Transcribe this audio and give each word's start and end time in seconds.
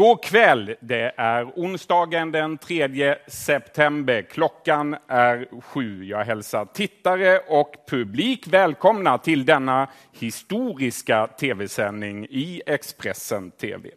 God 0.00 0.22
kväll! 0.22 0.74
Det 0.80 1.12
är 1.16 1.44
onsdagen 1.44 2.32
den 2.32 2.58
3 2.58 3.16
september. 3.26 4.22
Klockan 4.22 4.96
är 5.08 5.60
sju. 5.60 6.04
Jag 6.04 6.24
hälsar 6.24 6.64
tittare 6.64 7.38
och 7.38 7.74
publik 7.88 8.46
välkomna 8.46 9.18
till 9.18 9.44
denna 9.44 9.88
historiska 10.12 11.26
tv-sändning 11.26 12.26
i 12.30 12.62
Expressen 12.66 13.50
TV. 13.50 13.88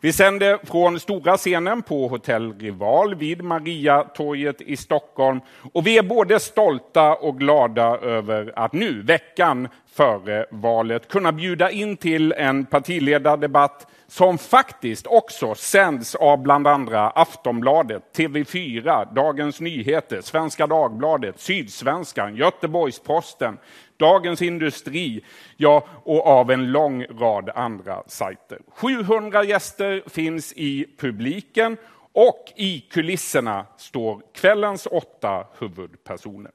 Vi 0.00 0.12
sänder 0.12 0.58
från 0.64 1.00
stora 1.00 1.36
scenen 1.36 1.82
på 1.82 2.08
Hotell 2.08 2.58
Rival 2.58 3.14
vid 3.14 3.42
Mariatorget 3.42 4.60
i 4.60 4.76
Stockholm. 4.76 5.40
Och 5.72 5.86
vi 5.86 5.98
är 5.98 6.02
både 6.02 6.40
stolta 6.40 7.14
och 7.14 7.38
glada 7.38 7.98
över 7.98 8.52
att 8.56 8.72
nu, 8.72 9.02
veckan 9.02 9.68
före 9.94 10.46
valet, 10.50 11.08
kunna 11.08 11.32
bjuda 11.32 11.70
in 11.70 11.96
till 11.96 12.32
en 12.32 12.64
partiledardebatt 12.64 13.86
som 14.14 14.38
faktiskt 14.38 15.06
också 15.06 15.54
sänds 15.54 16.14
av 16.14 16.42
bland 16.42 16.66
andra 16.66 17.10
Aftonbladet, 17.10 18.02
TV4, 18.16 19.14
Dagens 19.14 19.60
Nyheter, 19.60 20.20
Svenska 20.20 20.66
Dagbladet, 20.66 21.40
Sydsvenskan, 21.40 22.36
Göteborgs-Posten, 22.36 23.58
Dagens 23.96 24.42
Industri, 24.42 25.24
ja, 25.56 25.86
och 26.04 26.26
av 26.26 26.50
en 26.50 26.72
lång 26.72 27.04
rad 27.04 27.50
andra 27.54 28.02
sajter. 28.06 28.58
700 28.68 29.44
gäster 29.44 30.02
finns 30.06 30.52
i 30.52 30.86
publiken 30.98 31.76
och 32.12 32.52
i 32.56 32.80
kulisserna 32.80 33.66
står 33.76 34.22
kvällens 34.34 34.86
åtta 34.90 35.46
huvudpersoner. 35.58 36.52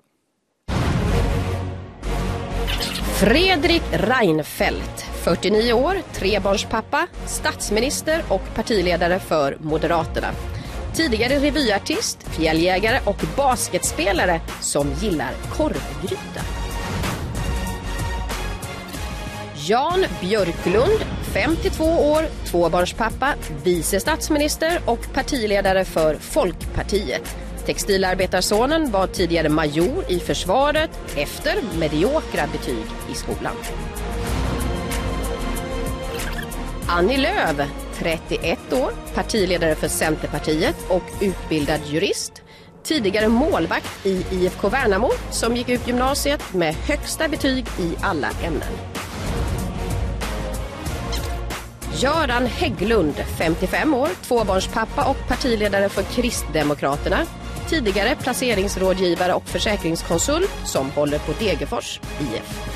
Fredrik 3.20 3.81
Reinfeldt, 3.92 5.06
49 5.23 5.73
år, 5.73 5.95
trebarnspappa, 6.14 7.08
statsminister 7.25 8.23
och 8.30 8.42
partiledare 8.56 9.20
för 9.20 9.58
Moderaterna. 9.59 10.28
Tidigare 10.94 11.40
revyartist, 11.40 12.23
fjälljägare 12.23 13.00
och 13.06 13.16
basketspelare 13.38 14.42
som 14.62 14.94
gillar 15.02 15.31
korvgryta. 15.53 16.42
Jan 19.67 20.06
Björklund, 20.22 21.00
52 21.34 21.86
år, 21.86 22.25
tvåbarnspappa, 22.45 23.34
vice 23.64 24.00
statsminister 24.00 24.81
och 24.86 25.14
partiledare 25.14 25.86
för 25.86 26.16
Folkpartiet. 26.16 27.48
Textilarbetarsonen 27.70 28.92
var 28.92 29.08
tidigare 29.08 29.50
major 29.50 30.06
i 30.08 30.20
försvaret 30.20 30.89
efter 31.16 31.56
mediokra 31.80 32.48
betyg 32.52 32.86
i 33.12 33.14
skolan. 33.14 33.56
Annie 36.88 37.17
Lööf, 37.17 37.70
31 37.94 38.73
år, 38.73 38.92
partiledare 39.14 39.75
för 39.75 39.88
Centerpartiet 39.88 40.75
och 40.88 41.03
utbildad 41.22 41.80
jurist. 41.86 42.42
Tidigare 42.84 43.28
målvakt 43.28 44.06
i 44.06 44.25
IFK 44.31 44.70
Värnamo 44.70 45.09
som 45.31 45.56
gick 45.56 45.70
ut 45.70 45.88
gymnasiet 45.88 46.53
med 46.53 46.75
högsta 46.75 47.28
betyg 47.28 47.66
i 47.80 47.96
alla 48.01 48.30
ämnen. 48.44 48.74
Göran 51.96 52.46
Hägglund, 52.46 53.16
55 53.38 53.94
år, 53.94 54.09
tvåbarnspappa 54.22 55.09
och 55.09 55.28
partiledare 55.28 55.90
för 55.90 56.03
Kristdemokraterna. 56.03 57.25
Tidigare 57.69 58.16
placeringsrådgivare 58.16 59.34
och 59.34 59.47
försäkringskonsult 59.47 60.52
som 60.66 60.91
håller 60.91 61.19
på 61.19 61.31
Degerfors 61.40 62.00
IF. 62.19 62.69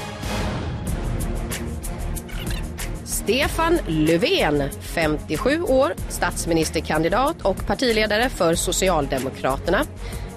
Stefan 3.06 3.80
Löfven, 3.88 4.70
57 4.82 5.62
år, 5.62 5.94
statsministerkandidat 6.10 7.42
och 7.42 7.68
partiledare 7.68 8.30
för 8.30 8.56
Socialdemokraterna. 8.56 9.86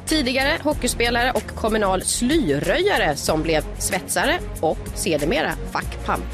Tidigare 0.06 0.58
hockeyspelare 0.62 1.32
och 1.32 1.46
kommunal 1.46 2.02
slyröjare 2.02 3.16
som 3.16 3.42
blev 3.42 3.64
svetsare 3.78 4.38
och 4.60 4.78
sedermera 4.94 5.52
fackpamp. 5.72 6.24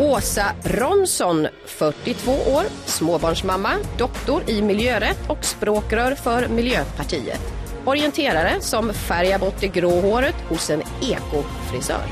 Åsa 0.00 0.44
Ronsson, 0.64 1.48
42 1.66 2.32
år, 2.32 2.64
småbarnsmamma, 2.86 3.70
doktor 3.98 4.42
i 4.46 4.62
miljörätt 4.62 5.18
och 5.28 5.44
språkrör 5.44 6.14
för 6.14 6.48
Miljöpartiet. 6.48 7.40
Orienterare 7.84 8.60
som 8.60 8.92
färgar 8.92 9.38
bort 9.38 9.54
det 9.60 9.68
grå 9.68 10.00
håret 10.00 10.34
hos 10.48 10.70
en 10.70 10.82
ekofrisör. 11.02 12.04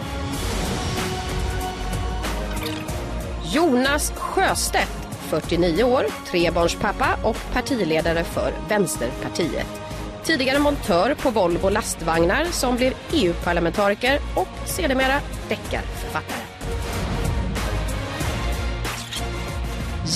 Jonas 3.53 4.13
Sjöstedt, 4.17 5.09
49 5.29 5.85
år, 5.85 6.07
trebarnspappa 6.31 7.19
och 7.25 7.37
partiledare 7.53 8.25
för 8.25 8.53
Vänsterpartiet. 8.69 9.81
Tidigare 10.25 10.59
montör 10.59 11.15
på 11.15 11.31
Volvo 11.31 11.69
lastvagnar 11.69 12.45
som 12.45 12.77
blev 12.77 12.93
EU-parlamentariker 13.13 14.21
och 14.37 14.69
sedermera 14.69 15.21
deckarförfattare. 15.49 16.58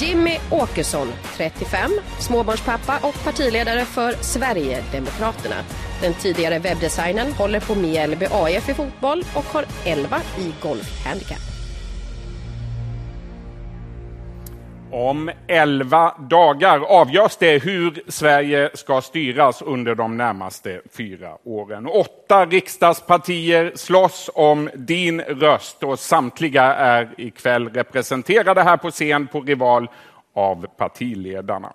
Jimmy 0.01 0.39
Åkesson, 0.51 1.13
35, 1.37 1.91
småbarnspappa 2.19 2.99
och 3.03 3.25
partiledare 3.25 3.85
för 3.85 4.13
Sverigedemokraterna. 4.13 5.57
Den 6.01 6.15
tidigare 6.15 6.59
webbdesignern 6.59 7.33
håller 7.33 7.61
på 7.61 7.75
Mjällby 7.75 8.27
AIF 8.31 8.69
i 8.69 8.75
fotboll 8.75 9.25
och 9.35 9.45
har 9.45 9.65
11 9.85 10.21
i 10.39 10.53
golfhandicap. 10.63 11.52
Om 14.93 15.31
elva 15.47 16.15
dagar 16.19 16.81
avgörs 16.81 17.37
det 17.37 17.65
hur 17.65 18.03
Sverige 18.09 18.71
ska 18.75 19.01
styras 19.01 19.63
under 19.63 19.95
de 19.95 20.17
närmaste 20.17 20.81
fyra 20.97 21.31
åren. 21.45 21.87
Åtta 21.87 22.47
riksdagspartier 22.47 23.73
slåss 23.75 24.31
om 24.35 24.71
din 24.75 25.21
röst 25.21 25.83
och 25.83 25.99
samtliga 25.99 26.63
är 26.65 27.11
ikväll 27.17 27.69
representerade 27.69 28.63
här 28.63 28.77
på 28.77 28.91
scen 28.91 29.27
på 29.27 29.41
Rival 29.41 29.89
av 30.35 30.67
partiledarna. 30.77 31.73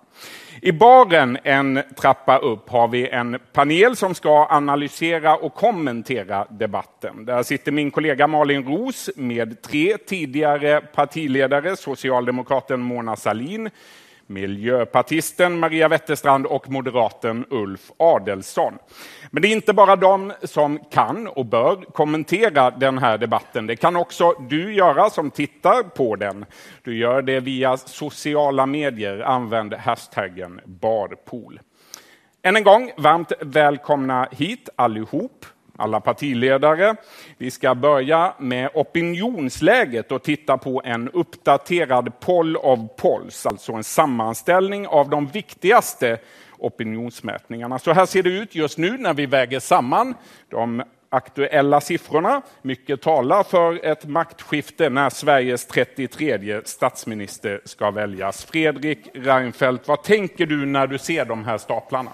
I 0.62 0.72
baren 0.72 1.38
en 1.44 1.82
trappa 2.00 2.38
upp 2.38 2.68
har 2.70 2.88
vi 2.88 3.08
en 3.08 3.38
panel 3.52 3.96
som 3.96 4.14
ska 4.14 4.46
analysera 4.50 5.36
och 5.36 5.54
kommentera 5.54 6.46
debatten. 6.50 7.24
Där 7.24 7.42
sitter 7.42 7.72
min 7.72 7.90
kollega 7.90 8.26
Malin 8.26 8.64
Ros 8.64 9.10
med 9.16 9.62
tre 9.62 9.96
tidigare 9.96 10.80
partiledare, 10.80 11.76
socialdemokraten 11.76 12.80
Mona 12.80 13.16
Salin, 13.16 13.70
miljöpartisten 14.28 15.58
Maria 15.58 15.88
Wetterstrand 15.88 16.46
och 16.46 16.70
moderaten 16.70 17.44
Ulf 17.50 17.90
Adelsson. 17.96 18.78
Men 19.30 19.42
det 19.42 19.48
är 19.48 19.52
inte 19.52 19.72
bara 19.72 19.96
de 19.96 20.32
som 20.42 20.78
kan 20.90 21.28
och 21.28 21.46
bör 21.46 21.76
kommentera 21.92 22.70
den 22.70 22.98
här 22.98 23.18
debatten. 23.18 23.66
Det 23.66 23.76
kan 23.76 23.96
också 23.96 24.32
du 24.32 24.74
göra 24.74 25.10
som 25.10 25.30
tittar 25.30 25.82
på 25.82 26.16
den. 26.16 26.44
Du 26.82 26.96
gör 26.96 27.22
det 27.22 27.40
via 27.40 27.76
sociala 27.76 28.66
medier. 28.66 29.20
Använd 29.20 29.74
hashtaggen 29.74 30.60
barpool. 30.64 31.60
Än 32.42 32.56
en 32.56 32.64
gång, 32.64 32.92
varmt 32.96 33.32
välkomna 33.40 34.28
hit 34.30 34.68
allihop 34.76 35.46
alla 35.78 36.00
partiledare. 36.00 36.96
Vi 37.38 37.50
ska 37.50 37.74
börja 37.74 38.34
med 38.38 38.70
opinionsläget 38.74 40.12
och 40.12 40.22
titta 40.22 40.58
på 40.58 40.82
en 40.84 41.08
uppdaterad 41.08 42.20
poll 42.20 42.56
of 42.56 42.80
polls, 42.96 43.46
alltså 43.46 43.72
en 43.72 43.84
sammanställning 43.84 44.86
av 44.86 45.10
de 45.10 45.26
viktigaste 45.26 46.18
opinionsmätningarna. 46.58 47.78
Så 47.78 47.92
här 47.92 48.06
ser 48.06 48.22
det 48.22 48.30
ut 48.30 48.54
just 48.54 48.78
nu 48.78 48.98
när 48.98 49.14
vi 49.14 49.26
väger 49.26 49.60
samman 49.60 50.14
de 50.48 50.82
aktuella 51.10 51.80
siffrorna. 51.80 52.42
Mycket 52.62 53.02
talar 53.02 53.42
för 53.42 53.86
ett 53.86 54.04
maktskifte 54.04 54.90
när 54.90 55.10
Sveriges 55.10 55.66
33 55.66 56.60
statsminister 56.64 57.60
ska 57.64 57.90
väljas. 57.90 58.44
Fredrik 58.44 58.98
Reinfeldt, 59.14 59.88
vad 59.88 60.02
tänker 60.02 60.46
du 60.46 60.66
när 60.66 60.86
du 60.86 60.98
ser 60.98 61.24
de 61.24 61.44
här 61.44 61.58
staplarna? 61.58 62.10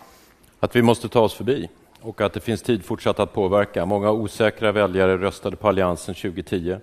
Att 0.61 0.77
vi 0.77 0.83
måste 0.83 1.09
ta 1.09 1.21
oss 1.21 1.35
förbi 1.35 1.69
och 2.05 2.21
att 2.21 2.33
det 2.33 2.41
finns 2.41 2.63
tid 2.63 2.85
fortsatt 2.85 3.21
att 3.21 3.33
påverka. 3.33 3.87
Många 3.87 4.11
osäkra 4.11 4.73
väljare 4.73 5.17
röstade 5.17 5.57
på 5.57 5.69
Alliansen 5.69 6.15
2010. 6.15 6.77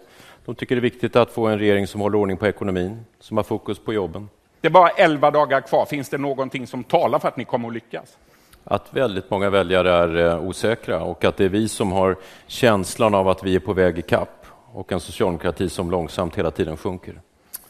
De 0.46 0.56
tycker 0.56 0.76
det 0.76 0.80
är 0.80 0.82
viktigt 0.82 1.16
att 1.16 1.32
få 1.32 1.48
en 1.48 1.60
regering 1.60 1.88
som 1.88 2.02
håller 2.02 2.18
ordning 2.18 2.38
på 2.38 2.48
ekonomin, 2.48 3.06
som 3.20 3.38
har 3.38 3.44
fokus 3.44 3.80
på 3.80 3.94
jobben. 3.94 4.30
Det 4.62 4.68
är 4.68 4.72
bara 4.72 4.90
11 4.90 5.32
dagar 5.32 5.62
kvar. 5.62 5.86
Finns 5.86 6.10
det 6.10 6.18
någonting 6.18 6.68
som 6.68 6.84
talar 6.84 7.20
för 7.20 7.28
att 7.28 7.38
ni 7.38 7.46
kommer 7.46 7.68
att 7.68 7.74
lyckas? 7.74 8.18
Att 8.64 8.94
väldigt 8.94 9.30
många 9.30 9.50
väljare 9.50 9.92
är 9.92 10.18
eh, 10.18 10.44
osäkra 10.44 11.04
och 11.04 11.26
att 11.26 11.38
det 11.38 11.46
är 11.46 11.50
vi 11.50 11.68
som 11.68 11.92
har 11.92 12.16
känslan 12.48 13.16
av 13.16 13.28
att 13.28 13.44
vi 13.44 13.56
är 13.56 13.60
på 13.60 13.74
väg 13.74 14.00
i 14.00 14.02
kapp 14.02 14.46
och 14.74 14.92
en 14.92 15.00
socialdemokrati 15.00 15.70
som 15.70 15.92
långsamt 15.92 16.36
hela 16.36 16.52
tiden 16.52 16.78
sjunker. 16.78 17.22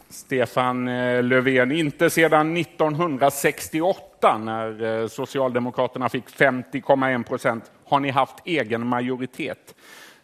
Stefan 0.10 0.88
eh, 0.88 1.24
Löfven, 1.24 1.72
inte 1.72 2.10
sedan 2.10 2.58
1968 2.58 4.11
när 4.22 5.02
eh, 5.02 5.08
Socialdemokraterna 5.08 6.10
fick 6.10 6.30
50,1 6.30 7.24
procent 7.24 7.72
har 7.86 8.00
ni 8.00 8.10
haft 8.10 8.36
egen 8.46 8.88
majoritet. 8.88 9.76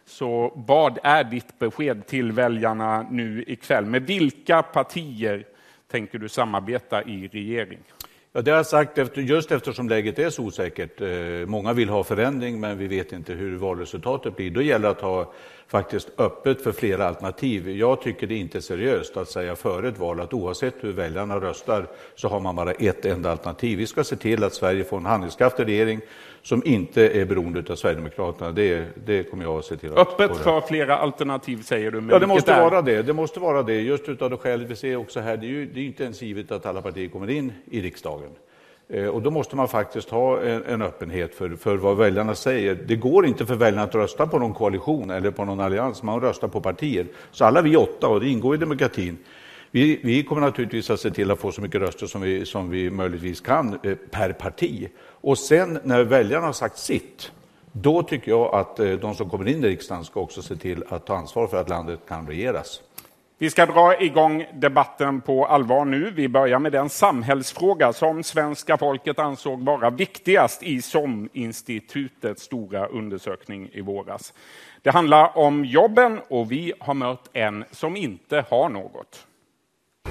Så 0.06 0.52
vad 0.66 0.98
är 1.02 1.24
ditt 1.24 1.58
besked 1.58 2.06
till 2.06 2.32
väljarna 2.32 3.06
nu 3.10 3.44
ikväll? 3.46 3.84
Med 3.84 4.02
vilka 4.02 4.62
partier 4.62 5.46
tänker 5.90 6.18
du 6.18 6.28
samarbeta 6.28 7.02
i 7.02 7.28
regering? 7.28 7.78
Ja, 8.32 8.42
det 8.42 8.50
har 8.50 8.56
jag 8.56 8.66
sagt 8.66 8.98
efter, 8.98 9.20
just 9.20 9.52
eftersom 9.52 9.88
läget 9.88 10.18
är 10.18 10.30
så 10.30 10.42
osäkert. 10.42 11.00
Eh, 11.00 11.46
många 11.46 11.72
vill 11.72 11.88
ha 11.88 12.04
förändring, 12.04 12.60
men 12.60 12.78
vi 12.78 12.86
vet 12.86 13.12
inte 13.12 13.32
hur 13.32 13.56
valresultatet 13.56 14.36
blir. 14.36 14.50
Då 14.50 14.62
gäller 14.62 14.88
det 14.88 14.90
att 14.90 15.00
ha 15.00 15.32
faktiskt 15.66 16.08
öppet 16.18 16.62
för 16.62 16.72
flera 16.72 17.08
alternativ. 17.08 17.70
Jag 17.70 18.02
tycker 18.02 18.26
det 18.26 18.34
är 18.34 18.38
inte 18.38 18.58
är 18.58 18.60
seriöst 18.60 19.16
att 19.16 19.28
säga 19.28 19.56
före 19.56 19.88
ett 19.88 19.98
val 19.98 20.20
att 20.20 20.32
oavsett 20.32 20.74
hur 20.80 20.92
väljarna 20.92 21.40
röstar 21.40 21.86
så 22.14 22.28
har 22.28 22.40
man 22.40 22.56
bara 22.56 22.72
ett 22.72 23.04
enda 23.04 23.30
alternativ. 23.30 23.78
Vi 23.78 23.86
ska 23.86 24.04
se 24.04 24.16
till 24.16 24.44
att 24.44 24.54
Sverige 24.54 24.84
får 24.84 24.96
en 24.96 25.06
handlingskraftig 25.06 25.66
regering 25.66 26.00
som 26.48 26.62
inte 26.64 27.08
är 27.08 27.24
beroende 27.24 27.72
av 27.72 27.76
Sverigedemokraterna. 27.76 28.52
Det, 28.52 28.86
det 29.06 29.22
kommer 29.22 29.44
jag 29.44 29.58
att 29.58 29.64
se 29.64 29.76
till. 29.76 29.92
Att 29.92 29.98
Öppet 29.98 30.36
för 30.36 30.60
flera 30.60 30.98
alternativ 30.98 31.62
säger 31.62 31.90
du. 31.90 32.08
Ja, 32.10 32.18
det 32.18 32.26
måste 32.26 32.52
är... 32.52 32.60
vara 32.60 32.82
det. 32.82 33.02
Det 33.02 33.12
måste 33.12 33.40
vara 33.40 33.62
det. 33.62 33.80
Just 33.80 34.08
utav 34.08 34.30
det 34.30 34.36
skälet 34.36 34.70
vi 34.70 34.76
ser 34.76 34.96
också 34.96 35.20
här, 35.20 35.36
det 35.36 35.46
är 35.46 35.48
ju 35.48 35.66
det 35.66 35.80
är 35.80 35.84
inte 35.84 36.04
ens 36.04 36.22
givet 36.22 36.52
att 36.52 36.66
alla 36.66 36.82
partier 36.82 37.08
kommer 37.08 37.30
in 37.30 37.52
i 37.70 37.80
riksdagen. 37.80 38.30
Eh, 38.88 39.06
och 39.06 39.22
då 39.22 39.30
måste 39.30 39.56
man 39.56 39.68
faktiskt 39.68 40.10
ha 40.10 40.40
en, 40.40 40.64
en, 40.64 40.82
öppenhet 40.82 41.34
för, 41.34 41.50
för 41.50 41.76
vad 41.76 41.96
väljarna 41.96 42.34
säger. 42.34 42.74
Det 42.86 42.96
går 42.96 43.26
inte 43.26 43.46
för 43.46 43.54
väljarna 43.54 43.82
att 43.82 43.94
rösta 43.94 44.26
på 44.26 44.38
någon 44.38 44.54
koalition 44.54 45.10
eller 45.10 45.30
på 45.30 45.44
någon 45.44 45.60
allians, 45.60 46.02
man 46.02 46.20
röstar 46.20 46.48
på 46.48 46.60
partier. 46.60 47.06
Så 47.30 47.44
alla 47.44 47.62
vi 47.62 47.76
åtta, 47.76 48.08
och 48.08 48.20
det 48.20 48.28
ingår 48.28 48.54
i 48.54 48.58
demokratin, 48.58 49.18
vi, 49.78 50.00
vi, 50.02 50.22
kommer 50.22 50.42
naturligtvis 50.42 50.90
att 50.90 51.00
se 51.00 51.10
till 51.10 51.30
att 51.30 51.38
få 51.38 51.52
så 51.52 51.60
mycket 51.60 51.80
röster 51.80 52.06
som 52.06 52.20
vi, 52.20 52.46
som 52.46 52.70
vi 52.70 52.90
möjligtvis 52.90 53.40
kan 53.40 53.78
eh, 53.82 53.94
per 53.94 54.32
parti. 54.32 54.88
Och 54.98 55.38
sen 55.38 55.78
när 55.84 56.04
väljarna 56.04 56.46
har 56.46 56.52
sagt 56.52 56.78
sitt, 56.78 57.32
då 57.72 58.02
tycker 58.02 58.30
jag 58.30 58.54
att 58.54 58.80
eh, 58.80 58.90
de 58.90 59.14
som 59.14 59.30
kommer 59.30 59.48
in 59.48 59.64
i 59.64 59.68
riksdagen 59.68 60.04
ska 60.04 60.20
också 60.20 60.42
se 60.42 60.56
till 60.56 60.84
att 60.88 61.06
ta 61.06 61.16
ansvar 61.16 61.46
för 61.46 61.60
att 61.60 61.68
landet 61.68 62.00
kan 62.08 62.26
regeras. 62.26 62.80
Vi 63.38 63.50
ska 63.50 63.66
dra 63.66 64.00
igång 64.00 64.46
debatten 64.54 65.20
på 65.20 65.46
allvar 65.46 65.84
nu. 65.84 66.10
Vi 66.10 66.28
börjar 66.28 66.58
med 66.58 66.72
den 66.72 66.88
samhällsfråga 66.88 67.92
som 67.92 68.22
svenska 68.22 68.76
folket 68.76 69.18
ansåg 69.18 69.64
vara 69.64 69.90
viktigast 69.90 70.62
i 70.62 70.82
SOM-institutets 70.82 72.42
stora 72.42 72.86
undersökning 72.86 73.70
i 73.72 73.80
våras. 73.80 74.34
Det 74.82 74.90
handlar 74.90 75.38
om 75.38 75.64
jobben 75.64 76.20
och 76.28 76.52
vi 76.52 76.72
har 76.80 76.94
mött 76.94 77.30
en 77.32 77.64
som 77.70 77.96
inte 77.96 78.44
har 78.50 78.68
något. 78.68 79.27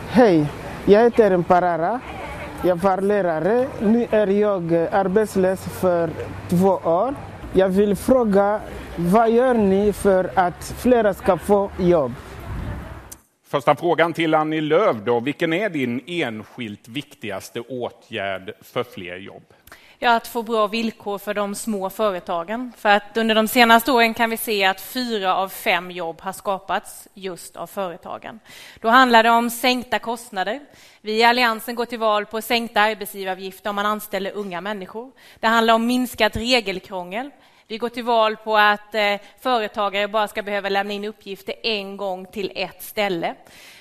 Hej, 0.06 0.48
jag 0.86 1.04
heter 1.04 1.42
Parara. 1.42 2.00
Jag 2.64 2.76
var 2.76 3.02
lärare. 3.02 3.68
Nu 3.82 4.08
är 4.12 4.28
jag 4.28 4.74
arbetslös 4.74 5.66
för 5.66 6.10
två 6.50 6.70
år. 6.84 7.16
Jag 7.54 7.70
vill 7.70 7.96
fråga, 7.96 8.62
vad 8.96 9.32
gör 9.32 9.54
ni 9.54 9.94
för 9.94 10.32
att 10.36 10.76
fler 10.78 11.14
ska 11.14 11.38
få 11.38 11.72
jobb? 11.80 12.14
Första 13.48 13.76
frågan 13.76 14.14
till 14.14 14.34
Annie 14.34 14.62
Lööf 14.62 14.98
då. 15.06 15.20
Vilken 15.20 15.54
är 15.54 15.70
din 15.70 16.02
enskilt 16.08 16.88
viktigaste 16.88 17.60
åtgärd 17.60 18.54
för 18.62 18.84
fler 18.84 19.18
jobb? 19.18 19.44
Ja, 20.00 20.16
att 20.16 20.28
få 20.28 20.44
bra 20.44 20.68
villkor 20.68 21.18
för 21.18 21.34
de 21.34 21.56
små 21.56 21.90
företagen. 21.90 22.74
För 22.78 22.90
att 22.90 23.18
under 23.18 23.36
de 23.36 23.48
senaste 23.48 23.92
åren 23.92 24.14
kan 24.14 24.30
vi 24.30 24.38
se 24.38 24.66
att 24.66 24.82
fyra 24.82 25.36
av 25.36 25.50
fem 25.50 25.92
jobb 25.92 26.22
har 26.22 26.34
skapats 26.34 27.08
just 27.14 27.56
av 27.56 27.68
företagen. 27.68 28.40
Då 28.82 28.90
handlar 28.90 29.24
det 29.24 29.30
om 29.30 29.50
sänkta 29.50 30.00
kostnader. 30.00 30.60
Vi 31.02 31.20
i 31.20 31.24
Alliansen 31.24 31.76
går 31.76 31.86
till 31.86 32.00
val 32.00 32.26
på 32.26 32.42
sänkta 32.42 32.82
arbetsgivaravgifter 32.82 33.70
om 33.70 33.76
man 33.76 33.86
anställer 33.86 34.32
unga 34.32 34.62
människor. 34.62 35.12
Det 35.40 35.48
handlar 35.48 35.74
om 35.74 35.86
minskat 35.86 36.36
regelkrångel. 36.36 37.30
Vi 37.68 37.78
går 37.78 37.90
till 37.90 38.04
val 38.04 38.38
på 38.38 38.58
att 38.58 38.96
eh, 38.96 39.16
företagare 39.40 40.08
bara 40.08 40.28
ska 40.28 40.44
behöva 40.44 40.70
lämna 40.70 40.94
in 40.94 41.06
uppgifter 41.06 41.56
en 41.64 41.98
gång 41.98 42.26
till 42.26 42.52
ett 42.56 42.84
ställe. 42.84 43.36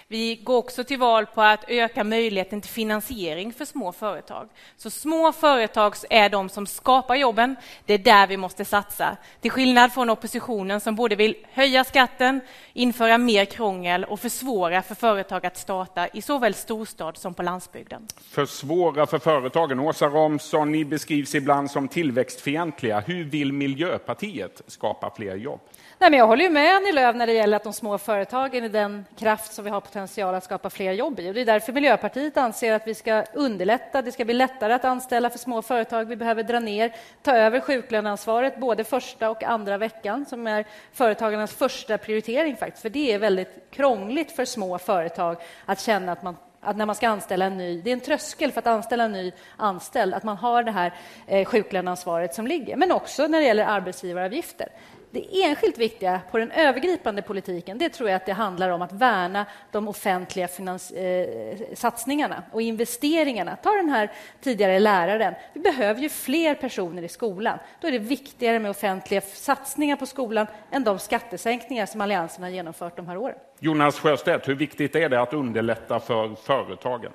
Vi 0.08 0.36
går 0.36 0.56
också 0.56 0.84
till 0.84 0.98
val 0.98 1.26
på 1.26 1.42
att 1.42 1.64
öka 1.68 2.04
möjligheten 2.04 2.60
till 2.60 2.70
finansiering 2.70 3.52
för 3.52 3.64
små 3.64 3.92
företag. 3.92 4.48
Så 4.76 4.90
små 4.90 5.32
företag 5.32 5.94
är 6.10 6.28
de 6.28 6.48
som 6.48 6.66
skapar 6.66 7.14
jobben. 7.14 7.56
Det 7.86 7.94
är 7.94 7.98
där 7.98 8.26
vi 8.26 8.36
måste 8.36 8.64
satsa. 8.64 9.16
Till 9.40 9.50
skillnad 9.50 9.92
från 9.92 10.10
oppositionen 10.10 10.80
som 10.80 10.94
både 10.94 11.16
vill 11.16 11.36
höja 11.52 11.84
skatten, 11.84 12.40
införa 12.72 13.18
mer 13.18 13.44
krångel 13.44 14.04
och 14.04 14.20
försvåra 14.20 14.82
för 14.82 14.94
företag 14.94 15.46
att 15.46 15.56
starta 15.56 16.08
i 16.08 16.22
såväl 16.22 16.54
storstad 16.54 17.16
som 17.16 17.34
på 17.34 17.42
landsbygden. 17.42 18.06
Försvåra 18.30 19.06
för 19.06 19.18
företagen. 19.18 19.80
Åsa 19.80 20.06
Romson, 20.06 20.72
ni 20.72 20.84
beskrivs 20.84 21.34
ibland 21.34 21.70
som 21.70 21.88
tillväxtfientliga. 21.88 23.00
Hur 23.00 23.24
vill 23.24 23.52
Miljöpartiet 23.52 24.62
skapa 24.66 25.12
fler 25.16 25.36
jobb? 25.36 25.60
Nej, 25.98 26.10
men 26.10 26.18
jag 26.18 26.26
håller 26.26 26.50
med 26.50 26.76
Annie 26.76 26.92
Lööf 26.92 27.16
när 27.16 27.26
det 27.26 27.32
gäller 27.32 27.56
att 27.56 27.64
de 27.64 27.72
små 27.72 27.98
företagen 27.98 28.64
är 28.64 28.68
den 28.68 29.04
kraft 29.18 29.52
som 29.52 29.64
vi 29.64 29.70
har 29.70 29.80
potential 29.80 30.34
att 30.34 30.44
skapa 30.44 30.70
fler 30.70 30.92
jobb 30.92 31.20
i. 31.20 31.30
Och 31.30 31.34
det 31.34 31.40
är 31.40 31.44
därför 31.44 31.72
Miljöpartiet 31.72 32.36
anser 32.36 32.72
att 32.72 32.86
vi 32.86 32.94
ska 32.94 33.24
underlätta. 33.34 34.02
Det 34.02 34.12
ska 34.12 34.24
bli 34.24 34.34
lättare 34.34 34.72
att 34.72 34.84
anställa 34.84 35.30
för 35.30 35.38
små 35.38 35.62
företag. 35.62 36.04
Vi 36.04 36.16
behöver 36.16 36.42
dra 36.42 36.60
ner, 36.60 36.92
ta 37.22 37.36
över 37.36 37.60
sjuklöneansvaret 37.60 38.60
både 38.60 38.84
första 38.84 39.30
och 39.30 39.44
andra 39.44 39.78
veckan 39.78 40.26
som 40.26 40.46
är 40.46 40.64
företagarnas 40.92 41.54
första 41.54 41.98
prioritering. 41.98 42.56
faktiskt. 42.56 42.82
För 42.82 42.90
Det 42.90 43.12
är 43.12 43.18
väldigt 43.18 43.66
krångligt 43.70 44.32
för 44.32 44.44
små 44.44 44.78
företag 44.78 45.36
att 45.66 45.80
känna 45.80 46.12
att 46.12 46.22
man 46.22 46.36
att 46.60 46.76
när 46.76 46.86
man 46.86 46.94
ska 46.94 47.08
anställa 47.08 47.44
en 47.44 47.56
ny, 47.56 47.80
det 47.80 47.90
är 47.90 47.92
en 47.92 48.00
tröskel 48.00 48.52
för 48.52 48.58
att 48.58 48.66
anställa 48.66 49.04
en 49.04 49.12
ny 49.12 49.32
anställd, 49.56 50.14
att 50.14 50.22
man 50.22 50.36
har 50.36 50.62
det 50.62 50.70
här 50.70 50.92
eh, 51.26 51.44
sjuklöneansvaret 51.44 52.34
som 52.34 52.46
ligger. 52.46 52.76
Men 52.76 52.92
också 52.92 53.26
när 53.26 53.40
det 53.40 53.46
gäller 53.46 53.64
arbetsgivaravgifter. 53.64 54.68
Det 55.16 55.42
enskilt 55.42 55.78
viktiga 55.78 56.20
på 56.30 56.38
den 56.38 56.50
övergripande 56.50 57.22
politiken 57.22 57.78
det 57.78 57.88
tror 57.88 58.08
jag 58.08 58.16
att 58.16 58.26
det 58.26 58.32
handlar 58.32 58.70
om 58.70 58.82
att 58.82 58.92
värna 58.92 59.46
de 59.70 59.88
offentliga 59.88 60.48
finans, 60.48 60.90
eh, 60.90 61.56
satsningarna 61.74 62.42
och 62.52 62.62
investeringarna. 62.62 63.56
Ta 63.56 63.70
den 63.70 63.88
här 63.88 64.12
tidigare 64.40 64.78
läraren. 64.78 65.34
Vi 65.52 65.60
behöver 65.60 66.00
ju 66.00 66.08
fler 66.08 66.54
personer 66.54 67.02
i 67.02 67.08
skolan. 67.08 67.58
Då 67.80 67.88
är 67.88 67.92
det 67.92 67.98
viktigare 67.98 68.58
med 68.58 68.70
offentliga 68.70 69.20
satsningar 69.20 69.96
på 69.96 70.06
skolan 70.06 70.46
än 70.70 70.84
de 70.84 70.98
skattesänkningar 70.98 71.86
som 71.86 72.00
Alliansen 72.00 72.42
har 72.42 72.50
genomfört 72.50 72.96
de 72.96 73.08
här 73.08 73.16
åren. 73.16 73.38
Jonas 73.58 73.98
Sjöstedt, 73.98 74.48
hur 74.48 74.54
viktigt 74.54 74.96
är 74.96 75.08
det 75.08 75.20
att 75.20 75.32
underlätta 75.32 76.00
för 76.00 76.34
företagen? 76.34 77.12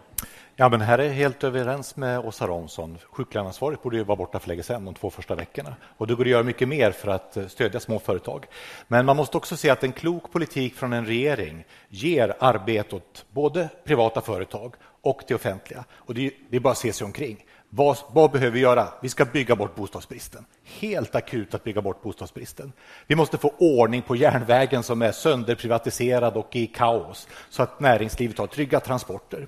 Ja, 0.62 0.70
men 0.70 0.82
här 0.82 1.00
är 1.00 1.04
jag 1.04 1.14
helt 1.14 1.44
överens 1.44 1.96
med 1.96 2.20
Åsa 2.20 2.48
Romson. 2.48 2.98
Sjuklöneansvaret 3.12 3.84
borde 3.84 3.98
ju 3.98 4.04
vara 4.04 4.16
borta 4.16 4.40
för 4.40 4.48
länge 4.48 4.64
sedan, 4.64 4.86
de 4.86 4.94
två 4.94 5.10
första 5.10 5.36
veckorna. 5.36 5.76
Och 5.98 6.08
det 6.08 6.16
går 6.16 6.24
att 6.24 6.30
göra 6.30 6.44
mycket 6.44 6.68
mer 6.68 6.92
för 6.92 7.12
att 7.12 7.38
eh, 7.38 7.48
stödja 7.48 7.80
små 7.80 8.00
företag. 8.00 8.46
Men 8.88 9.06
man 9.06 9.16
måste 9.16 9.38
också 9.38 9.58
se 9.58 9.70
att 9.70 9.84
en 9.84 9.92
klok 9.92 10.32
politik 10.32 10.76
från 10.76 10.94
en 10.94 11.06
regering 11.06 11.66
ger 11.90 12.36
arbete 12.40 12.96
åt 12.96 13.26
både 13.32 13.70
privata 13.84 14.22
företag 14.22 14.74
och 15.02 15.22
det 15.28 15.36
offentliga. 15.36 15.84
Och 15.92 16.14
det 16.14 16.26
är, 16.26 16.32
det 16.50 16.56
är 16.56 16.60
bara 16.60 16.72
att 16.72 16.78
se 16.78 16.94
sig 16.94 17.06
omkring. 17.06 17.46
Vad, 17.70 17.98
vad, 18.12 18.32
behöver 18.32 18.52
vi 18.52 18.60
göra? 18.60 18.88
Vi 19.02 19.10
ska 19.10 19.26
bygga 19.26 19.56
bort 19.56 19.76
bostadsbristen. 19.76 20.46
Helt 20.64 21.16
akut 21.16 21.54
att 21.54 21.64
bygga 21.64 21.82
bort 21.82 22.02
bostadsbristen. 22.02 22.74
Vi 23.08 23.16
måste 23.16 23.38
få 23.38 23.54
ordning 23.58 24.02
på 24.02 24.16
järnvägen 24.16 24.84
som 24.84 25.02
är 25.02 25.12
sönderprivatiserad 25.12 26.34
och 26.34 26.56
i 26.56 26.68
kaos 26.68 27.28
så 27.50 27.64
att 27.64 27.80
näringslivet 27.80 28.38
har 28.38 28.48
trygga 28.48 28.80
transporter. 28.80 29.48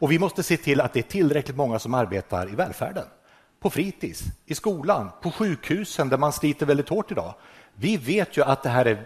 Och 0.00 0.12
vi 0.12 0.18
måste 0.18 0.42
se 0.42 0.56
till 0.56 0.80
att 0.80 0.92
det 0.92 1.00
är 1.00 1.02
tillräckligt 1.02 1.56
många 1.56 1.78
som 1.78 1.94
arbetar 1.94 2.52
i 2.52 2.54
välfärden. 2.54 3.04
På 3.60 3.70
fritids, 3.70 4.22
i 4.46 4.54
skolan, 4.54 5.10
på 5.22 5.30
sjukhusen 5.30 6.08
där 6.08 6.18
man 6.18 6.32
sliter 6.32 6.66
väldigt 6.66 6.88
hårt 6.88 7.12
idag. 7.12 7.34
Vi 7.74 7.96
vet 7.96 8.36
ju 8.36 8.42
att 8.42 8.62
det 8.62 8.68
här 8.68 8.84
är 8.84 9.04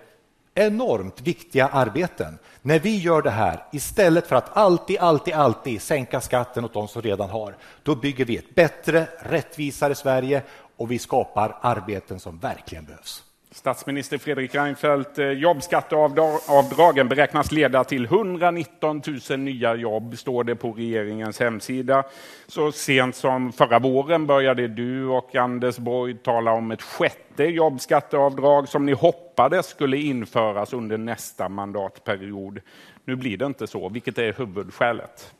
enormt 0.54 1.20
viktiga 1.20 1.66
arbeten. 1.68 2.38
När 2.62 2.78
vi 2.78 2.96
gör 2.96 3.22
det 3.22 3.30
här, 3.30 3.64
istället 3.72 4.26
för 4.26 4.36
att 4.36 4.56
alltid, 4.56 4.98
alltid, 4.98 5.34
alltid 5.34 5.82
sänka 5.82 6.20
skatten 6.20 6.64
åt 6.64 6.74
de 6.74 6.88
som 6.88 7.02
redan 7.02 7.30
har, 7.30 7.56
då 7.82 7.94
bygger 7.94 8.24
vi 8.24 8.36
ett 8.36 8.54
bättre, 8.54 9.06
rättvisare 9.18 9.94
Sverige 9.94 10.42
och 10.76 10.90
vi 10.90 10.98
skapar 10.98 11.58
arbeten 11.60 12.20
som 12.20 12.38
verkligen 12.38 12.84
behövs. 12.84 13.22
Statsminister 13.54 14.18
Fredrik 14.18 14.54
Reinfeldt, 14.54 15.18
eh, 15.18 15.26
jobbskatteavdragen 15.26 17.08
beräknas 17.08 17.52
leda 17.52 17.84
till 17.84 18.04
119 18.04 19.02
000 19.30 19.38
nya 19.38 19.74
jobb, 19.74 20.18
står 20.18 20.44
det 20.44 20.56
på 20.56 20.72
regeringens 20.72 21.40
hemsida. 21.40 22.04
Så 22.46 22.72
sent 22.72 23.16
som 23.16 23.52
förra 23.52 23.78
våren 23.78 24.26
började 24.26 24.68
du 24.68 25.06
och 25.06 25.36
Anders 25.36 25.78
Borg 25.78 26.14
tala 26.14 26.52
om 26.52 26.70
ett 26.70 26.82
sjätte 26.82 27.44
jobbskatteavdrag 27.44 28.68
som 28.68 28.86
ni 28.86 28.92
hoppades 28.92 29.66
skulle 29.66 29.96
införas 29.96 30.72
under 30.72 30.98
nästa 30.98 31.48
mandatperiod. 31.48 32.60
Nu 33.04 33.16
blir 33.16 33.36
det 33.36 33.46
inte 33.46 33.66
så. 33.66 33.88
Vilket 33.88 34.18
är 34.18 34.32
huvudskälet? 34.32 35.34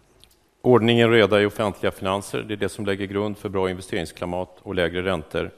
Ordning 0.63 1.05
och 1.05 1.11
reda 1.11 1.41
i 1.41 1.47
offentliga 1.47 1.93
finanser, 1.93 2.43
det 2.43 2.55
är 2.55 2.57
det 2.57 2.69
som 2.69 2.87
lägger 2.87 3.07
grund 3.07 3.39
för 3.39 3.49
bra 3.49 3.71
investeringsklimat 3.71 4.59
och 4.63 4.75
lägre 4.75 5.03
räntor. 5.03 5.51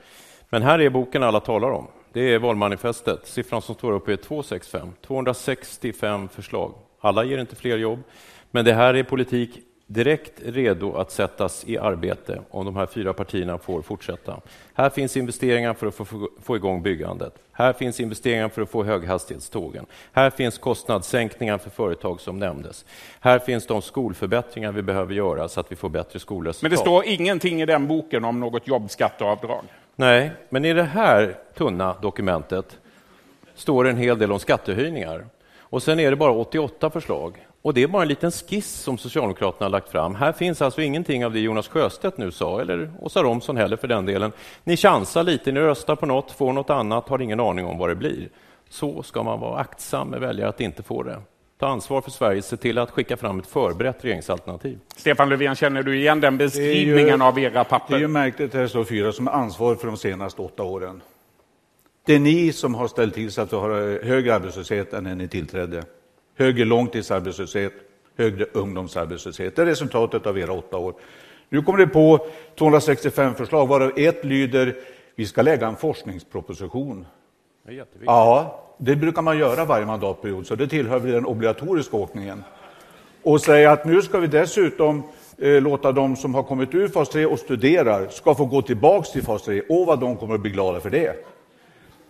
Men 0.51 0.63
här 0.63 0.81
är 0.81 0.91
boken 0.91 1.23
alla 1.23 1.41
talar 1.41 1.71
om. 1.71 1.87
Det 2.15 2.35
är 2.35 2.39
valmanifestet. 2.39 3.27
Siffran 3.27 3.63
som 3.63 3.75
står 3.75 3.93
upp 3.93 4.09
är 4.09 4.17
265. 4.17 4.93
265 5.07 6.29
förslag. 6.29 6.75
Alla 7.01 7.25
ger 7.25 7.39
inte 7.39 7.57
fler 7.57 7.79
jobb, 7.79 8.03
men 8.51 8.65
det 8.65 8.73
här 8.73 8.95
är 8.95 9.03
politik 9.03 9.59
direkt 9.87 10.33
redo 10.45 10.95
att 10.95 11.11
sättas 11.11 11.65
i 11.67 11.79
arbete 11.79 12.41
om 12.51 12.65
de 12.65 12.77
här 12.77 12.87
fyra 12.87 13.13
partierna 13.13 13.59
får 13.59 13.83
fortsätta. 13.83 14.41
Här 14.75 14.91
finns 14.91 15.17
investeringar 15.17 15.75
för 15.75 15.87
att 15.87 15.95
få, 15.95 16.29
få 16.43 16.57
igång 16.57 16.83
byggandet. 16.83 17.35
Här 17.53 17.73
finns 17.73 18.01
investeringar 18.01 18.49
för 18.49 18.63
att 18.63 18.71
få 18.71 18.85
höghastighetstågen. 18.85 19.87
Här 20.13 20.31
finns 20.31 20.59
kostnadssänkningar 20.59 21.59
för 21.59 21.71
företag 21.71 22.21
som 22.21 22.39
nämndes. 22.39 22.85
Här 23.21 23.39
finns 23.39 23.67
de 23.67 23.83
skolförbättringar 23.83 24.73
vi 24.73 24.83
behöver 24.83 25.15
göra 25.15 25.49
så 25.49 25.61
att 25.61 25.73
vi 25.73 25.77
får 25.77 25.89
bättre 25.89 26.19
skolresultat. 26.19 26.63
Men 26.63 26.71
det 26.71 26.77
står 26.77 27.05
ingenting 27.07 27.63
i 27.63 27.67
den 27.67 27.89
boken 27.89 28.25
om 28.25 28.41
något 28.41 28.69
jobbskatteavdrag? 28.69 29.65
Nej, 29.97 30.31
men 30.49 30.65
i 30.65 30.73
det 30.73 30.83
här 30.83 31.37
tunna 31.55 31.97
dokumentet 32.03 32.79
står 33.55 33.85
det 33.85 33.91
en 33.91 33.97
hel 33.97 34.19
del 34.19 34.33
om 34.33 34.39
skattehöjningar. 34.39 35.27
Och 35.59 35.83
sen 35.83 36.01
är 36.01 36.11
det 36.11 36.17
bara 36.17 36.33
88 36.33 36.91
förslag. 36.91 37.47
Och 37.63 37.75
det 37.75 37.83
är 37.83 37.89
bara 37.89 38.03
en 38.03 38.09
liten 38.09 38.31
skiss 38.31 38.81
som 38.83 38.99
Socialdemokraterna 38.99 39.65
har 39.65 39.71
lagt 39.71 39.89
fram. 39.89 40.15
Här 40.15 40.33
finns 40.33 40.63
alltså 40.63 40.83
ingenting 40.83 41.25
av 41.25 41.33
det 41.33 41.41
Jonas 41.41 41.69
Sjöstedt 41.69 42.19
nu 42.19 42.31
sa, 42.31 42.61
eller 42.61 42.93
Åsa 43.01 43.23
Romson 43.23 43.57
heller 43.57 43.77
för 43.77 43.89
den 43.89 44.07
delen. 44.07 44.33
Ni 44.65 44.77
chansar 44.77 45.23
lite, 45.23 45.53
ni 45.53 45.61
röstar 45.61 45.97
på 45.97 46.07
något, 46.07 46.31
får 46.31 46.53
något 46.53 46.71
annat, 46.71 47.09
har 47.09 47.23
ingen 47.23 47.41
aning 47.41 47.67
om 47.67 47.79
vad 47.79 47.89
det 47.89 47.95
blir. 47.95 48.29
Så 48.69 49.03
ska 49.03 49.23
man 49.23 49.41
vara 49.41 49.61
aktsam 49.61 50.09
med 50.09 50.21
väljare 50.21 50.49
att 50.49 50.61
inte 50.61 50.83
få 50.83 51.03
det. 51.03 51.21
Ta 51.65 51.69
ansvar 51.69 52.01
för 52.01 52.11
Sverige, 52.11 52.43
se 52.43 52.57
till 52.57 52.79
att 52.79 52.91
skicka 52.91 53.17
fram 53.17 53.39
ett 53.39 53.47
förberett 53.47 54.05
regeringsalternativ. 54.05 54.79
Stefan 54.97 55.29
Löfven, 55.29 55.55
känner 55.55 55.83
du 55.83 55.99
igen 55.99 56.21
den 56.21 56.39
beskrivningen 56.39 57.19
ju, 57.19 57.25
av 57.25 57.39
era 57.39 57.65
papper? 57.65 57.95
Det 57.95 57.99
är 57.99 58.01
ju 58.01 58.09
märkligt 58.09 58.47
att 58.47 58.53
det 58.53 58.61
är 58.61 58.67
så 58.67 58.85
fyra 58.85 59.13
som 59.13 59.29
är 59.29 59.33
ansvar 59.33 59.75
för 59.75 59.87
de 59.87 59.97
senaste 59.97 60.43
åtta 60.43 60.63
åren. 60.63 61.03
Det 62.07 62.15
är 62.15 62.19
ni 62.19 62.53
som 62.53 62.75
har 62.75 62.89
ställt 62.89 63.15
till 63.15 63.33
så 63.33 63.43
att 63.43 63.53
vi 63.53 63.57
har 63.57 64.05
högre 64.05 64.35
arbetslöshet 64.35 64.93
än 64.93 65.05
när 65.05 65.15
ni 65.15 65.29
tillträdde 65.29 65.85
högre 66.39 66.65
långtidsarbetslöshet, 66.65 67.73
högre 68.17 68.45
ungdomsarbetslöshet. 68.53 69.57
Det 69.57 69.63
är 69.63 69.67
resultatet 69.67 70.27
av 70.27 70.39
era 70.39 70.53
åtta 70.53 70.77
år. 70.77 70.95
Nu 71.49 71.63
kommer 71.63 71.79
det 71.79 71.87
på 71.87 72.27
265 72.59 73.35
förslag, 73.35 73.67
varav 73.67 73.93
ett 73.97 74.25
lyder 74.25 74.77
vi 75.15 75.27
ska 75.27 75.43
lägga 75.43 75.67
en 75.67 75.77
forskningsproposition. 75.77 77.07
Det 77.67 77.85
ja, 78.05 78.64
det 78.79 78.97
brukar 78.97 79.23
man 79.23 79.39
göra 79.39 79.65
varje 79.65 79.87
mandatperiod, 79.87 80.47
så 80.47 80.55
det 80.55 80.69
tillhör 80.69 81.01
den 81.01 81.27
obligatoriska 81.27 81.97
åkningen. 81.97 82.45
Och 83.23 83.41
säga 83.41 83.73
att 83.73 83.85
nu 83.85 84.03
ska 84.03 84.19
vi 84.19 84.27
dessutom 84.27 85.03
eh, 85.39 85.63
låta 85.63 85.93
de 85.93 86.17
som 86.17 86.35
har 86.35 86.43
kommit 86.43 86.75
ur 86.75 86.89
fas 86.89 87.09
3 87.09 87.27
och 87.27 87.39
studerar 87.39 88.09
ska 88.09 88.35
få 88.35 88.45
gå 88.45 88.63
tillbaka 88.63 89.07
till 89.11 89.23
fas 89.23 89.43
3. 89.43 89.63
Åh, 89.69 89.87
vad 89.87 90.01
de 90.01 90.17
kommer 90.17 90.35
att 90.35 90.41
bli 90.41 90.51
glada 90.51 90.81
för 90.81 90.91
det. 90.91 91.27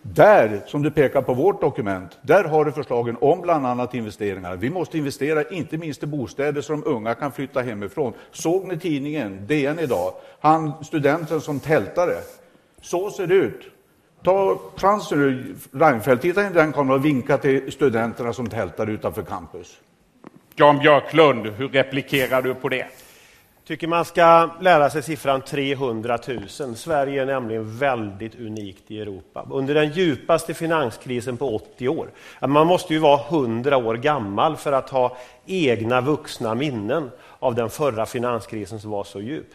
Där, 0.01 0.61
som 0.65 0.83
du 0.83 0.91
pekar 0.91 1.21
på 1.21 1.33
vårt 1.33 1.61
dokument, 1.61 2.17
där 2.21 2.43
har 2.43 2.65
du 2.65 2.71
förslagen 2.71 3.17
om 3.21 3.41
bland 3.41 3.65
annat 3.65 3.93
investeringar. 3.93 4.55
Vi 4.55 4.69
måste 4.69 4.97
investera 4.97 5.43
inte 5.43 5.77
minst 5.77 6.03
i 6.03 6.05
bostäder 6.05 6.61
så 6.61 6.73
de 6.73 6.83
unga 6.85 7.13
kan 7.13 7.31
flytta 7.31 7.61
hemifrån. 7.61 8.13
Såg 8.31 8.67
ni 8.67 8.79
tidningen 8.79 9.47
DN 9.47 9.79
idag? 9.79 10.13
Han 10.39 10.83
studenten 10.83 11.41
som 11.41 11.59
tältade. 11.59 12.17
Så 12.81 13.09
ser 13.09 13.27
det 13.27 13.35
ut. 13.35 13.74
Ta 14.25 14.59
chansen 14.75 15.19
nu, 15.19 15.55
Reinfeldt, 15.71 16.21
titta 16.21 16.41
in 16.45 16.51
i 16.51 16.53
den 16.53 16.73
kameran 16.73 16.99
och 16.99 17.05
vinka 17.05 17.37
till 17.37 17.71
studenterna 17.71 18.33
som 18.33 18.49
tältar 18.49 18.89
utanför 18.89 19.23
campus. 19.23 19.79
Jan 20.55 20.79
Björklund, 20.79 21.47
hur 21.47 21.69
replikerar 21.69 22.41
du 22.41 22.53
på 22.53 22.69
det? 22.69 22.87
tycker 23.65 23.87
man 23.87 24.05
ska 24.05 24.49
lära 24.61 24.89
sig 24.89 25.03
siffran 25.03 25.41
300 25.41 26.19
000. 26.59 26.75
Sverige 26.75 27.21
är 27.21 27.25
nämligen 27.25 27.77
väldigt 27.77 28.35
unikt 28.35 28.91
i 28.91 29.01
Europa. 29.01 29.47
Under 29.49 29.73
den 29.73 29.91
djupaste 29.91 30.53
finanskrisen 30.53 31.37
på 31.37 31.55
80 31.55 31.87
år. 31.87 32.09
Man 32.47 32.67
måste 32.67 32.93
ju 32.93 32.99
vara 32.99 33.21
100 33.29 33.77
år 33.77 33.95
gammal 33.95 34.57
för 34.57 34.71
att 34.71 34.89
ha 34.89 35.17
egna 35.45 36.01
vuxna 36.01 36.55
minnen 36.55 37.11
av 37.39 37.55
den 37.55 37.69
förra 37.69 38.05
finanskrisen 38.05 38.79
som 38.79 38.91
var 38.91 39.03
så 39.03 39.21
djup. 39.21 39.47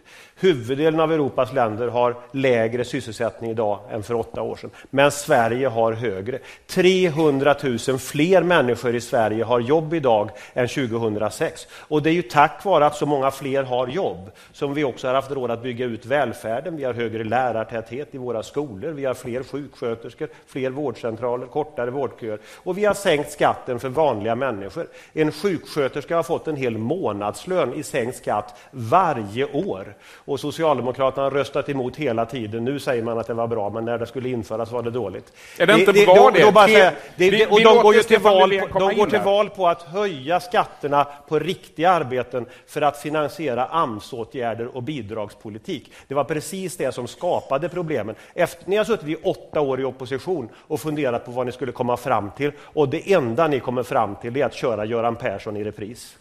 Huvuddelen 0.43 1.01
av 1.01 1.13
Europas 1.13 1.53
länder 1.53 1.89
har 1.89 2.17
lägre 2.33 2.85
sysselsättning 2.85 3.51
idag 3.51 3.81
än 3.91 4.03
för 4.03 4.15
åtta 4.15 4.43
år 4.43 4.57
sedan, 4.57 4.71
men 4.91 5.11
Sverige 5.11 5.69
har 5.69 5.93
högre. 5.93 6.39
300 6.67 7.55
000 7.63 7.99
fler 7.99 8.43
människor 8.43 8.95
i 8.95 9.01
Sverige 9.01 9.45
har 9.45 9.61
jobb 9.61 9.95
idag 9.95 10.31
än 10.55 10.69
2006. 10.69 11.67
Och 11.73 12.03
det 12.03 12.11
är 12.11 12.15
ju 12.15 12.23
tack 12.23 12.65
vare 12.65 12.87
att 12.87 12.97
så 12.97 13.07
många 13.07 13.31
fler 13.31 13.63
har 13.63 13.89
jobb 13.89 14.31
som 14.53 14.75
vi 14.75 14.85
också 14.85 15.07
har 15.07 15.15
haft 15.15 15.31
råd 15.31 15.51
att 15.51 15.63
bygga 15.63 15.85
ut 15.85 16.07
välfärden. 16.07 16.77
Vi 16.77 16.85
har 16.85 16.95
högre 16.95 17.25
lärartäthet 17.25 18.15
i 18.15 18.19
våra 18.19 18.43
skolor, 18.43 18.91
vi 18.93 19.05
har 19.05 19.15
fler 19.15 19.43
sjuksköterskor, 19.43 20.29
fler 20.47 20.71
vårdcentraler, 20.71 21.47
kortare 21.47 21.91
vårdköer 21.91 22.39
och 22.57 22.79
vi 22.79 22.85
har 22.85 22.95
sänkt 22.95 23.33
skatten 23.33 23.81
för 23.81 23.89
vanliga 23.89 24.35
människor. 24.35 24.87
En 25.13 25.33
sjuksköterska 25.33 26.17
har 26.17 26.23
fått 26.23 26.49
en 26.49 26.57
hel 26.57 26.79
månadslön 26.79 27.75
i 27.75 27.83
sänkt 27.83 28.17
skatt 28.17 28.59
varje 28.71 29.45
år. 29.45 29.95
Och 30.31 30.41
Socialdemokraterna 30.41 31.23
har 31.23 31.31
röstat 31.31 31.69
emot 31.69 31.97
hela 31.97 32.27
tiden. 32.27 32.65
Nu 32.65 32.79
säger 32.79 33.03
man 33.03 33.19
att 33.19 33.27
det 33.27 33.35
var 33.35 33.47
bra, 33.47 33.71
men 33.71 33.85
när 33.85 33.99
det 33.99 34.07
skulle 34.07 34.29
införas 34.29 34.71
var 34.71 34.83
det 34.83 34.91
dåligt. 34.91 35.33
Är 35.59 35.67
det 35.67 35.81
inte 35.81 35.93
bra 35.93 36.31
det? 36.31 37.47
och 37.47 37.61
de 37.61 37.83
går 37.83 37.95
ju 37.95 38.03
till 38.03 38.19
val, 38.19 38.61
på, 38.61 38.79
de 38.79 38.97
går 38.97 39.07
till 39.07 39.21
val 39.21 39.51
på 39.51 39.69
att 39.69 39.83
höja 39.83 40.41
skatterna 40.41 41.07
på 41.29 41.39
riktiga 41.39 41.91
arbeten 41.91 42.47
för 42.67 42.83
att 42.83 43.03
finansiera 43.03 43.67
AMS-åtgärder 43.67 44.77
och 44.77 44.83
bidragspolitik. 44.83 45.93
Det 46.09 46.15
var 46.15 46.25
precis 46.25 46.77
det 46.77 46.93
som 46.93 47.07
skapade 47.07 47.69
problemen. 47.69 48.15
Efter, 48.35 48.71
ni 48.71 48.77
har 48.77 48.85
suttit 48.85 49.09
i 49.09 49.17
åtta 49.23 49.61
år 49.61 49.81
i 49.81 49.85
opposition 49.85 50.49
och 50.57 50.81
funderat 50.81 51.25
på 51.25 51.31
vad 51.31 51.47
ni 51.47 51.53
skulle 51.53 51.73
komma 51.73 51.97
fram 51.97 52.31
till 52.31 52.53
och 52.63 52.89
det 52.89 53.13
enda 53.13 53.49
ni 53.49 53.61
kommer 53.61 53.83
fram 53.83 54.17
till 54.17 54.37
är 54.37 54.45
att 54.45 54.55
köra 54.55 54.85
Göran 54.85 55.17
Persson 55.17 55.57
i 55.57 55.65
repris. 55.65 56.17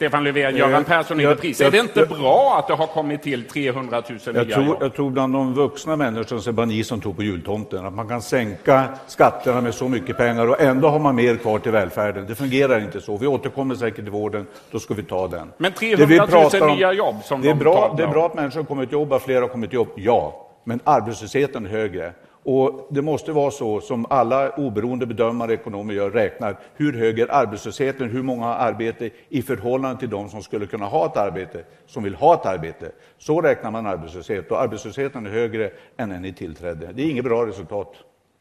Stefan 0.00 0.24
Löfven, 0.24 0.56
Göran 0.56 0.84
Persson 0.84 1.20
i 1.20 1.26
repris. 1.26 1.60
Är 1.60 1.70
det 1.70 1.78
inte 1.78 2.06
bra 2.06 2.56
att 2.58 2.68
det 2.68 2.74
har 2.74 2.86
kommit 2.86 3.22
till 3.22 3.44
300 3.44 4.02
000 4.08 4.18
jag 4.24 4.34
nya 4.34 4.54
tror, 4.54 4.66
jobb? 4.66 4.76
Jag 4.80 4.94
tror 4.94 5.10
bland 5.10 5.32
de 5.32 5.54
vuxna 5.54 5.96
människorna 5.96 6.40
så 6.40 6.50
är 6.50 6.52
det 6.52 6.56
bara 6.56 6.66
ni 6.66 6.84
som 6.84 7.00
tror 7.00 7.12
på 7.12 7.22
jultomten. 7.22 7.86
Att 7.86 7.94
man 7.94 8.08
kan 8.08 8.22
sänka 8.22 8.84
skatterna 9.06 9.60
med 9.60 9.74
så 9.74 9.88
mycket 9.88 10.16
pengar 10.16 10.46
och 10.46 10.60
ändå 10.60 10.88
har 10.88 10.98
man 10.98 11.14
mer 11.14 11.36
kvar 11.36 11.58
till 11.58 11.72
välfärden. 11.72 12.26
Det 12.28 12.34
fungerar 12.34 12.80
inte 12.80 13.00
så. 13.00 13.16
Vi 13.16 13.26
återkommer 13.26 13.74
säkert 13.74 14.04
till 14.04 14.10
vården, 14.10 14.46
då 14.70 14.78
ska 14.78 14.94
vi 14.94 15.02
ta 15.02 15.28
den. 15.28 15.52
Men 15.56 15.72
300 15.72 16.26
000 16.60 16.76
nya 16.76 16.92
jobb 16.92 17.16
som 17.24 17.42
det 17.42 17.48
är 17.48 17.54
de 17.54 17.58
bra, 17.58 17.94
Det 17.96 18.02
är 18.02 18.08
bra 18.08 18.26
att 18.26 18.34
människor 18.34 18.60
har 18.60 18.66
kommit 18.66 18.92
jobb, 18.92 19.12
att 19.12 19.22
fler 19.22 19.40
har 19.40 19.48
kommit 19.48 19.72
jobb, 19.72 19.88
ja. 19.96 20.46
Men 20.64 20.80
arbetslösheten 20.84 21.66
är 21.66 21.70
högre. 21.70 22.12
Och 22.52 22.86
det 22.90 23.02
måste 23.02 23.32
vara 23.32 23.50
så 23.50 23.80
som 23.80 24.06
alla 24.10 24.50
oberoende 24.50 25.06
bedömare, 25.06 25.54
ekonomer 25.54 25.94
gör, 25.94 26.10
räknar. 26.10 26.56
Hur 26.74 26.92
hög 26.92 27.18
är 27.18 27.32
arbetslösheten? 27.32 28.10
Hur 28.10 28.22
många 28.22 28.44
har 28.44 28.54
arbete 28.54 29.10
i 29.28 29.42
förhållande 29.42 30.00
till 30.00 30.10
de 30.10 30.28
som 30.28 30.42
skulle 30.42 30.66
kunna 30.66 30.86
ha 30.86 31.06
ett 31.06 31.16
arbete, 31.16 31.64
som 31.86 32.02
vill 32.02 32.14
ha 32.14 32.34
ett 32.34 32.46
arbete? 32.46 32.92
Så 33.18 33.40
räknar 33.40 33.70
man 33.70 33.86
arbetslöshet 33.86 34.50
och 34.50 34.60
arbetslösheten 34.60 35.26
är 35.26 35.30
högre 35.30 35.70
än 35.96 36.08
när 36.08 36.20
ni 36.20 36.32
tillträdde. 36.32 36.92
Det 36.92 37.02
är 37.02 37.10
inget 37.10 37.24
bra 37.24 37.46
resultat. 37.46 37.94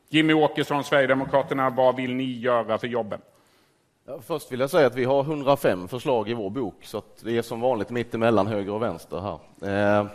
Jimmy 0.10 0.34
Åkesson, 0.34 0.84
Sverigedemokraterna, 0.84 1.70
vad 1.70 1.96
vill 1.96 2.16
ni 2.16 2.40
göra 2.40 2.78
för 2.78 2.88
jobben? 2.88 3.22
Först 4.22 4.52
vill 4.52 4.60
jag 4.60 4.70
säga 4.70 4.88
att 4.88 4.96
vi 4.96 5.04
har 5.04 5.22
105 5.24 5.88
förslag 5.88 6.30
i 6.30 6.34
vår 6.34 6.50
bok, 6.50 6.76
så 6.82 7.02
det 7.24 7.38
är 7.38 7.42
som 7.42 7.62
vanligt 7.62 7.90
mitt 7.90 8.14
emellan 8.14 8.48
höger 8.48 8.74
och 8.74 8.82
vänster 8.82 9.40
här. 9.62 10.10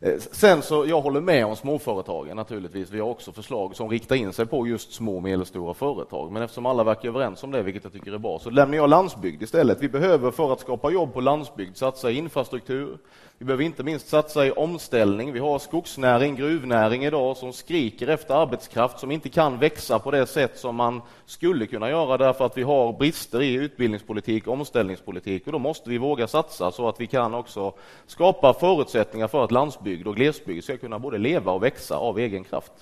Eh, 0.00 0.18
sen 0.18 0.62
så, 0.62 0.86
jag 0.86 1.00
håller 1.00 1.20
med 1.20 1.46
om 1.46 1.56
småföretagen 1.56 2.36
naturligtvis. 2.36 2.90
Vi 2.90 3.00
har 3.00 3.08
också 3.08 3.32
förslag 3.32 3.76
som 3.76 3.90
riktar 3.90 4.16
in 4.16 4.32
sig 4.32 4.46
på 4.46 4.66
just 4.66 4.92
små 4.92 5.16
och 5.16 5.22
medelstora 5.22 5.74
företag. 5.74 6.32
Men 6.32 6.42
eftersom 6.42 6.66
alla 6.66 6.84
verkar 6.84 7.08
överens 7.08 7.44
om 7.44 7.50
det, 7.50 7.62
vilket 7.62 7.84
jag 7.84 7.92
tycker 7.92 8.12
är 8.12 8.18
bra, 8.18 8.38
så 8.38 8.50
lämnar 8.50 8.76
jag 8.76 8.90
landsbygd 8.90 9.42
istället. 9.42 9.82
Vi 9.82 9.88
behöver 9.88 10.30
för 10.30 10.52
att 10.52 10.60
skapa 10.60 10.90
jobb 10.90 11.14
på 11.14 11.20
landsbygd 11.20 11.76
satsa 11.76 12.10
i 12.10 12.16
infrastruktur, 12.16 12.98
vi 13.38 13.44
behöver 13.44 13.64
inte 13.64 13.82
minst 13.82 14.08
satsa 14.08 14.46
i 14.46 14.50
omställning. 14.50 15.32
Vi 15.32 15.38
har 15.38 15.58
skogsnäring, 15.58 16.36
gruvnäring 16.36 17.04
idag 17.04 17.36
som 17.36 17.52
skriker 17.52 18.08
efter 18.08 18.34
arbetskraft 18.34 18.98
som 18.98 19.10
inte 19.10 19.28
kan 19.28 19.58
växa 19.58 19.98
på 19.98 20.10
det 20.10 20.26
sätt 20.26 20.58
som 20.58 20.76
man 20.76 21.02
skulle 21.26 21.66
kunna 21.66 21.90
göra 21.90 22.18
därför 22.18 22.46
att 22.46 22.58
vi 22.58 22.62
har 22.62 22.92
brister 22.92 23.42
i 23.42 23.54
utbildningspolitik 23.54 24.46
och 24.46 24.52
omställningspolitik 24.52 25.46
och 25.46 25.52
då 25.52 25.58
måste 25.58 25.90
vi 25.90 25.98
våga 25.98 26.26
satsa 26.26 26.70
så 26.70 26.88
att 26.88 27.00
vi 27.00 27.06
kan 27.06 27.34
också 27.34 27.74
skapa 28.06 28.54
förutsättningar 28.54 29.28
för 29.28 29.44
att 29.44 29.50
landsbygd 29.50 30.06
och 30.06 30.16
glesbygd 30.16 30.64
ska 30.64 30.76
kunna 30.76 30.98
både 30.98 31.18
leva 31.18 31.52
och 31.52 31.62
växa 31.62 31.96
av 31.96 32.18
egen 32.18 32.44
kraft. 32.44 32.72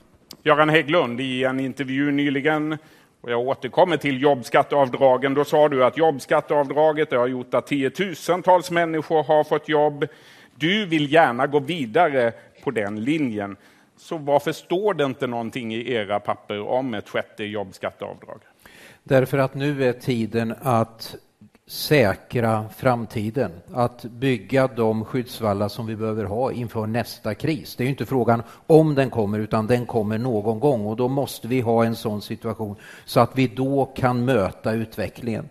Göran 0.43 0.69
Hägglund, 0.69 1.21
i 1.21 1.45
en 1.45 1.61
intervju 1.61 2.11
nyligen 2.11 2.79
och 3.23 3.31
jag 3.31 3.41
återkommer 3.41 3.97
till 3.97 4.23
jobbskatteavdragen. 4.23 5.35
Då 5.35 5.45
sa 5.45 5.69
du 5.69 5.85
att 5.85 5.97
jobbskatteavdraget 5.97 7.13
har 7.13 7.27
gjort 7.27 7.55
att 7.55 7.67
tiotusentals 7.67 8.71
människor 8.71 9.23
har 9.23 9.45
fått 9.45 9.69
jobb. 9.69 10.07
Du 10.57 10.87
vill 10.87 11.13
gärna 11.13 11.47
gå 11.47 11.61
vidare 11.61 12.33
på 12.63 12.71
den 12.71 13.05
linjen. 13.05 13.57
Så 13.97 14.19
varför 14.19 14.53
står 14.53 14.95
det 14.95 15.05
inte 15.05 15.27
någonting 15.27 15.75
i 15.75 15.93
era 15.93 16.21
papper 16.21 16.69
om 16.69 16.95
ett 16.95 17.09
sjätte 17.09 17.45
jobbskatteavdrag? 17.45 18.41
Därför 19.05 19.39
att 19.39 19.55
nu 19.55 19.85
är 19.85 19.93
tiden 19.93 20.55
att 20.63 21.17
säkra 21.67 22.69
framtiden, 22.77 23.53
att 23.73 24.05
bygga 24.05 24.67
de 24.67 25.05
skyddsvallar 25.05 25.69
som 25.69 25.87
vi 25.87 25.97
behöver 25.97 26.25
ha 26.25 26.53
inför 26.53 26.87
nästa 26.87 27.35
kris. 27.35 27.77
Det 27.77 27.85
är 27.85 27.89
inte 27.89 28.07
frågan 28.07 28.43
om 28.67 28.95
den 28.95 29.11
kommer, 29.11 29.39
utan 29.39 29.67
den 29.67 29.87
kommer 29.87 30.19
någon 30.19 30.61
gång 30.61 30.87
och 30.87 30.97
då 30.97 31.09
måste 31.09 31.49
vi 31.49 31.61
ha 31.61 31.85
en 31.85 31.97
sån 31.97 32.23
situation 32.23 32.77
så 33.05 33.21
att 33.21 33.39
vi 33.39 33.47
då 33.47 33.85
kan 33.85 34.25
möta 34.25 34.73
utvecklingen. 34.73 35.49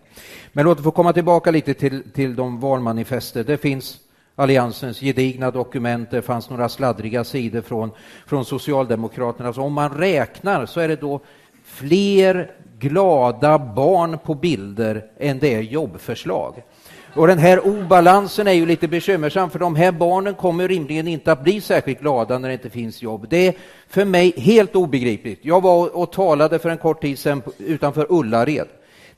Men 0.52 0.64
låt 0.64 0.78
oss 0.78 0.84
få 0.84 0.90
komma 0.90 1.12
tillbaka 1.12 1.50
lite 1.50 1.74
till, 1.74 2.10
till 2.10 2.36
de 2.36 2.60
valmanifester. 2.60 3.44
Det 3.44 3.56
finns 3.56 4.00
Alliansens 4.42 5.00
gedigna 5.00 5.50
dokument. 5.50 6.10
Det 6.10 6.22
fanns 6.22 6.50
några 6.50 6.68
sladdriga 6.68 7.24
sidor 7.24 7.60
från, 7.60 7.90
från 8.26 8.44
Socialdemokraterna. 8.44 9.52
Så 9.52 9.62
om 9.62 9.72
man 9.72 9.90
räknar 9.90 10.66
så 10.66 10.80
är 10.80 10.88
det 10.88 11.00
då 11.00 11.20
fler 11.64 12.50
glada 12.78 13.58
barn 13.58 14.18
på 14.24 14.34
bilder 14.34 15.04
än 15.18 15.38
det 15.38 15.54
är 15.54 15.60
jobbförslag. 15.60 16.62
Och 17.14 17.26
den 17.26 17.38
här 17.38 17.66
obalansen 17.66 18.46
är 18.46 18.52
ju 18.52 18.66
lite 18.66 18.88
bekymmersam 18.88 19.50
för 19.50 19.58
de 19.58 19.76
här 19.76 19.92
barnen 19.92 20.34
kommer 20.34 20.68
rimligen 20.68 21.08
inte 21.08 21.32
att 21.32 21.44
bli 21.44 21.60
särskilt 21.60 22.00
glada 22.00 22.38
när 22.38 22.48
det 22.48 22.54
inte 22.54 22.70
finns 22.70 23.02
jobb. 23.02 23.26
Det 23.30 23.48
är 23.48 23.54
för 23.88 24.04
mig 24.04 24.32
helt 24.36 24.76
obegripligt. 24.76 25.40
Jag 25.42 25.60
var 25.60 25.96
och 25.96 26.12
talade 26.12 26.58
för 26.58 26.70
en 26.70 26.78
kort 26.78 27.00
tid 27.02 27.18
sedan 27.18 27.42
utanför 27.58 28.06
Ullared. 28.08 28.68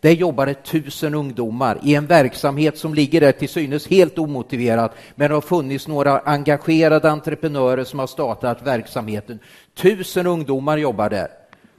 Där 0.05 0.11
jobbar 0.11 0.53
tusen 0.53 1.15
ungdomar 1.15 1.79
i 1.83 1.95
en 1.95 2.07
verksamhet 2.07 2.79
som 2.79 2.95
ligger 2.95 3.21
där 3.21 3.33
till 3.33 3.49
synes 3.49 3.87
helt 3.87 4.19
omotiverat, 4.19 4.95
men 5.15 5.29
det 5.29 5.35
har 5.35 5.41
funnits 5.41 5.89
några 5.89 6.19
engagerade 6.19 7.11
entreprenörer 7.11 7.85
som 7.85 7.99
har 7.99 8.07
startat 8.07 8.67
verksamheten. 8.67 9.39
Tusen 9.75 10.27
ungdomar 10.27 10.77
jobbar 10.77 11.11
där. 11.11 11.29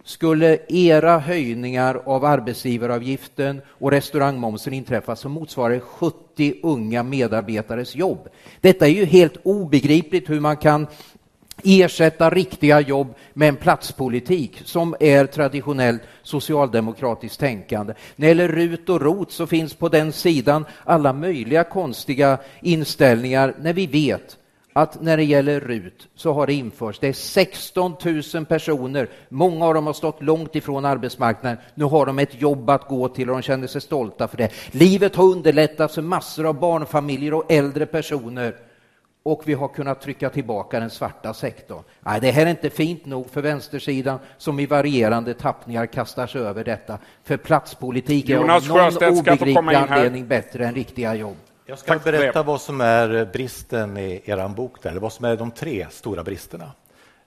Skulle 0.03 0.57
era 0.67 1.19
höjningar 1.19 2.01
av 2.05 2.25
arbetsgivaravgiften 2.25 3.61
och 3.67 3.91
restaurangmomsen 3.91 4.73
inträffa 4.73 5.15
så 5.15 5.29
motsvarar 5.29 5.73
det 5.73 5.79
70 5.79 6.55
unga 6.63 7.03
medarbetares 7.03 7.95
jobb. 7.95 8.27
Detta 8.61 8.87
är 8.87 8.91
ju 8.91 9.05
helt 9.05 9.37
obegripligt 9.43 10.29
hur 10.29 10.39
man 10.39 10.57
kan 10.57 10.87
ersätta 11.63 12.29
riktiga 12.29 12.79
jobb 12.79 13.15
med 13.33 13.49
en 13.49 13.55
platspolitik 13.55 14.61
som 14.65 14.95
är 14.99 15.25
traditionellt 15.25 16.01
socialdemokratiskt 16.23 17.39
tänkande. 17.39 17.93
När 18.15 18.27
det 18.27 18.41
gäller 18.41 18.47
RUT 18.47 18.89
och 18.89 19.01
ROT 19.01 19.31
så 19.31 19.47
finns 19.47 19.73
på 19.73 19.89
den 19.89 20.11
sidan 20.11 20.65
alla 20.83 21.13
möjliga 21.13 21.63
konstiga 21.63 22.37
inställningar 22.61 23.53
när 23.59 23.73
vi 23.73 23.87
vet 23.87 24.37
att 24.73 25.01
när 25.01 25.17
det 25.17 25.23
gäller 25.23 25.59
RUT 25.59 26.07
så 26.15 26.33
har 26.33 26.47
det 26.47 26.53
införts, 26.53 26.99
det 26.99 27.07
är 27.07 27.13
16 27.13 27.95
000 28.33 28.45
personer, 28.45 29.09
många 29.29 29.65
av 29.65 29.73
dem 29.73 29.85
har 29.85 29.93
stått 29.93 30.23
långt 30.23 30.55
ifrån 30.55 30.85
arbetsmarknaden, 30.85 31.57
nu 31.75 31.85
har 31.85 32.05
de 32.05 32.19
ett 32.19 32.41
jobb 32.41 32.69
att 32.69 32.87
gå 32.87 33.07
till 33.07 33.29
och 33.29 33.35
de 33.35 33.41
känner 33.41 33.67
sig 33.67 33.81
stolta 33.81 34.27
för 34.27 34.37
det. 34.37 34.49
Livet 34.71 35.15
har 35.15 35.23
underlättats 35.23 35.95
för 35.95 36.01
massor 36.01 36.45
av 36.45 36.59
barnfamiljer 36.59 37.33
och 37.33 37.51
äldre 37.51 37.85
personer 37.85 38.55
och 39.25 39.41
vi 39.45 39.53
har 39.53 39.67
kunnat 39.67 40.01
trycka 40.01 40.29
tillbaka 40.29 40.79
den 40.79 40.89
svarta 40.89 41.33
sektorn. 41.33 41.83
Nej, 41.99 42.21
det 42.21 42.31
här 42.31 42.45
är 42.45 42.49
inte 42.49 42.69
fint 42.69 43.05
nog 43.05 43.29
för 43.29 43.41
vänstersidan 43.41 44.19
som 44.37 44.59
i 44.59 44.65
varierande 44.65 45.33
tappningar 45.33 45.85
kastar 45.85 46.27
sig 46.27 46.41
över 46.41 46.63
detta. 46.63 46.97
För 47.23 47.37
platspolitik 47.37 48.29
är 48.29 48.37
av 48.37 48.47
någon 48.47 49.17
obegriplig 49.17 49.75
anledning 49.75 50.27
bättre 50.27 50.65
än 50.67 50.75
riktiga 50.75 51.15
jobb. 51.15 51.35
Jag 51.65 51.79
ska 51.79 51.99
berätta 51.99 52.43
vad 52.43 52.61
som 52.61 52.81
är 52.81 53.29
bristen 53.33 53.97
i 53.97 54.21
er 54.25 54.47
bok, 54.47 54.83
där, 54.83 54.89
eller 54.89 55.01
vad 55.01 55.13
som 55.13 55.25
är 55.25 55.37
de 55.37 55.51
tre 55.51 55.87
stora 55.89 56.23
bristerna. 56.23 56.71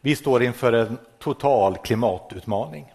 Vi 0.01 0.17
står 0.17 0.43
inför 0.43 0.73
en 0.73 0.99
total 1.19 1.77
klimatutmaning. 1.77 2.93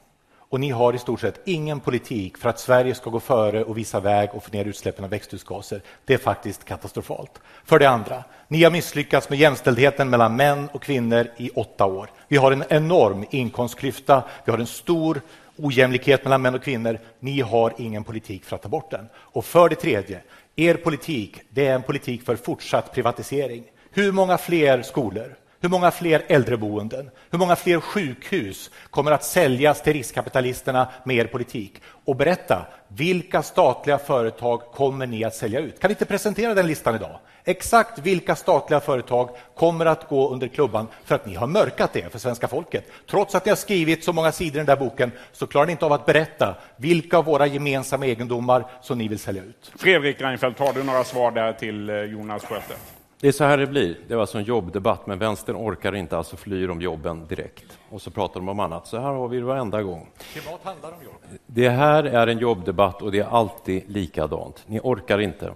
Och 0.53 0.59
ni 0.59 0.69
har 0.69 0.93
i 0.93 0.97
stort 0.97 1.21
sett 1.21 1.41
ingen 1.45 1.79
politik 1.79 2.37
för 2.37 2.49
att 2.49 2.59
Sverige 2.59 2.95
ska 2.95 3.09
gå 3.09 3.19
före 3.19 3.63
och 3.63 3.77
visa 3.77 3.99
väg 3.99 4.29
och 4.33 4.43
få 4.43 4.51
ner 4.51 4.65
utsläppen 4.65 5.03
av 5.03 5.09
växthusgaser. 5.09 5.81
Det 6.05 6.13
är 6.13 6.17
faktiskt 6.17 6.65
katastrofalt. 6.65 7.41
För 7.65 7.79
det 7.79 7.89
andra, 7.89 8.23
ni 8.53 8.63
har 8.63 8.71
misslyckats 8.71 9.29
med 9.29 9.39
jämställdheten 9.39 10.09
mellan 10.09 10.35
män 10.35 10.69
och 10.71 10.81
kvinnor 10.83 11.27
i 11.37 11.49
åtta 11.49 11.85
år. 11.85 12.09
Vi 12.27 12.37
har 12.37 12.51
en 12.51 12.63
enorm 12.69 13.25
inkomstklyfta, 13.29 14.23
vi 14.45 14.51
har 14.51 14.59
en 14.59 14.67
stor 14.67 15.21
ojämlikhet 15.57 16.23
mellan 16.23 16.41
män 16.41 16.55
och 16.55 16.63
kvinnor. 16.63 16.99
Ni 17.19 17.41
har 17.41 17.73
ingen 17.77 18.03
politik 18.03 18.45
för 18.45 18.55
att 18.55 18.61
ta 18.61 18.69
bort 18.69 18.91
den. 18.91 19.09
Och 19.15 19.45
för 19.45 19.69
det 19.69 19.75
tredje, 19.75 20.21
er 20.55 20.75
politik 20.75 21.41
det 21.49 21.67
är 21.67 21.75
en 21.75 21.83
politik 21.83 22.25
för 22.25 22.35
fortsatt 22.35 22.93
privatisering. 22.93 23.63
Hur 23.91 24.11
många 24.11 24.37
fler 24.37 24.81
skolor, 24.81 25.35
hur 25.63 25.69
många 25.69 25.91
fler 25.91 26.23
äldreboenden, 26.27 27.09
hur 27.31 27.39
många 27.39 27.55
fler 27.55 27.79
sjukhus 27.79 28.71
kommer 28.89 29.11
att 29.11 29.23
säljas 29.23 29.81
till 29.81 29.93
riskkapitalisterna 29.93 30.87
med 31.03 31.17
er 31.17 31.25
politik? 31.25 31.81
Och 32.05 32.15
berätta, 32.15 32.65
vilka 32.87 33.43
statliga 33.43 33.97
företag 33.97 34.61
kommer 34.61 35.07
ni 35.07 35.23
att 35.23 35.35
sälja 35.35 35.59
ut? 35.59 35.79
Kan 35.79 35.87
ni 35.87 35.91
inte 35.91 36.05
presentera 36.05 36.53
den 36.53 36.67
listan 36.67 36.95
idag? 36.95 37.19
Exakt 37.43 37.99
vilka 37.99 38.35
statliga 38.35 38.79
företag 38.79 39.29
kommer 39.55 39.85
att 39.85 40.07
gå 40.09 40.29
under 40.29 40.47
klubban 40.47 40.87
för 41.05 41.15
att 41.15 41.25
ni 41.25 41.35
har 41.35 41.47
mörkat 41.47 41.93
det 41.93 42.11
för 42.11 42.19
svenska 42.19 42.47
folket? 42.47 42.91
Trots 43.09 43.35
att 43.35 43.45
ni 43.45 43.49
har 43.49 43.55
skrivit 43.55 44.03
så 44.03 44.13
många 44.13 44.31
sidor 44.31 44.55
i 44.55 44.57
den 44.57 44.65
där 44.65 44.85
boken 44.85 45.11
så 45.31 45.47
klarar 45.47 45.65
ni 45.65 45.71
inte 45.71 45.85
av 45.85 45.93
att 45.93 46.05
berätta 46.05 46.55
vilka 46.77 47.17
av 47.17 47.25
våra 47.25 47.47
gemensamma 47.47 48.05
egendomar 48.05 48.65
som 48.81 48.97
ni 48.97 49.07
vill 49.07 49.19
sälja 49.19 49.43
ut. 49.43 49.71
Fredrik 49.75 50.21
Reinfeldt, 50.21 50.59
har 50.59 50.73
du 50.73 50.83
några 50.83 51.03
svar 51.03 51.31
där 51.31 51.53
till 51.53 51.89
eh, 51.89 51.95
Jonas 51.95 52.45
Sjöstedt? 52.45 53.02
Det 53.23 53.27
är 53.27 53.31
så 53.31 53.43
här 53.43 53.57
det 53.57 53.67
blir. 53.67 53.97
Det 54.07 54.15
var 54.15 54.21
alltså 54.21 54.37
en 54.37 54.43
jobbdebatt, 54.43 55.07
men 55.07 55.19
vänstern 55.19 55.55
orkar 55.55 55.95
inte, 55.95 56.17
alltså 56.17 56.37
flyr 56.37 56.69
om 56.69 56.81
jobben 56.81 57.25
direkt. 57.27 57.77
Och 57.89 58.01
så 58.01 58.11
pratar 58.11 58.39
de 58.39 58.49
om 58.49 58.59
annat. 58.59 58.87
Så 58.87 58.97
här 58.97 59.13
har 59.13 59.27
vi 59.27 59.37
det 59.37 59.43
varenda 59.43 59.81
gång. 59.81 60.09
Klimat 60.33 60.59
handlar 60.63 60.91
om 60.91 61.03
jobb. 61.03 61.39
Det 61.45 61.69
här 61.69 62.03
är 62.03 62.27
en 62.27 62.37
jobbdebatt 62.37 63.01
och 63.01 63.11
det 63.11 63.19
är 63.19 63.25
alltid 63.25 63.83
likadant. 63.87 64.63
Ni 64.67 64.79
orkar 64.79 65.19
inte. 65.19 65.53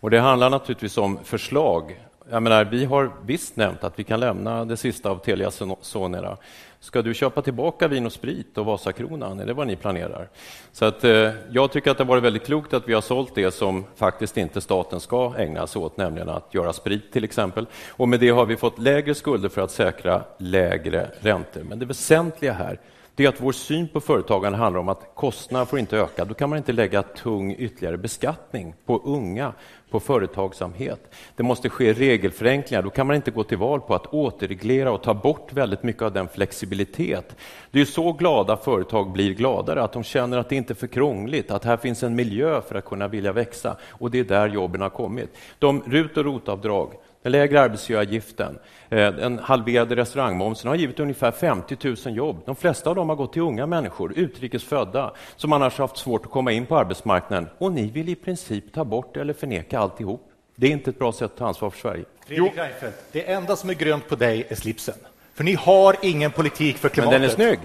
Och 0.00 0.10
det 0.10 0.20
handlar 0.20 0.50
naturligtvis 0.50 0.98
om 0.98 1.18
förslag. 1.24 2.00
Jag 2.30 2.42
menar, 2.42 2.64
vi 2.64 2.84
har 2.84 3.12
visst 3.24 3.56
nämnt 3.56 3.84
att 3.84 3.98
vi 3.98 4.04
kan 4.04 4.20
lämna 4.20 4.64
det 4.64 4.76
sista 4.76 5.10
av 5.10 5.16
Telia 5.16 5.50
Sonera. 5.80 6.36
Ska 6.82 7.02
du 7.02 7.14
köpa 7.14 7.42
tillbaka 7.42 7.88
Vin 7.88 8.06
och 8.06 8.12
Sprit 8.12 8.58
och 8.58 8.66
Vasakronan? 8.66 9.40
Är 9.40 9.46
det 9.46 9.52
vad 9.52 9.66
ni 9.66 9.76
planerar? 9.76 10.28
Så 10.72 10.84
att, 10.84 11.04
eh, 11.04 11.30
jag 11.50 11.72
tycker 11.72 11.90
att 11.90 11.98
det 11.98 12.04
har 12.04 12.08
varit 12.08 12.22
väldigt 12.22 12.46
klokt 12.46 12.74
att 12.74 12.88
vi 12.88 12.94
har 12.94 13.00
sålt 13.00 13.34
det 13.34 13.50
som 13.54 13.84
faktiskt 13.96 14.36
inte 14.36 14.60
staten 14.60 15.00
ska 15.00 15.34
ägna 15.38 15.66
sig 15.66 15.82
åt, 15.82 15.96
nämligen 15.96 16.28
att 16.28 16.54
göra 16.54 16.72
sprit 16.72 17.12
till 17.12 17.24
exempel. 17.24 17.66
Och 17.88 18.08
med 18.08 18.20
det 18.20 18.28
har 18.28 18.46
vi 18.46 18.56
fått 18.56 18.78
lägre 18.78 19.14
skulder 19.14 19.48
för 19.48 19.60
att 19.60 19.70
säkra 19.70 20.22
lägre 20.38 21.10
räntor. 21.20 21.62
Men 21.62 21.78
det 21.78 21.86
väsentliga 21.86 22.52
här 22.52 22.80
det 23.20 23.24
är 23.24 23.28
att 23.28 23.40
vår 23.40 23.52
syn 23.52 23.88
på 23.88 24.00
företagande 24.00 24.58
handlar 24.58 24.80
om 24.80 24.88
att 24.88 25.10
kostnaderna 25.14 25.66
får 25.66 25.78
inte 25.78 25.96
öka. 25.96 26.24
Då 26.24 26.34
kan 26.34 26.50
man 26.50 26.58
inte 26.58 26.72
lägga 26.72 27.02
tung 27.02 27.54
ytterligare 27.58 27.98
beskattning 27.98 28.74
på 28.86 29.02
unga, 29.04 29.52
på 29.90 30.00
företagsamhet. 30.00 31.14
Det 31.36 31.42
måste 31.42 31.68
ske 31.68 31.92
regelförenklingar. 31.92 32.82
Då 32.82 32.90
kan 32.90 33.06
man 33.06 33.16
inte 33.16 33.30
gå 33.30 33.44
till 33.44 33.58
val 33.58 33.80
på 33.80 33.94
att 33.94 34.06
återreglera 34.06 34.92
och 34.92 35.02
ta 35.02 35.14
bort 35.14 35.52
väldigt 35.52 35.82
mycket 35.82 36.02
av 36.02 36.12
den 36.12 36.28
flexibilitet. 36.28 37.36
Det 37.70 37.80
är 37.80 37.84
så 37.84 38.12
glada 38.12 38.56
företag 38.56 39.12
blir 39.12 39.34
gladare, 39.34 39.82
att 39.82 39.92
de 39.92 40.02
känner 40.02 40.38
att 40.38 40.48
det 40.48 40.56
inte 40.56 40.72
är 40.72 40.74
för 40.74 40.86
krångligt, 40.86 41.50
att 41.50 41.64
här 41.64 41.76
finns 41.76 42.02
en 42.02 42.14
miljö 42.14 42.60
för 42.60 42.74
att 42.74 42.84
kunna 42.84 43.08
vilja 43.08 43.32
växa. 43.32 43.76
Och 43.90 44.10
det 44.10 44.18
är 44.18 44.24
där 44.24 44.48
jobben 44.48 44.80
har 44.80 44.90
kommit. 44.90 45.36
De 45.58 45.82
RUT 45.86 46.16
och 46.16 46.24
ROT-avdrag, 46.24 46.90
den 47.22 47.32
lägre 47.32 47.60
arbetsgivaravgiften, 47.60 48.58
eh, 48.88 49.12
den 49.12 49.38
halverade 49.38 49.96
restaurangmomsen 49.96 50.68
har 50.68 50.74
givit 50.76 51.00
ungefär 51.00 51.30
50 51.30 51.76
000 52.06 52.16
jobb. 52.16 52.42
De 52.46 52.56
flesta 52.56 52.90
av 52.90 52.96
dem 52.96 53.08
har 53.08 53.16
gått 53.16 53.32
till 53.32 53.42
unga 53.42 53.66
människor, 53.66 54.12
utrikesfödda, 54.16 55.12
som 55.36 55.52
annars 55.52 55.78
haft 55.78 55.96
svårt 55.96 56.24
att 56.24 56.30
komma 56.30 56.52
in 56.52 56.66
på 56.66 56.78
arbetsmarknaden. 56.78 57.48
Och 57.58 57.72
ni 57.72 57.90
vill 57.90 58.08
i 58.08 58.14
princip 58.14 58.72
ta 58.72 58.84
bort 58.84 59.16
eller 59.16 59.32
förneka 59.32 59.78
alltihop. 59.78 60.26
Det 60.56 60.66
är 60.66 60.70
inte 60.70 60.90
ett 60.90 60.98
bra 60.98 61.12
sätt 61.12 61.22
att 61.22 61.36
ta 61.36 61.46
ansvar 61.46 61.70
för 61.70 61.78
Sverige. 61.78 62.04
Fredrik 62.26 62.56
Reinfeldt, 62.56 62.98
det 63.12 63.30
enda 63.30 63.56
som 63.56 63.70
är 63.70 63.74
grönt 63.74 64.08
på 64.08 64.16
dig 64.16 64.46
är 64.48 64.54
slipsen. 64.54 64.94
För 65.34 65.44
ni 65.44 65.54
har 65.54 65.96
ingen 66.02 66.30
politik 66.30 66.76
för 66.76 66.88
klimatet. 66.88 67.12
Men 67.12 67.20
den 67.20 67.30
är 67.30 67.34
snygg. 67.34 67.58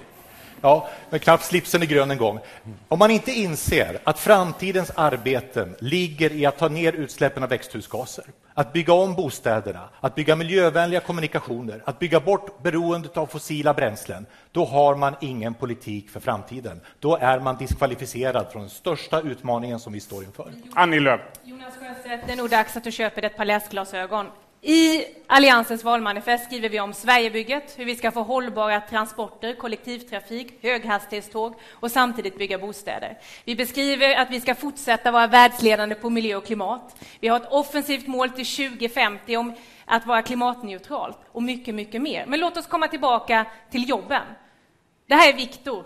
Ja, 0.65 0.87
men 1.09 1.19
knappt 1.19 1.43
slipsen 1.43 1.81
är 1.81 1.85
grön 1.85 2.11
en 2.11 2.17
gång. 2.17 2.39
Om 2.87 2.99
man 2.99 3.11
inte 3.11 3.31
inser 3.31 3.99
att 4.03 4.19
framtidens 4.19 4.91
arbeten 4.95 5.75
ligger 5.79 6.31
i 6.31 6.45
att 6.45 6.57
ta 6.57 6.67
ner 6.67 6.93
utsläppen 6.93 7.43
av 7.43 7.49
växthusgaser, 7.49 8.25
att 8.53 8.73
bygga 8.73 8.93
om 8.93 9.15
bostäderna, 9.15 9.89
att 9.99 10.15
bygga 10.15 10.35
miljövänliga 10.35 10.99
kommunikationer, 10.99 11.81
att 11.85 11.99
bygga 11.99 12.19
bort 12.19 12.63
beroendet 12.63 13.17
av 13.17 13.25
fossila 13.25 13.73
bränslen, 13.73 14.25
då 14.51 14.65
har 14.65 14.95
man 14.95 15.15
ingen 15.21 15.53
politik 15.53 16.09
för 16.09 16.19
framtiden. 16.19 16.81
Då 16.99 17.17
är 17.17 17.39
man 17.39 17.57
diskvalificerad 17.57 18.47
från 18.51 18.61
den 18.61 18.69
största 18.69 19.21
utmaningen 19.21 19.79
som 19.79 19.93
vi 19.93 19.99
står 19.99 20.23
inför. 20.23 20.51
Annie 20.73 20.99
Lööf. 20.99 21.21
Jonas 21.43 21.73
Sjöstedt, 21.79 22.27
det 22.27 22.33
är 22.33 22.37
nog 22.37 22.49
dags 22.49 22.77
att 22.77 22.83
du 22.83 22.91
köper 22.91 23.23
ett 23.23 23.37
par 23.37 23.45
läsglasögon 23.45 24.25
i 24.67 25.05
Alliansens 25.27 25.83
valmanifest 25.83 26.45
skriver 26.45 26.69
vi 26.69 26.79
om 26.79 26.93
Sverigebygget, 26.93 27.73
hur 27.77 27.85
vi 27.85 27.95
ska 27.95 28.11
få 28.11 28.21
hållbara 28.21 28.81
transporter, 28.81 29.55
kollektivtrafik, 29.55 30.63
höghastighetståg 30.63 31.55
och 31.71 31.91
samtidigt 31.91 32.37
bygga 32.37 32.57
bostäder. 32.57 33.17
Vi 33.43 33.55
beskriver 33.55 34.15
att 34.15 34.31
vi 34.31 34.41
ska 34.41 34.55
fortsätta 34.55 35.11
vara 35.11 35.27
världsledande 35.27 35.95
på 35.95 36.09
miljö 36.09 36.35
och 36.35 36.45
klimat. 36.45 36.95
Vi 37.19 37.27
har 37.27 37.37
ett 37.37 37.51
offensivt 37.51 38.07
mål 38.07 38.29
till 38.29 38.45
2050 38.45 39.37
om 39.37 39.53
att 39.85 40.05
vara 40.05 40.21
klimatneutralt 40.21 41.17
och 41.31 41.43
mycket, 41.43 41.75
mycket 41.75 42.01
mer. 42.01 42.25
Men 42.25 42.39
låt 42.39 42.57
oss 42.57 42.67
komma 42.67 42.87
tillbaka 42.87 43.45
till 43.71 43.89
jobben. 43.89 44.23
Det 45.07 45.15
här 45.15 45.29
är 45.29 45.37
Viktor. 45.37 45.85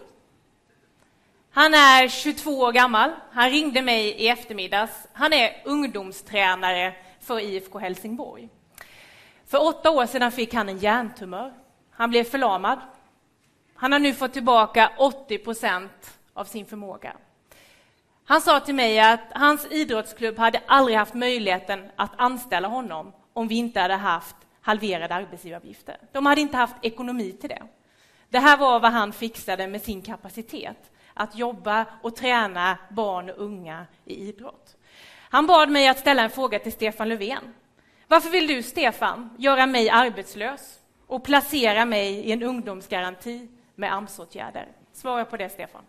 Han 1.52 1.74
är 1.74 2.08
22 2.08 2.52
år 2.52 2.72
gammal. 2.72 3.12
Han 3.32 3.50
ringde 3.50 3.82
mig 3.82 4.08
i 4.08 4.28
eftermiddags. 4.28 5.08
Han 5.14 5.34
är 5.34 5.62
ungdomstränare 5.66 6.94
för 7.22 7.40
IFK 7.40 7.80
Helsingborg. 7.80 8.50
För 9.50 9.68
åtta 9.68 9.92
år 9.92 10.06
sedan 10.06 10.32
fick 10.32 10.54
han 10.54 10.70
en 10.70 10.78
hjärntumör. 10.78 11.54
Han 11.92 12.10
blev 12.10 12.24
förlamad. 12.24 12.80
Han 13.76 13.92
har 13.92 14.00
nu 14.00 14.14
fått 14.14 14.34
tillbaka 14.34 14.92
80 14.98 15.38
procent 15.38 16.20
av 16.34 16.46
sin 16.46 16.66
förmåga. 16.66 17.16
Han 18.26 18.42
sa 18.42 18.60
till 18.60 18.76
mig 18.76 19.00
att 19.00 19.20
hans 19.32 19.66
idrottsklubb 19.72 20.38
hade 20.38 20.62
aldrig 20.66 20.98
haft 20.98 21.14
möjligheten 21.14 21.92
att 21.96 22.12
anställa 22.18 22.68
honom 22.68 23.14
om 23.34 23.48
vi 23.48 23.56
inte 23.56 23.80
hade 23.80 23.96
haft 23.96 24.36
halverade 24.62 25.16
arbetsgivaravgifter. 25.16 25.98
De 26.12 26.26
hade 26.26 26.42
inte 26.42 26.58
haft 26.58 26.76
ekonomi 26.82 27.32
till 27.32 27.50
det. 27.50 27.64
Det 28.30 28.40
här 28.40 28.58
var 28.58 28.80
vad 28.80 28.92
han 28.92 29.14
fixade 29.14 29.68
med 29.68 29.82
sin 29.82 30.02
kapacitet, 30.02 30.92
att 31.14 31.36
jobba 31.36 31.86
och 32.02 32.16
träna 32.16 32.78
barn 32.90 33.30
och 33.30 33.38
unga 33.38 33.86
i 34.06 34.30
idrott. 34.30 34.78
Han 35.30 35.48
bad 35.48 35.70
mig 35.70 35.88
att 35.88 36.00
ställa 36.00 36.24
en 36.24 36.30
fråga 36.30 36.60
till 36.60 36.74
Stefan 36.74 37.10
Löfven. 37.10 37.54
Varför 38.12 38.30
vill 38.30 38.48
du, 38.48 38.64
Stefan, 38.64 39.30
göra 39.38 39.66
mig 39.66 39.90
arbetslös 39.90 40.80
och 41.08 41.24
placera 41.24 41.86
mig 41.86 42.14
i 42.14 42.32
en 42.32 42.44
ungdomsgaranti 42.44 43.48
med 43.76 43.94
AMS-åtgärder? 43.94 44.68
Svara 44.94 45.26
på 45.26 45.38
det, 45.38 45.50
Stefan. 45.50 45.82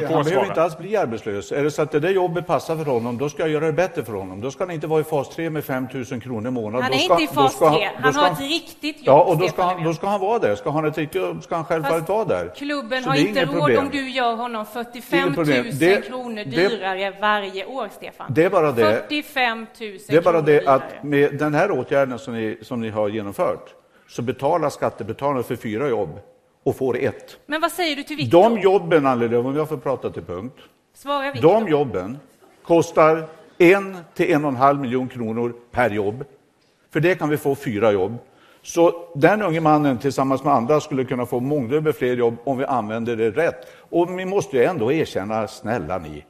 Du 0.00 0.06
får 0.06 0.14
han 0.14 0.24
behöver 0.24 0.46
inte 0.46 0.62
alls 0.62 0.78
bli 0.78 0.96
arbetslös. 0.96 1.52
Är 1.52 1.64
det 1.64 1.70
så 1.70 1.82
att 1.82 1.90
det 1.90 2.00
där 2.00 2.10
jobbet 2.10 2.46
passar 2.46 2.76
för 2.76 2.84
honom, 2.84 3.18
då 3.18 3.28
ska 3.28 3.42
jag 3.42 3.50
göra 3.50 3.66
det 3.66 3.72
bättre 3.72 4.04
för 4.04 4.12
honom. 4.12 4.40
Då 4.40 4.50
ska 4.50 4.64
han 4.64 4.70
inte 4.70 4.86
vara 4.86 5.00
i 5.00 5.04
fas 5.04 5.28
3 5.28 5.50
med 5.50 5.64
5 5.64 5.88
000 6.10 6.20
kronor 6.20 6.48
i 6.48 6.50
månaden. 6.50 6.82
Han 6.82 6.92
är 6.92 6.98
ska, 6.98 7.20
inte 7.20 7.32
i 7.32 7.34
fas 7.34 7.58
3, 7.58 7.68
han 7.96 8.14
har 8.14 8.32
ett 8.32 8.40
riktigt 8.40 8.96
jobb. 8.96 9.06
Ja, 9.06 9.24
och 9.24 9.38
då 9.38 9.48
ska, 9.48 9.62
han, 9.62 9.84
då 9.84 9.94
ska 9.94 10.06
han 10.06 10.20
vara 10.20 10.38
där. 10.38 10.54
Ska 10.54 10.70
han 10.70 10.84
ett 10.84 10.98
riktigt 10.98 11.22
jobb 11.22 11.42
ska 11.42 11.54
han 11.54 11.64
självfallet 11.64 12.08
vara 12.08 12.24
där. 12.24 12.52
Klubben 12.56 13.02
så 13.02 13.08
har 13.08 13.16
inte 13.16 13.44
råd 13.44 13.52
problem. 13.52 13.78
om 13.78 13.90
du 13.90 14.10
gör 14.10 14.34
honom 14.34 14.66
45 14.66 15.32
000 15.32 15.46
det, 15.72 16.06
kronor 16.06 16.44
dyrare 16.44 17.10
det, 17.10 17.16
varje 17.20 17.66
år, 17.66 17.88
Stefan. 17.96 18.26
Det 18.34 18.44
är 18.44 18.50
bara 18.50 18.72
det, 18.72 19.02
45 19.08 19.58
000 19.58 19.98
Det 20.08 20.16
är 20.16 20.22
bara 20.22 20.40
det 20.40 20.66
att 20.66 20.82
med 21.02 21.38
den 21.38 21.54
här 21.54 21.70
åtgärden 21.70 22.18
som 22.18 22.34
ni, 22.34 22.58
som 22.62 22.80
ni 22.80 22.90
har 22.90 23.08
genomfört 23.08 23.74
så 24.08 24.22
betalar 24.22 24.70
skattebetalarna 24.70 25.42
för 25.42 25.56
fyra 25.56 25.88
jobb 25.88 26.20
och 26.62 26.76
får 26.76 26.98
ett. 26.98 27.36
Men 27.46 27.60
vad 27.60 27.72
säger 27.72 27.96
du 27.96 28.02
till 28.02 28.16
Viktor? 28.16 28.42
De 28.42 28.60
jobben, 28.60 29.06
Annelie, 29.06 29.38
om 29.38 29.56
jag 29.56 29.68
får 29.68 29.76
prata 29.76 30.10
till 30.10 30.22
punkt. 30.22 30.58
Svara 30.94 31.32
Victor. 31.32 31.48
De 31.48 31.68
jobben 31.68 32.18
kostar 32.62 33.28
en 33.58 33.96
till 34.14 34.32
en 34.32 34.44
och 34.44 34.50
en 34.50 34.56
halv 34.56 34.80
miljon 34.80 35.08
kronor 35.08 35.54
per 35.70 35.90
jobb. 35.90 36.24
För 36.92 37.00
det 37.00 37.14
kan 37.14 37.28
vi 37.28 37.36
få 37.36 37.54
fyra 37.54 37.92
jobb. 37.92 38.18
Så 38.62 39.08
den 39.14 39.42
unge 39.42 39.60
mannen 39.60 39.98
tillsammans 39.98 40.44
med 40.44 40.52
andra 40.52 40.80
skulle 40.80 41.04
kunna 41.04 41.26
få 41.26 41.40
mångdubbelt 41.40 41.96
fler 41.96 42.16
jobb 42.16 42.36
om 42.44 42.58
vi 42.58 42.64
använder 42.64 43.16
det 43.16 43.30
rätt. 43.30 43.66
Och 43.78 44.18
vi 44.18 44.24
måste 44.24 44.56
ju 44.56 44.64
ändå 44.64 44.92
erkänna, 44.92 45.48
snälla 45.48 45.98
ni, 45.98 46.24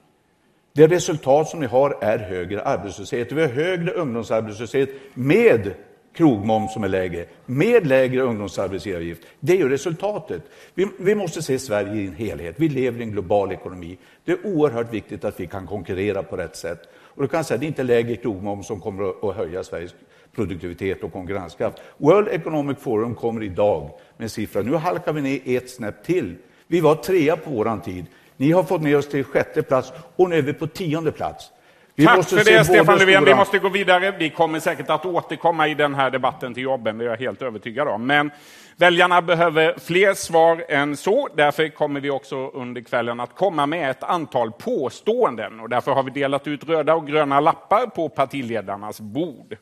det 0.72 0.86
resultat 0.86 1.48
som 1.48 1.60
ni 1.60 1.66
har 1.66 1.98
är 2.00 2.18
högre 2.18 2.62
arbetslöshet. 2.62 3.32
Vi 3.32 3.40
har 3.40 3.48
högre 3.48 3.90
ungdomsarbetslöshet 3.90 4.88
med 5.14 5.74
krogmoms 6.14 6.72
som 6.72 6.84
är 6.84 6.88
lägre, 6.88 7.26
med 7.46 7.86
lägre 7.86 8.22
ungdomsarbetsgivaravgift. 8.22 9.22
Det 9.40 9.52
är 9.52 9.56
ju 9.56 9.68
resultatet. 9.68 10.42
Vi, 10.74 10.88
vi, 10.98 11.14
måste 11.14 11.42
se 11.42 11.58
Sverige 11.58 12.02
i 12.02 12.06
en 12.06 12.14
helhet. 12.14 12.54
Vi 12.58 12.68
lever 12.68 13.00
i 13.00 13.02
en 13.02 13.10
global 13.10 13.52
ekonomi. 13.52 13.98
Det 14.24 14.32
är 14.32 14.46
oerhört 14.46 14.94
viktigt 14.94 15.24
att 15.24 15.40
vi 15.40 15.46
kan 15.46 15.66
konkurrera 15.66 16.22
på 16.22 16.36
rätt 16.36 16.56
sätt. 16.56 16.78
Och 16.94 17.22
då 17.22 17.28
kan 17.28 17.38
jag 17.38 17.46
säga, 17.46 17.58
det 17.58 17.66
är 17.66 17.68
inte 17.68 17.82
lägre 17.82 18.16
krogmoms 18.16 18.66
som 18.66 18.80
kommer 18.80 19.30
att 19.30 19.36
höja 19.36 19.64
Sveriges 19.64 19.94
produktivitet 20.34 21.02
och 21.02 21.12
konkurrenskraft. 21.12 21.78
World 21.96 22.28
Economic 22.28 22.78
Forum 22.78 23.14
kommer 23.14 23.42
idag 23.42 23.90
med 24.16 24.24
en 24.24 24.30
siffra. 24.30 24.62
Nu 24.62 24.74
halkar 24.74 25.12
vi 25.12 25.22
ner 25.22 25.40
ett 25.44 25.70
snäpp 25.70 26.04
till. 26.04 26.36
Vi 26.66 26.80
var 26.80 26.94
trea 26.94 27.36
på 27.36 27.50
våran 27.50 27.80
tid. 27.80 28.06
Ni 28.36 28.52
har 28.52 28.62
fått 28.62 28.82
ner 28.82 28.96
oss 28.96 29.08
till 29.08 29.24
sjätte 29.24 29.62
plats 29.62 29.92
och 30.16 30.30
nu 30.30 30.36
är 30.36 30.42
vi 30.42 30.52
på 30.52 30.66
tionde 30.66 31.12
plats. 31.12 31.50
Vi 31.94 32.04
Tack 32.04 32.28
för 32.28 32.44
det, 32.44 32.64
Stefan 32.64 32.98
Löfven. 32.98 33.24
Vi 33.24 33.34
måste 33.34 33.58
gå 33.58 33.68
vidare. 33.68 34.10
Vi 34.18 34.30
kommer 34.30 34.60
säkert 34.60 34.90
att 34.90 35.06
återkomma 35.06 35.68
i 35.68 35.74
den 35.74 35.94
här 35.94 36.10
debatten 36.10 36.54
till 36.54 36.62
jobben, 36.62 36.98
det 36.98 37.04
är 37.04 37.08
jag 37.08 37.16
helt 37.16 37.42
övertygad 37.42 37.88
om. 37.88 38.06
Men 38.06 38.30
väljarna 38.76 39.22
behöver 39.22 39.74
fler 39.78 40.14
svar 40.14 40.64
än 40.68 40.96
så. 40.96 41.28
Därför 41.36 41.68
kommer 41.68 42.00
vi 42.00 42.10
också 42.10 42.36
under 42.36 42.80
kvällen 42.80 43.20
att 43.20 43.34
komma 43.34 43.66
med 43.66 43.90
ett 43.90 44.02
antal 44.02 44.52
påståenden. 44.52 45.60
Och 45.60 45.68
därför 45.68 45.92
har 45.92 46.02
vi 46.02 46.10
delat 46.10 46.46
ut 46.46 46.68
röda 46.68 46.94
och 46.94 47.06
gröna 47.06 47.40
lappar 47.40 47.86
på 47.86 48.08
partiledarnas 48.08 49.00
bord. 49.00 49.56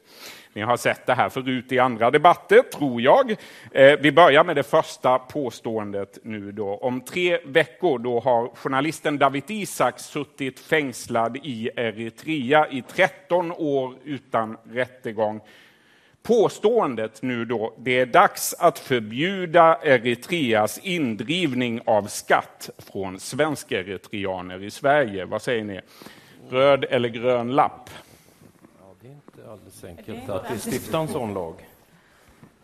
Ni 0.52 0.62
har 0.62 0.76
sett 0.76 1.06
det 1.06 1.14
här 1.14 1.28
förut 1.28 1.72
i 1.72 1.78
andra 1.78 2.10
debatter, 2.10 2.62
tror 2.62 3.00
jag. 3.00 3.30
Eh, 3.72 3.98
vi 4.00 4.12
börjar 4.12 4.44
med 4.44 4.56
det 4.56 4.62
första 4.62 5.18
påståendet 5.18 6.18
nu 6.22 6.52
då. 6.52 6.74
Om 6.74 7.00
tre 7.00 7.38
veckor 7.44 7.98
då 7.98 8.20
har 8.20 8.48
journalisten 8.54 9.18
David 9.18 9.44
Isak 9.48 10.00
suttit 10.00 10.60
fängslad 10.60 11.36
i 11.36 11.70
Eritrea 11.76 12.68
i 12.68 12.82
13 12.82 13.52
år 13.52 13.94
utan 14.04 14.56
rättegång. 14.72 15.40
Påståendet 16.22 17.22
nu 17.22 17.44
då, 17.44 17.74
det 17.78 18.00
är 18.00 18.06
dags 18.06 18.54
att 18.58 18.78
förbjuda 18.78 19.78
Eritreas 19.82 20.78
indrivning 20.78 21.80
av 21.84 22.06
skatt 22.06 22.70
från 22.78 23.20
svensk-eritreaner 23.20 24.62
i 24.62 24.70
Sverige. 24.70 25.24
Vad 25.24 25.42
säger 25.42 25.64
ni? 25.64 25.80
Röd 26.50 26.84
eller 26.90 27.08
grön 27.08 27.52
lapp? 27.52 27.90
Alldeles 29.48 29.84
enkelt 29.84 30.28
att 30.28 30.60
stifta 30.60 30.98
en 30.98 31.08
sån 31.08 31.34
lag. 31.34 31.54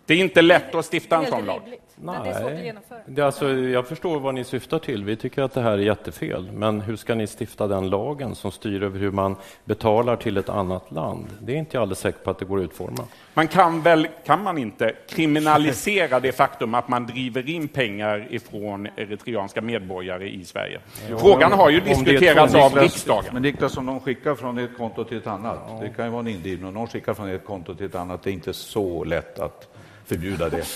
Det 0.06 0.14
är 0.14 0.18
inte 0.18 0.42
lätt 0.42 0.74
att 0.74 0.94
stifta 0.94 1.16
en 1.16 1.26
sån 1.26 1.44
lag. 1.44 1.60
Nej, 1.98 2.74
det 3.06 3.20
är 3.20 3.26
alltså, 3.26 3.52
jag 3.52 3.88
förstår 3.88 4.20
vad 4.20 4.34
ni 4.34 4.44
syftar 4.44 4.78
till. 4.78 5.04
Vi 5.04 5.16
tycker 5.16 5.42
att 5.42 5.54
det 5.54 5.60
här 5.60 5.72
är 5.72 5.78
jättefel. 5.78 6.52
Men 6.52 6.80
hur 6.80 6.96
ska 6.96 7.14
ni 7.14 7.26
stifta 7.26 7.66
den 7.66 7.90
lagen 7.90 8.34
som 8.34 8.52
styr 8.52 8.82
över 8.82 8.98
hur 8.98 9.10
man 9.10 9.36
betalar 9.64 10.16
till 10.16 10.36
ett 10.36 10.48
annat 10.48 10.92
land? 10.92 11.26
Det 11.40 11.52
är 11.52 11.56
inte 11.56 11.76
jag 11.76 11.82
alldeles 11.82 11.98
säker 11.98 12.18
på 12.18 12.30
att 12.30 12.38
det 12.38 12.44
går 12.44 12.58
att 12.58 12.64
utforma. 12.64 13.04
Man 13.34 13.48
kan 13.48 13.82
väl, 13.82 14.08
kan 14.26 14.42
man 14.42 14.58
inte, 14.58 14.92
kriminalisera 15.08 16.20
det 16.20 16.32
faktum 16.32 16.74
att 16.74 16.88
man 16.88 17.06
driver 17.06 17.50
in 17.50 17.68
pengar 17.68 18.26
ifrån 18.30 18.88
eritreanska 18.96 19.60
medborgare 19.60 20.28
i 20.28 20.44
Sverige? 20.44 20.80
Frågan 21.20 21.52
har 21.52 21.70
ju 21.70 21.80
diskuterats 21.80 22.54
av 22.54 22.74
riksdagen. 22.74 23.30
Men 23.32 23.42
Niklas, 23.42 23.76
om 23.76 23.86
de 23.86 24.00
skickar 24.00 24.34
från 24.34 24.58
ett 24.58 24.76
konto 24.78 25.04
till 25.04 25.18
ett 25.18 25.26
annat, 25.26 25.58
ja. 25.68 25.78
det 25.82 25.88
kan 25.88 26.04
ju 26.04 26.10
vara 26.10 26.20
en 26.20 26.28
indrivning, 26.28 26.68
om 26.68 26.74
någon 26.74 26.88
skickar 26.88 27.14
från 27.14 27.30
ett 27.30 27.44
konto 27.44 27.74
till 27.74 27.86
ett 27.86 27.94
annat, 27.94 28.22
det 28.22 28.30
är 28.30 28.34
inte 28.34 28.52
så 28.52 29.04
lätt 29.04 29.38
att 29.38 29.75
förbjuda 30.06 30.48
det. 30.48 30.66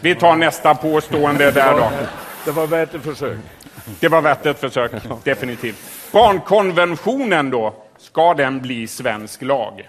Vi 0.00 0.14
tar 0.14 0.36
nästa 0.36 0.74
påstående 0.74 1.50
där 1.50 1.72
då. 1.72 1.90
Det 2.44 2.50
var 2.50 2.66
värt 2.66 2.94
ett 2.94 3.02
försök. 3.02 3.38
Det 4.00 4.08
var 4.08 4.20
värt 4.20 4.46
ett 4.46 4.58
försök, 4.58 4.92
definitivt. 5.24 5.76
Barnkonventionen 6.12 7.50
då, 7.50 7.74
ska 7.98 8.34
den 8.34 8.60
bli 8.60 8.86
svensk 8.86 9.42
lag? 9.42 9.88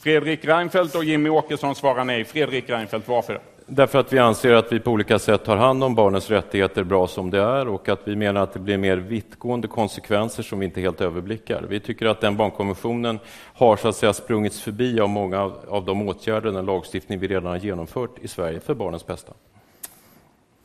Fredrik 0.00 0.44
Reinfeldt 0.44 0.94
och 0.94 1.04
Jimmy 1.04 1.28
Åkesson 1.28 1.74
svarar 1.74 2.04
nej. 2.04 2.24
Fredrik 2.24 2.70
Reinfeldt, 2.70 3.08
varför? 3.08 3.40
Därför 3.70 3.98
att 3.98 4.12
vi 4.12 4.18
anser 4.18 4.52
att 4.52 4.72
vi 4.72 4.80
på 4.80 4.90
olika 4.90 5.18
sätt 5.18 5.44
tar 5.44 5.56
hand 5.56 5.84
om 5.84 5.94
barnens 5.94 6.30
rättigheter 6.30 6.84
bra 6.84 7.06
som 7.06 7.30
det 7.30 7.40
är 7.40 7.68
och 7.68 7.88
att 7.88 8.00
vi 8.04 8.16
menar 8.16 8.40
att 8.40 8.52
det 8.52 8.58
blir 8.58 8.78
mer 8.78 8.96
vittgående 8.96 9.68
konsekvenser 9.68 10.42
som 10.42 10.58
vi 10.58 10.66
inte 10.66 10.80
helt 10.80 11.00
överblickar. 11.00 11.62
Vi 11.68 11.80
tycker 11.80 12.06
att 12.06 12.20
den 12.20 12.36
barnkonventionen 12.36 13.18
har 13.54 13.76
så 13.76 13.88
att 13.88 13.96
säga 13.96 14.12
sprungits 14.12 14.60
förbi 14.60 15.00
av 15.00 15.08
många 15.08 15.40
av 15.68 15.84
de 15.84 16.08
åtgärder, 16.08 16.52
den 16.52 16.66
lagstiftning 16.66 17.18
vi 17.18 17.28
redan 17.28 17.46
har 17.46 17.56
genomfört 17.56 18.18
i 18.18 18.28
Sverige 18.28 18.60
för 18.60 18.74
barnens 18.74 19.06
bästa. 19.06 19.32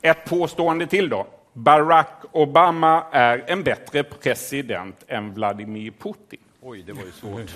Ett 0.01 0.25
påstående 0.25 0.87
till 0.87 1.09
då. 1.09 1.27
Barack 1.53 2.23
Obama 2.31 3.03
är 3.11 3.43
en 3.47 3.63
bättre 3.63 4.03
president 4.03 5.03
än 5.07 5.33
Vladimir 5.33 5.91
Putin. 5.91 6.39
Oj, 6.65 6.83
det 6.87 6.93
var 6.93 7.03
ju 7.03 7.11
svårt. 7.11 7.51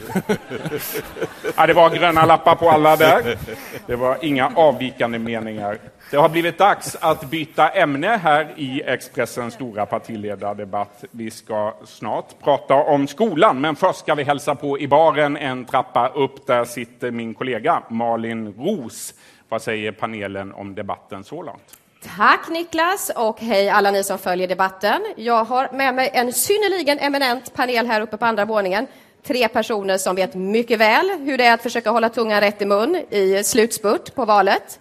ja, 1.58 1.68
det 1.68 1.74
var 1.74 1.90
gröna 1.90 2.26
lappar 2.26 2.56
på 2.56 2.70
alla 2.70 2.96
där. 2.96 3.38
Det 3.86 3.96
var 3.96 4.18
inga 4.22 4.52
avvikande 4.56 5.20
meningar. 5.20 5.78
Det 6.12 6.18
har 6.18 6.30
blivit 6.30 6.58
dags 6.58 6.98
att 7.02 7.30
byta 7.30 7.70
ämne 7.70 8.08
här 8.08 8.54
i 8.58 8.82
Expressens 8.82 9.54
stora 9.54 9.86
partiledardebatt. 9.86 11.04
Vi 11.12 11.32
ska 11.32 11.74
snart 11.86 12.40
prata 12.44 12.76
om 12.76 13.08
skolan, 13.08 13.62
men 13.62 13.76
först 13.76 14.00
ska 14.00 14.16
vi 14.16 14.24
hälsa 14.24 14.56
på 14.56 14.80
i 14.80 14.88
baren 14.88 15.38
en 15.38 15.66
trappa 15.66 16.08
upp. 16.08 16.48
Där 16.48 16.66
sitter 16.66 17.12
min 17.12 17.34
kollega 17.34 17.84
Malin 17.90 18.54
Ros. 18.58 19.14
Vad 19.50 19.62
säger 19.62 19.92
panelen 19.92 20.54
om 20.54 20.76
debatten 20.76 21.24
så 21.24 21.44
långt? 21.44 21.78
Tack 22.02 22.50
Niklas 22.50 23.12
och 23.16 23.40
hej 23.40 23.70
alla 23.70 23.92
ni 23.92 24.04
som 24.04 24.18
följer 24.18 24.48
debatten. 24.48 25.14
Jag 25.16 25.44
har 25.44 25.70
med 25.74 25.96
mig 25.96 26.10
en 26.14 26.34
synnerligen 26.34 27.00
eminent 27.00 27.54
panel 27.54 27.88
här 27.88 28.02
uppe 28.02 28.18
på 28.18 28.26
andra 28.26 28.46
våningen. 28.46 28.88
tre 29.24 29.48
personer 29.48 29.98
som 29.98 30.16
vet 30.16 30.34
mycket 30.36 30.80
väl 30.80 31.10
hur 31.20 31.38
det 31.38 31.46
är 31.46 31.54
att 31.54 31.64
försöka 31.64 31.90
hålla 31.90 32.10
tungan 32.10 32.42
rätt 32.42 32.62
i 32.62 32.66
mun 32.66 32.96
i 32.96 33.44
slutspurt 33.44 34.16
på 34.16 34.26
valet. 34.26 34.80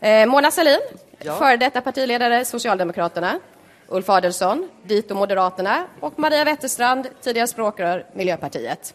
Eh, 0.00 0.26
Mona 0.26 0.50
Sahlin, 0.50 0.80
ja. 1.18 1.34
före 1.34 1.56
detta 1.56 1.80
partiledare 1.80 2.44
Socialdemokraterna. 2.44 3.40
Ulf 3.88 4.08
Adelsohn, 4.08 4.68
dito 4.82 5.14
Moderaterna 5.14 5.84
och 6.00 6.18
Maria 6.18 6.44
Wetterstrand, 6.44 7.08
tidigare 7.22 7.46
språkrör 7.46 8.06
Miljöpartiet. 8.14 8.94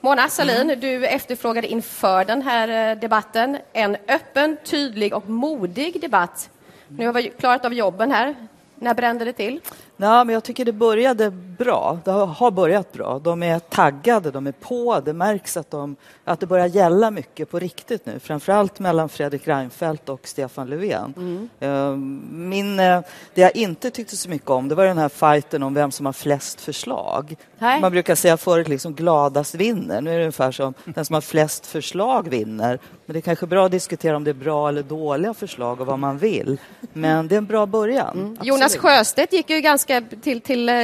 Mona 0.00 0.28
Sahlin, 0.28 0.70
mm. 0.70 0.80
du 0.80 1.06
efterfrågade 1.06 1.66
inför 1.66 2.24
den 2.24 2.42
här 2.42 2.90
eh, 2.90 3.00
debatten 3.00 3.58
en 3.72 3.96
öppen, 4.08 4.56
tydlig 4.64 5.14
och 5.14 5.28
modig 5.28 6.00
debatt. 6.00 6.50
Nu 6.88 7.06
har 7.06 7.12
vi 7.12 7.30
klarat 7.30 7.64
av 7.64 7.74
jobben 7.74 8.10
här. 8.10 8.36
När 8.74 8.94
brände 8.94 9.24
det 9.24 9.32
till? 9.32 9.60
Ja, 10.00 10.24
men 10.24 10.32
jag 10.32 10.44
tycker 10.44 10.64
det 10.64 10.72
började 10.72 11.30
bra. 11.30 11.98
Det 12.04 12.10
har 12.10 12.50
börjat 12.50 12.92
bra. 12.92 13.18
De 13.18 13.42
är 13.42 13.58
taggade, 13.58 14.30
de 14.30 14.46
är 14.46 14.52
på. 14.52 15.00
Det 15.04 15.12
märks 15.12 15.56
att, 15.56 15.70
de, 15.70 15.96
att 16.24 16.40
det 16.40 16.46
börjar 16.46 16.66
gälla 16.66 17.10
mycket 17.10 17.50
på 17.50 17.58
riktigt 17.58 18.06
nu. 18.06 18.18
Framförallt 18.18 18.78
mellan 18.78 19.08
Fredrik 19.08 19.48
Reinfeldt 19.48 20.08
och 20.08 20.20
Stefan 20.24 20.66
Löfven. 20.70 21.14
Mm. 21.16 21.48
Ehm, 21.60 22.48
min, 22.48 22.80
eh, 22.80 23.00
det 23.34 23.40
jag 23.40 23.56
inte 23.56 23.90
tyckte 23.90 24.16
så 24.16 24.28
mycket 24.28 24.50
om 24.50 24.68
det 24.68 24.74
var 24.74 24.84
den 24.84 24.98
här 24.98 25.08
fighten 25.08 25.62
om 25.62 25.74
vem 25.74 25.90
som 25.90 26.06
har 26.06 26.12
flest 26.12 26.60
förslag. 26.60 27.36
Nej. 27.58 27.80
Man 27.80 27.92
brukar 27.92 28.14
säga 28.14 28.36
förut 28.36 28.68
liksom 28.68 28.94
gladast 28.94 29.54
vinner. 29.54 30.00
Nu 30.00 30.10
är 30.10 30.14
det 30.14 30.22
ungefär 30.22 30.52
som 30.52 30.74
den 30.84 31.04
som 31.04 31.14
har 31.14 31.20
flest 31.20 31.66
förslag 31.66 32.28
vinner. 32.28 32.78
Men 33.06 33.12
det 33.14 33.18
är 33.18 33.20
kanske 33.20 33.46
bra 33.46 33.66
att 33.66 33.72
diskutera 33.72 34.16
om 34.16 34.24
det 34.24 34.30
är 34.30 34.34
bra 34.34 34.68
eller 34.68 34.82
dåliga 34.82 35.34
förslag 35.34 35.80
och 35.80 35.86
vad 35.86 35.98
man 35.98 36.18
vill. 36.18 36.60
Men 36.92 37.28
det 37.28 37.34
är 37.34 37.38
en 37.38 37.46
bra 37.46 37.66
början. 37.66 38.18
Mm. 38.18 38.38
Jonas 38.42 38.76
Sjöstedt 38.76 39.32
gick 39.32 39.50
ju 39.50 39.60
ganska 39.60 39.87
till, 40.22 40.40
till 40.40 40.68
eh, 40.68 40.74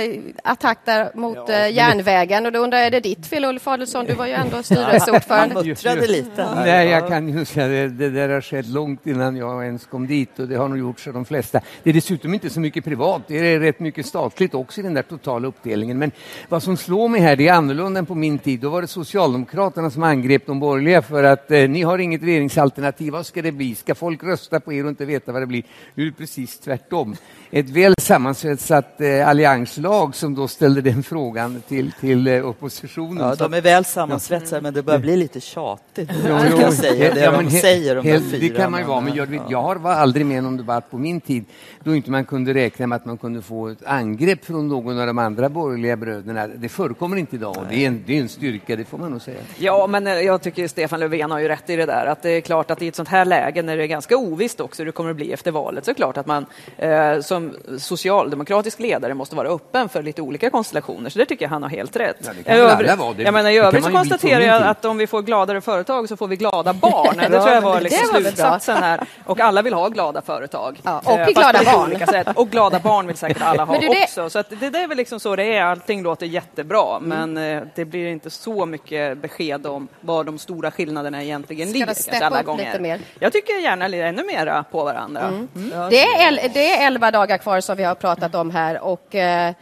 attack 0.44 0.78
där 0.84 1.10
mot 1.14 1.36
ja, 1.36 1.54
eh, 1.54 1.72
järnvägen 1.72 2.46
och 2.46 2.52
då 2.52 2.58
undrar 2.58 2.78
jag, 2.78 2.86
är 2.86 2.90
det 2.90 3.00
ditt 3.00 3.26
fel 3.26 3.44
Ulf 3.44 3.68
Adelsohn? 3.68 4.06
Du 4.06 4.14
var 4.14 4.26
ju 4.26 4.32
ändå 4.32 4.62
styrelseordförande. 4.62 5.54
Han 5.58 5.66
muttrade 5.66 6.06
lite. 6.06 6.54
Nej, 6.54 6.88
jag 6.88 7.08
kan 7.08 7.28
ju 7.28 7.44
säga 7.44 7.68
det, 7.68 7.88
det 7.88 8.10
där 8.10 8.28
har 8.28 8.40
skett 8.40 8.66
långt 8.66 9.06
innan 9.06 9.36
jag 9.36 9.64
ens 9.64 9.86
kom 9.86 10.06
dit 10.06 10.38
och 10.38 10.48
det 10.48 10.56
har 10.56 10.68
nog 10.68 10.78
gjorts 10.78 11.06
av 11.06 11.14
de 11.14 11.24
flesta. 11.24 11.60
Det 11.82 11.90
är 11.90 11.94
dessutom 11.94 12.34
inte 12.34 12.50
så 12.50 12.60
mycket 12.60 12.84
privat, 12.84 13.22
det 13.26 13.38
är 13.38 13.60
rätt 13.60 13.80
mycket 13.80 14.06
statligt 14.06 14.54
också 14.54 14.80
i 14.80 14.82
den 14.82 14.94
där 14.94 15.02
totala 15.02 15.48
uppdelningen. 15.48 15.98
Men 15.98 16.10
vad 16.48 16.62
som 16.62 16.76
slår 16.76 17.08
mig 17.08 17.20
här, 17.20 17.36
det 17.36 17.48
är 17.48 17.52
annorlunda 17.52 17.98
än 17.98 18.06
på 18.06 18.14
min 18.14 18.38
tid. 18.38 18.60
Då 18.60 18.68
var 18.68 18.82
det 18.82 18.88
Socialdemokraterna 18.88 19.90
som 19.90 20.02
angrep 20.02 20.46
de 20.46 20.60
borgerliga 20.60 21.02
för 21.02 21.24
att 21.24 21.50
eh, 21.50 21.68
ni 21.68 21.82
har 21.82 21.98
inget 21.98 22.22
regeringsalternativ, 22.22 23.12
vad 23.12 23.26
ska 23.26 23.42
det 23.42 23.52
bli? 23.52 23.74
Ska 23.74 23.94
folk 23.94 24.24
rösta 24.24 24.60
på 24.60 24.72
er 24.72 24.84
och 24.84 24.88
inte 24.88 25.04
veta 25.04 25.32
vad 25.32 25.42
det 25.42 25.46
blir? 25.46 25.62
Nu 25.94 26.02
är 26.02 26.10
det 26.10 26.16
precis 26.16 26.58
tvärtom. 26.58 27.16
Ett 27.56 27.70
väl 27.70 27.94
sammansvetsat 27.98 29.00
eh, 29.00 29.28
allianslag 29.28 30.14
som 30.14 30.34
då 30.34 30.48
ställde 30.48 30.80
den 30.80 31.02
frågan 31.02 31.62
till, 31.68 31.92
till 32.00 32.26
eh, 32.26 32.48
oppositionen. 32.48 33.28
Ja, 33.28 33.34
de 33.34 33.54
är 33.54 33.60
väl 33.60 33.84
sammansvetsade, 33.84 34.60
men 34.60 34.74
det 34.74 34.82
börjar 34.82 35.00
bli 35.00 35.16
lite 35.16 35.40
tjatigt. 35.40 36.10
Jo, 36.28 36.36
jo, 36.50 36.60
jag 36.60 36.72
säga 36.72 37.14
det 37.14 37.20
ja, 37.20 37.42
de 37.42 37.50
säger, 37.50 37.94
de 37.94 38.08
helt, 38.08 38.30
Det 38.30 38.48
kan 38.48 38.70
man 38.70 38.80
ju 38.80 38.86
vara, 38.86 39.00
men 39.00 39.14
jag, 39.14 39.40
jag 39.48 39.80
var 39.80 39.92
aldrig 39.92 40.26
med 40.26 40.42
någon 40.42 40.56
debatt 40.56 40.90
på 40.90 40.98
min 40.98 41.20
tid 41.20 41.44
då 41.84 41.94
inte 41.94 42.10
man 42.10 42.24
kunde 42.24 42.54
räkna 42.54 42.86
med 42.86 42.96
att 42.96 43.04
man 43.04 43.18
kunde 43.18 43.42
få 43.42 43.68
ett 43.68 43.84
angrepp 43.86 44.44
från 44.44 44.68
någon 44.68 44.98
av 45.00 45.06
de 45.06 45.18
andra 45.18 45.48
borgerliga 45.48 45.96
bröderna. 45.96 46.46
Det 46.46 46.68
förekommer 46.68 47.16
inte 47.16 47.36
idag 47.36 47.56
och 47.56 47.64
det 47.68 47.74
är, 47.74 47.86
en, 47.86 48.04
det 48.06 48.18
är 48.18 48.20
en 48.20 48.28
styrka, 48.28 48.76
det 48.76 48.84
får 48.84 48.98
man 48.98 49.10
nog 49.10 49.22
säga. 49.22 49.40
Ja, 49.58 49.86
men 49.86 50.06
eh, 50.06 50.12
jag 50.12 50.42
tycker 50.42 50.68
Stefan 50.68 51.00
Löfven 51.00 51.30
har 51.30 51.38
ju 51.38 51.48
rätt 51.48 51.70
i 51.70 51.76
det 51.76 51.86
där 51.86 52.06
att 52.06 52.22
det 52.22 52.30
är 52.30 52.40
klart 52.40 52.70
att 52.70 52.82
i 52.82 52.88
ett 52.88 52.96
sånt 52.96 53.08
här 53.08 53.24
läge 53.24 53.62
när 53.62 53.76
det 53.76 53.82
är 53.82 53.86
ganska 53.86 54.16
ovisst 54.16 54.60
också 54.60 54.82
hur 54.82 54.86
det 54.86 54.92
kommer 54.92 55.10
att 55.10 55.16
bli 55.16 55.32
efter 55.32 55.50
valet 55.50 55.84
så 55.84 55.90
är 55.90 55.94
det 55.94 55.98
klart 55.98 56.16
att 56.16 56.26
man 56.26 56.46
eh, 56.78 57.20
som 57.20 57.43
socialdemokratisk 57.78 58.80
ledare 58.80 59.14
måste 59.14 59.36
vara 59.36 59.48
öppen 59.48 59.88
för 59.88 60.02
lite 60.02 60.22
olika 60.22 60.50
konstellationer. 60.50 61.10
Så 61.10 61.18
det 61.18 61.26
tycker 61.26 61.44
jag 61.44 61.50
han 61.50 61.62
har 61.62 61.70
helt 61.70 61.96
rätt. 61.96 62.16
Ja, 62.20 62.32
det 62.44 62.52
Övrig, 62.52 62.98
vara. 62.98 63.12
Det, 63.12 63.22
jag 63.22 63.34
menar, 63.34 63.50
I 63.50 63.58
övrigt 63.58 63.84
så 63.84 63.90
konstaterar 63.90 64.40
jag 64.40 64.62
att 64.62 64.84
om 64.84 64.98
vi 64.98 65.06
får 65.06 65.22
gladare 65.22 65.60
företag 65.60 66.08
så 66.08 66.16
får 66.16 66.28
vi 66.28 66.36
glada 66.36 66.72
barn. 66.72 67.16
det 67.30 67.40
tror 67.40 67.48
jag 67.48 67.60
var 67.60 67.80
liksom 67.80 68.08
slutsatsen 68.08 68.76
här. 68.76 69.00
Och 69.24 69.40
alla 69.40 69.62
vill 69.62 69.74
ha 69.74 69.88
glada 69.88 70.22
företag. 70.22 70.80
Ja, 70.82 71.02
och 71.04 71.18
eh, 71.18 71.28
glada 71.28 71.64
barn. 71.64 72.34
Och 72.36 72.50
glada 72.50 72.78
barn 72.78 73.06
vill 73.06 73.16
säkert 73.16 73.42
alla 73.44 73.64
ha 73.64 73.78
det, 73.78 73.88
också. 73.88 74.30
Så 74.30 74.42
det, 74.48 74.70
det 74.70 74.78
är 74.78 74.88
väl 74.88 74.96
liksom 74.96 75.20
så 75.20 75.36
det 75.36 75.56
är. 75.56 75.62
Allting 75.62 76.02
låter 76.02 76.26
jättebra, 76.26 76.96
mm. 76.96 77.32
men 77.32 77.58
eh, 77.58 77.62
det 77.74 77.84
blir 77.84 78.06
inte 78.06 78.30
så 78.30 78.66
mycket 78.66 79.18
besked 79.18 79.66
om 79.66 79.88
var 80.00 80.24
de 80.24 80.38
stora 80.38 80.70
skillnaderna 80.70 81.22
egentligen 81.22 81.68
Ska 81.68 81.78
ligger. 81.78 81.94
Ska 81.94 82.26
alla 82.26 82.42
gånger. 82.42 83.00
Jag 83.18 83.32
tycker 83.32 83.62
gärna 83.62 83.88
ännu 84.04 84.24
mera 84.24 84.64
på 84.70 84.84
varandra. 84.84 85.20
Mm. 85.20 85.48
Mm. 85.56 85.90
Det, 85.90 86.02
är, 86.02 86.48
det 86.54 86.70
är 86.70 86.86
elva 86.86 87.10
dagar 87.10 87.33
kvar 87.38 87.60
som 87.60 87.76
vi 87.76 87.82
har 87.82 87.94
pratat 87.94 88.34
om 88.34 88.50
här 88.50 88.80
och 88.80 89.14
eh, 89.14 89.54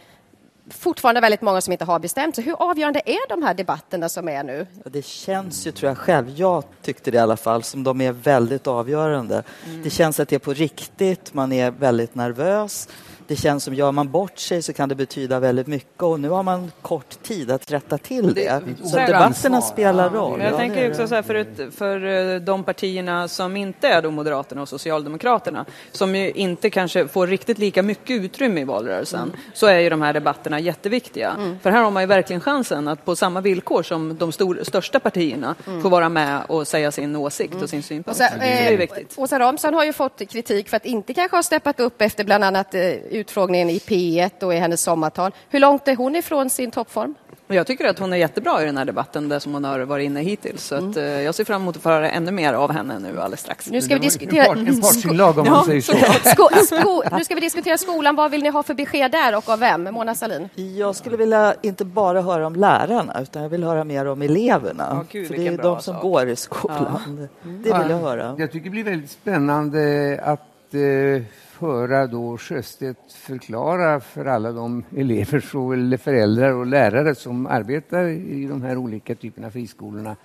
fortfarande 0.71 1.21
väldigt 1.21 1.41
många 1.41 1.61
som 1.61 1.73
inte 1.73 1.85
har 1.85 1.99
bestämt 1.99 2.35
sig. 2.35 2.45
Hur 2.45 2.71
avgörande 2.71 3.03
är 3.05 3.29
de 3.29 3.43
här 3.43 3.55
debatterna 3.55 4.09
som 4.09 4.29
är 4.29 4.45
nu? 4.45 4.67
Det 4.85 5.05
känns 5.05 5.67
ju, 5.67 5.73
tror 5.73 5.91
jag 5.91 5.99
själv, 5.99 6.31
jag 6.31 6.65
tyckte 6.83 7.11
det 7.11 7.17
i 7.17 7.21
alla 7.21 7.37
fall, 7.37 7.63
som 7.63 7.85
de 7.85 8.01
är 8.01 8.13
väldigt 8.13 8.67
avgörande. 8.67 9.43
Mm. 9.67 9.83
Det 9.83 9.91
känns 9.91 10.21
att 10.21 10.29
det 10.29 10.35
är 10.35 10.41
på 10.41 10.53
riktigt, 10.53 11.35
man 11.35 11.53
är 11.53 11.71
väldigt 11.71 12.15
nervös 12.15 12.89
det 13.33 13.37
känns 13.37 13.65
som 13.65 13.75
gör 13.75 13.93
man 13.93 14.11
bort 14.11 14.39
sig 14.39 14.63
så 14.63 14.73
kan 14.73 14.89
det 14.89 14.95
betyda 14.95 15.41
väldigt 15.41 15.67
mycket 15.67 16.03
och 16.03 16.21
nu 16.21 16.29
har 16.29 16.43
man 16.43 16.73
kort 16.83 17.23
tid 17.23 17.51
att 17.51 17.71
rätta 17.71 17.99
till 17.99 18.35
det. 18.35 18.63
Så 18.85 18.97
debatterna 18.97 19.61
spelar 19.61 20.11
roll. 20.11 20.41
Jag 20.41 20.57
tänker 20.57 20.91
också 20.91 21.09
så 21.09 21.15
här 21.15 21.23
för, 21.23 21.35
ett, 21.35 21.75
för 21.75 22.05
eh, 22.05 22.41
de 22.41 22.65
partierna 22.65 23.29
som 23.29 23.57
inte 23.57 23.89
är 23.89 24.03
då 24.03 24.11
Moderaterna 24.11 24.63
och 24.63 24.69
Socialdemokraterna 24.69 25.65
som 25.93 26.15
ju 26.15 26.31
inte 26.31 26.71
kanske 26.71 27.09
får 27.09 27.27
riktigt 27.27 27.59
lika 27.59 27.83
mycket 27.83 28.23
utrymme 28.25 28.61
i 28.61 28.65
valrörelsen 28.65 29.23
mm. 29.23 29.37
så 29.55 29.67
är 29.67 29.79
ju 29.79 29.91
de 29.91 30.03
här 30.03 30.13
debatterna 30.13 30.61
jätteviktiga. 30.61 31.31
Mm. 31.31 31.59
För 31.63 31.71
här 31.71 31.83
har 31.83 31.91
man 31.91 32.03
ju 32.03 32.07
verkligen 32.07 32.41
chansen 32.41 32.89
att 32.89 33.05
på 33.05 33.17
samma 33.17 33.41
villkor 33.41 33.83
som 33.83 34.17
de 34.17 34.33
stor, 34.33 34.59
största 34.63 35.01
partierna 35.01 35.55
mm. 35.67 35.83
få 35.83 35.89
vara 35.89 36.09
med 36.09 36.43
och 36.49 36.69
säga 36.69 36.93
sin 36.93 37.17
åsikt 37.17 37.63
och 37.63 37.71
sin 37.71 37.83
synpunkt. 37.83 38.11
Och 38.11 38.17
så, 38.17 38.35
eh, 38.35 38.41
det 38.41 38.75
är 38.75 38.77
viktigt. 38.77 39.15
Åsa 39.17 39.39
Romson 39.39 39.75
har 39.75 39.85
ju 39.85 39.93
fått 39.93 40.31
kritik 40.31 40.69
för 40.69 40.77
att 40.77 40.87
inte 40.87 41.15
kanske 41.15 41.37
ha 41.37 41.43
steppat 41.43 41.81
upp 41.81 42.03
efter 42.03 42.25
bland 42.25 42.45
annat 42.45 42.75
eh, 42.75 42.81
utfrågningen 43.23 43.71
i 43.71 43.79
P1 43.79 44.43
och 44.43 44.55
i 44.55 44.57
hennes 44.57 44.83
sommartal. 44.83 45.33
Hur 45.51 45.61
långt 45.61 45.89
är 45.89 45.97
hon 45.97 46.17
ifrån 46.17 46.51
sin 46.51 46.71
toppform? 46.71 47.15
Jag 47.47 47.67
tycker 47.67 47.89
att 47.89 47.99
hon 47.99 48.13
är 48.13 48.17
jättebra 48.17 48.63
i 48.63 48.67
den 48.67 48.77
här 48.77 48.85
debatten, 48.85 49.29
det 49.29 49.41
som 49.41 49.55
hon 49.55 49.65
har 49.65 49.81
varit 49.81 50.05
inne 50.05 50.21
hittills. 50.21 50.65
Så 50.65 50.77
mm. 50.77 50.91
att, 50.91 50.97
eh, 50.97 51.05
jag 51.05 51.35
ser 51.35 51.45
fram 51.45 51.63
emot 51.63 51.77
att 51.77 51.83
få 51.83 51.89
höra 51.89 52.11
ännu 52.11 52.31
mer 52.31 52.55
av 52.55 52.73
henne 52.73 52.99
nu 52.99 53.21
alldeles 53.21 53.41
strax. 53.41 53.71
Nu 53.71 53.81
ska 53.81 53.95
vi 53.95 54.01
diskutera... 54.01 54.45
En 54.45 54.81
partsinlag 54.81 55.39
om 55.39 55.49
man 55.49 55.65
säger 55.65 55.81
så. 55.81 55.93
Sko 56.31 56.49
sko 56.65 57.03
nu 57.17 57.25
ska 57.25 57.35
vi 57.35 57.41
diskutera 57.41 57.79
skolan. 57.79 58.17
Vad 58.17 58.31
vill 58.31 58.43
ni 58.43 58.49
ha 58.49 58.63
för 58.63 58.75
besked 58.75 59.11
där 59.11 59.37
och 59.37 59.49
av 59.49 59.59
vem? 59.59 59.83
Mona 59.85 60.15
Sahlin? 60.15 60.49
Jag 60.55 60.97
skulle 60.97 61.17
vilja 61.17 61.55
inte 61.63 61.85
bara 61.85 62.23
höra 62.23 62.47
om 62.47 62.57
lärarna, 62.57 63.21
utan 63.23 63.43
jag 63.43 63.49
vill 63.49 63.65
höra 63.65 63.85
mer 63.85 64.07
om 64.07 64.23
eleverna. 64.23 64.87
Ja, 64.91 65.05
Gud, 65.11 65.29
för 65.29 65.35
det 65.35 65.47
är 65.47 65.59
de 65.59 65.81
som 65.81 65.95
sak. 65.95 66.03
går 66.03 66.29
i 66.29 66.37
skolan. 66.37 67.29
Ja. 67.43 67.49
Det 67.49 67.79
vill 67.79 67.91
jag 67.91 67.99
höra. 67.99 68.35
Jag 68.39 68.53
tycker 68.53 68.65
det 68.65 68.71
blir 68.71 68.85
väldigt 68.85 69.11
spännande 69.11 70.21
att 70.25 70.75
eh, 70.75 71.23
höra 71.63 72.07
då 72.07 72.39
Sjöstedt 72.39 73.13
förklara 73.13 74.01
för 74.01 74.25
alla 74.25 74.53
de 74.53 74.85
elever, 74.97 75.41
såväl 75.41 75.99
föräldrar 75.99 76.53
och 76.53 76.67
lärare 76.67 77.15
som 77.15 77.47
arbetar 77.47 78.05
i 78.09 78.47
de 78.47 78.63
här 78.63 78.77
olika 78.77 79.15
typerna 79.15 79.47
av 79.47 79.51
friskolorna 79.51 80.17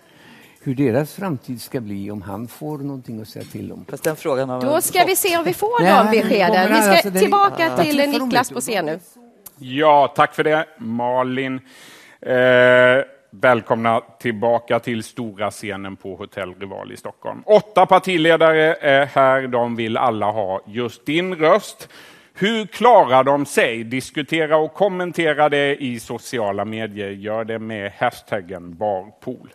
hur 0.64 0.76
deras 0.76 1.14
framtid 1.14 1.62
ska 1.62 1.82
bli 1.82 2.12
om 2.12 2.22
han 2.22 2.48
får 2.48 2.78
någonting 2.78 3.22
att 3.22 3.28
säga 3.28 3.46
till 3.46 3.72
om. 3.72 3.86
Fast 3.90 4.04
den 4.04 4.16
frågan 4.16 4.50
har 4.50 4.62
Då 4.62 4.82
ska 4.82 5.04
vi 5.04 5.16
se 5.16 5.38
om 5.38 5.44
vi 5.44 5.54
får 5.54 5.84
Nej, 5.84 6.12
de 6.12 6.18
beskeden. 6.18 6.74
Vi 6.74 6.82
ska 6.82 6.92
alltså, 6.92 7.12
tillbaka 7.12 7.64
ja. 7.64 7.84
till 7.84 8.10
Niklas 8.10 8.52
på 8.52 8.62
scen 8.62 8.86
nu. 8.86 9.00
Ja, 9.58 10.14
tack 10.16 10.36
för 10.36 10.44
det, 10.44 10.66
Malin. 10.78 11.60
Eh, 12.22 12.34
Välkomna 13.30 14.02
tillbaka 14.20 14.80
till 14.80 15.04
stora 15.04 15.52
scenen 15.52 15.96
på 15.96 16.16
Hotell 16.16 16.56
Rival 16.60 16.92
i 16.92 16.98
Stockholm. 16.98 17.44
Åtta 17.46 17.86
partiledare 17.86 18.76
är 18.76 19.06
här. 19.06 19.48
De 19.48 19.76
vill 19.76 19.98
alla 19.98 20.32
ha 20.32 20.62
just 20.66 21.06
din 21.06 21.36
röst. 21.36 21.90
Hur 22.34 22.66
klarar 22.66 23.24
de 23.24 23.46
sig? 23.46 23.84
Diskutera 23.84 24.58
och 24.58 24.74
kommentera 24.74 25.50
det 25.50 25.76
i 25.76 26.00
sociala 26.00 26.66
medier. 26.66 27.10
Gör 27.10 27.44
det 27.46 27.60
med 27.60 27.92
hashtaggen 27.98 28.78
barpool. 28.78 29.50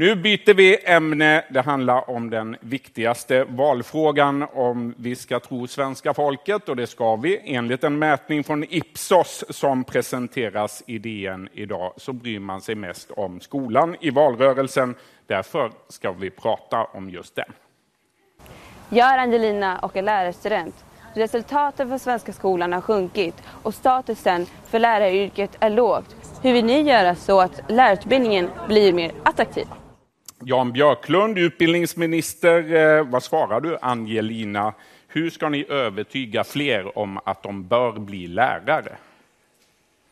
Nu 0.00 0.14
byter 0.14 0.54
vi 0.54 0.78
ämne. 0.84 1.44
Det 1.50 1.60
handlar 1.60 2.10
om 2.10 2.30
den 2.30 2.56
viktigaste 2.60 3.44
valfrågan 3.44 4.46
om 4.52 4.94
vi 4.98 5.16
ska 5.16 5.40
tro 5.40 5.66
svenska 5.66 6.14
folket, 6.14 6.68
och 6.68 6.76
det 6.76 6.86
ska 6.86 7.16
vi. 7.16 7.40
Enligt 7.44 7.84
en 7.84 7.98
mätning 7.98 8.44
från 8.44 8.64
Ipsos 8.64 9.44
som 9.48 9.84
presenteras 9.84 10.82
i 10.86 10.98
DN 10.98 11.48
idag 11.52 11.92
så 11.96 12.12
bryr 12.12 12.38
man 12.38 12.60
sig 12.60 12.74
mest 12.74 13.10
om 13.10 13.40
skolan 13.40 13.96
i 14.00 14.10
valrörelsen. 14.10 14.94
Därför 15.26 15.72
ska 15.88 16.12
vi 16.12 16.30
prata 16.30 16.84
om 16.84 17.10
just 17.10 17.34
den. 17.34 17.52
Jag 18.88 19.14
är 19.14 19.18
Angelina 19.18 19.78
och 19.78 19.96
är 19.96 20.02
lärarstudent. 20.02 20.84
Resultaten 21.14 21.88
för 21.88 21.98
svenska 21.98 22.32
skolan 22.32 22.72
har 22.72 22.80
sjunkit 22.80 23.42
och 23.62 23.74
statusen 23.74 24.46
för 24.66 24.78
läraryrket 24.78 25.56
är 25.60 25.70
lågt. 25.70 26.16
Hur 26.42 26.52
vill 26.52 26.64
ni 26.64 26.82
göra 26.82 27.14
så 27.14 27.40
att 27.40 27.60
lärarutbildningen 27.68 28.50
blir 28.68 28.92
mer 28.92 29.12
attraktiv? 29.22 29.66
Jan 30.44 30.72
Björklund, 30.72 31.38
utbildningsminister. 31.38 32.74
Eh, 32.74 33.04
vad 33.04 33.22
svarar 33.22 33.60
du, 33.60 33.78
Angelina? 33.82 34.74
Hur 35.08 35.30
ska 35.30 35.48
ni 35.48 35.66
övertyga 35.68 36.44
fler 36.44 36.98
om 36.98 37.20
att 37.24 37.42
de 37.42 37.68
bör 37.68 37.92
bli 37.92 38.26
lärare? 38.26 38.96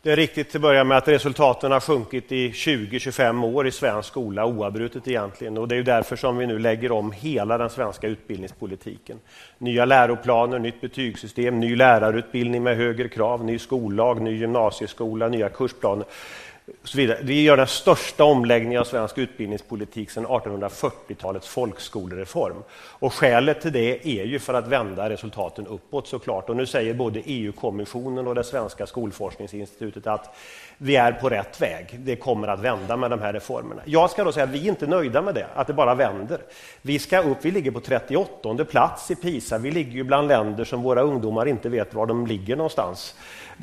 Det 0.03 0.13
är 0.13 0.17
riktigt 0.17 0.51
till 0.51 0.59
att 0.59 0.63
börja 0.63 0.85
med 0.85 0.99
att 0.99 1.09
resultaten 1.09 1.73
har 1.73 1.81
sjunkit 1.81 2.33
i 2.33 2.51
20-25 2.51 3.45
år 3.45 3.67
i 3.67 3.71
svensk 3.71 4.09
skola 4.09 4.47
oavbrutet 4.47 5.09
egentligen. 5.09 5.59
Och 5.59 5.69
det 5.69 5.77
är 5.77 5.83
därför 5.83 6.17
som 6.17 6.37
vi 6.37 6.47
nu 6.47 6.59
lägger 6.59 6.93
om 6.93 7.13
hela 7.13 7.59
den 7.59 7.71
svenska 7.71 8.07
utbildningspolitiken. 8.07 9.19
Nya 9.59 9.85
läroplaner, 9.85 10.59
nytt 10.59 10.81
betygssystem, 10.81 11.61
ny 11.61 11.77
lärarutbildning 11.77 12.63
med 12.63 12.77
högre 12.77 13.09
krav, 13.09 13.45
ny 13.45 13.59
skollag, 13.59 14.23
ny 14.23 14.37
gymnasieskola, 14.37 15.29
nya 15.29 15.49
kursplaner 15.49 16.07
så 16.85 16.99
vidare. 16.99 17.19
Vi 17.23 17.43
gör 17.43 17.57
den 17.57 17.67
största 17.67 18.25
omläggningen 18.25 18.81
av 18.81 18.85
svensk 18.85 19.19
utbildningspolitik 19.19 20.11
sedan 20.11 20.27
1840-talets 20.27 21.49
folkskolereform. 21.49 22.57
Och 22.75 23.15
skälet 23.15 23.61
till 23.61 23.73
det 23.73 24.09
är 24.09 24.25
ju 24.25 24.39
för 24.39 24.55
att 24.55 24.69
vända 24.69 25.11
resultaten 25.11 25.67
uppåt 25.67 26.09
såklart. 26.09 26.49
Och 26.49 26.57
nu 26.57 26.67
säger 26.67 26.95
både 26.95 27.21
EU-kommissionen 27.25 28.27
och 28.27 28.35
det 28.35 28.45
svenska 28.45 28.87
skolforskningsinstitutet 28.87 30.07
att 30.07 30.37
vi 30.79 30.97
är 30.97 31.13
på 31.13 31.29
rätt 31.29 31.61
väg. 31.61 31.87
Det 31.99 32.17
kommer 32.17 32.49
att 32.49 32.61
vända 32.61 32.97
med 32.97 33.11
de 33.11 33.21
här 33.21 33.33
reformerna. 33.33 33.83
Jag 33.85 34.11
ska 34.11 34.25
då 34.25 34.33
säga 34.33 34.45
att 34.45 34.51
vi 34.51 34.65
är 34.65 34.69
inte 34.69 34.87
nöjda 34.87 35.23
med 35.23 35.35
det, 35.35 35.47
att 35.55 35.67
det 35.67 35.73
bara 35.73 35.95
vänder. 35.95 36.41
Vi 36.83 36.99
ska 36.99 37.23
upp, 37.23 37.39
vi 37.43 37.51
ligger 37.51 37.71
på 37.71 37.81
38 37.81 38.65
plats 38.65 39.11
i 39.11 39.15
PISA. 39.15 39.59
Vi 39.59 39.71
ligger 39.71 39.93
ju 39.93 40.05
bland 40.05 40.29
länder 40.29 40.65
som 40.65 40.83
våra 40.83 41.03
ungdomar 41.03 41.49
inte 41.49 41.69
vet 41.69 41.95
var 41.95 42.07
de 42.07 42.27
ligger 42.27 42.57
någonstans. 42.57 43.15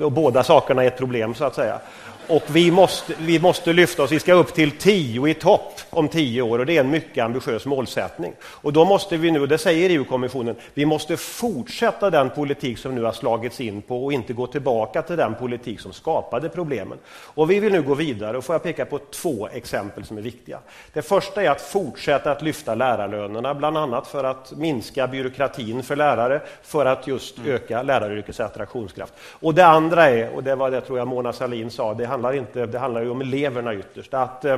Och 0.01 0.11
båda 0.11 0.43
sakerna 0.43 0.83
är 0.83 0.87
ett 0.87 0.97
problem 0.97 1.33
så 1.33 1.45
att 1.45 1.55
säga. 1.55 1.79
Och 2.27 2.43
vi 2.47 2.71
måste, 2.71 3.13
vi 3.19 3.39
måste 3.39 3.73
lyfta 3.73 4.03
oss. 4.03 4.11
Vi 4.11 4.19
ska 4.19 4.33
upp 4.33 4.53
till 4.53 4.71
tio 4.71 5.27
i 5.27 5.33
topp 5.33 5.81
om 5.89 6.07
tio 6.07 6.41
år 6.41 6.59
och 6.59 6.65
det 6.65 6.77
är 6.77 6.79
en 6.79 6.89
mycket 6.89 7.25
ambitiös 7.25 7.65
målsättning. 7.65 8.33
Och 8.43 8.73
då 8.73 8.85
måste 8.85 9.17
vi 9.17 9.31
nu, 9.31 9.47
det 9.47 9.57
säger 9.57 9.89
EU-kommissionen, 9.89 10.55
vi 10.73 10.85
måste 10.85 11.17
fortsätta 11.17 12.09
den 12.09 12.29
politik 12.29 12.77
som 12.77 12.95
nu 12.95 13.03
har 13.03 13.11
slagits 13.11 13.61
in 13.61 13.81
på 13.81 14.05
och 14.05 14.13
inte 14.13 14.33
gå 14.33 14.47
tillbaka 14.47 15.01
till 15.01 15.17
den 15.17 15.35
politik 15.35 15.79
som 15.79 15.93
skapade 15.93 16.49
problemen. 16.49 16.97
Och 17.09 17.51
vi 17.51 17.59
vill 17.59 17.71
nu 17.71 17.81
gå 17.81 17.93
vidare 17.93 18.37
och 18.37 18.43
får 18.43 18.55
jag 18.55 18.63
peka 18.63 18.85
på 18.85 18.99
två 18.99 19.47
exempel 19.47 20.05
som 20.05 20.17
är 20.17 20.21
viktiga. 20.21 20.59
Det 20.93 21.01
första 21.01 21.43
är 21.43 21.49
att 21.49 21.61
fortsätta 21.61 22.31
att 22.31 22.41
lyfta 22.41 22.75
lärarlönerna, 22.75 23.53
bland 23.53 23.77
annat 23.77 24.07
för 24.07 24.23
att 24.23 24.51
minska 24.51 25.07
byråkratin 25.07 25.83
för 25.83 25.95
lärare, 25.95 26.41
för 26.63 26.85
att 26.85 27.07
just 27.07 27.39
öka 27.45 27.83
läraryrkets 27.83 28.39
attraktionskraft. 28.39 29.13
Och 29.39 29.53
det 29.53 29.65
andra 29.65 30.09
är, 30.09 30.35
och 30.35 30.43
det 30.43 30.55
var 30.55 30.71
det 30.71 30.81
tror 30.81 30.97
jag 30.97 31.07
Mona 31.07 31.33
Sahlin 31.33 31.71
sa, 31.71 31.93
det 31.93 32.05
handlar, 32.05 32.33
inte, 32.33 32.65
det 32.65 32.79
handlar 32.79 33.01
ju 33.01 33.09
om 33.09 33.21
eleverna 33.21 33.73
ytterst. 33.73 34.13
Att, 34.13 34.45
eh, 34.45 34.57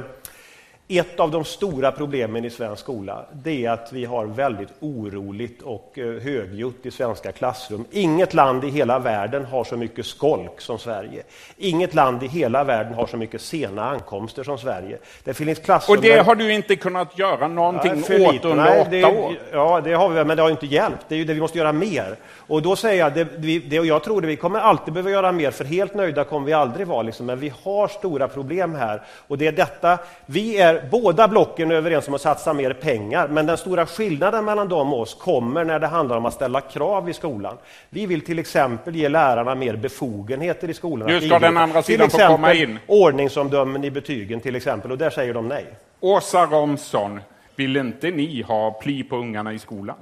ett 0.88 1.20
av 1.20 1.32
de 1.32 1.46
stora 1.46 1.92
problemen 1.92 2.46
i 2.46 2.50
svensk 2.50 2.82
skola 2.82 3.26
är 3.46 3.70
att 3.70 3.94
vi 3.94 4.06
har 4.06 4.26
väldigt 4.26 4.70
oroligt 4.80 5.62
och 5.62 6.00
eh, 6.00 6.22
högljutt 6.22 6.86
i 6.86 6.92
svenska 6.92 7.32
klassrum. 7.32 7.86
Inget 7.92 8.34
land 8.34 8.64
i 8.64 8.70
hela 8.70 9.00
världen 9.00 9.46
har 9.46 9.64
så 9.64 9.78
mycket 9.78 10.06
skolk 10.06 10.62
som 10.62 10.80
Sverige. 10.80 11.24
Inget 11.58 11.94
land 11.94 12.24
i 12.24 12.28
hela 12.28 12.64
världen 12.64 12.94
har 12.94 13.08
så 13.08 13.18
mycket 13.18 13.42
sena 13.42 13.90
ankomster 13.90 14.44
som 14.44 14.58
Sverige. 14.58 14.98
Det 15.24 15.34
finns 15.34 15.60
klassrum 15.60 15.98
och 15.98 16.04
det 16.04 16.26
har 16.26 16.36
du 16.36 16.54
inte 16.54 16.76
kunnat 16.76 17.20
göra 17.20 17.48
någonting 17.48 18.04
ja, 18.10 18.30
åt 18.30 18.46
under 18.46 18.82
åtta 18.82 18.90
det, 18.90 19.06
år? 19.06 19.34
Ja, 19.52 19.82
det 19.84 19.94
har 19.94 20.10
vi, 20.10 20.24
men 20.24 20.38
det 20.38 20.44
har 20.44 20.50
inte 20.50 20.66
hjälpt. 20.66 21.06
Det 21.08 21.16
är 21.16 21.20
ju 21.20 21.26
det 21.26 21.34
vi 21.34 21.42
måste 21.42 21.58
göra 21.58 21.74
mer. 21.74 22.16
Och 22.48 22.62
då 22.62 22.76
säger 22.76 23.00
jag, 23.00 23.14
det, 23.14 23.60
det, 23.60 23.80
och 23.80 23.86
jag 23.86 24.04
tror 24.04 24.22
det, 24.22 24.28
vi 24.28 24.36
kommer 24.36 24.60
alltid 24.60 24.94
behöva 24.94 25.10
göra 25.10 25.32
mer, 25.32 25.52
för 25.52 25.66
helt 25.66 25.96
nöjda 25.96 26.24
kommer 26.24 26.46
vi 26.46 26.54
aldrig 26.54 26.88
vara. 26.88 27.02
Liksom, 27.02 27.26
men 27.26 27.40
vi 27.40 27.54
har 27.64 27.88
stora 27.88 28.28
problem 28.28 28.76
här. 28.76 29.02
Och 29.28 29.38
det 29.38 29.48
är 29.48 29.52
detta, 29.52 30.00
vi 30.26 30.58
är 30.58 30.84
båda 30.92 31.28
blocken 31.28 31.72
överens 31.72 32.08
om 32.08 32.14
att 32.14 32.22
satsa 32.22 32.54
mer 32.54 32.74
pengar, 32.74 33.28
men 33.28 33.46
den 33.46 33.58
stora 33.58 33.86
skillnaden 33.86 34.46
mellan 34.46 34.70
dem 34.70 34.94
och 34.94 35.02
oss 35.02 35.14
kommer 35.14 35.64
när 35.64 35.80
det 35.80 35.88
handlar 35.88 36.18
om 36.18 36.26
att 36.26 36.34
ställa 36.34 36.62
krav 36.62 37.10
i 37.10 37.14
skolan. 37.14 37.58
Vi 37.90 38.06
vill 38.06 38.22
till 38.22 38.40
exempel 38.40 38.96
ge 38.96 39.10
lärarna 39.10 39.56
mer 39.56 39.76
befogenheter 39.76 40.70
i 40.70 40.74
skolan. 40.74 41.08
Nu 41.08 41.22
ska 41.22 41.40
den 41.40 41.58
andra 41.58 41.82
sidan 41.82 42.10
få 42.10 42.18
komma 42.18 42.54
in. 42.54 42.80
ordningsomdömen 42.88 43.84
i 43.84 43.92
betygen 43.92 44.40
till 44.40 44.56
exempel, 44.56 44.92
och 44.92 44.98
där 44.98 45.10
säger 45.10 45.34
de 45.34 45.48
nej. 45.48 45.66
Åsa 46.00 46.46
Romson, 46.46 47.20
vill 47.56 47.78
inte 47.78 48.12
ni 48.12 48.42
ha 48.42 48.72
pli 48.72 49.04
på 49.04 49.16
ungarna 49.16 49.54
i 49.54 49.60
skolan? 49.60 49.96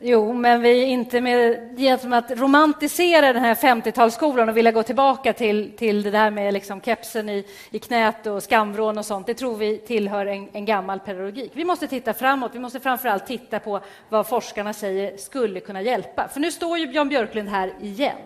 Jo, 0.00 0.32
men 0.32 0.62
vi 0.62 0.82
är 0.82 0.86
inte 0.86 1.20
med 1.20 1.68
genom 1.78 2.12
att 2.12 2.30
romantisera 2.30 3.32
den 3.32 3.42
här 3.42 3.54
50-talsskolan 3.54 4.48
och 4.48 4.56
vilja 4.56 4.72
gå 4.72 4.82
tillbaka 4.82 5.32
till, 5.32 5.76
till 5.76 6.02
det 6.02 6.10
där 6.10 6.30
med 6.30 6.54
liksom 6.54 6.80
kepsen 6.80 7.28
i, 7.28 7.44
i 7.70 7.78
knät 7.78 8.26
och 8.26 8.42
skamvrån 8.42 8.98
och 8.98 9.06
sånt. 9.06 9.26
Det 9.26 9.34
tror 9.34 9.56
vi 9.56 9.78
tillhör 9.78 10.26
en, 10.26 10.48
en 10.52 10.64
gammal 10.64 11.00
pedagogik. 11.00 11.52
Vi 11.54 11.64
måste 11.64 11.86
titta 11.86 12.14
framåt. 12.14 12.54
Vi 12.54 12.58
måste 12.58 12.80
framför 12.80 13.08
allt 13.08 13.26
titta 13.26 13.58
på 13.58 13.80
vad 14.08 14.26
forskarna 14.26 14.72
säger 14.72 15.16
skulle 15.16 15.60
kunna 15.60 15.82
hjälpa. 15.82 16.28
För 16.28 16.40
nu 16.40 16.52
står 16.52 16.78
ju 16.78 16.92
Jan 16.92 17.08
Björklund 17.08 17.48
här 17.48 17.72
igen 17.80 18.18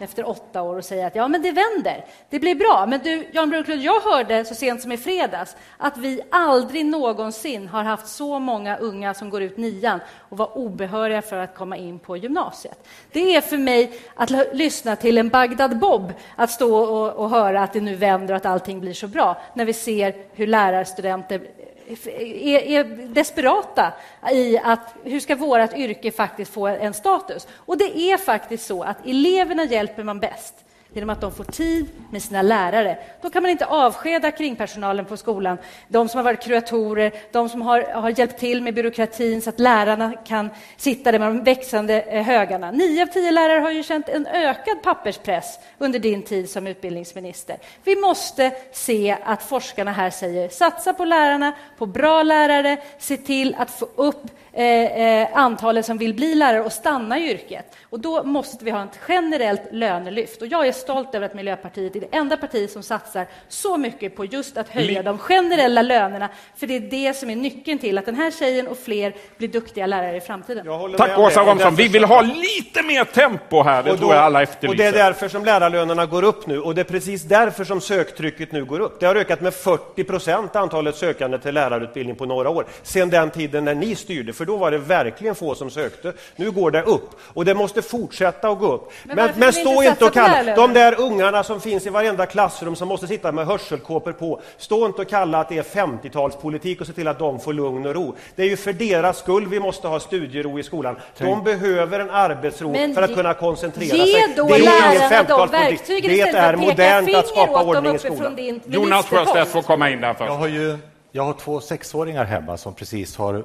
efter 0.00 0.28
åtta 0.28 0.62
år 0.62 0.76
och 0.76 0.84
säga 0.84 1.06
att 1.06 1.14
ja, 1.14 1.28
men 1.28 1.42
det 1.42 1.52
vänder, 1.52 2.04
det 2.30 2.38
blir 2.38 2.54
bra. 2.54 2.86
Men 2.88 3.00
du, 3.04 3.28
Jan 3.32 3.50
Björklund, 3.50 3.82
jag 3.82 4.00
hörde 4.00 4.44
så 4.44 4.54
sent 4.54 4.82
som 4.82 4.92
i 4.92 4.96
fredags 4.96 5.56
att 5.76 5.96
vi 5.96 6.20
aldrig 6.30 6.86
någonsin 6.86 7.68
har 7.68 7.82
haft 7.82 8.08
så 8.08 8.38
många 8.38 8.76
unga 8.76 9.14
som 9.14 9.30
går 9.30 9.42
ut 9.42 9.56
nian 9.56 10.00
och 10.28 10.36
var 10.36 10.58
obehöriga 10.58 11.22
för 11.22 11.36
att 11.36 11.54
komma 11.54 11.76
in 11.76 11.98
på 11.98 12.16
gymnasiet. 12.16 12.88
Det 13.12 13.36
är 13.36 13.40
för 13.40 13.58
mig 13.58 14.00
att 14.14 14.30
lyssna 14.52 14.96
till 14.96 15.18
en 15.18 15.28
Bagdad 15.28 15.78
Bob 15.78 16.12
att 16.36 16.50
stå 16.50 16.76
och, 16.76 17.12
och 17.12 17.30
höra 17.30 17.62
att 17.62 17.72
det 17.72 17.80
nu 17.80 17.94
vänder 17.94 18.34
och 18.34 18.36
att 18.36 18.46
allting 18.46 18.80
blir 18.80 18.94
så 18.94 19.08
bra 19.08 19.40
när 19.54 19.64
vi 19.64 19.72
ser 19.72 20.14
hur 20.32 20.46
lärarstudenter 20.46 21.40
är, 21.88 22.58
är 22.58 22.84
desperata 22.84 23.92
i 24.32 24.58
att 24.58 24.94
hur 25.04 25.20
ska 25.20 25.36
vårt 25.36 25.74
yrke 25.76 26.10
faktiskt 26.10 26.52
få 26.52 26.66
en 26.66 26.94
status? 26.94 27.48
Och 27.52 27.78
det 27.78 27.98
är 27.98 28.16
faktiskt 28.16 28.66
så 28.66 28.82
att 28.82 29.06
eleverna 29.06 29.64
hjälper 29.64 30.02
man 30.04 30.20
bäst 30.20 30.54
genom 30.98 31.10
att 31.10 31.20
de 31.20 31.32
får 31.32 31.44
tid 31.44 31.86
med 32.10 32.22
sina 32.22 32.42
lärare. 32.42 32.98
Då 33.22 33.30
kan 33.30 33.42
man 33.42 33.50
inte 33.50 33.66
avskeda 33.66 34.30
kringpersonalen 34.30 35.04
på 35.04 35.16
skolan, 35.16 35.58
de 35.88 36.08
som 36.08 36.18
har 36.18 36.24
varit 36.24 36.42
kuratorer, 36.42 37.12
de 37.32 37.48
som 37.48 37.62
har, 37.62 37.80
har 37.80 38.18
hjälpt 38.18 38.38
till 38.38 38.62
med 38.62 38.74
byråkratin 38.74 39.42
så 39.42 39.50
att 39.50 39.60
lärarna 39.60 40.12
kan 40.26 40.50
sitta 40.76 41.12
där 41.12 41.18
med 41.18 41.28
de 41.28 41.44
växande 41.44 42.02
eh, 42.02 42.22
högarna. 42.22 42.70
Nio 42.70 43.02
av 43.02 43.06
tio 43.06 43.30
lärare 43.30 43.60
har 43.60 43.70
ju 43.70 43.82
känt 43.82 44.08
en 44.08 44.26
ökad 44.26 44.82
papperspress 44.82 45.58
under 45.78 45.98
din 45.98 46.22
tid 46.22 46.50
som 46.50 46.66
utbildningsminister. 46.66 47.56
Vi 47.84 47.96
måste 47.96 48.52
se 48.72 49.16
att 49.24 49.42
forskarna 49.42 49.92
här 49.92 50.10
säger 50.10 50.48
satsa 50.48 50.92
på 50.92 51.04
lärarna, 51.04 51.52
på 51.78 51.86
bra 51.86 52.22
lärare, 52.22 52.76
se 52.98 53.16
till 53.16 53.56
att 53.58 53.70
få 53.70 53.88
upp 53.96 54.22
eh, 54.58 55.22
eh, 55.22 55.28
antalet 55.34 55.86
som 55.86 55.98
vill 55.98 56.14
bli 56.14 56.34
lärare 56.34 56.62
och 56.62 56.72
stanna 56.72 57.18
i 57.18 57.30
yrket. 57.30 57.76
Och 57.82 58.00
då 58.00 58.24
måste 58.24 58.64
vi 58.64 58.70
ha 58.70 58.84
ett 58.84 58.98
generellt 59.08 59.62
lönelyft. 59.72 60.42
Och 60.42 60.48
jag 60.48 60.66
är 60.66 60.72
stolt 60.72 61.14
över 61.14 61.26
att 61.26 61.34
Miljöpartiet 61.34 61.96
är 61.96 62.00
det 62.00 62.08
enda 62.10 62.36
parti 62.36 62.70
som 62.70 62.82
satsar 62.82 63.26
så 63.48 63.76
mycket 63.76 64.16
på 64.16 64.24
just 64.24 64.56
att 64.56 64.68
höja 64.68 65.02
de 65.02 65.18
generella 65.18 65.82
lönerna. 65.82 66.28
För 66.56 66.66
det 66.66 66.76
är 66.76 66.80
det 66.80 67.16
som 67.16 67.30
är 67.30 67.36
nyckeln 67.36 67.78
till 67.78 67.98
att 67.98 68.06
den 68.06 68.14
här 68.14 68.30
tjejen 68.30 68.68
och 68.68 68.78
fler 68.78 69.14
blir 69.36 69.48
duktiga 69.48 69.86
lärare 69.86 70.16
i 70.16 70.20
framtiden. 70.20 70.66
Tack 70.96 71.18
Åsa 71.18 71.42
Romson. 71.42 71.74
Vi 71.74 71.88
vill 71.88 72.04
ha 72.04 72.20
lite 72.20 72.82
mer 72.82 73.04
tempo 73.04 73.62
här, 73.62 73.82
det 73.82 73.90
och 73.90 73.96
då, 73.96 74.00
tror 74.00 74.14
jag 74.14 74.24
alla 74.24 74.42
efterlyser. 74.42 74.68
Och 74.68 74.76
det 74.76 74.98
är 74.98 75.04
därför 75.04 75.28
som 75.28 75.44
lärarlönerna 75.44 76.06
går 76.06 76.22
upp 76.22 76.46
nu 76.46 76.60
och 76.60 76.74
det 76.74 76.80
är 76.80 76.84
precis 76.84 77.22
därför 77.22 77.64
som 77.64 77.80
söktrycket 77.80 78.52
nu 78.52 78.64
går 78.64 78.80
upp. 78.80 79.00
Det 79.00 79.06
har 79.06 79.16
ökat 79.16 79.40
med 79.40 79.54
40 79.54 80.04
procent 80.04 80.56
antalet 80.56 80.96
sökande 80.96 81.38
till 81.38 81.54
lärarutbildning 81.54 82.16
på 82.16 82.26
några 82.26 82.50
år, 82.50 82.66
sedan 82.82 83.10
den 83.10 83.30
tiden 83.30 83.64
när 83.64 83.74
ni 83.74 83.94
styrde, 83.94 84.32
för 84.32 84.47
då 84.48 84.56
var 84.56 84.70
det 84.70 84.78
verkligen 84.78 85.34
få 85.34 85.54
som 85.54 85.70
sökte. 85.70 86.12
Nu 86.36 86.50
går 86.50 86.70
det 86.70 86.82
upp 86.82 87.10
och 87.34 87.44
det 87.44 87.54
måste 87.54 87.82
fortsätta 87.82 88.48
att 88.48 88.58
gå 88.58 88.72
upp. 88.72 88.92
Men, 89.04 89.16
men, 89.16 89.30
men 89.36 89.52
stå 89.52 89.82
inte 89.82 90.04
och 90.04 90.12
kalla 90.12 90.56
de 90.56 90.72
där 90.72 91.00
ungarna 91.00 91.42
som 91.44 91.60
finns 91.60 91.86
i 91.86 91.90
varenda 91.90 92.26
klassrum 92.26 92.76
som 92.76 92.88
måste 92.88 93.06
sitta 93.06 93.32
med 93.32 93.46
hörselkåpor 93.46 94.12
på, 94.12 94.40
stå 94.56 94.86
inte 94.86 95.02
och 95.02 95.08
kalla 95.08 95.40
att 95.40 95.48
det 95.48 95.58
är 95.58 95.62
50-talspolitik 95.62 96.80
och 96.80 96.86
se 96.86 96.92
till 96.92 97.08
att 97.08 97.18
de 97.18 97.40
får 97.40 97.52
lugn 97.52 97.86
och 97.86 97.94
ro. 97.94 98.16
Det 98.34 98.42
är 98.42 98.46
ju 98.46 98.56
för 98.56 98.72
deras 98.72 99.18
skull 99.18 99.46
vi 99.46 99.60
måste 99.60 99.88
ha 99.88 100.00
studiero 100.00 100.58
i 100.58 100.62
skolan. 100.62 100.96
De 101.18 101.44
behöver 101.44 102.00
en 102.00 102.10
arbetsro 102.10 102.72
men 102.72 102.94
för 102.94 103.02
att 103.02 103.14
kunna 103.14 103.34
koncentrera 103.34 103.96
ge 103.96 104.12
sig. 104.12 104.34
Då 104.36 104.46
det 104.46 104.54
är 104.54 104.96
ingen 104.96 105.10
50-talspolitik. 105.10 106.02
Det 106.02 106.20
är 106.20 106.56
modernt 106.56 107.14
att 107.14 107.28
skapa 107.28 107.64
ordning 107.64 107.94
i 107.94 107.98
skolan. 107.98 108.60
Jonas 108.64 109.06
Sjöstedt 109.06 109.50
får 109.50 109.62
komma 109.62 109.90
in 109.90 110.00
där 110.00 110.14
först. 110.14 110.30
Jag 110.30 110.36
har, 110.36 110.48
ju, 110.48 110.78
jag 111.12 111.22
har 111.22 111.32
två 111.32 111.60
sexåringar 111.60 112.24
hemma 112.24 112.56
som 112.56 112.74
precis 112.74 113.16
har 113.16 113.44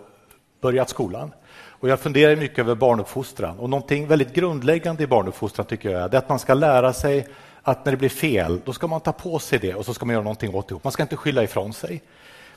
börjat 0.64 0.90
skolan. 0.90 1.32
Och 1.66 1.90
jag 1.90 2.00
funderar 2.00 2.36
mycket 2.36 2.60
över 2.60 2.76
barnuppfostran. 2.76 3.60
Och 3.60 3.70
någonting 3.70 4.08
väldigt 4.08 4.34
grundläggande 4.34 5.04
i 5.04 5.08
barnuppfostran 5.08 5.66
tycker 5.68 5.90
jag 5.90 6.14
är 6.14 6.18
att 6.18 6.30
man 6.30 6.40
ska 6.40 6.54
lära 6.54 6.94
sig 6.94 7.28
att 7.62 7.86
när 7.86 7.92
det 7.92 7.98
blir 7.98 8.10
fel, 8.10 8.62
då 8.66 8.74
ska 8.74 8.88
man 8.88 9.02
ta 9.02 9.12
på 9.12 9.40
sig 9.40 9.60
det 9.60 9.74
och 9.74 9.86
så 9.86 9.94
ska 9.94 10.06
man 10.06 10.14
göra 10.14 10.24
någonting 10.24 10.56
åt 10.56 10.68
det. 10.68 10.76
Man 10.82 10.92
ska 10.92 11.04
inte 11.04 11.16
skylla 11.16 11.44
ifrån 11.44 11.74
sig. 11.74 12.02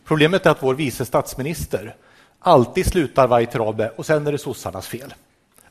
Problemet 0.04 0.46
är 0.46 0.50
att 0.50 0.62
vår 0.62 0.74
vice 0.74 1.04
statsminister 1.04 1.94
alltid 2.38 2.86
slutar 2.86 3.26
varje 3.26 3.46
trave 3.46 3.90
och 3.96 4.06
sen 4.06 4.26
är 4.26 4.32
det 4.32 4.38
sossarnas 4.38 4.86
fel. 4.86 5.14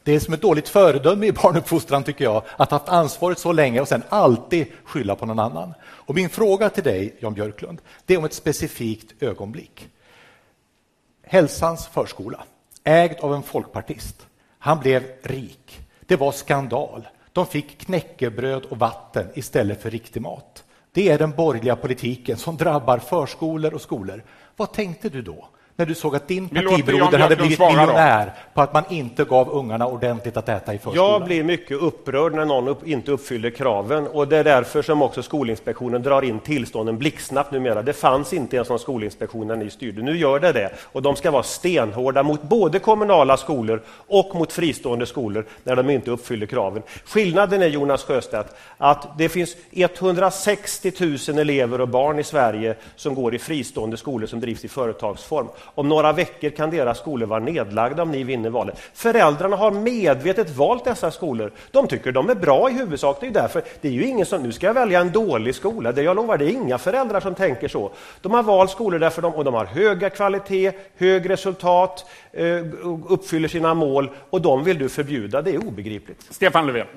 Det 0.03 0.15
är 0.15 0.19
som 0.19 0.33
ett 0.33 0.41
dåligt 0.41 0.69
föredöme 0.69 1.25
i 1.25 1.31
barnuppfostran 1.31 2.03
tycker 2.03 2.23
jag, 2.23 2.43
att 2.57 2.71
ha 2.71 2.77
haft 2.77 2.89
ansvaret 2.89 3.39
så 3.39 3.51
länge 3.51 3.81
och 3.81 3.87
sen 3.87 4.03
alltid 4.09 4.67
skylla 4.83 5.15
på 5.15 5.25
någon 5.25 5.39
annan. 5.39 5.73
Och 5.83 6.15
min 6.15 6.29
fråga 6.29 6.69
till 6.69 6.83
dig, 6.83 7.15
Jan 7.19 7.33
Björklund, 7.33 7.81
det 8.05 8.13
är 8.13 8.17
om 8.17 8.25
ett 8.25 8.33
specifikt 8.33 9.23
ögonblick. 9.23 9.89
Hälsans 11.27 11.87
förskola 11.87 12.43
ägd 12.85 13.19
av 13.19 13.33
en 13.33 13.43
folkpartist. 13.43 14.27
Han 14.59 14.79
blev 14.79 15.03
rik. 15.23 15.79
Det 16.05 16.15
var 16.15 16.31
skandal. 16.31 17.07
De 17.33 17.45
fick 17.45 17.77
knäckebröd 17.77 18.65
och 18.65 18.79
vatten 18.79 19.27
istället 19.33 19.81
för 19.81 19.91
riktig 19.91 20.21
mat. 20.21 20.63
Det 20.91 21.09
är 21.09 21.19
den 21.19 21.31
borgerliga 21.31 21.75
politiken 21.75 22.37
som 22.37 22.57
drabbar 22.57 22.97
förskolor 22.97 23.73
och 23.73 23.81
skolor. 23.81 24.23
Vad 24.55 24.73
tänkte 24.73 25.09
du 25.09 25.21
då? 25.21 25.49
När 25.77 25.85
du 25.85 25.95
såg 25.95 26.15
att 26.15 26.27
din 26.27 26.49
partibroder 26.49 27.19
hade 27.19 27.35
blivit 27.35 27.59
miljonär 27.59 28.33
på 28.53 28.61
att 28.61 28.73
man 28.73 28.83
inte 28.89 29.23
gav 29.23 29.49
ungarna 29.49 29.87
ordentligt 29.87 30.37
att 30.37 30.49
äta 30.49 30.73
i 30.73 30.77
förskolan? 30.77 31.11
Jag 31.11 31.25
blir 31.25 31.43
mycket 31.43 31.77
upprörd 31.77 32.33
när 32.33 32.45
någon 32.45 32.67
upp, 32.67 32.87
inte 32.87 33.11
uppfyller 33.11 33.49
kraven 33.49 34.07
och 34.07 34.27
det 34.27 34.37
är 34.37 34.43
därför 34.43 34.81
som 34.81 35.01
också 35.01 35.23
Skolinspektionen 35.23 36.01
drar 36.01 36.21
in 36.21 36.39
tillstånden 36.39 36.97
blixtsnabbt 36.97 37.51
numera. 37.51 37.81
Det 37.81 37.93
fanns 37.93 38.33
inte 38.33 38.57
en 38.57 38.65
sån 38.65 38.79
Skolinspektion 38.79 39.47
när 39.47 39.55
ni 39.55 39.69
styrde. 39.69 40.01
Nu 40.01 40.17
gör 40.17 40.39
det 40.39 40.51
det 40.51 40.71
och 40.81 41.01
de 41.01 41.15
ska 41.15 41.31
vara 41.31 41.43
stenhårda 41.43 42.23
mot 42.23 42.41
både 42.41 42.79
kommunala 42.79 43.37
skolor 43.37 43.81
och 44.07 44.35
mot 44.35 44.53
fristående 44.53 45.05
skolor 45.05 45.45
när 45.63 45.75
de 45.75 45.89
inte 45.89 46.11
uppfyller 46.11 46.45
kraven. 46.45 46.83
Skillnaden 47.05 47.61
är 47.61 47.67
Jonas 47.67 48.03
Sjöstedt 48.03 48.55
att 48.77 49.17
det 49.17 49.29
finns 49.29 49.55
160 49.71 50.91
000 51.29 51.39
elever 51.39 51.81
och 51.81 51.89
barn 51.89 52.19
i 52.19 52.23
Sverige 52.23 52.75
som 52.95 53.15
går 53.15 53.35
i 53.35 53.39
fristående 53.39 53.97
skolor 53.97 54.27
som 54.27 54.39
drivs 54.39 54.65
i 54.65 54.67
företagsform. 54.67 55.47
Om 55.65 55.89
några 55.89 56.13
veckor 56.13 56.49
kan 56.49 56.69
deras 56.69 56.97
skolor 56.97 57.27
vara 57.27 57.39
nedlagda 57.39 58.03
om 58.03 58.11
ni 58.11 58.23
vinner 58.23 58.49
valet. 58.49 58.79
Föräldrarna 58.93 59.55
har 59.55 59.71
medvetet 59.71 60.49
valt 60.49 60.85
dessa 60.85 61.11
skolor. 61.11 61.51
De 61.71 61.87
tycker 61.87 62.11
de 62.11 62.29
är 62.29 62.35
bra 62.35 62.69
i 62.69 62.73
huvudsak. 62.73 63.17
Det 63.21 63.27
är 63.27 63.31
därför. 63.31 63.63
Det 63.81 63.87
är 63.87 63.91
ju 63.91 64.05
ingen 64.05 64.25
som 64.25 64.43
nu 64.43 64.51
ska 64.51 64.67
jag 64.67 64.73
välja 64.73 64.99
en 64.99 65.11
dålig 65.11 65.55
skola. 65.55 65.91
Det 65.91 66.03
jag 66.03 66.15
lovar, 66.15 66.37
det 66.37 66.45
är 66.45 66.49
inga 66.49 66.77
föräldrar 66.77 67.19
som 67.19 67.35
tänker 67.35 67.67
så. 67.67 67.91
De 68.21 68.31
har 68.31 68.43
valt 68.43 68.71
skolor 68.71 68.99
därför 68.99 69.21
de, 69.21 69.33
och 69.33 69.43
de 69.43 69.53
har 69.53 69.65
höga 69.65 70.09
kvalitet, 70.09 70.71
hög 70.97 71.29
resultat, 71.29 72.05
eh, 72.31 72.65
uppfyller 73.07 73.47
sina 73.47 73.73
mål 73.73 74.09
och 74.29 74.41
de 74.41 74.63
vill 74.63 74.77
du 74.77 74.89
förbjuda. 74.89 75.41
Det 75.41 75.51
är 75.51 75.67
obegripligt. 75.67 76.27
Stefan 76.29 76.67
Löfven. 76.67 76.87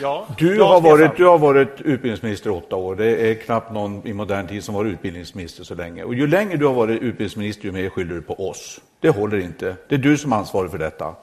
Ja, 0.00 0.26
du, 0.38 0.60
har 0.60 0.80
varit, 0.80 1.16
du 1.16 1.24
har 1.24 1.38
varit 1.38 1.80
utbildningsminister 1.80 2.50
i 2.50 2.52
åtta 2.52 2.76
år. 2.76 2.96
Det 2.96 3.30
är 3.30 3.34
knappt 3.34 3.72
någon 3.72 4.06
i 4.06 4.12
modern 4.12 4.46
tid 4.46 4.64
som 4.64 4.74
varit 4.74 4.92
utbildningsminister 4.92 5.64
så 5.64 5.74
länge. 5.74 6.04
Och 6.04 6.14
ju 6.14 6.26
längre 6.26 6.56
du 6.56 6.66
har 6.66 6.74
varit 6.74 7.02
utbildningsminister, 7.02 7.64
ju 7.64 7.72
mer 7.72 7.90
skyller 7.90 8.14
du 8.14 8.22
på 8.22 8.48
oss. 8.48 8.80
Det 9.00 9.08
håller 9.08 9.38
inte. 9.38 9.76
Det 9.88 9.94
är 9.94 9.98
du 9.98 10.16
som 10.16 10.32
är 10.32 10.36
ansvarig 10.36 10.70
för 10.70 10.78
detta. 10.78 11.14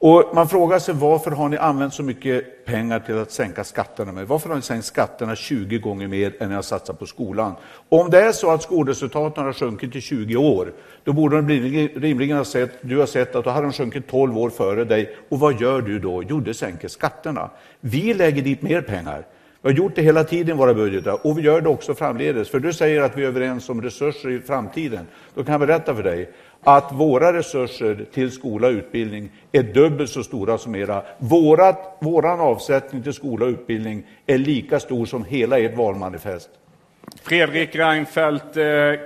Och 0.00 0.30
man 0.34 0.48
frågar 0.48 0.78
sig 0.78 0.94
varför 0.94 1.30
har 1.30 1.48
ni 1.48 1.56
använt 1.56 1.94
så 1.94 2.02
mycket 2.02 2.64
pengar 2.64 3.00
till 3.00 3.18
att 3.18 3.30
sänka 3.30 3.64
skatterna 3.64 4.12
med? 4.12 4.28
Varför 4.28 4.48
har 4.48 4.56
ni 4.56 4.62
sänkt 4.62 4.84
skatterna 4.84 5.36
20 5.36 5.78
gånger 5.78 6.08
mer 6.08 6.32
än 6.40 6.48
ni 6.48 6.54
har 6.54 6.62
satsat 6.62 6.98
på 6.98 7.06
skolan? 7.06 7.52
Om 7.88 8.10
det 8.10 8.20
är 8.20 8.32
så 8.32 8.50
att 8.50 8.62
skolresultaten 8.62 9.44
har 9.44 9.52
sjunkit 9.52 9.96
i 9.96 10.00
20 10.00 10.36
år, 10.36 10.72
då 11.04 11.12
borde 11.12 11.42
de 11.42 11.48
rimligen 12.00 12.36
ha 12.36 12.44
sett, 12.44 12.70
du 12.80 12.98
har 12.98 13.06
sett 13.06 13.34
att 13.34 13.44
då 13.44 13.50
har 13.50 13.62
de 13.62 13.72
sjunkit 13.72 14.08
12 14.08 14.38
år 14.38 14.50
före 14.50 14.84
dig. 14.84 15.16
Och 15.28 15.38
vad 15.40 15.60
gör 15.60 15.82
du 15.82 15.98
då? 15.98 16.22
Jo, 16.28 16.40
du 16.40 16.54
sänker 16.54 16.88
skatterna. 16.88 17.50
Vi 17.80 18.14
lägger 18.14 18.42
dit 18.42 18.62
mer 18.62 18.80
pengar. 18.80 19.26
Vi 19.62 19.68
har 19.68 19.76
gjort 19.76 19.96
det 19.96 20.02
hela 20.02 20.24
tiden 20.24 20.56
i 20.56 20.58
våra 20.58 20.74
budgetar 20.74 21.26
och 21.26 21.38
vi 21.38 21.42
gör 21.42 21.60
det 21.60 21.68
också 21.68 21.94
framledes. 21.94 22.48
För 22.48 22.60
du 22.60 22.72
säger 22.72 23.02
att 23.02 23.16
vi 23.16 23.24
är 23.24 23.28
överens 23.28 23.68
om 23.68 23.82
resurser 23.82 24.30
i 24.30 24.40
framtiden. 24.40 25.06
Då 25.34 25.44
kan 25.44 25.52
jag 25.52 25.60
berätta 25.60 25.94
för 25.94 26.02
dig 26.02 26.30
att 26.76 26.92
våra 26.92 27.32
resurser 27.32 28.06
till 28.12 28.32
skola 28.32 28.66
och 28.66 28.72
utbildning 28.72 29.30
är 29.52 29.62
dubbelt 29.62 30.10
så 30.10 30.22
stora 30.24 30.58
som 30.58 30.74
era. 30.74 31.02
Vårat, 31.18 31.98
våran 32.00 32.40
avsättning 32.40 33.02
till 33.02 33.12
skola 33.12 33.44
och 33.46 33.50
utbildning 33.50 34.06
är 34.26 34.38
lika 34.38 34.80
stor 34.80 35.06
som 35.06 35.24
hela 35.24 35.58
ert 35.58 35.76
valmanifest. 35.76 36.50
Fredrik 37.22 37.76
Reinfeldt, 37.76 38.56
eh, 38.56 38.64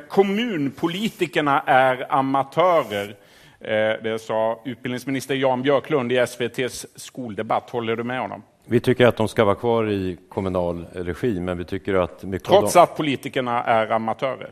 kommunpolitikerna 0.09 1.61
är 1.67 2.07
amatörer. 2.13 3.17
Eh, 3.61 4.03
det 4.03 4.21
sa 4.21 4.63
utbildningsminister 4.65 5.35
Jan 5.35 5.63
Björklund 5.63 6.13
i 6.13 6.17
SVTs 6.17 6.87
skoldebatt. 6.95 7.71
Håller 7.71 7.97
du 7.97 8.05
med 8.05 8.21
honom? 8.21 8.43
Vi 8.65 8.81
tycker 8.81 9.07
att 9.07 9.17
de 9.17 9.29
ska 9.29 9.45
vara 9.45 9.55
kvar 9.55 9.91
i 9.91 10.19
kommunal 10.29 10.87
regi, 10.93 11.41
men 11.41 11.59
vi 11.59 11.65
tycker 11.65 11.95
att 11.95 12.23
mycket 12.23 12.49
Trots 12.49 12.73
de... 12.73 12.79
att 12.79 12.97
politikerna 12.97 13.63
är 13.63 13.91
amatörer? 13.91 14.51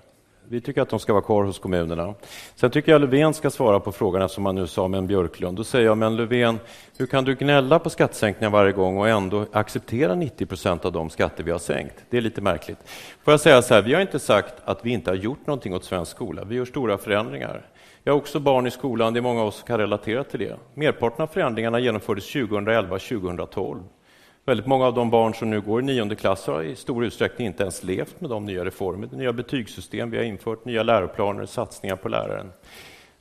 Vi 0.53 0.61
tycker 0.61 0.83
att 0.83 0.89
de 0.89 0.99
ska 0.99 1.13
vara 1.13 1.23
kvar 1.23 1.45
hos 1.45 1.59
kommunerna. 1.59 2.15
Sen 2.55 2.71
tycker 2.71 2.93
jag 2.93 3.01
Löfven 3.01 3.35
ska 3.35 3.51
svara 3.51 3.81
på 3.81 3.93
frågorna 3.93 4.29
som 4.29 4.47
han 4.47 4.55
nu 4.55 4.67
sa 4.67 4.89
med 4.89 4.99
en 4.99 5.07
Björklund. 5.07 5.57
Då 5.57 5.65
säger 5.65 5.87
jag, 5.87 5.99
men 5.99 6.17
Löfven, 6.17 6.59
hur 6.99 7.07
kan 7.07 7.25
du 7.25 7.35
gnälla 7.35 7.79
på 7.79 7.91
skattesänkningar 7.91 8.51
varje 8.51 8.73
gång 8.73 8.99
och 8.99 9.09
ändå 9.09 9.47
acceptera 9.53 10.15
90 10.15 10.47
procent 10.47 10.85
av 10.85 10.93
de 10.93 11.11
skatter 11.11 11.45
vi 11.45 11.51
har 11.51 11.59
sänkt? 11.59 11.95
Det 12.11 12.17
är 12.17 12.21
lite 12.21 12.41
märkligt. 12.41 12.79
Får 13.25 13.33
jag 13.33 13.41
säga 13.41 13.63
så 13.63 13.75
här, 13.75 13.83
vi 13.83 13.95
har 13.95 14.01
inte 14.01 14.19
sagt 14.19 14.55
att 14.65 14.85
vi 14.87 14.91
inte 14.91 15.11
har 15.11 15.17
gjort 15.17 15.47
någonting 15.47 15.75
åt 15.75 15.85
svensk 15.85 16.11
skola. 16.11 16.45
Vi 16.45 16.55
gör 16.55 16.65
stora 16.65 16.99
förändringar. 16.99 17.67
Jag 18.05 18.13
har 18.13 18.19
också 18.19 18.41
barn 18.41 18.67
i 18.67 18.71
skolan, 18.71 19.13
det 19.13 19.21
är 19.21 19.23
många 19.23 19.41
av 19.41 19.47
oss 19.47 19.57
som 19.57 19.67
kan 19.67 19.79
relatera 19.79 20.25
till 20.25 20.41
det. 20.41 20.57
Merparten 20.75 21.23
av 21.23 21.27
förändringarna 21.27 21.81
genomfördes 21.81 22.35
2011-2012. 22.35 23.83
Väldigt 24.51 24.67
många 24.67 24.87
av 24.87 24.95
de 24.95 25.11
barn 25.11 25.35
som 25.35 25.51
nu 25.51 25.61
går 25.61 25.81
i 25.81 25.85
nionde 25.85 26.17
klass 26.17 26.47
har 26.47 26.63
i 26.63 26.77
stor 26.77 27.05
utsträckning 27.05 27.47
inte 27.47 27.63
ens 27.63 27.85
levt 27.85 28.21
med 28.21 28.31
de 28.31 28.45
nya 28.45 28.65
reformer, 28.65 29.09
det 29.11 29.17
nya 29.17 29.33
betygssystem 29.33 30.11
vi 30.11 30.17
har 30.17 30.25
infört, 30.25 30.65
nya 30.65 30.83
läroplaner, 30.83 31.47
satsningar 31.47 31.97
på 31.97 32.09
läraren. 32.09 32.53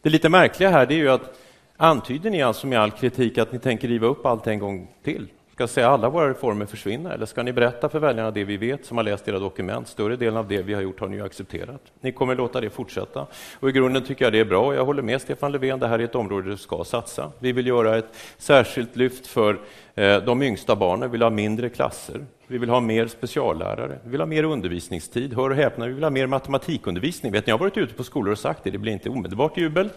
Det 0.02 0.10
lite 0.10 0.30
märkliga 0.30 0.70
här 0.70 0.86
det 0.86 0.94
är 0.94 0.98
ju 0.98 1.10
att 1.10 1.40
antyder 1.78 2.30
ni 2.30 2.42
alltså 2.42 2.68
med 2.68 2.80
all 2.80 2.92
kritik 2.92 3.38
att 3.38 3.52
ni 3.52 3.60
tänker 3.60 3.88
riva 3.88 4.08
upp 4.08 4.26
allt 4.26 4.48
en 4.48 4.60
gång 4.60 4.88
till? 5.04 5.28
Ska 5.60 5.68
säga 5.68 5.90
alla 5.90 6.10
våra 6.10 6.30
reformer 6.30 6.66
försvinna 6.66 7.14
eller 7.14 7.26
ska 7.26 7.44
ni 7.44 7.54
berätta 7.54 7.90
för 7.90 8.00
väljarna 8.00 8.32
det 8.32 8.44
vi 8.44 8.58
vet 8.58 8.86
som 8.86 8.98
har 8.98 9.04
läst 9.04 9.28
era 9.28 9.40
dokument? 9.40 9.88
Större 9.88 10.16
delen 10.16 10.38
av 10.38 10.48
det 10.48 10.62
vi 10.62 10.74
har 10.74 10.82
gjort 10.82 11.00
har 11.00 11.08
ni 11.08 11.22
accepterat. 11.22 11.82
Ni 12.02 12.12
kommer 12.12 12.36
låta 12.36 12.62
det 12.62 12.70
fortsätta. 12.70 13.28
Och 13.60 13.70
I 13.70 13.72
grunden 13.72 14.04
tycker 14.04 14.26
jag 14.26 14.34
det 14.34 14.40
är 14.40 14.46
bra. 14.46 14.76
Jag 14.76 14.86
håller 14.86 15.02
med 15.02 15.22
Stefan 15.22 15.52
Löfven. 15.52 15.80
Det 15.80 15.88
här 15.88 16.00
är 16.00 16.04
ett 16.04 16.16
område 16.16 16.50
du 16.50 16.58
ska 16.58 16.84
satsa. 16.84 17.32
Vi 17.40 17.52
vill 17.52 17.68
göra 17.68 17.98
ett 17.98 18.06
särskilt 18.38 18.96
lyft 18.96 19.28
för 19.28 19.60
eh, 19.96 20.18
de 20.18 20.42
yngsta 20.42 20.76
barnen. 20.76 21.10
Vi 21.10 21.12
vill 21.12 21.22
ha 21.22 21.30
mindre 21.30 21.70
klasser. 21.70 22.26
Vi 22.48 22.58
vill 22.58 22.70
ha 22.70 22.80
mer 22.80 23.08
speciallärare. 23.08 24.00
Vi 24.04 24.10
vill 24.10 24.22
ha 24.22 24.28
mer 24.28 24.44
undervisningstid. 24.44 25.34
Hör 25.34 25.50
och 25.50 25.56
häpna, 25.56 25.88
vi 25.88 25.94
vill 25.94 26.04
ha 26.04 26.10
mer 26.10 26.28
matematikundervisning. 26.28 27.32
Vet 27.32 27.46
ni, 27.46 27.50
jag 27.50 27.58
har 27.58 27.60
varit 27.60 27.78
ute 27.78 27.94
på 27.94 28.04
skolor 28.04 28.32
och 28.32 28.40
sagt 28.40 28.64
det. 28.64 28.72
Det 28.72 28.78
blir 28.78 28.94
inte 28.94 29.10
omedelbart 29.10 29.58
jubel, 29.58 29.90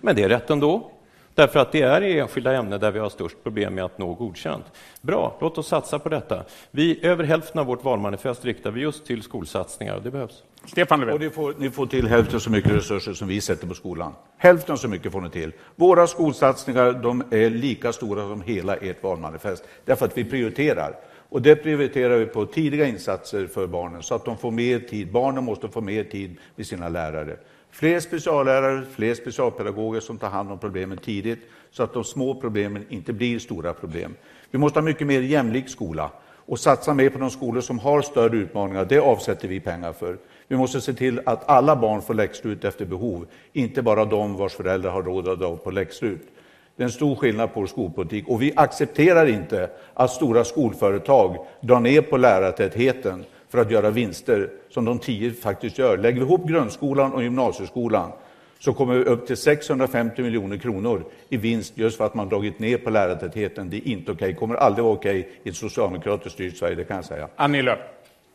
men 0.00 0.16
det 0.16 0.22
är 0.22 0.28
rätt 0.28 0.50
ändå. 0.50 0.90
Därför 1.34 1.60
att 1.60 1.72
det 1.72 1.82
är 1.82 2.02
i 2.02 2.18
enskilda 2.18 2.52
ämnen 2.52 2.80
där 2.80 2.90
vi 2.90 2.98
har 2.98 3.08
störst 3.08 3.36
problem 3.42 3.74
med 3.74 3.84
att 3.84 3.98
nå 3.98 4.14
godkänt. 4.14 4.64
Bra, 5.00 5.36
låt 5.40 5.58
oss 5.58 5.68
satsa 5.68 5.98
på 5.98 6.08
detta. 6.08 6.44
Vi, 6.70 7.06
över 7.06 7.24
hälften 7.24 7.60
av 7.60 7.66
vårt 7.66 7.84
valmanifest 7.84 8.44
riktar 8.44 8.70
vi 8.70 8.80
just 8.80 9.06
till 9.06 9.22
skolsatsningar 9.22 9.96
och 9.96 10.02
det 10.02 10.10
behövs. 10.10 10.42
Stefan 10.66 11.00
Löfven. 11.00 11.14
Och 11.14 11.20
ni 11.20 11.30
får, 11.30 11.54
ni 11.58 11.70
får 11.70 11.86
till 11.86 12.06
hälften 12.06 12.40
så 12.40 12.50
mycket 12.50 12.72
resurser 12.72 13.12
som 13.12 13.28
vi 13.28 13.40
sätter 13.40 13.66
på 13.66 13.74
skolan. 13.74 14.12
Hälften 14.36 14.78
så 14.78 14.88
mycket 14.88 15.12
får 15.12 15.20
ni 15.20 15.30
till. 15.30 15.52
Våra 15.76 16.06
skolsatsningar 16.06 16.92
de 16.92 17.24
är 17.30 17.50
lika 17.50 17.92
stora 17.92 18.22
som 18.22 18.42
hela 18.42 18.76
ert 18.76 19.02
valmanifest, 19.02 19.64
därför 19.84 20.06
att 20.06 20.18
vi 20.18 20.24
prioriterar. 20.24 20.96
Och 21.28 21.42
det 21.42 21.56
prioriterar 21.56 22.16
vi 22.16 22.26
på 22.26 22.46
tidiga 22.46 22.86
insatser 22.86 23.46
för 23.46 23.66
barnen, 23.66 24.02
så 24.02 24.14
att 24.14 24.24
de 24.24 24.38
får 24.38 24.50
mer 24.50 24.78
tid. 24.78 25.12
Barnen 25.12 25.44
måste 25.44 25.68
få 25.68 25.80
mer 25.80 26.04
tid 26.04 26.36
med 26.56 26.66
sina 26.66 26.88
lärare. 26.88 27.36
Fler 27.74 28.00
speciallärare, 28.00 28.82
fler 28.94 29.14
specialpedagoger 29.14 30.00
som 30.00 30.18
tar 30.18 30.28
hand 30.28 30.52
om 30.52 30.58
problemen 30.58 30.98
tidigt, 30.98 31.38
så 31.70 31.82
att 31.82 31.94
de 31.94 32.04
små 32.04 32.34
problemen 32.34 32.84
inte 32.88 33.12
blir 33.12 33.38
stora 33.38 33.72
problem. 33.72 34.14
Vi 34.50 34.58
måste 34.58 34.78
ha 34.78 34.84
mycket 34.84 35.06
mer 35.06 35.20
jämlik 35.20 35.68
skola 35.68 36.10
och 36.46 36.58
satsa 36.58 36.94
mer 36.94 37.10
på 37.10 37.18
de 37.18 37.30
skolor 37.30 37.60
som 37.60 37.78
har 37.78 38.02
större 38.02 38.36
utmaningar. 38.36 38.84
Det 38.84 38.98
avsätter 38.98 39.48
vi 39.48 39.60
pengar 39.60 39.92
för. 39.92 40.18
Vi 40.48 40.56
måste 40.56 40.80
se 40.80 40.92
till 40.92 41.20
att 41.26 41.48
alla 41.48 41.76
barn 41.76 42.02
får 42.02 42.14
läxlut 42.14 42.64
efter 42.64 42.84
behov, 42.84 43.26
inte 43.52 43.82
bara 43.82 44.04
de 44.04 44.36
vars 44.36 44.52
föräldrar 44.52 44.90
har 44.90 45.02
råd 45.02 45.28
att 45.28 45.38
dra 45.38 45.56
på 45.56 45.70
läxlut. 45.70 46.28
Det 46.76 46.82
är 46.82 46.84
en 46.84 46.92
stor 46.92 47.14
skillnad 47.14 47.54
på 47.54 47.60
vår 47.60 47.66
skolpolitik 47.66 48.28
och 48.28 48.42
vi 48.42 48.52
accepterar 48.56 49.26
inte 49.26 49.70
att 49.94 50.10
stora 50.10 50.44
skolföretag 50.44 51.46
drar 51.60 51.80
ner 51.80 52.02
på 52.02 52.16
lärartätheten 52.16 53.24
för 53.52 53.58
att 53.58 53.70
göra 53.70 53.90
vinster, 53.90 54.50
som 54.70 54.84
de 54.84 54.98
tio 54.98 55.32
faktiskt 55.32 55.78
gör. 55.78 55.98
Lägger 55.98 56.20
vi 56.20 56.26
ihop 56.26 56.48
grundskolan 56.48 57.12
och 57.12 57.22
gymnasieskolan 57.22 58.12
så 58.58 58.72
kommer 58.72 58.94
vi 58.94 59.04
upp 59.04 59.26
till 59.26 59.36
650 59.36 60.22
miljoner 60.22 60.56
kronor 60.56 61.04
i 61.28 61.36
vinst 61.36 61.72
just 61.78 61.96
för 61.96 62.06
att 62.06 62.14
man 62.14 62.28
dragit 62.28 62.58
ner 62.58 62.78
på 62.78 62.90
lärartätheten. 62.90 63.70
Det 63.70 63.76
är 63.76 63.88
inte 63.88 64.12
okej. 64.12 64.28
Okay. 64.28 64.34
kommer 64.34 64.54
aldrig 64.54 64.84
vara 64.84 64.94
okej 64.94 65.20
okay 65.20 65.32
i 65.42 65.48
ett 65.48 65.56
socialdemokratiskt 65.56 66.34
styrt 66.34 66.56
Sverige, 66.56 66.74
det 66.74 66.84
kan 66.84 66.96
jag 66.96 67.04
säga. 67.04 67.28
Annie 67.36 67.62
Lööf. 67.62 67.78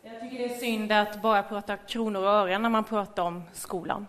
Jag 0.04 0.22
tycker 0.22 0.38
det 0.38 0.54
är 0.54 0.60
synd 0.60 0.92
att 0.92 1.22
bara 1.22 1.44
prata 1.44 1.78
kronor 1.78 2.24
och 2.24 2.30
ören 2.30 2.62
när 2.62 2.70
man 2.70 2.84
pratar 2.84 3.24
om 3.24 3.44
skolan. 3.54 4.08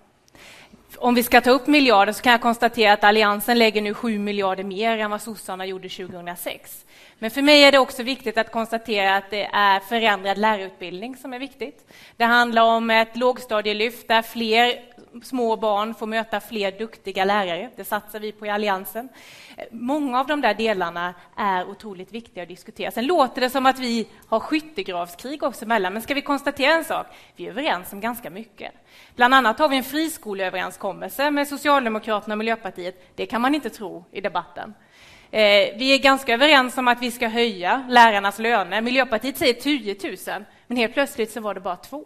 Om 0.96 1.14
vi 1.14 1.22
ska 1.22 1.40
ta 1.40 1.50
upp 1.50 1.66
miljarder 1.66 2.12
så 2.12 2.22
kan 2.22 2.32
jag 2.32 2.42
konstatera 2.42 2.92
att 2.92 3.04
Alliansen 3.04 3.58
lägger 3.58 3.82
nu 3.82 3.94
7 3.94 4.18
miljarder 4.18 4.64
mer 4.64 4.98
än 4.98 5.10
vad 5.10 5.22
sossarna 5.22 5.66
gjorde 5.66 5.88
2006. 5.88 6.84
Men 7.18 7.30
för 7.30 7.42
mig 7.42 7.64
är 7.64 7.72
det 7.72 7.78
också 7.78 8.02
viktigt 8.02 8.38
att 8.38 8.52
konstatera 8.52 9.16
att 9.16 9.30
det 9.30 9.44
är 9.44 9.80
förändrad 9.80 10.38
lärarutbildning 10.38 11.16
som 11.16 11.32
är 11.32 11.38
viktigt. 11.38 11.92
Det 12.16 12.24
handlar 12.24 12.62
om 12.62 12.90
ett 12.90 13.16
lågstadielyft 13.16 14.08
där 14.08 14.22
fler 14.22 14.80
små 15.22 15.56
barn 15.56 15.94
får 15.94 16.06
möta 16.06 16.40
fler 16.40 16.72
duktiga 16.72 17.24
lärare. 17.24 17.70
Det 17.76 17.84
satsar 17.84 18.20
vi 18.20 18.32
på 18.32 18.46
i 18.46 18.50
Alliansen. 18.50 19.08
Många 19.70 20.20
av 20.20 20.26
de 20.26 20.40
där 20.40 20.54
delarna 20.54 21.14
är 21.36 21.68
otroligt 21.68 22.12
viktiga 22.12 22.42
att 22.42 22.48
diskutera. 22.48 22.90
Sen 22.90 23.06
låter 23.06 23.40
det 23.40 23.50
som 23.50 23.66
att 23.66 23.78
vi 23.78 24.08
har 24.28 24.40
skyttegravskrig 24.40 25.42
också, 25.42 25.64
emellan, 25.64 25.92
men 25.92 26.02
ska 26.02 26.14
vi 26.14 26.22
konstatera 26.22 26.72
en 26.72 26.84
sak? 26.84 27.06
Vi 27.36 27.46
är 27.46 27.50
överens 27.50 27.92
om 27.92 28.00
ganska 28.00 28.30
mycket. 28.30 28.72
Bland 29.16 29.34
annat 29.34 29.58
har 29.58 29.68
vi 29.68 29.76
en 29.76 29.84
friskoleöverenskommelse 29.84 31.30
med 31.30 31.48
Socialdemokraterna 31.48 32.34
och 32.34 32.38
Miljöpartiet. 32.38 33.12
Det 33.14 33.26
kan 33.26 33.40
man 33.40 33.54
inte 33.54 33.70
tro 33.70 34.04
i 34.12 34.20
debatten. 34.20 34.74
Eh, 35.30 35.76
vi 35.78 35.94
är 35.94 35.98
ganska 35.98 36.34
överens 36.34 36.78
om 36.78 36.88
att 36.88 37.02
vi 37.02 37.10
ska 37.10 37.28
höja 37.28 37.86
lärarnas 37.88 38.38
löner. 38.38 38.80
Miljöpartiet 38.80 39.36
säger 39.36 39.54
10 39.54 39.96
000, 40.34 40.44
men 40.66 40.76
helt 40.76 40.94
plötsligt 40.94 41.30
så 41.30 41.40
var 41.40 41.54
det 41.54 41.60
bara 41.60 41.76
två. 41.76 42.04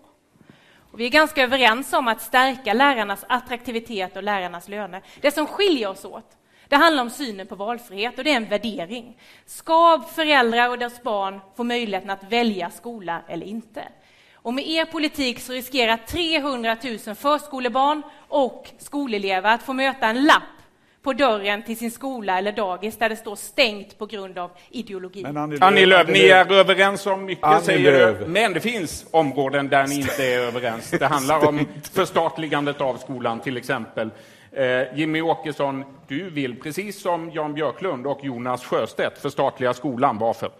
Och 0.92 1.00
vi 1.00 1.06
är 1.06 1.10
ganska 1.10 1.42
överens 1.42 1.92
om 1.92 2.08
att 2.08 2.22
stärka 2.22 2.72
lärarnas 2.72 3.24
attraktivitet 3.28 4.16
och 4.16 4.22
lärarnas 4.22 4.68
löner. 4.68 5.02
Det 5.20 5.30
som 5.30 5.46
skiljer 5.46 5.88
oss 5.88 6.04
åt 6.04 6.36
det 6.72 6.76
handlar 6.76 7.02
om 7.02 7.10
synen 7.10 7.46
på 7.46 7.54
valfrihet 7.54 8.18
och 8.18 8.24
det 8.24 8.32
är 8.32 8.36
en 8.36 8.48
värdering. 8.48 9.16
Ska 9.46 10.02
föräldrar 10.14 10.68
och 10.68 10.78
deras 10.78 11.02
barn 11.02 11.40
få 11.56 11.64
möjligheten 11.64 12.10
att 12.10 12.32
välja 12.32 12.70
skola 12.70 13.22
eller 13.28 13.46
inte? 13.46 13.88
Och 14.34 14.54
med 14.54 14.68
er 14.68 14.84
politik 14.84 15.40
så 15.40 15.52
riskerar 15.52 15.96
300 15.96 16.76
000 17.06 17.14
förskolebarn 17.14 18.02
och 18.28 18.70
skolelever 18.78 19.54
att 19.54 19.62
få 19.62 19.72
möta 19.72 20.06
en 20.06 20.24
lapp 20.24 20.42
på 21.02 21.12
dörren 21.12 21.62
till 21.62 21.76
sin 21.76 21.90
skola 21.90 22.38
eller 22.38 22.52
dagis 22.52 22.96
där 22.96 23.08
det 23.08 23.16
står 23.16 23.36
stängt 23.36 23.98
på 23.98 24.06
grund 24.06 24.38
av 24.38 24.50
ideologi. 24.70 25.22
Men 25.22 25.36
Annie 25.36 25.56
Lööf, 25.56 25.62
Annie 25.62 25.86
Lööf 25.86 26.08
ni 26.08 26.28
är 26.28 26.52
överens 26.52 27.06
om 27.06 27.24
mycket, 27.24 27.44
Annie 27.44 27.64
säger 27.64 27.92
Lööf. 27.92 28.18
du. 28.18 28.26
Men 28.26 28.52
det 28.52 28.60
finns 28.60 29.06
områden 29.10 29.68
där 29.68 29.86
ni 29.86 29.94
inte 29.94 30.24
är 30.24 30.38
överens. 30.38 30.90
Det 30.90 31.06
handlar 31.06 31.48
om 31.48 31.66
förstatligandet 31.92 32.80
av 32.80 32.96
skolan, 32.96 33.40
till 33.40 33.56
exempel. 33.56 34.10
Eh, 34.52 34.98
Jimmy 34.98 35.20
Åkesson, 35.20 35.84
du 36.08 36.30
vill 36.30 36.60
precis 36.60 37.02
som 37.02 37.30
Jan 37.30 37.54
Björklund 37.54 38.06
och 38.06 38.24
Jonas 38.24 38.64
Sjöstedt 38.64 39.18
förstatliga 39.18 39.74
skolan. 39.74 40.18
Varför? 40.18 40.50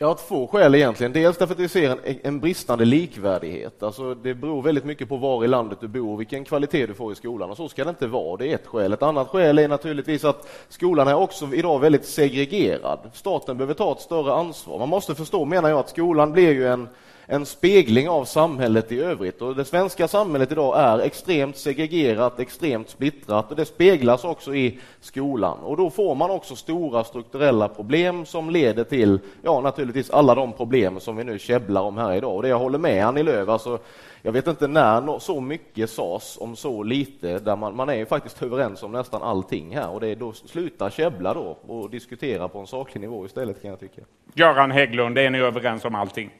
Jag 0.00 0.08
har 0.08 0.14
två 0.14 0.46
skäl 0.46 0.74
egentligen. 0.74 1.12
Dels 1.12 1.38
därför 1.38 1.54
att 1.54 1.60
vi 1.60 1.68
ser 1.68 1.90
en, 1.90 2.18
en 2.22 2.40
bristande 2.40 2.84
likvärdighet. 2.84 3.82
Alltså 3.82 4.14
det 4.14 4.34
beror 4.34 4.62
väldigt 4.62 4.84
mycket 4.84 5.08
på 5.08 5.16
var 5.16 5.44
i 5.44 5.48
landet 5.48 5.78
du 5.80 5.88
bor 5.88 6.12
och 6.12 6.20
vilken 6.20 6.44
kvalitet 6.44 6.86
du 6.86 6.94
får 6.94 7.12
i 7.12 7.14
skolan. 7.14 7.50
Och 7.50 7.56
så 7.56 7.68
ska 7.68 7.84
det 7.84 7.90
inte 7.90 8.06
vara. 8.06 8.36
Det 8.36 8.48
är 8.48 8.54
ett 8.54 8.66
skäl. 8.66 8.92
Ett 8.92 9.02
annat 9.02 9.28
skäl 9.28 9.58
är 9.58 9.68
naturligtvis 9.68 10.24
att 10.24 10.48
skolan 10.68 11.08
är 11.08 11.14
också 11.14 11.54
idag 11.54 11.78
väldigt 11.78 12.04
segregerad. 12.04 12.98
Staten 13.12 13.56
behöver 13.56 13.74
ta 13.74 13.92
ett 13.92 14.00
större 14.00 14.32
ansvar. 14.32 14.78
Man 14.78 14.88
måste 14.88 15.14
förstå, 15.14 15.44
menar 15.44 15.68
jag, 15.68 15.78
att 15.78 15.88
skolan 15.88 16.32
blir 16.32 16.52
ju 16.52 16.68
en 16.68 16.88
en 17.30 17.46
spegling 17.46 18.08
av 18.08 18.24
samhället 18.24 18.92
i 18.92 19.00
övrigt. 19.00 19.42
Och 19.42 19.56
det 19.56 19.64
svenska 19.64 20.08
samhället 20.08 20.52
idag 20.52 20.80
är 20.80 20.98
extremt 20.98 21.56
segregerat, 21.56 22.40
extremt 22.40 22.88
splittrat 22.88 23.50
och 23.50 23.56
det 23.56 23.64
speglas 23.64 24.24
också 24.24 24.54
i 24.54 24.78
skolan. 25.00 25.58
Och 25.58 25.76
då 25.76 25.90
får 25.90 26.14
man 26.14 26.30
också 26.30 26.56
stora 26.56 27.04
strukturella 27.04 27.68
problem 27.68 28.26
som 28.26 28.50
leder 28.50 28.84
till, 28.84 29.18
ja 29.42 29.60
naturligtvis 29.60 30.10
alla 30.10 30.34
de 30.34 30.52
problem 30.52 31.00
som 31.00 31.16
vi 31.16 31.24
nu 31.24 31.38
käbblar 31.38 31.82
om 31.82 31.98
här 31.98 32.14
idag. 32.14 32.36
Och 32.36 32.42
det 32.42 32.48
jag 32.48 32.58
håller 32.58 32.78
med 32.78 33.06
Annie 33.06 33.22
Lööf, 33.22 33.48
alltså, 33.48 33.78
jag 34.22 34.32
vet 34.32 34.46
inte 34.46 34.68
när 34.68 35.18
så 35.18 35.40
mycket 35.40 35.90
sades 35.90 36.38
om 36.40 36.56
så 36.56 36.82
lite, 36.82 37.38
där 37.38 37.56
man, 37.56 37.76
man 37.76 37.88
är 37.88 37.94
ju 37.94 38.06
faktiskt 38.06 38.42
överens 38.42 38.82
om 38.82 38.92
nästan 38.92 39.22
allting 39.22 39.76
här 39.76 39.90
och 39.90 40.00
det 40.00 40.08
är 40.08 40.16
då 40.16 40.32
sluta 40.32 40.90
käbbla 40.90 41.34
då 41.34 41.58
och 41.66 41.90
diskutera 41.90 42.48
på 42.48 42.58
en 42.58 42.66
saklig 42.66 43.00
nivå 43.00 43.26
istället 43.26 43.62
kan 43.62 43.70
jag 43.70 43.80
tycka. 43.80 44.02
Göran 44.34 44.70
Hägglund, 44.70 45.18
är 45.18 45.30
ni 45.30 45.38
överens 45.38 45.84
om 45.84 45.94
allting? 45.94 46.30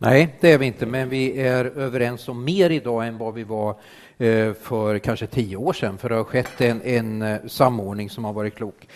Nej, 0.00 0.36
det 0.40 0.52
är 0.52 0.58
vi 0.58 0.66
inte, 0.66 0.86
men 0.86 1.08
vi 1.08 1.40
är 1.40 1.64
överens 1.64 2.28
om 2.28 2.44
mer 2.44 2.70
idag 2.70 3.06
än 3.06 3.18
vad 3.18 3.34
vi 3.34 3.44
var 3.44 3.70
eh, 4.18 4.52
för 4.52 4.98
kanske 4.98 5.26
tio 5.26 5.56
år 5.56 5.72
sedan, 5.72 5.98
för 5.98 6.08
det 6.08 6.14
har 6.14 6.24
skett 6.24 6.60
en, 6.60 6.82
en 6.82 7.22
eh, 7.22 7.38
samordning 7.46 8.10
som 8.10 8.24
har 8.24 8.32
varit 8.32 8.54
klok. 8.54 8.88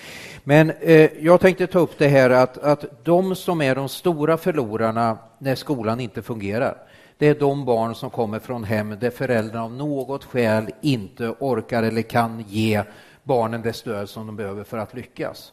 Men 0.45 0.71
eh, 0.71 1.11
jag 1.21 1.41
tänkte 1.41 1.67
ta 1.67 1.79
upp 1.79 1.99
det 1.99 2.09
här 2.09 2.31
att, 2.31 2.59
att 2.59 3.05
de 3.05 3.37
som 3.37 3.61
är 3.61 3.75
de 3.75 3.89
stora 3.89 4.37
förlorarna 4.37 5.19
när 5.39 5.55
skolan 5.55 6.01
inte 6.01 6.23
fungerar, 6.23 6.77
det 7.19 7.29
är 7.29 7.35
de 7.35 7.65
barn 7.65 7.95
som 7.95 8.11
kommer 8.11 8.39
från 8.39 8.65
hem 8.65 8.97
där 9.01 9.11
föräldrarna 9.11 9.65
av 9.65 9.73
något 9.73 10.25
skäl 10.25 10.71
inte 10.81 11.35
orkar 11.39 11.83
eller 11.83 12.03
kan 12.03 12.45
ge 12.49 12.83
barnen 13.23 13.63
det 13.63 13.73
stöd 13.73 14.09
som 14.09 14.27
de 14.27 14.37
behöver 14.37 14.65
för 14.65 14.79
att 14.79 14.95
lyckas. 14.95 15.53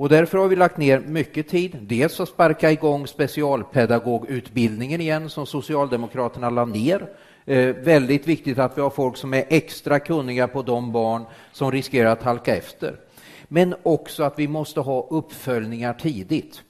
Och 0.00 0.08
därför 0.08 0.38
har 0.38 0.48
vi 0.48 0.56
lagt 0.56 0.76
ner 0.76 1.00
mycket 1.00 1.48
tid, 1.48 1.76
dels 1.80 2.20
att 2.20 2.28
sparka 2.28 2.72
igång 2.72 3.06
specialpedagogutbildningen 3.06 5.00
igen 5.00 5.30
som 5.30 5.46
Socialdemokraterna 5.46 6.50
la 6.50 6.64
ner. 6.64 7.08
Eh, 7.46 7.66
väldigt 7.66 8.28
viktigt 8.28 8.58
att 8.58 8.78
vi 8.78 8.82
har 8.82 8.90
folk 8.90 9.16
som 9.16 9.34
är 9.34 9.44
extra 9.48 9.98
kunniga 9.98 10.48
på 10.48 10.62
de 10.62 10.92
barn 10.92 11.24
som 11.52 11.72
riskerar 11.72 12.10
att 12.10 12.22
halka 12.22 12.56
efter. 12.56 12.96
Men 13.48 13.74
också 13.82 14.22
att 14.22 14.38
vi 14.38 14.48
måste 14.48 14.80
ha 14.80 15.06
uppföljningar 15.10 15.94
tidigt 15.94 16.62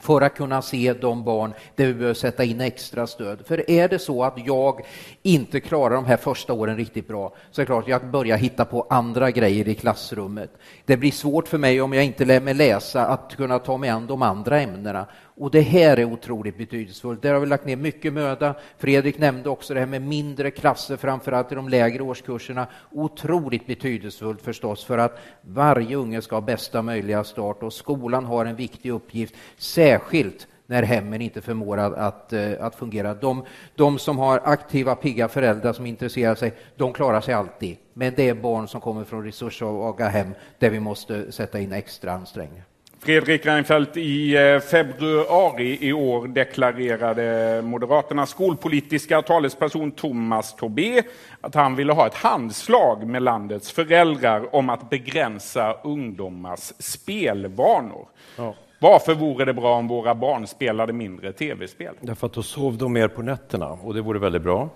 för 0.00 0.20
att 0.20 0.36
kunna 0.36 0.62
se 0.62 0.92
de 0.92 1.24
barn 1.24 1.54
där 1.74 1.86
vi 1.86 1.94
behöver 1.94 2.14
sätta 2.14 2.44
in 2.44 2.60
extra 2.60 3.06
stöd. 3.06 3.46
För 3.46 3.70
är 3.70 3.88
det 3.88 3.98
så 3.98 4.24
att 4.24 4.46
jag 4.46 4.80
inte 5.28 5.60
klarar 5.60 5.94
de 5.94 6.04
här 6.04 6.16
första 6.16 6.52
åren 6.52 6.76
riktigt 6.76 7.08
bra 7.08 7.34
så 7.50 7.60
är 7.60 7.62
det 7.62 7.66
klart 7.66 7.84
att 7.84 7.88
jag 7.88 8.10
börjar 8.10 8.36
hitta 8.36 8.64
på 8.64 8.86
andra 8.90 9.30
grejer 9.30 9.68
i 9.68 9.74
klassrummet. 9.74 10.50
Det 10.84 10.96
blir 10.96 11.10
svårt 11.10 11.48
för 11.48 11.58
mig 11.58 11.80
om 11.80 11.92
jag 11.92 12.04
inte 12.04 12.24
lär 12.24 12.40
mig 12.40 12.54
läsa 12.54 13.06
att 13.06 13.36
kunna 13.36 13.58
ta 13.58 13.76
mig 13.76 13.90
an 13.90 14.06
de 14.06 14.22
andra 14.22 14.60
ämnena 14.60 15.06
och 15.38 15.50
det 15.50 15.60
här 15.60 15.96
är 15.96 16.04
otroligt 16.04 16.58
betydelsefullt. 16.58 17.22
Där 17.22 17.32
har 17.32 17.40
vi 17.40 17.46
lagt 17.46 17.66
ner 17.66 17.76
mycket 17.76 18.12
möda. 18.12 18.54
Fredrik 18.78 19.18
nämnde 19.18 19.48
också 19.48 19.74
det 19.74 19.80
här 19.80 19.86
med 19.86 20.02
mindre 20.02 20.50
klasser, 20.50 20.96
framförallt 20.96 21.52
i 21.52 21.54
de 21.54 21.68
lägre 21.68 22.02
årskurserna. 22.02 22.66
Otroligt 22.90 23.66
betydelsefullt 23.66 24.42
förstås 24.42 24.84
för 24.84 24.98
att 24.98 25.18
varje 25.42 25.96
unge 25.96 26.22
ska 26.22 26.36
ha 26.36 26.40
bästa 26.40 26.82
möjliga 26.82 27.24
start 27.24 27.62
och 27.62 27.72
skolan 27.72 28.24
har 28.24 28.44
en 28.44 28.56
viktig 28.56 28.90
uppgift, 28.90 29.34
särskilt 29.56 30.46
när 30.70 30.82
hemmen 30.82 31.20
inte 31.20 31.40
förmår 31.40 31.78
att, 31.78 31.94
att, 31.94 32.32
eh, 32.32 32.52
att 32.60 32.74
fungera. 32.74 33.14
De, 33.14 33.44
de, 33.74 33.98
som 33.98 34.18
har 34.18 34.40
aktiva, 34.44 34.94
pigga 34.94 35.28
föräldrar 35.28 35.72
som 35.72 35.86
intresserar 35.86 36.34
sig, 36.34 36.52
de 36.76 36.92
klarar 36.92 37.20
sig 37.20 37.34
alltid. 37.34 37.76
Men 37.92 38.14
det 38.16 38.28
är 38.28 38.34
barn 38.34 38.68
som 38.68 38.80
kommer 38.80 39.04
från 39.04 39.24
resurssvaga 39.24 40.08
hem 40.08 40.34
där 40.58 40.70
vi 40.70 40.80
måste 40.80 41.32
sätta 41.32 41.60
in 41.60 41.72
extra 41.72 42.12
ansträngningar. 42.12 42.64
Fredrik 43.00 43.46
Reinfeldt, 43.46 43.96
i 43.96 44.36
eh, 44.36 44.60
februari 44.60 45.78
i 45.80 45.92
år 45.92 46.28
deklarerade 46.28 47.62
Moderaternas 47.62 48.30
skolpolitiska 48.30 49.22
talesperson 49.22 49.90
Thomas 49.90 50.56
Tobé 50.56 51.02
att 51.40 51.54
han 51.54 51.76
ville 51.76 51.92
ha 51.92 52.06
ett 52.06 52.14
handslag 52.14 53.06
med 53.06 53.22
landets 53.22 53.72
föräldrar 53.72 54.54
om 54.54 54.70
att 54.70 54.90
begränsa 54.90 55.72
ungdomars 55.72 56.72
spelvanor. 56.78 58.08
Ja. 58.36 58.54
Varför 58.80 59.14
vore 59.14 59.44
det 59.44 59.54
bra 59.54 59.76
om 59.76 59.88
våra 59.88 60.14
barn 60.14 60.46
spelade 60.46 60.92
mindre 60.92 61.32
tv-spel? 61.32 61.94
Därför 62.00 62.26
att 62.26 62.32
då 62.32 62.42
sov 62.42 62.78
de 62.78 62.92
mer 62.92 63.08
på 63.08 63.22
nätterna 63.22 63.68
och 63.68 63.94
det 63.94 64.00
vore 64.00 64.18
väldigt 64.18 64.42
bra. 64.42 64.68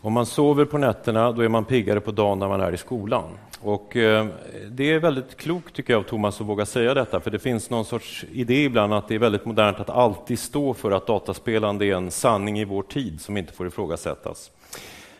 Om 0.00 0.12
man 0.12 0.26
sover 0.26 0.64
på 0.64 0.78
nätterna 0.78 1.32
då 1.32 1.42
är 1.42 1.48
man 1.48 1.64
piggare 1.64 2.00
på 2.00 2.10
dagen 2.10 2.38
när 2.38 2.48
man 2.48 2.60
är 2.60 2.72
i 2.72 2.76
skolan. 2.76 3.24
Och 3.60 3.96
eh, 3.96 4.26
det 4.70 4.92
är 4.92 4.98
väldigt 4.98 5.36
klokt 5.36 5.74
tycker 5.74 5.92
jag 5.92 6.00
av 6.00 6.04
Thomas 6.04 6.40
att 6.40 6.46
våga 6.46 6.66
säga 6.66 6.94
detta, 6.94 7.20
för 7.20 7.30
det 7.30 7.38
finns 7.38 7.70
någon 7.70 7.84
sorts 7.84 8.24
idé 8.32 8.64
ibland 8.64 8.94
att 8.94 9.08
det 9.08 9.14
är 9.14 9.18
väldigt 9.18 9.44
modernt 9.44 9.80
att 9.80 9.90
alltid 9.90 10.38
stå 10.38 10.74
för 10.74 10.90
att 10.90 11.06
dataspelande 11.06 11.86
är 11.86 11.94
en 11.94 12.10
sanning 12.10 12.58
i 12.58 12.64
vår 12.64 12.82
tid 12.82 13.20
som 13.20 13.36
inte 13.36 13.52
får 13.52 13.66
ifrågasättas. 13.66 14.50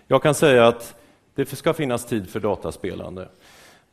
Jag 0.06 0.22
kan 0.22 0.34
säga 0.34 0.66
att 0.66 0.94
det 1.34 1.56
ska 1.56 1.72
finnas 1.72 2.06
tid 2.06 2.30
för 2.30 2.40
dataspelande. 2.40 3.28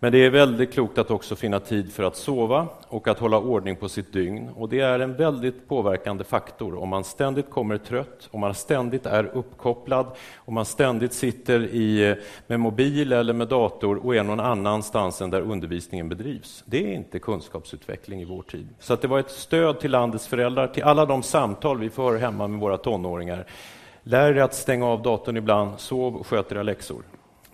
Men 0.03 0.11
det 0.11 0.25
är 0.25 0.29
väldigt 0.29 0.73
klokt 0.73 0.97
att 0.97 1.11
också 1.11 1.35
finna 1.35 1.59
tid 1.59 1.93
för 1.93 2.03
att 2.03 2.15
sova 2.15 2.67
och 2.87 3.07
att 3.07 3.19
hålla 3.19 3.37
ordning 3.37 3.75
på 3.75 3.89
sitt 3.89 4.13
dygn. 4.13 4.49
Och 4.49 4.69
det 4.69 4.79
är 4.79 4.99
en 4.99 5.15
väldigt 5.15 5.67
påverkande 5.67 6.23
faktor 6.23 6.79
om 6.79 6.89
man 6.89 7.03
ständigt 7.03 7.49
kommer 7.49 7.77
trött, 7.77 8.29
om 8.31 8.39
man 8.39 8.53
ständigt 8.53 9.05
är 9.05 9.23
uppkopplad, 9.23 10.05
om 10.37 10.53
man 10.53 10.65
ständigt 10.65 11.13
sitter 11.13 11.59
i, 11.59 12.15
med 12.47 12.59
mobil 12.59 13.13
eller 13.13 13.33
med 13.33 13.47
dator 13.47 14.05
och 14.05 14.15
är 14.15 14.23
någon 14.23 14.39
annanstans 14.39 15.21
än 15.21 15.29
där 15.29 15.41
undervisningen 15.41 16.09
bedrivs. 16.09 16.63
Det 16.65 16.83
är 16.83 16.93
inte 16.93 17.19
kunskapsutveckling 17.19 18.21
i 18.21 18.25
vår 18.25 18.41
tid. 18.41 18.67
Så 18.79 18.93
att 18.93 19.01
det 19.01 19.07
var 19.07 19.19
ett 19.19 19.31
stöd 19.31 19.79
till 19.79 19.91
landets 19.91 20.27
föräldrar, 20.27 20.67
till 20.67 20.83
alla 20.83 21.05
de 21.05 21.23
samtal 21.23 21.79
vi 21.79 21.89
får 21.89 22.17
hemma 22.17 22.47
med 22.47 22.59
våra 22.59 22.77
tonåringar. 22.77 23.45
Lär 24.03 24.33
er 24.33 24.41
att 24.41 24.55
stänga 24.55 24.87
av 24.87 25.01
datorn 25.01 25.37
ibland, 25.37 25.79
sov 25.79 26.15
och 26.15 26.27
sköt 26.27 26.51
era 26.51 26.63
läxor. 26.63 27.03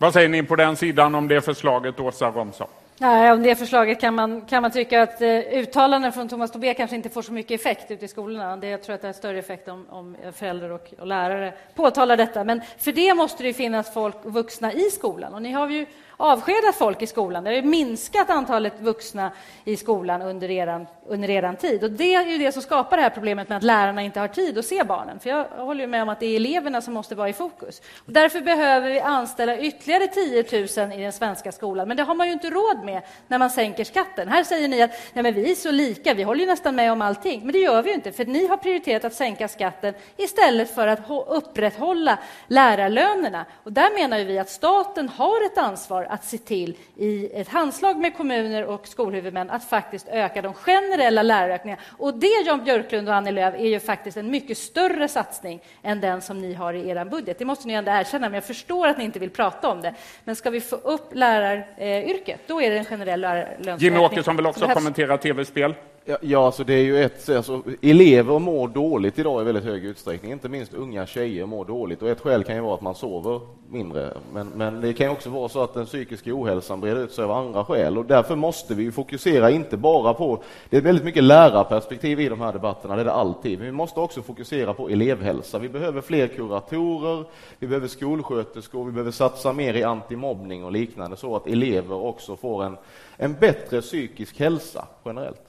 Vad 0.01 0.13
säger 0.13 0.29
ni 0.29 0.43
på 0.43 0.55
den 0.55 0.75
sidan 0.75 1.15
om 1.15 1.27
det 1.27 1.41
förslaget, 1.41 1.99
Åsa 1.99 2.31
Romson? 2.31 2.67
Nej, 2.97 3.31
om 3.31 3.43
det 3.43 3.55
förslaget 3.55 4.01
kan 4.01 4.15
man, 4.15 4.41
kan 4.41 4.61
man 4.61 4.71
tycka 4.71 5.01
att 5.01 5.21
eh, 5.21 5.29
uttalanden 5.37 6.11
från 6.11 6.29
Thomas 6.29 6.51
Tobé 6.51 6.73
kanske 6.73 6.95
inte 6.95 7.09
får 7.09 7.21
så 7.21 7.33
mycket 7.33 7.61
effekt 7.61 7.91
ute 7.91 8.05
i 8.05 8.07
skolorna. 8.07 8.57
Det, 8.57 8.67
jag 8.67 8.83
tror 8.83 8.95
att 8.95 9.01
det 9.01 9.07
har 9.07 9.13
större 9.13 9.39
effekt 9.39 9.67
om, 9.67 9.85
om 9.89 10.17
föräldrar 10.33 10.69
och, 10.69 10.93
och, 10.99 11.07
lärare 11.07 11.53
påtalar 11.75 12.17
detta. 12.17 12.43
Men 12.43 12.61
för 12.77 12.91
det 12.91 13.13
måste 13.13 13.43
det 13.43 13.53
finnas 13.53 13.93
folk 13.93 14.15
vuxna 14.23 14.73
i 14.73 14.89
skolan. 14.89 15.33
Och 15.33 15.41
ni 15.41 15.51
har 15.51 15.69
ju 15.69 15.85
avskedat 16.21 16.75
folk 16.75 17.01
i 17.01 17.07
skolan. 17.07 17.43
Det 17.43 17.55
har 17.55 17.61
minskat 17.61 18.29
antalet 18.29 18.73
vuxna 18.79 19.31
i 19.65 19.77
skolan 19.77 20.21
under 20.21 20.51
er, 20.51 20.87
under 21.07 21.29
eran 21.29 21.55
tid. 21.55 21.83
Och 21.83 21.91
det 21.91 22.13
är 22.13 22.25
ju 22.25 22.37
det 22.37 22.51
som 22.51 22.61
skapar 22.61 22.97
det 22.97 23.03
här 23.03 23.09
problemet 23.09 23.49
med 23.49 23.57
att 23.57 23.63
lärarna 23.63 24.01
inte 24.01 24.19
har 24.19 24.27
tid 24.27 24.57
att 24.57 24.65
se 24.65 24.83
barnen. 24.83 25.19
För 25.19 25.29
jag 25.29 25.43
håller 25.43 25.87
med 25.87 26.03
om 26.03 26.09
att 26.09 26.19
det 26.19 26.25
är 26.25 26.35
eleverna 26.35 26.81
som 26.81 26.93
måste 26.93 27.15
vara 27.15 27.29
i 27.29 27.33
fokus. 27.33 27.81
Och 28.05 28.13
därför 28.13 28.41
behöver 28.41 28.89
vi 28.89 28.99
anställa 28.99 29.57
ytterligare 29.57 30.07
10 30.07 30.45
000 30.87 30.99
i 30.99 31.01
den 31.01 31.13
svenska 31.13 31.51
skolan. 31.51 31.87
Men 31.87 31.97
det 31.97 32.03
har 32.03 32.15
man 32.15 32.27
ju 32.27 32.33
inte 32.33 32.49
råd 32.49 32.83
med 32.83 33.01
när 33.27 33.37
man 33.37 33.49
sänker 33.49 33.83
skatten. 33.83 34.27
Här 34.27 34.43
säger 34.43 34.67
ni 34.67 34.81
att 34.81 34.91
nej, 35.13 35.23
men 35.23 35.33
vi 35.33 35.51
är 35.51 35.55
så 35.55 35.71
lika, 35.71 36.13
vi 36.13 36.23
håller 36.23 36.41
ju 36.41 36.47
nästan 36.47 36.75
med 36.75 36.91
om 36.91 37.01
allting. 37.01 37.41
Men 37.43 37.51
det 37.53 37.59
gör 37.59 37.81
vi 37.81 37.89
ju 37.89 37.95
inte, 37.95 38.11
för 38.11 38.25
ni 38.25 38.47
har 38.47 38.57
prioriterat 38.57 39.05
att 39.05 39.13
sänka 39.13 39.47
skatten 39.47 39.93
istället 40.17 40.75
för 40.75 40.87
att 40.87 40.99
upprätthålla 41.27 42.19
lärarlönerna. 42.47 43.45
Och 43.63 43.73
där 43.73 43.93
menar 44.01 44.19
vi 44.19 44.39
att 44.39 44.49
staten 44.49 45.09
har 45.09 45.45
ett 45.45 45.57
ansvar 45.57 46.08
att 46.09 46.23
se 46.23 46.37
till 46.37 46.77
i 46.95 47.29
ett 47.33 47.47
handslag 47.47 47.97
med 47.97 48.17
kommuner 48.17 48.65
och 48.65 48.87
skolhuvudmän 48.87 49.49
att 49.49 49.63
faktiskt 49.63 50.07
öka 50.07 50.41
de 50.41 50.53
generella 50.53 51.23
lärarökningarna. 51.23 51.81
Och 51.97 52.13
det, 52.13 52.43
Jan 52.45 52.63
Björklund 52.63 53.09
och 53.09 53.15
Annie 53.15 53.31
Lööf, 53.31 53.55
är 53.55 53.67
ju 53.67 53.79
faktiskt 53.79 54.17
en 54.17 54.31
mycket 54.31 54.57
större 54.57 55.07
satsning 55.07 55.61
än 55.83 56.01
den 56.01 56.21
som 56.21 56.39
ni 56.41 56.53
har 56.53 56.73
i 56.73 56.89
er 56.89 57.05
budget. 57.05 57.39
Det 57.39 57.45
måste 57.45 57.67
ni 57.67 57.73
ändå 57.73 57.91
erkänna, 57.91 58.29
men 58.29 58.33
jag 58.33 58.43
förstår 58.43 58.87
att 58.87 58.97
ni 58.97 59.03
inte 59.03 59.19
vill 59.19 59.29
prata 59.29 59.69
om 59.69 59.81
det. 59.81 59.93
Men 60.23 60.35
ska 60.35 60.49
vi 60.49 60.61
få 60.61 60.75
upp 60.75 61.15
läraryrket, 61.15 62.39
då 62.47 62.61
är 62.61 62.69
det 62.69 62.77
en 62.77 62.85
generell 62.85 63.21
lärarlönsökning. 63.21 63.77
Jimmy 63.77 63.99
Åkesson 63.99 64.35
vill 64.35 64.45
också 64.45 64.67
kommentera 64.67 65.17
tv-spel. 65.17 65.75
Ja, 66.09 66.17
ja 66.21 66.45
alltså 66.45 66.63
det 66.63 66.73
är 66.73 66.83
ju 66.83 67.03
ett, 67.03 67.29
alltså, 67.29 67.63
elever 67.81 68.39
mår 68.39 68.67
dåligt 68.67 69.19
idag 69.19 69.41
i 69.41 69.45
väldigt 69.45 69.63
hög 69.63 69.85
utsträckning, 69.85 70.31
inte 70.31 70.49
minst 70.49 70.73
unga 70.73 71.05
tjejer 71.05 71.45
mår 71.45 71.65
dåligt 71.65 72.01
och 72.01 72.09
ett 72.09 72.19
skäl 72.19 72.43
kan 72.43 72.55
ju 72.55 72.61
vara 72.61 72.73
att 72.73 72.81
man 72.81 72.95
sover 72.95 73.41
mindre. 73.69 74.13
Men, 74.33 74.47
men 74.47 74.81
det 74.81 74.93
kan 74.93 75.07
ju 75.07 75.11
också 75.11 75.29
vara 75.29 75.49
så 75.49 75.63
att 75.63 75.73
den 75.73 75.85
psykiska 75.85 76.31
ohälsan 76.33 76.81
breder 76.81 77.03
ut 77.03 77.11
sig 77.11 77.23
av 77.23 77.31
andra 77.31 77.65
skäl 77.65 77.97
och 77.97 78.05
därför 78.05 78.35
måste 78.35 78.75
vi 78.75 78.91
fokusera 78.91 79.51
inte 79.51 79.77
bara 79.77 80.13
på, 80.13 80.43
det 80.69 80.77
är 80.77 80.81
väldigt 80.81 81.05
mycket 81.05 81.23
lärarperspektiv 81.23 82.19
i 82.19 82.29
de 82.29 82.41
här 82.41 82.53
debatterna, 82.53 82.95
det 82.95 83.01
är 83.01 83.05
det 83.05 83.11
alltid, 83.11 83.57
men 83.57 83.65
vi 83.65 83.71
måste 83.71 83.99
också 83.99 84.21
fokusera 84.21 84.73
på 84.73 84.89
elevhälsa. 84.89 85.59
Vi 85.59 85.69
behöver 85.69 86.01
fler 86.01 86.27
kuratorer, 86.27 87.25
vi 87.59 87.67
behöver 87.67 87.87
skolsköterskor, 87.87 88.85
vi 88.85 88.91
behöver 88.91 89.11
satsa 89.11 89.53
mer 89.53 89.73
i 89.73 89.83
antimobbning 89.83 90.63
och 90.63 90.71
liknande 90.71 91.17
så 91.17 91.35
att 91.35 91.47
elever 91.47 91.95
också 91.95 92.35
får 92.35 92.63
en, 92.63 92.77
en 93.17 93.33
bättre 93.33 93.81
psykisk 93.81 94.39
hälsa 94.39 94.87
generellt. 95.05 95.48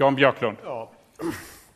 Jan 0.00 0.14
Björklund. 0.14 0.56
Ja. 0.64 0.90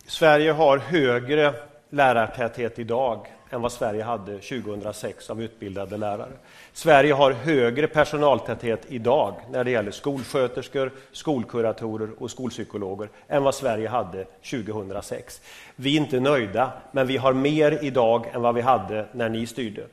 Sverige 0.06 0.52
har 0.52 0.78
högre 0.78 1.54
lärartäthet 1.90 2.78
idag 2.78 3.26
än 3.50 3.62
vad 3.62 3.72
Sverige 3.72 4.02
hade 4.02 4.38
2006 4.38 5.30
av 5.30 5.42
utbildade 5.42 5.96
lärare. 5.96 6.32
Sverige 6.72 7.12
har 7.12 7.32
högre 7.32 7.86
personaltäthet 7.86 8.80
idag 8.88 9.34
när 9.50 9.64
det 9.64 9.70
gäller 9.70 9.90
skolsköterskor, 9.90 10.92
skolkuratorer 11.12 12.08
och 12.18 12.30
skolpsykologer 12.30 13.08
än 13.28 13.42
vad 13.42 13.54
Sverige 13.54 13.88
hade 13.88 14.24
2006. 14.50 15.40
Vi 15.76 15.96
är 15.96 16.00
inte 16.00 16.20
nöjda, 16.20 16.72
men 16.92 17.06
vi 17.06 17.16
har 17.16 17.32
mer 17.32 17.78
idag 17.82 18.26
än 18.32 18.42
vad 18.42 18.54
vi 18.54 18.60
hade 18.60 19.06
när 19.12 19.28
ni 19.28 19.46
styrde. 19.46 19.86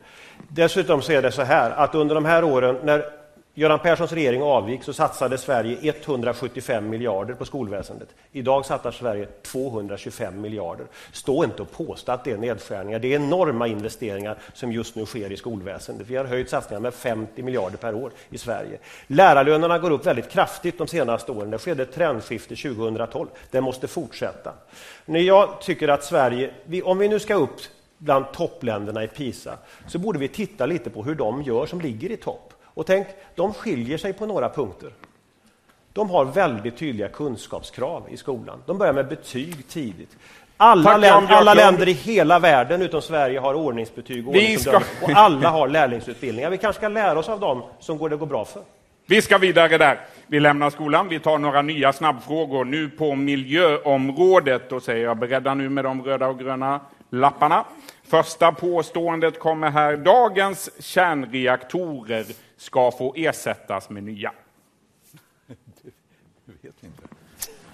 Dessutom 0.48 1.02
så 1.02 1.12
är 1.12 1.22
det 1.22 1.32
så 1.32 1.42
här 1.42 1.72
att 1.72 1.96
under 1.96 2.16
de 2.16 2.26
här 2.26 2.44
åren 2.44 2.78
när 2.84 3.21
Göran 3.54 3.80
Perssons 3.80 4.12
regering 4.12 4.42
avgick 4.42 4.84
så 4.84 4.94
satsade 4.94 5.38
Sverige 5.38 5.78
175 5.82 6.90
miljarder 6.90 7.34
på 7.34 7.46
skolväsendet. 7.46 8.10
Idag 8.32 8.66
satsar 8.66 8.92
Sverige 8.92 9.26
225 9.26 10.42
miljarder. 10.42 10.86
Stå 11.12 11.44
inte 11.44 11.62
och 11.62 11.72
påstå 11.72 12.12
att 12.12 12.24
det 12.24 12.32
är 12.32 12.38
nedskärningar. 12.38 13.00
Det 13.00 13.14
är 13.14 13.16
enorma 13.16 13.68
investeringar 13.68 14.38
som 14.54 14.72
just 14.72 14.96
nu 14.96 15.06
sker 15.06 15.32
i 15.32 15.38
skolväsendet. 15.38 16.08
Vi 16.08 16.16
har 16.16 16.26
höjt 16.26 16.50
satsningarna 16.50 16.84
med 16.84 16.94
50 16.94 17.44
miljarder 17.44 17.78
per 17.78 17.96
år 17.96 18.12
i 18.30 18.38
Sverige. 18.38 18.78
Lärarlönerna 19.08 19.80
går 19.80 19.92
upp 19.92 20.06
väldigt 20.06 20.30
kraftigt 20.30 20.78
de 20.78 20.88
senaste 20.88 21.32
åren. 21.32 21.52
Det 21.52 21.58
skedde 21.58 21.84
ett 21.84 21.94
trendskifte 21.94 22.56
2012. 22.56 23.28
Det 23.52 23.62
måste 23.62 23.88
fortsätta. 23.88 24.54
När 25.06 25.20
jag 25.20 25.62
tycker 25.62 25.88
att 25.88 26.04
Sverige, 26.04 26.52
om 26.84 26.98
vi 26.98 27.08
nu 27.08 27.20
ska 27.20 27.34
upp 27.34 27.60
bland 27.98 28.32
toppländerna 28.34 29.04
i 29.04 29.08
PISA, 29.08 29.58
så 29.88 30.00
borde 30.00 30.20
vi 30.20 30.28
titta 30.28 30.66
lite 30.66 30.90
på 30.90 31.04
hur 31.04 31.16
de 31.16 31.42
gör 31.42 31.66
som 31.66 31.82
ligger 31.82 32.12
i 32.12 32.18
topp. 32.18 32.54
Och 32.74 32.86
tänk, 32.86 33.08
de 33.36 33.54
skiljer 33.54 33.98
sig 33.98 34.14
på 34.14 34.26
några 34.26 34.50
punkter. 34.50 34.94
De 35.94 36.10
har 36.10 36.26
väldigt 36.26 36.78
tydliga 36.78 37.08
kunskapskrav 37.08 38.08
i 38.10 38.18
skolan. 38.18 38.64
De 38.66 38.78
börjar 38.78 38.94
med 38.94 39.08
betyg 39.08 39.68
tidigt. 39.68 40.18
Alla, 40.58 40.98
länder, 40.98 41.34
alla 41.34 41.54
länder 41.54 41.88
i 41.88 41.92
hela 41.92 42.40
världen 42.40 42.82
utom 42.82 43.02
Sverige 43.02 43.40
har 43.40 43.54
ordningsbetyg 43.54 44.28
och, 44.28 44.36
ska... 44.60 44.78
och 44.78 45.10
alla 45.10 45.50
har 45.50 45.68
lärlingsutbildningar. 45.68 46.50
Vi 46.50 46.58
kanske 46.58 46.80
ska 46.80 46.88
lära 46.88 47.20
oss 47.20 47.30
av 47.30 47.40
dem 47.40 47.64
som 47.80 47.98
går 47.98 48.10
det 48.10 48.16
går 48.16 48.26
bra 48.26 48.46
för. 48.46 48.62
Vi 49.06 49.22
ska 49.22 49.38
vidare 49.38 49.78
där. 49.78 50.00
Vi 50.28 50.40
lämnar 50.40 50.70
skolan. 50.70 51.08
Vi 51.08 51.20
tar 51.20 51.38
några 51.38 51.62
nya 51.62 51.94
snabbfrågor 51.94 52.66
nu 52.66 52.90
på 52.90 53.16
miljöområdet. 53.16 54.70
Då 54.70 54.80
säger 54.80 55.04
jag 55.06 55.18
beredda 55.18 55.54
nu 55.54 55.70
med 55.70 55.84
de 55.84 56.04
röda 56.04 56.28
och 56.28 56.40
gröna 56.40 56.80
lapparna. 57.10 57.66
Första 58.12 58.52
påståendet 58.52 59.40
kommer 59.40 59.70
här. 59.70 59.98
Dagens 59.98 60.70
kärnreaktorer 60.80 62.26
ska 62.58 62.92
få 62.92 63.14
ersättas 63.18 63.90
med 63.90 64.04
nya. 64.04 64.32
Det 65.48 65.56
vet 66.62 66.84
inte. 66.84 67.04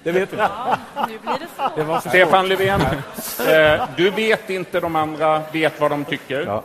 Det 0.04 0.12
vet 0.12 0.34
vi. 0.34 0.38
Ja, 0.38 0.78
nu 1.08 1.20
blir 1.20 1.32
det 1.40 1.48
så. 1.58 1.70
Det 1.76 1.84
var 1.84 2.00
Stefan 2.00 2.48
Löfven, 2.48 2.82
eh, 2.82 3.90
du 3.98 4.10
vet 4.10 4.50
inte, 4.50 4.80
de 4.80 4.96
andra 4.96 5.42
vet 5.54 5.80
vad 5.80 5.92
de 5.92 6.06
tycker. 6.06 6.46
Ja. 6.46 6.64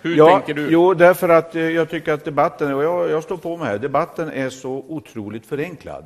Hur 0.00 0.16
ja, 0.16 0.30
tänker 0.30 0.54
du? 0.54 0.68
Jo, 0.70 0.94
därför 0.94 1.28
att 1.28 1.54
eh, 1.54 1.62
jag 1.62 1.90
tycker 1.90 2.12
att 2.12 2.24
debatten, 2.24 2.74
och 2.74 2.84
jag, 2.84 3.10
jag 3.10 3.22
står 3.22 3.36
på 3.36 3.56
mig 3.56 3.66
här, 3.68 3.78
debatten 3.78 4.32
är 4.32 4.50
så 4.50 4.84
otroligt 4.88 5.46
förenklad. 5.46 6.04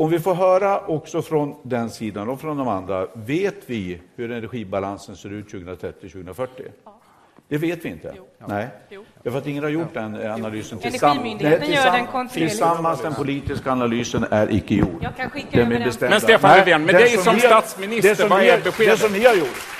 Om 0.00 0.10
vi 0.10 0.18
får 0.18 0.34
höra 0.34 0.80
också 0.80 1.22
från 1.22 1.54
den 1.62 1.90
sidan 1.90 2.28
och 2.28 2.40
från 2.40 2.56
de 2.56 2.68
andra, 2.68 3.06
vet 3.14 3.54
vi 3.66 4.00
hur 4.16 4.30
energibalansen 4.30 5.16
ser 5.16 5.32
ut 5.32 5.52
2030-2040? 5.52 6.48
Ja. 6.84 7.00
Det 7.48 7.58
vet 7.58 7.84
vi 7.84 7.88
inte. 7.88 8.12
Jo. 8.16 8.26
Nej, 8.46 8.68
jo. 8.90 9.04
för 9.22 9.38
att 9.38 9.46
ingen 9.46 9.62
har 9.62 9.70
gjort 9.70 9.94
den 9.94 10.30
analysen 10.30 10.78
tillsammans. 10.78 11.18
Energimyndigheten 11.18 11.72
gör 11.72 11.92
den 11.92 12.06
kontinuerligt. 12.06 12.52
Tillsammans, 12.52 13.02
den 13.02 13.14
politiska 13.14 13.72
analysen 13.72 14.26
är 14.30 14.54
icke 14.54 14.74
gjord. 14.74 14.98
Jag 15.02 15.16
kan 15.16 15.30
skicka 15.30 15.60
över 15.60 15.70
den. 15.70 16.10
Men 16.10 16.20
Stefan 16.20 16.56
Löfven, 16.56 16.84
med 16.84 16.94
dig 16.94 17.08
som 17.08 17.38
statsminister, 17.38 18.28
vad 18.28 18.42
är 18.42 18.60
beskedet? 18.60 19.00
Det 19.00 19.06
som 19.06 19.12
ni 19.12 19.24
har 19.24 19.34
gjort. 19.34 19.78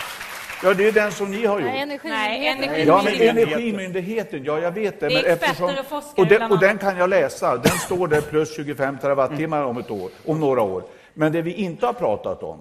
Ja, 0.62 0.74
det 0.74 0.88
är 0.88 0.92
den 0.92 1.12
som 1.12 1.30
ni 1.30 1.46
har 1.46 1.60
gjort. 1.60 1.70
Nej, 2.04 2.48
energimyndigheten. 2.48 2.86
Ja, 2.86 3.02
men 3.04 3.20
Energimyndigheten, 3.20 4.44
ja 4.44 4.58
jag 4.58 4.72
vet 4.72 5.00
det. 5.00 5.08
Det 5.08 5.14
är 5.14 5.22
men 5.22 5.32
eftersom, 5.32 5.70
och 5.78 5.86
forskare 5.88 6.22
och, 6.22 6.26
den, 6.26 6.52
och 6.52 6.58
den 6.58 6.78
kan 6.78 6.96
jag 6.96 7.10
läsa. 7.10 7.56
Den 7.56 7.78
står 7.78 8.08
där 8.08 8.20
plus 8.20 8.56
25 8.56 8.98
terawattimmar 8.98 9.62
om 9.64 9.78
ett 9.78 9.90
år, 9.90 10.10
om 10.26 10.40
några 10.40 10.62
år. 10.62 10.82
Men 11.14 11.32
det 11.32 11.42
vi 11.42 11.52
inte 11.52 11.86
har 11.86 11.92
pratat 11.92 12.42
om, 12.42 12.58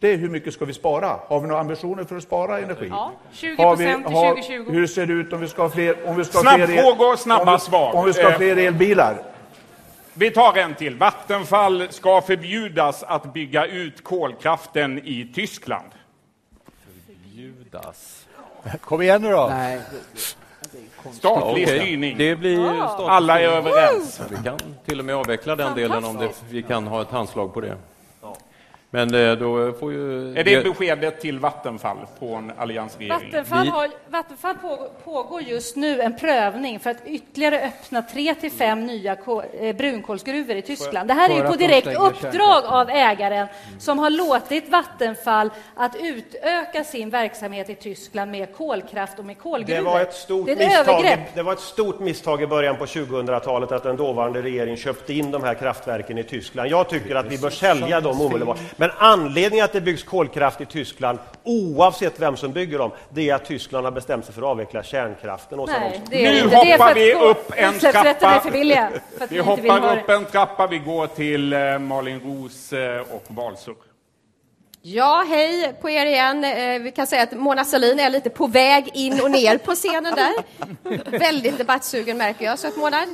det 0.00 0.12
är 0.12 0.16
hur 0.16 0.28
mycket 0.28 0.54
ska 0.54 0.64
vi 0.64 0.72
spara? 0.72 1.16
Har 1.26 1.40
vi 1.40 1.48
några 1.48 1.60
ambitioner 1.60 2.04
för 2.04 2.16
att 2.16 2.22
spara 2.22 2.58
energi? 2.58 2.88
Ja, 2.90 3.12
20 3.32 3.56
procent 3.56 4.06
till 4.06 4.14
2020. 4.14 4.72
Hur 4.72 4.86
ser 4.86 5.06
det 5.06 5.12
ut 5.12 5.32
om 5.32 5.40
vi 5.40 5.48
ska 5.48 5.62
ha 5.62 5.70
fler... 5.70 6.08
Om 6.08 6.16
vi 6.16 6.24
ska 6.24 6.38
Snabbfrågor, 6.38 7.16
snabba 7.16 7.52
om 7.52 7.52
vi, 7.52 7.60
svar. 7.60 7.94
Om 7.94 8.04
vi 8.04 8.12
ska 8.12 8.22
ha 8.22 8.30
eh, 8.30 8.36
fler 8.36 8.56
elbilar? 8.56 9.22
Vi 10.14 10.30
tar 10.30 10.58
en 10.58 10.74
till. 10.74 10.96
Vattenfall 10.96 11.86
ska 11.90 12.20
förbjudas 12.20 13.02
att 13.02 13.32
bygga 13.32 13.66
ut 13.66 14.04
kolkraften 14.04 14.98
i 14.98 15.32
Tyskland. 15.34 15.86
Förbjudas? 17.36 18.26
Kom 18.80 19.02
igen 19.02 19.22
nu 19.22 19.30
då. 19.30 19.46
Nej. 19.50 19.80
Statlig 21.12 21.64
okay. 21.64 21.80
styrning. 21.80 22.18
Det 22.18 22.36
blir 22.36 22.82
Alla 23.08 23.40
är 23.40 23.48
överens. 23.48 24.20
Vi 24.30 24.36
kan 24.44 24.58
till 24.84 24.98
och 24.98 25.04
med 25.04 25.14
avveckla 25.14 25.56
den 25.56 25.74
delen 25.74 26.04
om 26.04 26.16
det, 26.16 26.30
vi 26.50 26.62
kan 26.62 26.86
ha 26.86 27.02
ett 27.02 27.10
handslag 27.10 27.54
på 27.54 27.60
det. 27.60 27.76
Men 28.96 29.14
eh, 29.14 29.32
då 29.32 29.72
får 29.72 29.92
ju... 29.92 30.38
Är 30.38 30.44
det 30.44 30.64
beskedet 30.64 31.20
till 31.20 31.38
Vattenfall 31.38 31.96
från 32.18 32.52
alliansregeringen? 32.58 33.30
Vattenfall, 33.30 33.68
har, 33.68 33.90
Vattenfall 34.08 34.54
pågår 35.04 35.42
just 35.42 35.76
nu 35.76 36.00
en 36.00 36.18
prövning 36.18 36.80
för 36.80 36.90
att 36.90 37.06
ytterligare 37.06 37.60
öppna 37.60 38.02
tre 38.02 38.34
till 38.34 38.50
fem 38.50 38.86
nya 38.86 39.16
eh, 39.60 39.76
brunkolsgruvor 39.76 40.56
i 40.56 40.62
Tyskland. 40.62 41.08
Det 41.08 41.14
här 41.14 41.30
är 41.30 41.34
ju 41.34 41.42
på 41.42 41.56
direkt 41.56 41.86
uppdrag 41.86 42.64
av 42.64 42.90
ägaren 42.90 43.46
som 43.78 43.98
har 43.98 44.10
låtit 44.10 44.68
Vattenfall 44.68 45.50
att 45.74 45.96
utöka 46.00 46.84
sin 46.84 47.10
verksamhet 47.10 47.70
i 47.70 47.74
Tyskland 47.74 48.30
med 48.30 48.56
kolkraft 48.56 49.18
och 49.18 49.24
med 49.24 49.38
kolgruvor. 49.38 49.84
Det 49.84 49.90
var 49.90 50.00
ett 50.00 50.14
stort, 50.14 50.46
det 50.46 50.56
misstag, 50.56 51.26
det 51.34 51.42
var 51.42 51.52
ett 51.52 51.60
stort 51.60 51.98
misstag 51.98 52.42
i 52.42 52.46
början 52.46 52.76
på 52.76 52.84
2000-talet 52.84 53.72
att 53.72 53.82
den 53.82 53.96
dåvarande 53.96 54.42
regeringen 54.42 54.76
köpte 54.76 55.14
in 55.14 55.30
de 55.30 55.42
här 55.42 55.54
kraftverken 55.54 56.18
i 56.18 56.24
Tyskland. 56.24 56.70
Jag 56.70 56.88
tycker 56.88 57.14
att 57.14 57.26
vi 57.26 57.38
bör 57.38 57.50
sälja 57.50 58.00
dem 58.00 58.20
omedelbart. 58.20 58.58
Men 58.76 58.85
anledningen 58.98 59.64
att 59.64 59.72
det 59.72 59.80
byggs 59.80 60.02
kolkraft 60.02 60.60
i 60.60 60.66
Tyskland, 60.66 61.18
oavsett 61.44 62.20
vem 62.20 62.36
som 62.36 62.52
bygger 62.52 62.78
dem, 62.78 62.90
det 63.10 63.30
är 63.30 63.34
att 63.34 63.44
Tyskland 63.44 63.86
har 63.86 63.90
bestämt 63.92 64.24
sig 64.24 64.34
för 64.34 64.42
att 64.42 64.48
avveckla 64.48 64.82
kärnkraften. 64.82 65.58
Nej, 65.66 66.00
det 66.10 66.26
är 66.26 66.32
nu 66.32 66.38
inte. 66.38 66.56
hoppar 66.56 66.94
vi 66.94 67.14
upp 67.14 67.52
en 67.56 67.78
trappa. 67.78 68.50
Billiga, 68.50 68.90
vi 69.28 69.38
hoppar 69.38 69.98
upp 69.98 70.08
en 70.08 70.24
trappa. 70.24 70.66
Vi 70.66 70.78
går 70.78 71.06
till 71.06 71.52
eh, 71.52 71.78
Malin 71.78 72.20
Ros 72.20 72.72
eh, 72.72 73.00
och 73.00 73.24
Valsur. 73.28 73.76
Ja, 74.88 75.24
hej 75.28 75.74
på 75.80 75.90
er 75.90 76.06
igen. 76.06 76.44
Eh, 76.44 76.78
vi 76.78 76.90
kan 76.90 77.06
säga 77.06 77.22
att 77.22 77.32
Mona 77.32 77.64
Sahlin 77.64 78.00
är 78.00 78.10
lite 78.10 78.30
på 78.30 78.46
väg 78.46 78.90
in 78.94 79.20
och 79.20 79.30
ner 79.30 79.58
på 79.58 79.74
scenen 79.74 80.14
där. 80.14 80.34
Väldigt 81.18 81.58
debattsugen 81.58 82.18
märker 82.18 82.44
jag. 82.44 82.58
Så 82.58 82.68
att 82.68 82.76
Mona, 82.76 83.06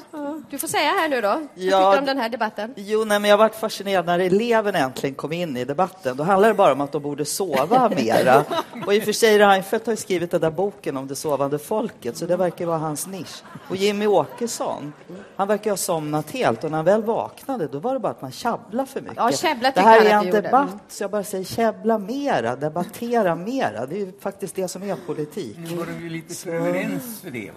du 0.52 0.58
får 0.58 0.68
säga 0.68 0.90
här 0.90 1.08
nu 1.08 1.20
då. 1.20 1.28
Vad 1.28 1.48
tycker 1.54 1.92
du 1.92 1.98
om 1.98 2.04
den 2.04 2.18
här 2.18 2.28
debatten? 2.28 2.74
Jo, 2.76 3.04
nej, 3.04 3.18
men 3.20 3.30
jag 3.30 3.36
varit 3.38 3.54
fascinerad 3.54 4.06
när 4.06 4.18
eleverna 4.18 4.78
äntligen 4.78 5.14
kom 5.14 5.32
in 5.32 5.56
i 5.56 5.64
debatten. 5.64 6.16
Då 6.16 6.24
handlar 6.24 6.48
det 6.48 6.54
bara 6.54 6.72
om 6.72 6.80
att 6.80 6.92
de 6.92 7.02
borde 7.02 7.24
sova 7.24 7.88
mera. 7.96 8.44
Och 8.86 8.94
i 8.94 8.98
och 9.00 9.04
för 9.04 9.12
sig, 9.12 9.38
Reinfeldt 9.38 9.86
har 9.86 9.92
ju 9.92 9.96
skrivit 9.96 10.30
den 10.30 10.40
där 10.40 10.50
boken 10.50 10.96
om 10.96 11.06
det 11.08 11.16
sovande 11.16 11.58
folket, 11.58 12.16
så 12.16 12.26
det 12.26 12.36
verkar 12.36 12.66
vara 12.66 12.78
hans 12.78 13.06
nisch. 13.06 13.42
Och 13.68 13.76
Jimmy 13.76 14.06
Åkesson, 14.06 14.92
han 15.36 15.48
verkar 15.48 15.70
ha 15.70 15.76
somnat 15.76 16.30
helt 16.30 16.64
och 16.64 16.70
när 16.70 16.78
han 16.78 16.84
väl 16.84 17.02
vaknade, 17.02 17.66
då 17.68 17.78
var 17.78 17.94
det 17.94 18.00
bara 18.00 18.12
att 18.12 18.22
man 18.22 18.32
tjabblade 18.32 18.88
för 18.88 19.00
mycket. 19.00 19.16
Ja, 19.16 19.30
käbbla 19.32 19.70
det 19.70 19.80
här 19.80 20.04
är 20.04 20.10
en 20.10 20.26
gjorde. 20.26 20.40
debatt, 20.40 20.68
Mm. 20.68 20.78
så 20.88 21.02
jag 21.02 21.10
bara 21.10 21.24
säger 21.24 21.44
käbbla 21.44 21.98
mera, 21.98 22.56
debattera 22.56 23.34
mera. 23.34 23.86
Det 23.86 23.94
är 23.96 23.98
ju 23.98 24.12
faktiskt 24.20 24.54
det 24.54 24.68
som 24.68 24.82
är 24.82 24.96
politik. 25.06 25.56
Nu 25.58 25.76
var 25.76 25.86
de 25.86 25.92
ju 26.04 26.10
lite 26.10 26.50
överens 26.50 27.20
för 27.20 27.30
det. 27.30 27.50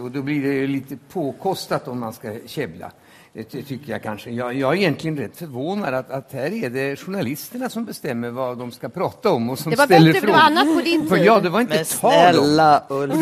Och 0.00 0.10
då 0.10 0.22
blir 0.22 0.42
det 0.60 0.66
lite 0.66 0.96
påkostat 1.12 1.88
om 1.88 2.00
man 2.00 2.12
ska 2.12 2.27
käbbla. 2.46 2.92
Det 3.32 3.44
ty- 3.44 3.62
tycker 3.62 3.92
jag 3.92 4.02
kanske. 4.02 4.30
Jag, 4.30 4.54
jag 4.54 4.72
är 4.72 4.76
egentligen 4.76 5.16
rätt 5.16 5.36
förvånad 5.36 5.94
att, 5.94 6.10
att 6.10 6.32
här 6.32 6.64
är 6.64 6.70
det 6.70 6.96
journalisterna 6.96 7.68
som 7.68 7.84
bestämmer 7.84 8.30
vad 8.30 8.58
de 8.58 8.72
ska 8.72 8.88
prata 8.88 9.30
om 9.30 9.50
och 9.50 9.58
som 9.58 9.70
Det 9.70 9.76
var 9.76 9.84
ställer 9.84 10.12
bättre, 10.12 10.26
det 10.26 10.32
var 10.32 10.40
annat 10.40 10.74
på 10.74 10.80
din 10.80 11.08
tid. 11.08 11.24
Ja, 11.24 11.40
det 11.40 11.48
var 11.48 11.60
inte 11.60 11.74
Men 11.76 11.84
snälla 11.84 12.82
Ulf 12.88 13.14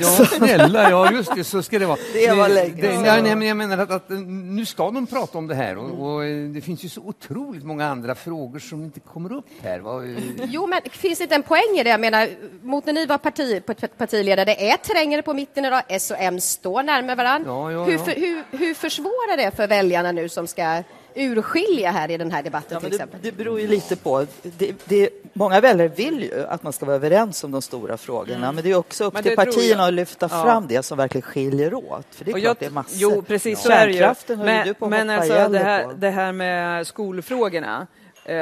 Ja, 0.00 0.26
snälla, 0.26 0.90
ja 0.90 1.12
just 1.12 1.34
det, 1.34 1.44
så 1.44 1.62
ska 1.62 1.78
det 1.78 1.86
vara. 1.86 1.98
Det 2.12 2.32
var 2.32 2.48
länge 2.48 2.82
det, 2.82 3.00
nej, 3.00 3.22
nej, 3.22 3.36
men 3.36 3.48
Jag 3.48 3.56
menar 3.56 3.78
att, 3.78 3.90
att 3.90 4.08
nu 4.26 4.66
ska 4.66 4.90
de 4.90 5.06
prata 5.06 5.38
om 5.38 5.46
det 5.46 5.54
här 5.54 5.78
och, 5.78 6.06
och 6.14 6.24
eh, 6.24 6.48
det 6.48 6.60
finns 6.60 6.84
ju 6.84 6.88
så 6.88 7.00
otroligt 7.00 7.64
många 7.64 7.86
andra 7.86 8.14
frågor 8.14 8.58
som 8.58 8.84
inte 8.84 9.00
kommer 9.00 9.32
upp 9.32 9.44
här. 9.62 9.78
Eh, 9.78 10.18
Jo, 10.44 10.66
men 10.66 10.80
finns 10.90 11.18
det 11.18 11.22
inte 11.24 11.34
en 11.34 11.42
poäng 11.42 11.78
i 11.78 11.82
det? 11.82 11.90
Jag 11.90 12.00
menar, 12.00 12.28
mot 12.62 12.86
när 12.86 12.92
ni 12.92 13.06
var 13.06 13.18
parti, 13.18 13.62
partiledare, 13.98 14.44
det 14.44 14.70
är 14.70 14.76
terrängare 14.76 15.22
på 15.22 15.34
mitten 15.34 15.64
idag, 15.64 15.82
S 15.88 16.10
och 16.10 16.16
M 16.20 16.40
står 16.40 16.82
närmare 16.82 17.16
varandra. 17.16 17.50
Ja, 17.50 17.72
ja, 17.72 17.84
hur, 17.84 17.92
ja. 17.92 17.98
för, 17.98 18.12
hur, 18.12 18.58
hur 18.58 18.74
försvårar 18.74 19.36
det 19.36 19.50
för 19.58 19.66
väljarna 19.66 20.12
nu 20.12 20.28
som 20.28 20.46
ska 20.46 20.82
urskilja 21.14 21.90
här 21.90 22.10
i 22.10 22.16
den 22.16 22.30
här 22.30 22.42
debatten 22.42 22.68
Ja, 22.74 22.80
till 22.80 22.90
det, 22.90 22.94
exempel? 22.96 23.20
det 23.22 23.32
beror 23.32 23.60
ju 23.60 23.66
lite 23.68 23.96
på. 23.96 24.26
Det, 24.42 24.72
det, 24.84 25.10
många 25.32 25.60
väljare 25.60 25.88
vill 25.88 26.22
ju 26.22 26.44
att 26.48 26.62
man 26.62 26.72
ska 26.72 26.86
vara 26.86 26.96
överens 26.96 27.44
om 27.44 27.50
de 27.50 27.62
stora 27.62 27.96
frågorna, 27.96 28.52
men 28.52 28.64
det 28.64 28.70
är 28.70 28.76
också 28.76 29.04
upp 29.04 29.22
till 29.22 29.36
partierna 29.36 29.82
jag. 29.82 29.88
att 29.88 29.94
lyfta 29.94 30.28
Ja. 30.32 30.42
fram 30.44 30.66
det 30.68 30.82
som 30.82 30.98
verkligen 30.98 31.22
skiljer 31.22 31.74
åt. 31.74 32.06
För 32.10 32.24
det 32.24 32.30
är 32.30 32.34
Och 32.34 32.40
klart 32.40 32.44
jag- 32.44 32.56
det 32.58 32.66
är 32.66 32.70
massor. 32.74 32.96
Jo, 32.98 33.22
precis 33.22 33.60
så 33.62 33.70
är 33.70 33.86
det 33.86 33.92
ju. 33.92 34.36
Men, 34.44 34.74
men 34.80 35.10
alltså 35.10 35.48
det 35.48 35.58
här, 35.58 35.86
det 35.96 36.10
här 36.10 36.32
med 36.32 36.86
skolfrågorna. 36.86 37.86
Eh, 38.28 38.36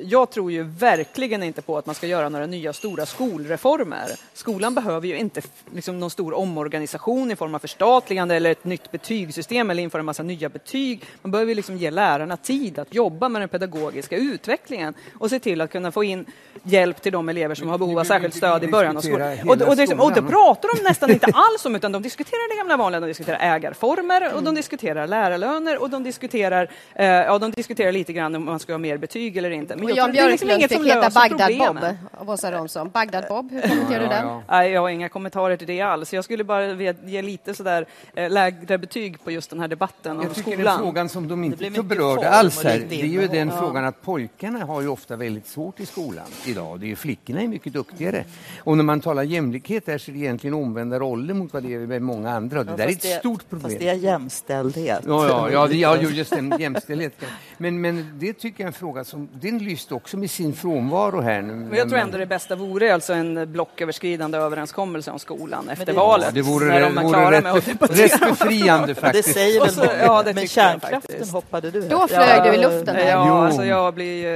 jag 0.00 0.30
tror 0.30 0.52
ju 0.52 0.62
verkligen 0.62 1.42
inte 1.42 1.62
på 1.62 1.78
att 1.78 1.86
man 1.86 1.94
ska 1.94 2.06
göra 2.06 2.28
några 2.28 2.46
nya 2.46 2.72
stora 2.72 3.06
skolreformer. 3.06 4.10
Skolan 4.32 4.74
behöver 4.74 5.08
ju 5.08 5.16
inte 5.16 5.42
liksom, 5.74 6.00
någon 6.00 6.10
stor 6.10 6.34
omorganisation 6.34 7.30
i 7.30 7.36
form 7.36 7.54
av 7.54 7.58
förstatligande 7.58 8.34
eller 8.34 8.50
ett 8.50 8.64
nytt 8.64 8.90
betygssystem 8.90 9.70
eller 9.70 9.82
införa 9.82 10.00
en 10.00 10.06
massa 10.06 10.22
nya 10.22 10.48
betyg. 10.48 11.04
Man 11.22 11.30
behöver 11.30 11.54
liksom 11.54 11.76
ge 11.76 11.90
lärarna 11.90 12.36
tid 12.36 12.78
att 12.78 12.94
jobba 12.94 13.28
med 13.28 13.42
den 13.42 13.48
pedagogiska 13.48 14.16
utvecklingen 14.16 14.94
och 15.18 15.30
se 15.30 15.38
till 15.38 15.60
att 15.60 15.70
kunna 15.70 15.92
få 15.92 16.04
in 16.04 16.24
hjälp 16.62 17.02
till 17.02 17.12
de 17.12 17.28
elever 17.28 17.54
som 17.54 17.68
har 17.68 17.78
behov 17.78 17.98
av 17.98 18.04
särskilt 18.04 18.34
stöd 18.34 18.64
i 18.64 18.68
början 18.68 18.96
av 18.96 19.00
skolan. 19.00 19.38
Och, 19.44 19.50
och, 19.50 19.76
det, 19.76 19.94
och 19.94 20.12
det 20.12 20.22
pratar 20.22 20.76
de 20.76 20.82
nästan 20.88 21.10
inte 21.10 21.26
alls 21.34 21.64
om, 21.66 21.76
utan 21.76 21.92
de 21.92 22.02
diskuterar 22.02 22.54
det 22.54 22.56
gamla 22.56 22.76
vanliga. 22.76 23.00
De 23.00 23.06
diskuterar 23.06 23.38
ägarformer 23.54 24.34
och 24.34 24.42
de 24.42 24.54
diskuterar 24.54 25.06
lärarlöner 25.06 25.82
och 25.82 25.90
de 25.90 26.02
diskuterar, 26.02 26.70
eh, 26.94 27.06
ja, 27.06 27.38
de 27.38 27.50
diskuterar 27.50 27.92
lite 27.92 28.12
grann 28.12 28.34
om 28.34 28.44
man 28.44 28.58
ska 28.58 28.72
ha 28.72 28.78
mer 28.78 28.96
betyg 28.96 29.25
eller 29.36 29.50
inte. 29.50 29.76
Men 29.76 29.84
Och 29.84 29.90
jag 29.90 29.96
Jan 29.96 30.12
det 30.12 30.28
liksom 30.30 30.48
Björklund 30.48 30.82
fick 30.82 30.94
heta 30.94 31.10
Bagdad-Bob 31.10 31.96
av 32.10 32.30
Åsa 32.30 32.52
Romson. 32.52 32.90
Bagdad-Bob, 32.90 33.50
hur 33.52 33.62
kommenterar 33.68 34.00
du 34.02 34.08
den? 34.08 34.40
Nej, 34.48 34.70
jag 34.70 34.80
har 34.80 34.88
inga 34.88 35.08
kommentarer 35.08 35.56
till 35.56 35.66
det 35.66 35.80
alls. 35.80 36.12
Jag 36.12 36.24
skulle 36.24 36.44
bara 36.44 36.72
ge 37.04 37.22
lite 37.22 37.54
sådär 37.54 37.86
eh, 38.14 38.30
lägre 38.30 38.78
betyg 38.78 39.24
på 39.24 39.30
just 39.30 39.50
den 39.50 39.60
här 39.60 39.68
debatten 39.68 40.16
om 40.16 40.22
Jag 40.22 40.34
tycker 40.34 40.52
skolan. 40.52 40.64
den 40.64 40.78
frågan 40.78 41.08
som 41.08 41.28
de 41.28 41.44
inte 41.44 41.82
berörde 41.82 42.30
alls 42.30 42.64
här, 42.64 42.82
det 42.88 43.00
är 43.02 43.06
ju 43.06 43.26
den 43.28 43.50
frågan 43.58 43.84
att 43.84 44.02
pojkarna 44.02 44.64
har 44.64 44.80
ju 44.80 44.88
ofta 44.88 45.16
väldigt 45.16 45.46
svårt 45.46 45.80
i 45.80 45.86
skolan 45.86 46.26
idag. 46.46 46.80
Det 46.80 46.86
är 46.86 46.88
ju 46.88 46.96
flickorna 46.96 47.40
är 47.42 47.48
mycket 47.48 47.72
duktigare. 47.72 48.24
Och 48.64 48.76
när 48.76 48.84
man 48.84 49.00
talar 49.00 49.22
jämlikhet 49.22 49.86
där 49.86 49.98
så 49.98 50.10
är 50.10 50.12
det 50.12 50.18
egentligen 50.20 50.54
omvända 50.54 50.98
roller 50.98 51.34
mot 51.34 51.52
vad 51.52 51.62
det 51.62 51.74
är 51.74 51.78
med 51.78 52.02
många 52.02 52.30
andra. 52.30 52.64
Det 52.64 52.70
Ja, 52.70 52.76
där 52.76 52.84
är 52.84 52.90
ett 52.90 53.18
stort 53.18 53.50
problem. 53.50 53.70
Fast 53.70 53.78
det 53.78 53.88
är 53.88 53.94
jämställdhet. 53.94 55.02
Ja, 55.06 55.26
ja, 55.28 55.50
ja, 55.50 55.66
det- 55.66 55.76
ja 55.76 55.96
just 55.96 56.30
det, 56.30 56.56
jämställdhet. 56.60 57.12
Men, 57.58 57.80
men 57.80 58.10
det 58.18 58.32
tycker 58.32 58.60
jag 58.60 58.64
är 58.64 58.66
en 58.66 58.72
fråga 58.72 59.04
som, 59.06 59.28
den 59.32 59.58
lyste 59.58 59.94
också 59.94 60.16
med 60.16 60.30
sin 60.30 60.54
frånvaro 60.54 61.20
här 61.20 61.42
nu. 61.42 61.52
Men 61.52 61.78
jag 61.78 61.88
tror 61.88 61.98
ändå 61.98 62.18
det 62.18 62.26
bästa 62.26 62.56
vore 62.56 62.94
alltså 62.94 63.12
en 63.12 63.52
blocköverskridande 63.52 64.38
överenskommelse 64.38 65.10
om 65.10 65.18
skolan 65.18 65.68
efter 65.68 65.86
det- 65.86 65.92
valet. 65.92 66.34
Det 66.34 66.42
vore, 66.42 66.64
när 66.66 66.80
det 66.80 66.86
de 66.86 66.98
är 66.98 67.02
vore 67.02 67.12
klara 67.14 67.30
rätt, 67.30 67.42
med 67.42 67.52
att 67.52 67.90
rätt 67.98 68.20
befriande 68.20 68.86
Det 68.94 68.94
faktiskt. 68.94 69.32
säger 69.34 69.60
Och 69.60 69.66
väl 69.66 69.74
så- 69.74 69.84
ja, 70.00 70.22
det 70.22 70.34
Men 70.34 70.42
tycker 70.46 70.60
jag 70.62 70.80
kärnkraften 70.80 71.28
hoppade 71.28 71.70
du 71.70 71.80
Då 71.88 72.08
flög 72.08 72.42
du 72.42 72.48
i 72.54 72.58
luften 72.58 72.96
här. 72.96 73.08
Ja, 73.10 73.24
Jo. 73.28 73.34
alltså 73.34 73.64
jag 73.64 73.94
blir... 73.94 74.26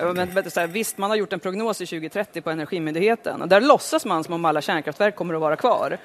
ja, 0.00 0.12
Men, 0.12 0.28
men, 0.34 0.50
så 0.50 0.60
här, 0.60 0.66
visst, 0.66 0.98
man 0.98 1.10
har 1.10 1.16
gjort 1.16 1.32
en 1.32 1.40
prognos 1.40 1.80
i 1.80 1.86
2030 1.86 2.40
på 2.40 2.50
Energimyndigheten 2.50 3.42
och 3.42 3.48
där 3.48 3.60
låtsas 3.60 4.04
man 4.04 4.24
som 4.24 4.34
om 4.34 4.44
alla 4.44 4.60
kärnkraftverk 4.60 5.16
kommer 5.16 5.34
att 5.34 5.40
vara 5.40 5.56
kvar. 5.56 5.98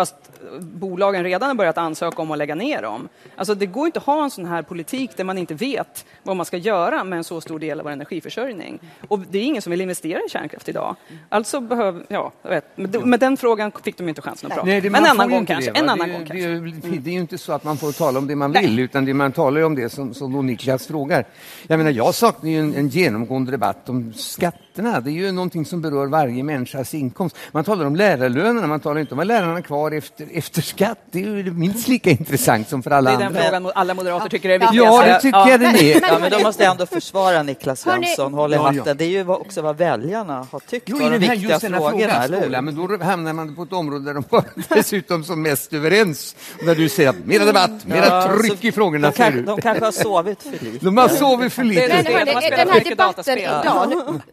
Fast 0.00 0.14
bolagen 0.60 1.24
redan 1.24 1.48
har 1.48 1.54
börjat 1.54 1.78
ansöka 1.78 2.22
om 2.22 2.30
att 2.30 2.38
lägga 2.38 2.54
ner 2.54 2.82
dem. 2.82 3.08
Alltså 3.36 3.54
det 3.54 3.66
går 3.66 3.86
inte 3.86 3.98
att 3.98 4.04
ha 4.04 4.24
en 4.24 4.30
sån 4.30 4.44
här 4.44 4.62
politik 4.62 5.10
där 5.16 5.24
man 5.24 5.38
inte 5.38 5.54
vet 5.54 6.04
vad 6.22 6.36
man 6.36 6.46
ska 6.46 6.56
göra 6.56 7.04
med 7.04 7.16
en 7.16 7.24
så 7.24 7.40
stor 7.40 7.58
del 7.58 7.78
av 7.80 7.84
vår 7.84 7.90
energiförsörjning. 7.92 8.78
Och 9.08 9.18
det 9.30 9.38
är 9.38 9.42
ingen 9.42 9.62
som 9.62 9.70
vill 9.70 9.80
investera 9.80 10.20
i 10.26 10.28
kärnkraft 10.28 10.68
idag. 10.68 10.96
Alltså 11.28 11.60
behöver, 11.60 12.04
ja, 12.08 12.32
jag 12.42 12.50
vet. 12.50 12.64
Det- 12.76 13.00
men 13.04 13.18
den 13.18 13.36
frågan 13.36 13.72
fick 13.84 13.98
de 13.98 14.08
inte 14.08 14.22
chansen 14.22 14.46
att 14.46 14.54
prata. 14.56 14.66
Nej, 14.66 14.80
det, 14.80 14.90
Men 14.90 15.04
en 15.04 15.10
annan 15.10 15.30
gång 15.30 15.46
kanske. 15.46 15.70
det, 15.72 15.78
En 15.78 15.88
annan 15.88 16.08
det, 16.08 16.12
gång 16.12 16.20
det, 16.22 16.26
kanske. 16.28 16.88
ju- 16.88 16.98
det 17.00 17.10
är 17.10 17.14
ju 17.14 17.20
inte 17.20 17.38
så 17.38 17.52
att 17.52 17.64
man 17.64 17.76
får 17.76 17.92
tala 17.92 18.18
om 18.18 18.26
det 18.26 18.36
man 18.36 18.52
vill, 18.52 18.78
utan 18.78 19.04
det 19.04 19.14
man 19.14 19.32
talar 19.32 19.58
ju 19.60 19.64
om 19.66 19.74
det 19.74 19.88
som, 19.88 20.14
som 20.14 20.32
då 20.32 20.42
Niklas 20.42 20.86
frågar. 20.86 21.24
Jag 21.66 21.78
menar, 21.78 21.90
jag 21.90 22.14
saknar 22.14 22.50
ju 22.50 22.60
en, 22.60 22.74
en 22.74 22.88
genomgående 22.88 23.50
debatt 23.50 23.88
om 23.88 24.12
skatterna. 24.12 25.00
Det 25.00 25.10
är 25.10 25.12
ju 25.12 25.32
någonting 25.32 25.64
som 25.64 25.82
berör 25.82 26.06
varje 26.06 26.42
människas 26.42 26.94
inkomst. 26.94 27.36
Man 27.52 27.64
talar 27.64 27.84
om 27.84 27.96
lärarlönerna, 27.96 28.66
man 28.66 28.80
talar 28.80 29.00
inte 29.00 29.14
om 29.14 29.18
vad 29.18 29.26
lärarna 29.26 29.52
har 29.52 29.60
kvar 29.90 29.98
efter, 29.98 30.26
efter 30.38 30.62
skatt. 30.62 30.98
Det 31.10 31.18
är 31.18 31.24
ju 31.24 31.50
minst 31.52 31.88
lika 31.88 32.10
intressant 32.10 32.68
som 32.68 32.82
för 32.82 32.90
alla 32.90 33.10
Det 33.10 33.16
är 33.16 33.18
den 33.18 33.26
andra. 33.26 33.42
frågan 33.42 33.72
alla 33.74 33.94
moderater 33.94 34.28
tycker 34.28 34.48
är 34.48 34.58
viktigast. 34.58 34.76
Ja, 34.76 35.04
det 35.06 35.20
tycker 35.20 35.38
jag 35.48 35.60
den 35.60 35.76
är. 35.76 36.00
Ja, 36.12 36.18
men 36.18 36.30
då 36.30 36.38
måste 36.38 36.62
jag 36.62 36.70
ändå 36.70 36.86
försvara 36.86 37.42
Niklas 37.42 37.80
Svensson, 37.80 38.34
håll 38.34 38.52
i 38.52 38.56
Ja, 38.56 38.72
ja. 38.72 38.78
hatten. 38.80 38.96
Det 38.96 39.04
är 39.04 39.08
ju 39.08 39.28
också 39.28 39.62
vad 39.62 39.76
väljarna 39.76 40.46
har 40.52 40.60
tyckt 40.60 40.88
Jo, 40.88 40.96
var 40.98 41.04
de 41.04 41.10
den 41.10 41.22
här, 41.22 41.30
viktiga 41.30 41.50
just 41.50 41.62
den 41.62 41.74
här 41.74 41.80
frågorna, 41.80 41.98
frågan, 42.08 42.22
eller 42.22 42.36
hur? 42.36 42.42
skola, 42.44 42.62
men 42.62 42.74
då 42.98 43.04
hamnar 43.04 43.32
man 43.32 43.56
på 43.56 43.62
ett 43.62 43.72
område 43.72 44.04
där 44.04 44.14
de 44.14 44.24
var 44.28 44.44
dessutom 44.74 45.24
som 45.24 45.42
mest 45.42 45.72
överens. 45.72 46.36
Där 46.64 46.74
du 46.74 46.88
säger 46.88 47.08
att 47.10 47.18
mera 47.24 47.44
debatt, 47.44 47.86
mera 47.86 48.06
Ja, 48.06 48.38
tryck 48.40 48.64
i 48.64 48.72
frågorna. 48.72 49.10
De, 49.10 49.16
kan, 49.16 49.44
de 49.44 49.60
kanske 49.60 49.84
har 49.84 49.92
sovit 49.92 50.42
för 50.42 50.64
lite. 50.64 50.84
De 50.84 50.96
har 50.96 51.08
sovit 51.08 51.52
för 51.52 51.64
lite. 51.64 51.80
Men 51.88 52.06
hörni, 52.06 52.50
den 52.50 52.68
här 52.68 52.90
debatten 52.90 53.38
idag, 53.38 53.88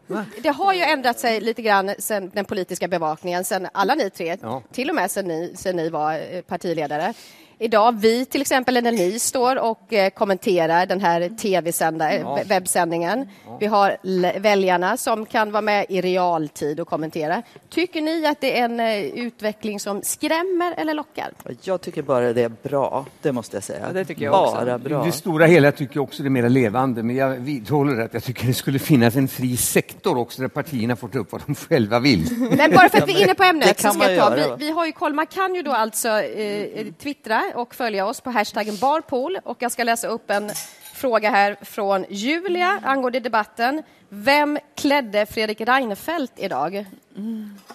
nu, 0.08 0.16
det 0.42 0.48
har 0.48 0.72
ju 0.74 0.80
ändrat 0.82 1.20
sig 1.20 1.40
lite 1.40 1.62
grann 1.62 1.90
sen 1.98 2.30
den 2.34 2.44
politiska 2.44 2.88
bevakningen, 2.88 3.44
sen 3.44 3.68
alla 3.72 3.94
ni 3.94 4.10
tre, 4.10 4.36
Ja. 4.42 4.62
till 4.72 4.88
och 4.88 4.94
med 4.94 5.10
sen 5.10 5.24
ni, 5.24 5.47
sen 5.54 5.76
ni 5.76 5.88
var 5.90 6.14
eh, 6.14 6.42
partiledare. 6.42 7.12
Idag, 7.60 8.00
vi 8.00 8.24
till 8.24 8.40
exempel, 8.40 8.82
när 8.84 8.92
ni 8.92 9.18
står 9.18 9.56
och 9.58 9.92
eh, 9.92 10.10
kommenterar 10.10 10.86
den 10.86 11.00
här 11.00 11.28
tv-sända, 11.36 12.12
eh, 12.12 12.20
Ja. 12.20 12.38
webbsändningen. 12.46 13.28
Vi 13.60 13.66
har 13.66 13.96
väljarna 14.38 14.96
som 14.96 15.26
kan 15.26 15.52
vara 15.52 15.62
med 15.62 15.86
i 15.88 16.00
realtid 16.00 16.80
och 16.80 16.88
kommentera. 16.88 17.42
Tycker 17.70 18.00
ni 18.02 18.26
att 18.26 18.40
det 18.40 18.58
är 18.58 18.64
en 18.64 18.80
eh, 18.80 18.98
utveckling 19.04 19.80
som 19.80 20.02
skrämmer 20.02 20.74
eller 20.76 20.94
lockar? 20.94 21.30
Jag 21.62 21.80
tycker 21.80 22.02
bara 22.02 22.32
det 22.32 22.42
är 22.42 22.52
bra, 22.68 23.06
det 23.22 23.32
måste 23.32 23.56
jag 23.56 23.64
säga. 23.64 23.78
Ja, 23.86 23.92
det 23.92 24.04
tycker 24.04 24.24
jag 24.24 24.32
bara 24.32 24.74
också. 24.74 24.88
bra. 24.88 25.04
Det 25.04 25.12
stora 25.12 25.46
hela 25.46 25.72
tycker 25.72 25.96
jag 25.96 26.04
också 26.04 26.22
det 26.22 26.28
är 26.28 26.30
mer 26.30 26.48
levande, 26.48 27.02
men 27.02 27.16
jag 27.16 27.30
vidhåller 27.30 28.04
att 28.04 28.14
jag 28.14 28.24
tycker 28.24 28.46
det 28.46 28.54
skulle 28.54 28.78
finnas 28.78 29.16
en 29.16 29.28
fri 29.28 29.56
sektor 29.56 30.18
också 30.18 30.42
där 30.42 30.48
partierna 30.48 30.96
får 30.96 31.08
ta 31.08 31.18
upp 31.18 31.32
vad 31.32 31.42
de 31.46 31.54
själva 31.54 31.98
vill. 32.00 32.48
Men 32.56 32.70
bara 32.70 32.88
för 32.88 32.98
att 32.98 33.08
vi 33.08 33.12
är 33.20 33.24
inne 33.24 33.34
på 33.34 33.42
ämnet 33.44 33.80
så 33.80 33.88
ska 33.90 34.10
jag 34.12 34.28
ta. 34.28 34.34
Vi, 34.34 34.64
vi 34.66 34.70
har 34.70 34.86
ju 34.86 34.92
koll, 34.92 35.14
man 35.14 35.26
kan 35.26 35.54
ju 35.54 35.62
då 35.62 35.72
alltså 35.72 36.08
eh, 36.08 36.86
twittra 37.02 37.42
och 37.54 37.74
följa 37.74 38.06
oss 38.06 38.20
på 38.20 38.30
hashtaggen 38.30 38.76
barpool 38.80 39.38
och 39.44 39.56
jag 39.60 39.72
ska 39.72 39.84
läsa 39.84 40.08
upp 40.08 40.30
en 40.30 40.50
fråga 40.94 41.30
här 41.30 41.56
från 41.62 42.04
Julia 42.08 42.80
angående 42.84 43.20
debatten. 43.20 43.82
Vem 44.08 44.58
klädde 44.76 45.26
Fredrik 45.26 45.60
Reinfeldt 45.60 46.32
idag? 46.36 46.84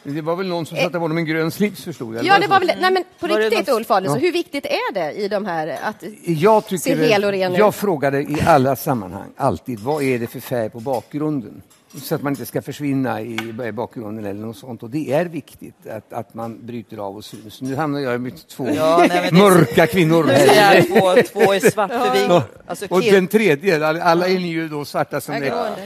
Det 0.03 0.21
var 0.21 0.35
väl 0.35 0.47
någon 0.47 0.65
som 0.65 0.77
satte 0.77 0.89
på 0.91 0.99
honom 0.99 1.17
en 1.17 1.25
grön 1.25 1.51
slips 1.51 1.83
förstod 1.83 2.15
jag. 2.15 2.25
Ja, 2.25 2.39
det 2.39 2.47
var 2.47 2.59
väl, 2.59 2.71
nej 2.81 2.91
men 2.91 3.03
på 3.19 3.27
Var 3.27 3.37
riktigt 3.39 3.67
någon- 3.67 3.77
Ulf 3.77 3.91
Adelsohn, 3.91 4.19
Ja. 4.19 4.25
hur 4.25 4.31
viktigt 4.31 4.65
är 4.65 4.93
det 4.93 5.11
i 5.11 5.27
de 5.27 5.45
här 5.45 5.77
att 5.83 6.03
jag 6.25 6.79
se 6.79 6.95
hel 6.95 7.23
och 7.25 7.31
ren 7.31 7.51
ut? 7.51 7.57
Jag 7.57 7.75
frågade 7.75 8.21
i 8.21 8.37
alla 8.47 8.75
sammanhang 8.75 9.29
alltid, 9.37 9.79
vad 9.79 10.03
är 10.03 10.19
det 10.19 10.27
för 10.27 10.39
färg 10.39 10.69
på 10.69 10.79
bakgrunden? 10.79 11.61
Så 12.01 12.15
att 12.15 12.21
man 12.21 12.33
inte 12.33 12.45
ska 12.45 12.61
försvinna 12.61 13.21
i 13.21 13.71
bakgrunden 13.73 14.25
eller 14.25 14.45
något 14.45 14.57
sånt. 14.57 14.83
Och 14.83 14.89
det 14.89 15.13
är 15.13 15.25
viktigt 15.25 15.87
att, 15.87 16.13
att 16.13 16.33
man 16.33 16.65
bryter 16.65 16.97
av 16.97 17.15
och 17.15 17.25
syns. 17.25 17.61
Nu 17.61 17.75
hamnar 17.75 17.99
jag 17.99 18.21
med 18.21 18.47
två 18.47 18.67
ja, 18.75 19.05
nej, 19.09 19.31
mörka 19.31 19.87
kvinnor. 19.87 20.23
Här. 20.23 20.81
Två, 20.81 21.21
två 21.33 21.53
i 21.53 21.59
svart. 21.59 21.91
Ja. 21.91 22.43
Alltså, 22.65 22.85
och 22.89 23.01
den 23.01 23.27
tredje, 23.27 23.87
alla 23.87 24.27
är 24.27 24.39
ni 24.39 24.47
ju 24.47 24.67
då 24.67 24.85
svarta 24.85 25.21
som 25.21 25.35
är, 25.35 25.39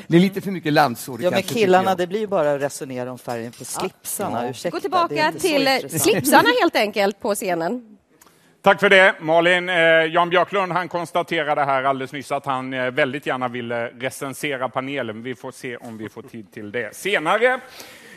det 0.08 0.18
är 0.18 0.22
lite 0.22 0.41
för 0.41 0.51
mycket 0.51 0.74
landsår. 0.74 1.20
Ja, 1.24 1.32
men 1.32 1.43
killarna, 1.43 1.95
det 1.95 2.08
blir 2.08 2.28
bara 2.28 2.53
att 2.53 2.62
resonera 2.62 3.12
om 3.12 3.18
färgen 3.18 3.51
på 3.51 3.66
slipsarna. 3.66 4.43
Ja. 4.43 4.49
Ursäkta, 4.49 4.78
Gå 4.78 4.82
tillbaka 4.82 5.34
till 5.39 5.99
slipsarna 5.99 6.49
helt 6.62 6.76
enkelt 6.76 7.20
på 7.20 7.36
scenen. 7.36 7.97
Tack 8.62 8.80
för 8.80 8.89
det, 8.89 9.16
Malin. 9.20 9.70
Eh, 9.70 9.76
Jan 10.05 10.30
Björklund 10.30 10.72
han 10.72 10.88
konstaterade 10.88 11.64
här 11.64 11.84
alldeles 11.84 12.14
nyss 12.14 12.32
att 12.32 12.45
han 12.45 12.74
eh, 12.74 12.91
väldigt 12.91 13.26
gärna 13.26 13.47
ville 13.47 13.88
recensera 13.88 14.70
panelen. 14.70 15.24
Vi 15.24 15.36
får 15.36 15.51
se 15.51 15.78
om 15.78 15.97
vi 15.97 16.10
får 16.10 16.22
tid 16.22 16.51
till 16.51 16.72
det 16.72 16.95
senare. 16.95 17.53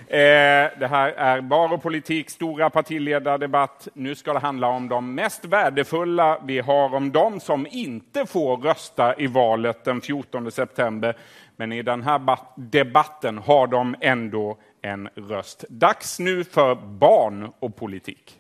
Eh, 0.07 0.79
det 0.79 0.89
här 0.91 1.13
är 1.13 1.41
Bar 1.41 1.73
och 1.73 1.83
politik, 1.83 2.31
stora 2.31 2.71
partiledardebatt. 2.71 3.89
Nu 3.95 4.15
ska 4.15 4.33
det 4.33 4.39
handla 4.39 4.69
om 4.69 4.89
de 4.89 5.15
mest 5.15 5.45
värdefulla 5.45 6.41
vi 6.45 6.61
har, 6.61 6.95
om 6.95 7.13
de 7.13 7.41
som 7.41 7.67
inte 7.71 8.27
får 8.27 8.57
rösta 8.57 9.15
i 9.17 9.27
valet 9.27 9.85
den 9.85 10.01
14 10.01 10.51
september. 10.51 11.17
Men 11.57 11.73
i 11.73 11.83
den 11.83 12.03
här 12.03 12.39
debatten 12.57 13.39
har 13.39 13.67
de 13.67 13.97
ändå 14.01 14.59
en 14.83 15.09
röst. 15.15 15.65
Dags 15.69 16.19
nu 16.19 16.45
för 16.45 16.75
barn 16.75 17.53
och 17.59 17.77
politik. 17.77 18.40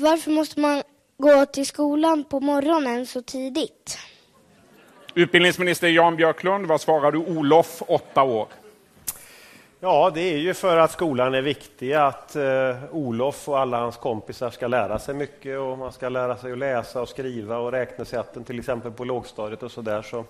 Varför 0.00 0.30
måste 0.30 0.60
man 0.60 0.82
gå 1.18 1.46
till 1.46 1.66
skolan 1.66 2.24
på 2.24 2.40
morgonen 2.40 3.06
så 3.06 3.22
tidigt? 3.22 3.98
Utbildningsminister 5.14 5.88
Jan 5.88 6.16
Björklund, 6.16 6.66
vad 6.66 6.80
svarar 6.80 7.12
du 7.12 7.18
Olof, 7.18 7.82
åtta 7.86 8.22
år? 8.22 8.48
Ja, 9.80 10.10
det 10.14 10.20
är 10.20 10.38
ju 10.38 10.54
för 10.54 10.76
att 10.76 10.92
skolan 10.92 11.34
är 11.34 11.42
viktig, 11.42 11.92
att 11.92 12.36
eh, 12.36 12.76
Olof 12.90 13.48
och 13.48 13.58
alla 13.58 13.80
hans 13.80 13.96
kompisar 13.96 14.50
ska 14.50 14.66
lära 14.66 14.98
sig 14.98 15.14
mycket 15.14 15.58
och 15.58 15.78
man 15.78 15.92
ska 15.92 16.08
lära 16.08 16.36
sig 16.36 16.52
att 16.52 16.58
läsa 16.58 17.02
och 17.02 17.08
skriva 17.08 17.58
och 17.58 17.72
räknesätten 17.72 18.44
till 18.44 18.58
exempel 18.58 18.92
på 18.92 19.04
lågstadiet 19.04 19.62
och 19.62 19.70
sådär. 19.70 20.02
Så. 20.02 20.24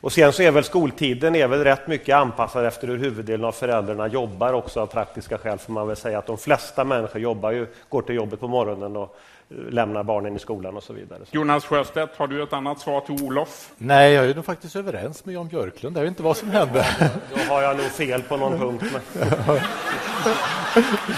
Och 0.00 0.12
sen 0.12 0.32
så 0.32 0.42
är 0.42 0.50
väl 0.50 0.64
skoltiden 0.64 1.36
är 1.36 1.48
väl 1.48 1.64
rätt 1.64 1.86
mycket 1.86 2.16
anpassad 2.16 2.66
efter 2.66 2.88
hur 2.88 2.98
huvuddelen 2.98 3.44
av 3.44 3.52
föräldrarna 3.52 4.08
jobbar 4.08 4.52
också 4.52 4.80
av 4.80 4.86
praktiska 4.86 5.38
skäl 5.38 5.58
får 5.58 5.72
man 5.72 5.86
väl 5.86 5.96
säga 5.96 6.18
att 6.18 6.26
de 6.26 6.38
flesta 6.38 6.84
människor 6.84 7.20
jobbar 7.20 7.50
ju, 7.50 7.66
går 7.88 8.02
till 8.02 8.14
jobbet 8.14 8.40
på 8.40 8.48
morgonen 8.48 8.96
och 8.96 9.16
eh, 9.50 9.56
lämnar 9.56 10.02
barnen 10.02 10.36
i 10.36 10.38
skolan 10.38 10.76
och 10.76 10.82
så 10.82 10.92
vidare. 10.92 11.20
Jonas 11.30 11.64
Sjöstedt, 11.64 12.16
har 12.16 12.26
du 12.26 12.42
ett 12.42 12.52
annat 12.52 12.80
svar 12.80 13.00
till 13.00 13.24
Olof? 13.24 13.70
Nej, 13.76 14.12
jag 14.12 14.24
är 14.24 14.34
nog 14.34 14.44
faktiskt 14.44 14.76
överens 14.76 15.24
med 15.24 15.34
Jan 15.34 15.48
Björklund. 15.48 15.96
Jag 15.96 16.02
vet 16.02 16.08
inte 16.08 16.22
vad 16.22 16.36
som 16.36 16.50
hände. 16.50 16.86
Då 17.34 17.54
har 17.54 17.62
jag 17.62 17.76
nog 17.76 17.86
fel 17.86 18.22
på 18.22 18.36
någon 18.36 18.58
punkt. 18.58 18.84
Men... 18.92 19.02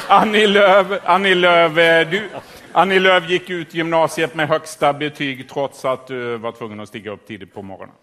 Annie 0.08 0.46
Lööf, 0.46 0.86
Annie 1.04 1.34
Lööf, 1.34 1.78
eh, 1.78 2.10
du, 2.10 2.28
Annie 2.72 2.98
Lööf 2.98 3.30
gick 3.30 3.50
ut 3.50 3.74
gymnasiet 3.74 4.34
med 4.34 4.48
högsta 4.48 4.92
betyg 4.92 5.48
trots 5.48 5.84
att 5.84 6.06
du 6.06 6.36
var 6.36 6.52
tvungen 6.52 6.80
att 6.80 6.88
stiga 6.88 7.10
upp 7.10 7.26
tidigt 7.26 7.54
på 7.54 7.62
morgonen. 7.62 7.94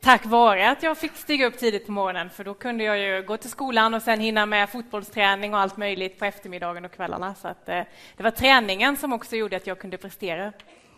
Tack 0.00 0.26
vare 0.26 0.70
att 0.70 0.82
jag 0.82 0.98
fick 0.98 1.12
stiga 1.12 1.46
upp 1.46 1.58
tidigt 1.58 1.86
på 1.86 1.92
morgonen, 1.92 2.30
för 2.30 2.44
då 2.44 2.54
kunde 2.54 2.84
jag 2.84 2.98
ju 2.98 3.22
gå 3.22 3.36
till 3.36 3.50
skolan 3.50 3.94
och 3.94 4.02
sen 4.02 4.20
hinna 4.20 4.46
med 4.46 4.70
fotbollsträning 4.70 5.54
och 5.54 5.60
allt 5.60 5.76
möjligt 5.76 6.18
på 6.18 6.24
eftermiddagen 6.24 6.84
och 6.84 6.92
kvällarna. 6.92 7.34
Så 7.34 7.48
att, 7.48 7.68
eh, 7.68 7.82
det 8.16 8.22
var 8.22 8.30
träningen 8.30 8.96
som 8.96 9.12
också 9.12 9.36
gjorde 9.36 9.56
att 9.56 9.66
jag 9.66 9.78
kunde 9.78 9.96
prestera. 9.96 10.52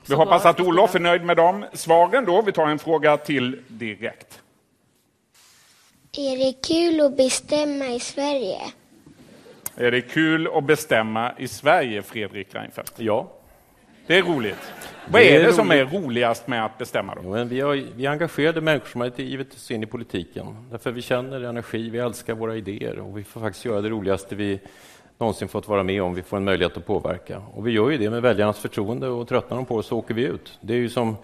Vi 0.08 0.14
hoppas 0.14 0.46
att 0.46 0.60
Olof 0.60 0.94
är 0.94 1.00
nöjd 1.00 1.24
med 1.24 1.36
de 1.36 1.64
svaren 1.72 2.24
då. 2.24 2.42
Vi 2.42 2.52
tar 2.52 2.66
en 2.66 2.78
fråga 2.78 3.16
till 3.16 3.62
direkt. 3.68 4.42
Är 6.12 6.36
det 6.36 6.52
kul 6.52 7.00
att 7.00 7.16
bestämma 7.16 7.86
i 7.86 8.00
Sverige? 8.00 8.60
Är 9.76 9.90
det 9.90 10.00
kul 10.00 10.48
att 10.54 10.64
bestämma 10.64 11.32
i 11.38 11.48
Sverige, 11.48 12.02
Fredrik 12.02 12.54
Reinfeldt? 12.54 12.94
Ja. 12.96 13.39
Det 14.10 14.18
är 14.18 14.22
roligt. 14.22 14.72
Vad 15.06 15.22
är, 15.22 15.40
är 15.40 15.46
det 15.46 15.52
som 15.52 15.70
är 15.70 15.84
roligast 15.84 16.46
med 16.46 16.64
att 16.64 16.78
bestämma? 16.78 17.14
Då? 17.14 17.22
men 17.22 17.48
vi, 17.48 17.60
har, 17.60 17.82
vi 17.96 18.06
är 18.06 18.10
engagerade 18.10 18.60
människor 18.60 18.86
som 18.86 19.00
har 19.00 19.20
givit 19.20 19.52
sig 19.52 19.76
in 19.76 19.82
i 19.82 19.86
politiken. 19.86 20.56
Därför 20.70 20.90
vi 20.92 21.02
känner 21.02 21.40
energi, 21.40 21.90
vi 21.90 21.98
älskar 21.98 22.34
våra 22.34 22.56
idéer 22.56 22.98
och 22.98 23.18
vi 23.18 23.24
får 23.24 23.40
faktiskt 23.40 23.64
göra 23.64 23.80
det 23.80 23.88
roligaste 23.88 24.34
vi 24.34 24.60
någonsin 25.18 25.48
fått 25.48 25.68
vara 25.68 25.82
med 25.82 26.02
om. 26.02 26.14
Vi 26.14 26.22
får 26.22 26.36
en 26.36 26.44
möjlighet 26.44 26.76
att 26.76 26.86
påverka. 26.86 27.42
Och 27.54 27.66
vi 27.66 27.70
gör 27.70 27.90
ju 27.90 27.98
det 27.98 28.10
med 28.10 28.22
väljarnas 28.22 28.58
förtroende 28.58 29.08
och 29.08 29.28
tröttnar 29.28 29.56
de 29.56 29.66
på 29.66 29.76
oss 29.76 29.86
så 29.86 29.98
åker 29.98 30.14
vi 30.14 30.22
ut. 30.22 30.58
Det 30.60 30.74
är 30.74 30.78
ju 30.78 30.88
som, 30.88 31.16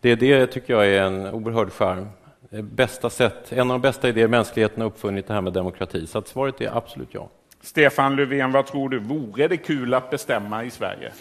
det, 0.00 0.14
det 0.14 0.46
tycker 0.46 0.72
jag 0.74 0.86
är 0.86 1.02
en 1.02 1.26
oerhörd 1.26 1.72
charm. 1.72 2.08
Bästa 2.50 3.10
sätt, 3.10 3.52
en 3.52 3.60
av 3.60 3.74
de 3.74 3.80
bästa 3.80 4.08
idéer 4.08 4.28
mänskligheten 4.28 4.80
har 4.80 4.88
uppfunnit 4.88 5.26
det 5.26 5.34
här 5.34 5.40
med 5.40 5.52
demokrati. 5.52 6.06
Så 6.06 6.22
svaret 6.22 6.60
är 6.60 6.76
absolut 6.76 7.08
ja. 7.12 7.28
Stefan 7.60 8.16
Löfven, 8.16 8.52
vad 8.52 8.66
tror 8.66 8.88
du? 8.88 8.98
Vore 8.98 9.48
det 9.48 9.56
kul 9.56 9.94
att 9.94 10.10
bestämma 10.10 10.64
i 10.64 10.70
Sverige? 10.70 11.12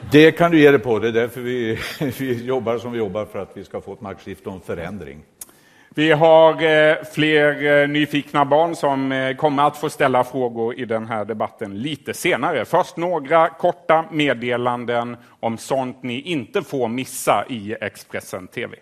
Det 0.00 0.32
kan 0.32 0.50
du 0.50 0.60
ge 0.60 0.70
dig 0.70 0.80
på. 0.80 0.98
Det 0.98 1.08
är 1.08 1.12
därför 1.12 1.40
vi, 1.40 1.78
vi 2.18 2.44
jobbar 2.44 2.78
som 2.78 2.92
vi 2.92 2.98
jobbar, 2.98 3.24
för 3.24 3.38
att 3.38 3.50
vi 3.54 3.64
ska 3.64 3.80
få 3.80 3.92
ett 3.92 4.00
maktskifte 4.00 4.48
och 4.48 4.54
en 4.54 4.60
förändring. 4.60 5.22
Vi 5.94 6.12
har 6.12 6.52
eh, 6.52 6.96
fler 7.14 7.66
eh, 7.82 7.88
nyfikna 7.88 8.44
barn 8.44 8.76
som 8.76 9.12
eh, 9.12 9.36
kommer 9.36 9.62
att 9.62 9.76
få 9.76 9.90
ställa 9.90 10.24
frågor 10.24 10.78
i 10.80 10.84
den 10.84 11.06
här 11.06 11.24
debatten 11.24 11.78
lite 11.78 12.14
senare. 12.14 12.64
Först 12.64 12.96
några 12.96 13.48
korta 13.48 14.04
meddelanden 14.10 15.16
om 15.40 15.58
sånt 15.58 16.02
ni 16.02 16.20
inte 16.20 16.62
får 16.62 16.88
missa 16.88 17.44
i 17.48 17.76
Expressen 17.80 18.46
TV. 18.46 18.76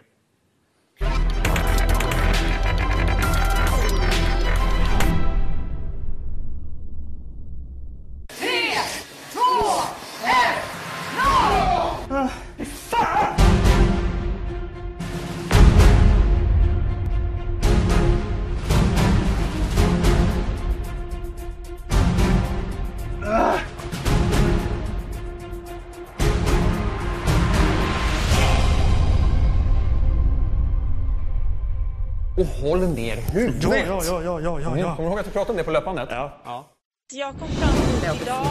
Håll 32.85 32.95
ner 32.95 33.17
huvudet! 33.17 33.63
Ja, 33.63 33.77
ja, 33.77 34.03
ja, 34.05 34.23
ja, 34.23 34.41
ja, 34.41 34.61
ja. 34.61 34.71
Mm. 34.71 34.97
Kommer 34.97 34.97
du 34.97 35.11
ihåg 35.11 35.19
att 35.19 35.25
du 35.25 35.31
pratade 35.31 35.51
om 35.51 35.57
det 35.57 35.65
på 35.65 35.71
löpbandet? 35.71 36.09
Ja. 36.11 36.33
ja. 36.45 36.71
Jag 37.13 37.35
kom 37.39 37.49
fram 37.49 37.75
till 38.01 38.29
idag 38.29 38.47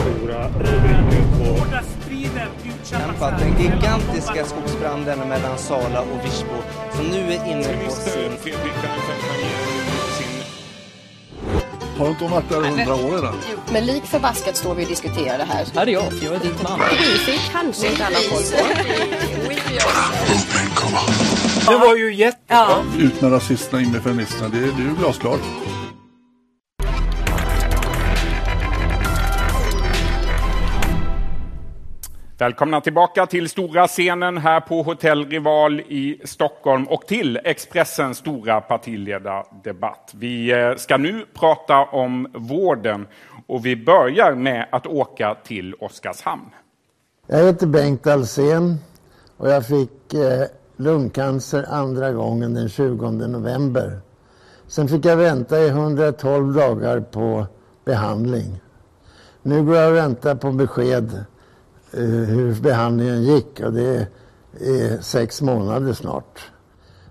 Stora 0.00 0.48
rubriker 0.48 1.22
på... 1.38 1.48
Utkämpat 2.68 3.38
den 3.38 3.62
gigantiska 3.62 4.44
skogsbranden 4.44 5.18
mellan 5.18 5.58
Sala 5.58 6.00
och 6.00 6.24
Virsbo 6.24 6.56
som 6.92 7.06
nu 7.06 7.32
är 7.32 7.46
inne 7.52 7.84
på 7.84 7.90
sin... 7.90 8.32
Har 11.98 12.04
du 12.06 12.10
inte 12.10 12.24
varit 12.24 12.48
där 12.48 12.66
i 12.66 12.68
hundra 12.68 12.94
år 12.94 13.10
redan? 13.10 13.34
Men 13.72 13.86
lik 13.86 14.04
förbaskat 14.04 14.56
står 14.56 14.74
vi 14.74 14.84
och 14.84 14.88
diskuterar 14.88 15.38
det 15.38 15.44
här. 15.44 15.66
Här 15.74 15.86
är 15.86 15.92
jag, 15.92 16.12
jag 16.22 16.34
är 16.34 16.40
din 16.40 16.54
man. 16.62 16.80
Kanske 17.52 17.90
inte 17.90 18.06
alla 18.06 18.18
på. 18.30 18.36
Det 21.68 21.78
var 21.78 21.96
ju 21.96 22.14
jättebra. 22.14 22.44
Ja. 22.48 22.82
Ut 22.98 23.22
med 23.22 23.32
rasisterna, 23.32 23.82
in 23.82 23.92
med 23.92 24.02
feministerna. 24.02 24.48
Det, 24.48 24.58
det 24.58 24.82
är 24.82 24.88
ju 24.88 24.94
glasklart. 24.98 25.40
Välkomna 32.38 32.80
tillbaka 32.80 33.26
till 33.26 33.48
stora 33.48 33.86
scenen 33.86 34.38
här 34.38 34.60
på 34.60 34.82
Hotell 34.82 35.28
Rival 35.28 35.80
i 35.80 36.20
Stockholm 36.24 36.84
och 36.84 37.06
till 37.06 37.40
Expressens 37.44 38.18
stora 38.18 38.60
partiledardebatt. 38.60 40.12
Vi 40.14 40.52
eh, 40.52 40.76
ska 40.76 40.96
nu 40.96 41.26
prata 41.34 41.84
om 41.84 42.28
vården 42.34 43.06
och 43.46 43.66
vi 43.66 43.76
börjar 43.76 44.34
med 44.34 44.66
att 44.72 44.86
åka 44.86 45.34
till 45.34 45.74
Oskarshamn. 45.74 46.50
Jag 47.26 47.44
heter 47.44 47.66
Bengt 47.66 48.06
Alsen 48.06 48.78
och 49.36 49.48
jag 49.48 49.66
fick 49.66 50.14
eh, 50.14 50.46
lungcancer 50.80 51.66
andra 51.68 52.12
gången 52.12 52.54
den 52.54 52.68
20 52.68 53.10
november. 53.10 54.00
Sen 54.66 54.88
fick 54.88 55.04
jag 55.04 55.16
vänta 55.16 55.60
i 55.60 55.68
112 55.68 56.54
dagar 56.54 57.00
på 57.00 57.46
behandling. 57.84 58.60
Nu 59.42 59.64
går 59.64 59.76
jag 59.76 59.90
och 59.90 59.96
väntar 59.96 60.34
på 60.34 60.52
besked 60.52 61.24
Eh, 61.92 62.04
hur 62.04 62.62
behandlingen 62.62 63.22
gick 63.22 63.60
och 63.60 63.72
det 63.72 64.06
är 64.60 65.00
sex 65.00 65.42
månader 65.42 65.92
snart. 65.92 66.50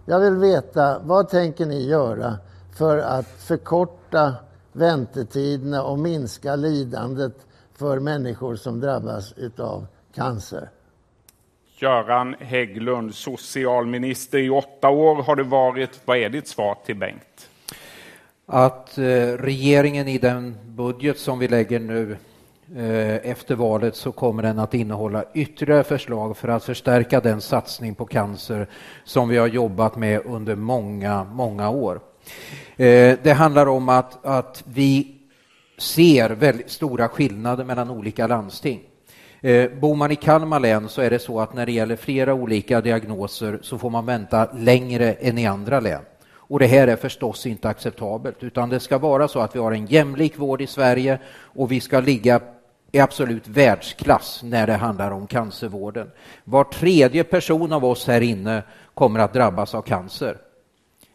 Jag 0.06 0.20
vill 0.20 0.36
veta, 0.36 1.00
vad 1.00 1.30
tänker 1.30 1.66
ni 1.66 1.88
göra 1.88 2.38
för 2.72 2.98
att 2.98 3.28
förkorta 3.28 4.36
väntetiderna 4.72 5.84
och 5.84 6.00
minska 6.00 6.56
lidandet 6.56 7.36
för 7.74 8.00
människor 8.00 8.56
som 8.56 8.80
drabbas 8.80 9.34
av 9.58 9.86
cancer? 10.16 10.70
Göran 11.82 12.36
Hägglund, 12.40 13.16
socialminister 13.16 14.38
i 14.38 14.50
åtta 14.50 14.90
år 14.90 15.24
har 15.24 15.36
du 15.36 15.44
varit. 15.44 16.02
Vad 16.06 16.18
är 16.18 16.30
ditt 16.30 16.48
svar 16.48 16.78
till 16.86 16.96
Bengt? 16.96 17.50
Att 18.46 18.98
eh, 18.98 19.04
regeringen 19.38 20.08
i 20.08 20.18
den 20.18 20.58
budget 20.66 21.20
som 21.20 21.40
vi 21.40 21.48
lägger 21.48 21.80
nu 21.80 22.18
eh, 22.76 23.32
efter 23.32 23.56
valet 23.56 23.96
så 23.96 24.12
kommer 24.12 24.44
den 24.44 24.60
att 24.60 24.74
innehålla 24.74 25.24
ytterligare 25.34 25.84
förslag 25.84 26.38
för 26.38 26.48
att 26.48 26.64
förstärka 26.64 27.20
den 27.22 27.42
satsning 27.42 27.96
på 27.96 28.06
cancer 28.06 28.68
som 29.04 29.30
vi 29.30 29.38
har 29.38 29.48
jobbat 29.48 29.96
med 29.96 30.22
under 30.26 30.56
många, 30.56 31.24
många 31.24 31.70
år. 31.70 32.00
Eh, 32.78 33.18
det 33.24 33.36
handlar 33.38 33.66
om 33.66 33.90
att, 33.90 34.26
att 34.26 34.64
vi 34.68 35.16
ser 35.78 36.30
väldigt 36.30 36.72
stora 36.72 37.08
skillnader 37.08 37.64
mellan 37.64 37.90
olika 37.90 38.28
landsting. 38.28 38.82
Eh, 39.42 39.70
bor 39.72 39.96
man 39.96 40.12
i 40.12 40.16
Kalmar 40.16 40.60
län 40.60 40.90
så 40.90 41.02
är 41.02 41.10
det 41.10 41.20
så 41.20 41.40
att 41.40 41.54
när 41.54 41.66
det 41.66 41.72
gäller 41.72 41.96
flera 41.96 42.34
olika 42.34 42.82
diagnoser 42.82 43.60
så 43.62 43.78
får 43.78 43.90
man 43.90 44.06
vänta 44.06 44.50
längre 44.54 45.14
än 45.14 45.38
i 45.38 45.46
andra 45.46 45.80
län. 45.80 46.02
Och 46.32 46.60
det 46.60 46.68
här 46.68 46.88
är 46.88 46.96
förstås 46.96 47.46
inte 47.46 47.70
acceptabelt, 47.70 48.44
utan 48.44 48.70
det 48.70 48.80
ska 48.80 48.98
vara 48.98 49.28
så 49.28 49.40
att 49.40 49.56
vi 49.56 49.60
har 49.60 49.72
en 49.72 49.86
jämlik 49.86 50.38
vård 50.38 50.62
i 50.62 50.68
Sverige 50.68 51.20
och 51.30 51.72
vi 51.72 51.80
ska 51.80 52.00
ligga 52.00 52.42
i 52.92 53.00
absolut 53.00 53.48
världsklass 53.48 54.42
när 54.44 54.68
det 54.68 54.74
handlar 54.74 55.12
om 55.12 55.28
cancervården. 55.28 56.12
Var 56.44 56.64
tredje 56.64 57.24
person 57.24 57.74
av 57.74 57.86
oss 57.86 58.08
här 58.08 58.22
inne 58.22 58.64
kommer 58.94 59.20
att 59.20 59.34
drabbas 59.34 59.76
av 59.76 59.82
cancer. 59.82 60.38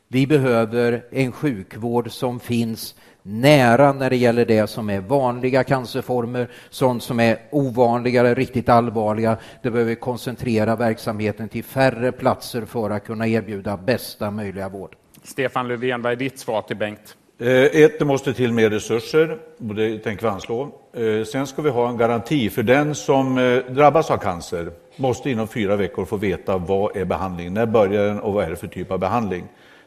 Vi 0.09 0.27
behöver 0.27 1.05
en 1.11 1.33
sjukvård 1.33 2.11
som 2.11 2.41
finns 2.41 2.95
nära 3.27 3.93
när 3.93 4.11
det 4.11 4.17
gäller 4.17 4.45
det 4.45 4.67
som 4.67 4.91
är 4.91 5.01
vanliga 5.01 5.65
cancerformer, 5.65 6.49
sånt 6.71 7.03
som 7.03 7.21
är 7.21 7.39
ovanligare, 7.51 8.35
riktigt 8.35 8.69
allvarliga. 8.69 9.37
Det 9.63 9.71
behöver 9.71 9.95
koncentrera 9.95 10.77
verksamheten 10.77 11.49
till 11.49 11.65
färre 11.65 12.13
platser 12.13 12.65
för 12.65 12.91
att 12.91 13.05
kunna 13.05 13.27
erbjuda 13.27 13.77
bästa 13.77 14.31
möjliga 14.31 14.69
vård. 14.69 14.97
Stefan 15.23 15.69
Löfven, 15.69 16.03
vad 16.03 16.13
är 16.13 16.17
ditt 16.17 16.39
svar 16.39 16.63
till 16.63 16.77
Bengt? 16.77 17.17
Eh, 17.39 17.49
ett, 17.49 17.99
det 17.99 18.05
måste 18.05 18.33
till 18.35 18.53
mer 18.53 18.71
resurser, 18.71 19.39
och 19.69 19.75
det 19.75 19.99
tänker 19.99 20.23
vi 20.23 20.29
anslå. 20.29 20.71
Eh, 20.97 21.25
sen 21.25 21.47
ska 21.47 21.63
vi 21.63 21.71
ha 21.71 21.89
en 21.89 21.97
garanti 21.97 22.51
för 22.51 22.63
den 22.63 22.95
som 22.95 23.39
eh, 23.39 23.57
drabbas 23.75 24.11
av 24.11 24.17
cancer 24.17 24.71
måste 24.97 25.31
inom 25.31 25.49
fyra 25.49 25.77
veckor 25.77 26.05
få 26.05 26.17
veta 26.17 26.59
vad 26.59 26.97
är 26.97 27.05
behandlingen, 27.05 27.55
när 27.55 27.67
börjar 27.67 28.07
den 28.07 28.21
och 28.21 28.33
vad 28.33 28.45
är 28.45 28.51
det 28.51 28.57
för 28.57 28.67
typ 28.67 28.91
av 28.91 28.99
behandling. 28.99 29.45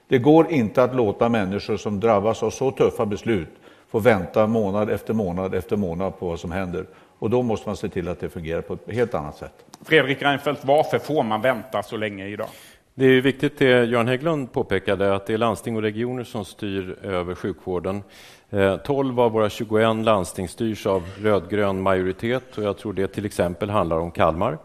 Det 0.07 0.17
går 0.17 0.51
inte 0.51 0.83
att 0.83 0.95
låta 0.95 1.29
människor 1.29 1.77
som 1.77 1.99
drabbas 1.99 2.43
av 2.43 2.49
så 2.49 2.71
tuffa 2.71 3.05
beslut 3.05 3.49
få 3.89 3.99
vänta 3.99 4.47
månad 4.47 4.89
efter 4.89 5.13
månad 5.13 5.55
efter 5.55 5.77
månad 5.77 6.19
på 6.19 6.27
vad 6.27 6.39
som 6.39 6.51
händer. 6.51 6.85
Och 7.19 7.29
då 7.29 7.41
måste 7.41 7.69
man 7.69 7.77
se 7.77 7.89
till 7.89 8.07
att 8.07 8.19
det 8.19 8.29
fungerar 8.29 8.61
på 8.61 8.73
ett 8.73 8.95
helt 8.95 9.13
annat 9.13 9.37
sätt. 9.37 9.53
Fredrik 9.85 10.21
Reinfeldt, 10.21 10.65
varför 10.65 10.99
får 10.99 11.23
man 11.23 11.41
vänta 11.41 11.83
så 11.83 11.97
länge 11.97 12.27
idag? 12.27 12.47
Det 12.95 13.05
är 13.05 13.21
viktigt 13.21 13.57
det 13.57 13.85
Göran 13.85 14.07
Hägglund 14.07 14.51
påpekade, 14.51 15.15
att 15.15 15.25
det 15.25 15.33
är 15.33 15.37
landsting 15.37 15.75
och 15.75 15.81
regioner 15.81 16.23
som 16.23 16.45
styr 16.45 16.97
över 17.03 17.35
sjukvården. 17.35 18.03
Eh, 18.49 18.77
12 18.77 19.19
av 19.19 19.31
våra 19.31 19.49
21 19.49 20.05
landsting 20.05 20.47
styrs 20.47 20.85
av 20.85 21.03
rödgrön 21.21 21.81
majoritet 21.81 22.57
och 22.57 22.63
jag 22.63 22.77
tror 22.77 22.93
det 22.93 23.07
till 23.07 23.25
exempel 23.25 23.69
handlar 23.69 23.99
om 23.99 24.11
Kalmar. 24.11 24.57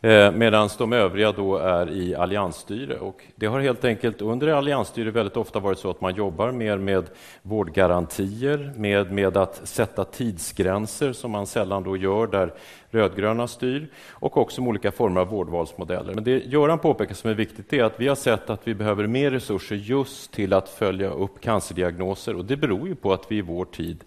Eh, 0.00 0.32
Medan 0.32 0.68
de 0.78 0.92
övriga 0.92 1.32
då 1.32 1.56
är 1.56 1.90
i 1.90 2.14
alliansstyre. 2.14 2.98
Och 2.98 3.22
det 3.34 3.46
har 3.46 3.60
helt 3.60 3.84
enkelt 3.84 4.22
under 4.22 4.48
alliansstyre 4.48 5.10
väldigt 5.10 5.36
ofta 5.36 5.60
varit 5.60 5.78
så 5.78 5.90
att 5.90 6.00
man 6.00 6.14
jobbar 6.14 6.52
mer 6.52 6.78
med 6.78 7.04
vårdgarantier, 7.42 8.72
med, 8.76 9.12
med 9.12 9.36
att 9.36 9.60
sätta 9.68 10.04
tidsgränser 10.04 11.12
som 11.12 11.30
man 11.30 11.46
sällan 11.46 11.82
då 11.82 11.96
gör 11.96 12.26
där 12.26 12.52
rödgröna 12.90 13.48
styr 13.48 13.88
och 14.10 14.36
också 14.36 14.60
med 14.60 14.68
olika 14.68 14.92
former 14.92 15.20
av 15.20 15.28
vårdvalsmodeller. 15.28 16.14
Men 16.14 16.24
det 16.24 16.46
Göran 16.46 16.78
påpekar 16.78 17.14
som 17.14 17.30
är 17.30 17.34
viktigt 17.34 17.72
är 17.72 17.84
att 17.84 18.00
vi 18.00 18.08
har 18.08 18.14
sett 18.14 18.50
att 18.50 18.68
vi 18.68 18.74
behöver 18.74 19.06
mer 19.06 19.30
resurser 19.30 19.76
just 19.76 20.32
till 20.32 20.52
att 20.52 20.68
följa 20.68 21.10
upp 21.10 21.40
cancerdiagnoser 21.40 22.36
och 22.36 22.44
det 22.44 22.56
beror 22.56 22.88
ju 22.88 22.94
på 22.94 23.12
att 23.12 23.24
vi 23.28 23.36
i 23.36 23.40
vår 23.40 23.64
tid 23.64 24.04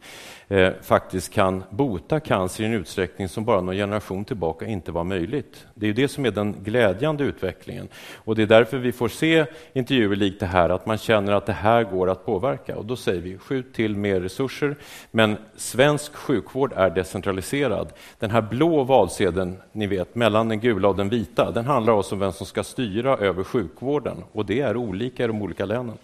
eh, 0.47 0.69
faktiskt 0.81 1.33
kan 1.33 1.63
bota 1.69 2.19
cancer 2.19 2.63
i 2.63 2.67
en 2.67 2.73
utsträckning 2.73 3.29
som 3.29 3.45
bara 3.45 3.61
någon 3.61 3.75
generation 3.75 4.25
tillbaka 4.25 4.65
inte 4.65 4.91
var 4.91 5.03
möjligt. 5.03 5.65
Det 5.75 5.87
är 5.87 5.93
det 5.93 6.07
som 6.07 6.25
är 6.25 6.31
den 6.31 6.55
glädjande 6.63 7.23
utvecklingen. 7.23 7.87
Och 8.15 8.35
det 8.35 8.41
är 8.41 8.47
därför 8.47 8.77
vi 8.77 8.91
får 8.91 9.07
se 9.07 9.45
intervjuer 9.73 10.15
likt 10.15 10.39
det 10.39 10.45
här, 10.45 10.69
att 10.69 10.85
man 10.85 10.97
känner 10.97 11.33
att 11.33 11.45
det 11.45 11.53
här 11.53 11.83
går 11.83 12.09
att 12.09 12.25
påverka. 12.25 12.77
Och 12.77 12.85
då 12.85 12.95
säger 12.95 13.21
vi, 13.21 13.37
skjut 13.37 13.73
till 13.73 13.95
mer 13.95 14.21
resurser. 14.21 14.75
Men 15.11 15.37
svensk 15.55 16.15
sjukvård 16.15 16.73
är 16.75 16.89
decentraliserad. 16.89 17.93
Den 18.19 18.31
här 18.31 18.41
blå 18.41 18.70
valsedeln, 18.71 19.57
ni 19.71 19.87
vet, 19.87 20.15
mellan 20.15 20.49
den 20.49 20.59
gula 20.59 20.87
och 20.87 20.95
den 20.95 21.09
vita, 21.09 21.51
den 21.51 21.65
handlar 21.65 21.93
också 21.93 22.15
om 22.15 22.19
vem 22.19 22.31
som 22.31 22.45
ska 22.45 22.63
styra 22.63 23.17
över 23.17 23.43
sjukvården. 23.43 24.23
Och 24.31 24.45
det 24.45 24.61
är 24.61 24.77
olika 24.77 25.23
i 25.23 25.27
de 25.27 25.41
olika 25.41 25.65
länen. 25.65 25.97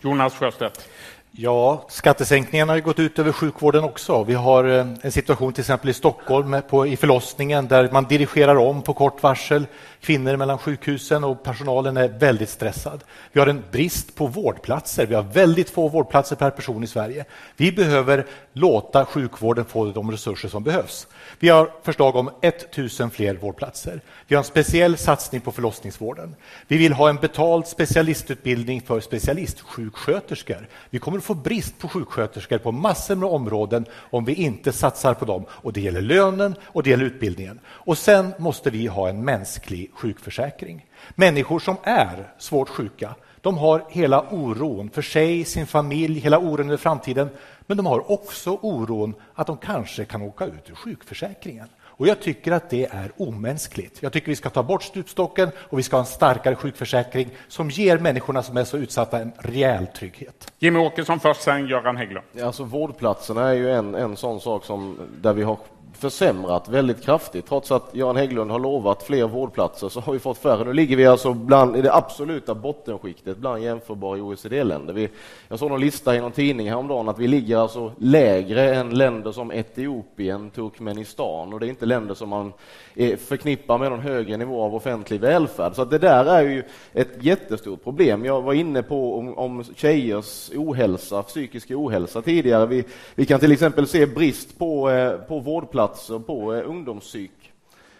Jonas 0.00 0.34
Sjöstedt. 0.34 0.88
Ja, 1.34 1.84
skattesänkningarna 1.88 2.72
har 2.72 2.80
gått 2.80 2.98
ut 2.98 3.18
över 3.18 3.32
sjukvården 3.32 3.84
också. 3.84 4.24
Vi 4.24 4.34
har 4.34 4.64
eh, 4.64 4.86
en 5.02 5.12
situation 5.12 5.52
till 5.52 5.60
exempel 5.60 5.90
i 5.90 5.92
Stockholm 5.92 6.56
på, 6.68 6.86
i 6.86 6.96
förlossningen 6.96 7.68
där 7.68 7.90
man 7.92 8.04
dirigerar 8.04 8.56
om 8.56 8.82
på 8.82 8.94
kort 8.94 9.22
varsel 9.22 9.66
kvinnor 10.00 10.36
mellan 10.36 10.58
sjukhusen 10.58 11.24
och 11.24 11.42
personalen 11.42 11.96
är 11.96 12.08
väldigt 12.08 12.48
stressad. 12.48 13.04
Vi 13.32 13.40
har 13.40 13.46
en 13.46 13.62
brist 13.70 14.14
på 14.14 14.26
vårdplatser. 14.26 15.06
Vi 15.06 15.14
har 15.14 15.22
väldigt 15.22 15.70
få 15.70 15.88
vårdplatser 15.88 16.36
per 16.36 16.50
person 16.50 16.84
i 16.84 16.86
Sverige. 16.86 17.24
Vi 17.56 17.72
behöver 17.72 18.26
låta 18.52 19.04
sjukvården 19.04 19.64
få 19.64 19.84
de 19.84 20.10
resurser 20.10 20.48
som 20.48 20.62
behövs. 20.62 21.06
Vi 21.38 21.48
har 21.48 21.70
förslag 21.82 22.16
om 22.16 22.30
1000 22.40 23.10
fler 23.10 23.34
vårdplatser. 23.34 24.00
Vi 24.26 24.34
har 24.34 24.40
en 24.40 24.44
speciell 24.44 24.96
satsning 24.96 25.40
på 25.40 25.52
förlossningsvården. 25.52 26.36
Vi 26.68 26.76
vill 26.76 26.92
ha 26.92 27.08
en 27.08 27.16
betald 27.16 27.66
specialistutbildning 27.66 28.80
för 28.80 29.00
specialistsjuksköterskor. 29.00 30.68
Vi 30.90 30.98
kommer 30.98 31.18
att 31.18 31.24
få 31.24 31.34
brist 31.34 31.78
på 31.78 31.88
sjuksköterskor 31.88 32.58
på 32.58 32.72
massor 32.72 33.16
med 33.16 33.28
områden 33.28 33.86
om 33.94 34.24
vi 34.24 34.34
inte 34.34 34.72
satsar 34.72 35.14
på 35.14 35.24
dem. 35.24 35.44
Och 35.50 35.72
Det 35.72 35.80
gäller 35.80 36.02
lönen 36.02 36.54
och 36.62 36.82
det 36.82 36.90
gäller 36.90 37.04
utbildningen. 37.04 37.60
Och 37.66 37.98
Sen 37.98 38.34
måste 38.38 38.70
vi 38.70 38.86
ha 38.86 39.08
en 39.08 39.24
mänsklig 39.24 39.90
sjukförsäkring. 39.94 40.86
Människor 41.14 41.58
som 41.58 41.76
är 41.82 42.32
svårt 42.38 42.68
sjuka 42.68 43.14
de 43.42 43.58
har 43.58 43.84
hela 43.88 44.20
oron 44.30 44.90
för 44.90 45.02
sig, 45.02 45.44
sin 45.44 45.66
familj, 45.66 46.18
hela 46.18 46.38
oron 46.38 46.66
över 46.66 46.76
framtiden. 46.76 47.28
Men 47.66 47.76
de 47.76 47.86
har 47.86 48.10
också 48.12 48.58
oron 48.62 49.14
att 49.34 49.46
de 49.46 49.56
kanske 49.56 50.04
kan 50.04 50.22
åka 50.22 50.44
ut 50.44 50.70
ur 50.70 50.74
sjukförsäkringen. 50.74 51.68
Och 52.02 52.08
Jag 52.08 52.20
tycker 52.20 52.52
att 52.52 52.70
det 52.70 52.86
är 52.86 53.12
omänskligt. 53.16 54.02
Jag 54.02 54.12
tycker 54.12 54.28
vi 54.28 54.36
ska 54.36 54.50
ta 54.50 54.62
bort 54.62 54.82
stupstocken 54.82 55.50
och 55.56 55.78
vi 55.78 55.82
ska 55.82 55.96
ha 55.96 56.00
en 56.00 56.06
starkare 56.06 56.54
sjukförsäkring 56.54 57.30
som 57.48 57.70
ger 57.70 57.98
människorna 57.98 58.42
som 58.42 58.56
är 58.56 58.64
så 58.64 58.76
utsatta 58.76 59.18
en 59.20 59.32
rejäl 59.38 59.86
trygghet. 59.86 60.52
Jimmy 60.58 60.78
Åkesson 60.78 61.20
först, 61.20 61.42
sen 61.42 61.66
Göran 61.66 61.96
Hägglund. 61.96 62.26
Alltså, 62.42 62.64
vårdplatserna 62.64 63.48
är 63.48 63.54
ju 63.54 63.70
en, 63.70 63.94
en 63.94 64.16
sån 64.16 64.40
sak 64.40 64.64
som, 64.64 64.98
där 65.20 65.32
vi 65.32 65.42
har 65.42 65.58
försämrat 66.02 66.68
väldigt 66.68 67.02
kraftigt. 67.02 67.46
Trots 67.46 67.72
att 67.72 67.90
Göran 67.92 68.16
Hägglund 68.16 68.50
har 68.50 68.58
lovat 68.58 69.02
fler 69.02 69.26
vårdplatser 69.26 69.88
så 69.88 70.00
har 70.00 70.12
vi 70.12 70.18
fått 70.18 70.38
färre. 70.38 70.64
Nu 70.64 70.72
ligger 70.72 70.96
vi 70.96 71.06
alltså 71.06 71.32
bland, 71.32 71.76
i 71.76 71.82
det 71.82 71.94
absoluta 71.94 72.54
bottenskiktet 72.54 73.38
bland 73.38 73.62
jämförbara 73.62 74.22
OECD-länder. 74.22 75.08
Jag 75.48 75.58
såg 75.58 75.72
en 75.72 75.80
lista 75.80 76.16
i 76.16 76.20
någon 76.20 76.32
tidning 76.32 76.70
häromdagen 76.70 77.08
att 77.08 77.18
vi 77.18 77.28
ligger 77.28 77.56
alltså 77.56 77.92
lägre 77.98 78.74
än 78.74 78.98
länder 78.98 79.32
som 79.32 79.52
Etiopien, 79.52 80.50
Turkmenistan 80.50 81.52
och 81.52 81.60
det 81.60 81.66
är 81.66 81.68
inte 81.68 81.86
länder 81.86 82.14
som 82.14 82.28
man 82.28 82.52
eh, 82.94 83.16
förknippar 83.16 83.78
med 83.78 83.90
någon 83.90 84.00
högre 84.00 84.36
nivå 84.36 84.62
av 84.62 84.74
offentlig 84.74 85.20
välfärd. 85.20 85.74
Så 85.74 85.84
det 85.84 85.98
där 85.98 86.24
är 86.24 86.42
ju 86.42 86.62
ett 86.92 87.12
jättestort 87.20 87.84
problem. 87.84 88.24
Jag 88.24 88.42
var 88.42 88.52
inne 88.52 88.82
på 88.82 89.18
om, 89.18 89.38
om 89.38 89.64
tjejers 89.76 90.50
ohälsa, 90.54 91.22
psykisk 91.22 91.70
ohälsa 91.70 92.22
tidigare. 92.22 92.66
Vi, 92.66 92.84
vi 93.14 93.26
kan 93.26 93.40
till 93.40 93.52
exempel 93.52 93.86
se 93.86 94.06
brist 94.06 94.58
på, 94.58 94.90
eh, 94.90 95.12
på 95.12 95.38
vårdplatser 95.38 95.91
vårdplatser 95.92 96.18
på 96.18 96.54
eh, 96.54 96.70
ungdomspsyk. 96.70 97.52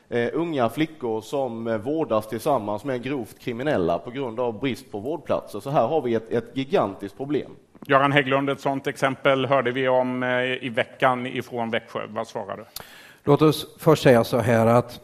Eh, 0.09 0.28
unga 0.32 0.68
flickor 0.68 1.20
som 1.20 1.66
eh, 1.66 1.76
vårdas 1.76 2.28
tillsammans 2.28 2.84
med 2.84 3.03
grovt 3.03 3.38
kriminella 3.38 3.99
på 3.99 4.11
grund 4.11 4.40
av 4.40 4.61
brist 4.61 4.90
på 4.90 4.99
vårdplatser. 4.99 5.61
Så 5.61 5.70
här 5.70 5.86
har 5.86 6.03
vi 6.03 6.14
ett, 6.14 6.30
ett 6.30 6.51
gigantiskt 6.55 7.16
problem. 7.16 7.51
Göran 7.86 8.12
Hägglund, 8.12 8.51
ett 8.51 8.61
sådant 8.61 8.86
exempel 8.86 9.47
hörde 9.47 9.72
vi 9.72 9.88
om 9.88 10.24
i 10.61 10.68
veckan 10.68 11.26
ifrån 11.26 11.70
Växjö. 11.70 12.01
Vad 12.09 12.28
svarar 12.28 12.57
du? 12.57 12.64
Låt 13.24 13.43
oss 13.43 13.76
först 13.78 14.03
säga 14.03 14.24
så 14.24 14.38
här 14.38 14.66
att 14.66 15.01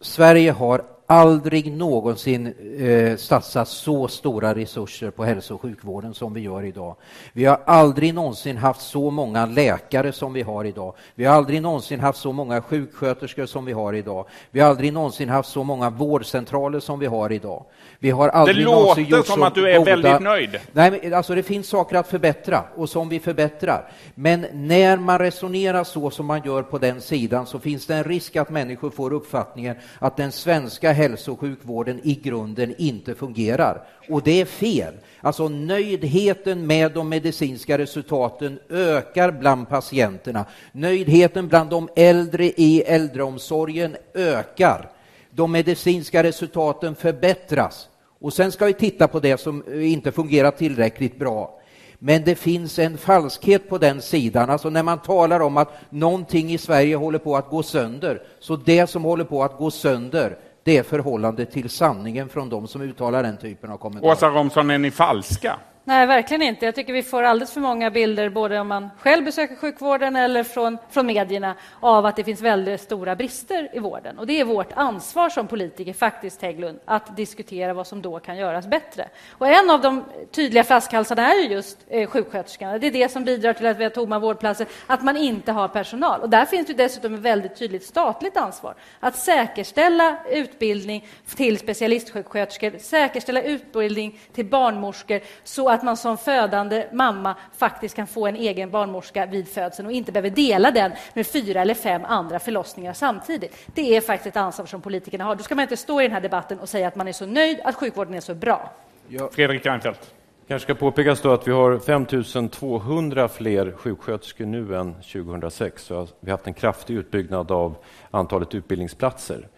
Sverige 0.00 0.52
har 0.52 0.82
aldrig 1.10 1.72
någonsin 1.72 2.54
eh, 2.78 3.16
satsat 3.16 3.68
så 3.68 4.08
stora 4.08 4.54
resurser 4.54 5.10
på 5.10 5.24
hälso 5.24 5.54
och 5.54 5.60
sjukvården 5.60 6.14
som 6.14 6.34
vi 6.34 6.40
gör 6.40 6.64
idag. 6.64 6.96
Vi 7.32 7.44
har 7.44 7.60
aldrig 7.64 8.14
någonsin 8.14 8.56
haft 8.56 8.80
så 8.80 9.10
många 9.10 9.46
läkare 9.46 10.12
som 10.12 10.32
vi 10.32 10.42
har 10.42 10.64
idag. 10.64 10.94
Vi 11.14 11.24
har 11.24 11.36
aldrig 11.36 11.62
någonsin 11.62 12.00
haft 12.00 12.18
så 12.18 12.32
många 12.32 12.62
sjuksköterskor 12.62 13.46
som 13.46 13.64
vi 13.64 13.72
har 13.72 13.92
idag. 13.92 14.26
Vi 14.50 14.60
har 14.60 14.70
aldrig 14.70 14.92
någonsin 14.92 15.28
haft 15.28 15.48
så 15.48 15.64
många 15.64 15.90
vårdcentraler 15.90 16.80
som 16.80 16.98
vi 16.98 17.06
har 17.06 17.32
idag. 17.32 17.64
Vi 17.98 18.10
har 18.10 18.28
aldrig 18.28 18.56
det 18.56 18.62
låter 18.62 19.22
som 19.22 19.42
att 19.42 19.54
du 19.54 19.70
är 19.70 19.78
goda... 19.78 19.90
väldigt 19.90 20.20
nöjd. 20.20 20.58
Nej, 20.72 21.14
alltså 21.14 21.34
det 21.34 21.42
finns 21.42 21.68
saker 21.68 21.96
att 21.96 22.08
förbättra 22.08 22.64
och 22.76 22.88
som 22.88 23.08
vi 23.08 23.20
förbättrar. 23.20 23.90
Men 24.14 24.46
när 24.52 24.96
man 24.96 25.18
resonerar 25.18 25.84
så 25.84 26.10
som 26.10 26.26
man 26.26 26.42
gör 26.44 26.62
på 26.62 26.78
den 26.78 27.00
sidan 27.00 27.46
så 27.46 27.58
finns 27.58 27.86
det 27.86 27.94
en 27.94 28.04
risk 28.04 28.36
att 28.36 28.50
människor 28.50 28.90
får 28.90 29.12
uppfattningen 29.12 29.76
att 29.98 30.16
den 30.16 30.32
svenska 30.32 30.99
hälso 31.00 31.32
och 31.32 31.40
sjukvården 31.40 32.00
i 32.02 32.14
grunden 32.14 32.74
inte 32.78 33.14
fungerar. 33.14 33.86
Och 34.08 34.22
det 34.22 34.40
är 34.40 34.44
fel. 34.44 34.94
Alltså 35.20 35.48
nöjdheten 35.48 36.66
med 36.66 36.92
de 36.92 37.08
medicinska 37.08 37.78
resultaten 37.78 38.58
ökar 38.70 39.30
bland 39.30 39.68
patienterna. 39.68 40.44
Nöjdheten 40.72 41.48
bland 41.48 41.70
de 41.70 41.88
äldre 41.96 42.44
i 42.44 42.82
äldreomsorgen 42.82 43.96
ökar. 44.14 44.90
De 45.30 45.52
medicinska 45.52 46.22
resultaten 46.22 46.94
förbättras. 46.94 47.88
Och 48.20 48.32
sen 48.32 48.52
ska 48.52 48.66
vi 48.66 48.72
titta 48.72 49.08
på 49.08 49.20
det 49.20 49.40
som 49.40 49.64
eh, 49.72 49.92
inte 49.92 50.12
fungerar 50.12 50.50
tillräckligt 50.50 51.18
bra. 51.18 51.60
Men 52.02 52.24
det 52.24 52.34
finns 52.34 52.78
en 52.78 52.98
falskhet 52.98 53.68
på 53.68 53.78
den 53.78 54.02
sidan. 54.02 54.50
Alltså 54.50 54.70
när 54.70 54.82
man 54.82 54.98
talar 54.98 55.40
om 55.40 55.56
att 55.56 55.72
någonting 55.90 56.52
i 56.52 56.58
Sverige 56.58 56.96
håller 56.96 57.18
på 57.18 57.36
att 57.36 57.50
gå 57.50 57.62
sönder, 57.62 58.22
så 58.38 58.56
det 58.56 58.86
som 58.86 59.04
håller 59.04 59.24
på 59.24 59.44
att 59.44 59.58
gå 59.58 59.70
sönder, 59.70 60.38
det 60.64 60.76
är 60.76 60.82
förhållandet 60.82 61.50
till 61.50 61.70
sanningen 61.70 62.28
från 62.28 62.48
de 62.48 62.66
som 62.68 62.82
uttalar 62.82 63.22
den 63.22 63.36
typen 63.36 63.70
av 63.70 63.76
kommentarer. 63.76 64.12
Åsa 64.12 64.28
Romson, 64.28 64.70
är 64.70 64.78
ni 64.78 64.90
falska? 64.90 65.58
Nej, 65.90 66.06
verkligen 66.06 66.42
inte. 66.42 66.64
Jag 66.64 66.74
tycker 66.74 66.92
vi 66.92 67.02
får 67.02 67.22
alldeles 67.22 67.52
för 67.52 67.60
många 67.60 67.90
bilder, 67.90 68.28
både 68.28 68.60
om 68.60 68.68
man 68.68 68.90
själv 68.98 69.24
besöker 69.24 69.56
sjukvården 69.56 70.16
eller 70.16 70.44
från, 70.44 70.78
från 70.90 71.06
medierna, 71.06 71.54
av 71.80 72.06
att 72.06 72.16
det 72.16 72.24
finns 72.24 72.40
väldigt 72.40 72.80
stora 72.80 73.16
brister 73.16 73.68
i 73.72 73.78
vården. 73.78 74.18
Och 74.18 74.26
det 74.26 74.40
är 74.40 74.44
vårt 74.44 74.72
ansvar 74.72 75.28
som 75.28 75.48
politiker, 75.48 75.92
faktiskt, 75.92 76.42
Hägglund, 76.42 76.78
att 76.84 77.16
diskutera 77.16 77.74
vad 77.74 77.86
som 77.86 78.02
då 78.02 78.18
kan 78.18 78.36
göras 78.36 78.66
bättre. 78.66 79.08
Och 79.30 79.48
en 79.48 79.70
av 79.70 79.80
de 79.80 80.04
tydliga 80.32 80.64
flaskhalsarna 80.64 81.32
är 81.32 81.42
ju 81.42 81.48
just 81.48 81.78
eh, 81.88 82.10
sjuksköterskorna. 82.10 82.78
Det 82.78 82.86
är 82.86 82.90
det 82.90 83.12
som 83.12 83.24
bidrar 83.24 83.52
till 83.52 83.66
att 83.66 83.78
vi 83.78 83.82
har 83.82 83.90
tomma 83.90 84.18
vårdplatser, 84.18 84.66
att 84.86 85.02
man 85.02 85.16
inte 85.16 85.52
har 85.52 85.68
personal. 85.68 86.20
Och 86.20 86.30
där 86.30 86.44
finns 86.44 86.66
det 86.66 86.74
dessutom 86.74 87.14
ett 87.14 87.20
väldigt 87.20 87.56
tydligt 87.56 87.84
statligt 87.84 88.36
ansvar 88.36 88.74
att 89.00 89.16
säkerställa 89.16 90.16
utbildning 90.30 91.06
till 91.36 91.58
specialistsjuksköterskor, 91.58 92.78
säkerställa 92.78 93.42
utbildning 93.42 94.20
till 94.32 94.46
barnmorskor, 94.46 95.20
så 95.44 95.68
att 95.68 95.79
man 95.82 95.96
som 95.96 96.18
födande 96.18 96.86
mamma 96.92 97.34
faktiskt 97.56 97.96
kan 97.96 98.06
få 98.06 98.26
en 98.26 98.36
egen 98.36 98.70
barnmorska 98.70 99.26
vid 99.26 99.48
födseln 99.48 99.86
och 99.86 99.92
inte 99.92 100.12
behöver 100.12 100.30
dela 100.30 100.70
den 100.70 100.92
med 101.14 101.26
fyra 101.26 101.60
eller 101.60 101.74
fem 101.74 102.04
andra 102.04 102.38
förlossningar 102.38 102.92
samtidigt. 102.92 103.56
Det 103.74 103.96
är 103.96 104.00
faktiskt 104.00 104.36
ett 104.36 104.42
ansvar 104.42 104.66
som 104.66 104.80
politikerna 104.80 105.24
har. 105.24 105.34
Då 105.34 105.42
ska 105.42 105.54
man 105.54 105.62
inte 105.62 105.76
stå 105.76 106.00
i 106.00 106.04
den 106.04 106.12
här 106.12 106.20
debatten 106.20 106.60
och 106.60 106.68
säga 106.68 106.88
att 106.88 106.96
man 106.96 107.08
är 107.08 107.12
så 107.12 107.26
nöjd 107.26 107.60
att 107.64 107.74
sjukvården 107.74 108.14
är 108.14 108.20
så 108.20 108.34
bra. 108.34 108.70
Ja. 109.08 109.30
Fredrik 109.32 109.66
Reinfeldt. 109.66 110.14
kanske 110.48 110.66
ska 110.66 110.74
påpekas 110.74 111.20
då 111.20 111.32
att 111.32 111.48
vi 111.48 111.52
har 111.52 111.78
5 111.78 112.48
200 112.48 113.28
fler 113.28 113.72
sjuksköterskor 113.72 114.46
nu 114.46 114.76
än 114.76 114.94
2006. 114.94 115.84
Så 115.84 116.08
vi 116.20 116.30
har 116.30 116.38
haft 116.38 116.46
en 116.46 116.54
kraftig 116.54 116.94
utbyggnad 116.94 117.50
av 117.50 117.74
antalet 118.10 118.54
utbildningsplatser. 118.54 119.48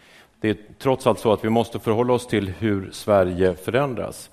Det 0.41 0.51
är 0.51 0.57
trots 0.79 1.07
allt 1.07 1.18
så 1.18 1.33
att 1.33 1.45
vi 1.45 1.49
måste 1.49 1.79
förhålla 1.79 2.12
oss 2.12 2.27
till 2.27 2.49
hur 2.49 2.91
Sverige 2.93 3.55
förändras. 3.55 4.31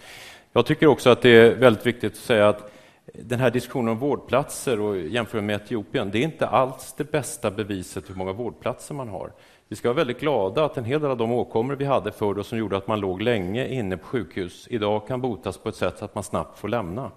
Jag 0.54 0.66
tycker 0.66 0.88
också 0.88 1.10
att 1.10 1.22
det 1.22 1.30
är 1.30 1.56
väldigt 1.56 1.86
viktigt 1.86 2.14
att 2.14 2.20
säga 2.20 2.50
att 2.50 2.72
den 3.14 3.40
här 3.40 3.52
diskussionen 3.52 3.90
om 3.90 4.00
vårdplatser 4.00 4.80
och 4.80 4.98
jämfört 4.98 5.44
med 5.44 5.56
Etiopien, 5.62 6.12
det 6.12 6.18
är 6.18 6.24
inte 6.24 6.48
alls 6.48 6.94
det 6.98 7.12
bästa 7.12 7.52
beviset 7.52 8.10
hur 8.10 8.16
många 8.16 8.34
vårdplatser 8.34 8.94
man 8.94 9.10
har. 9.10 9.32
Vi 9.68 9.76
ska 9.76 9.88
vara 9.88 9.96
väldigt 9.96 10.20
glada 10.20 10.66
att 10.66 10.78
en 10.78 10.86
hel 10.86 11.02
del 11.02 11.12
av 11.12 11.18
de 11.18 11.32
åkommor 11.32 11.76
vi 11.76 11.86
hade 11.86 12.12
förr 12.12 12.40
och 12.40 12.46
som 12.46 12.58
gjorde 12.58 12.78
att 12.78 12.88
man 12.88 13.00
låg 13.00 13.22
länge 13.22 13.68
inne 13.68 13.98
på 13.98 14.06
sjukhus 14.06 14.68
idag 14.70 15.08
kan 15.08 15.22
botas 15.22 15.58
på 15.58 15.70
ett 15.70 15.76
sätt 15.76 15.98
så 15.98 16.06
att 16.06 16.16
man 16.16 16.24
snabbt 16.24 16.60
får 16.60 16.68
lämna. 16.68 17.12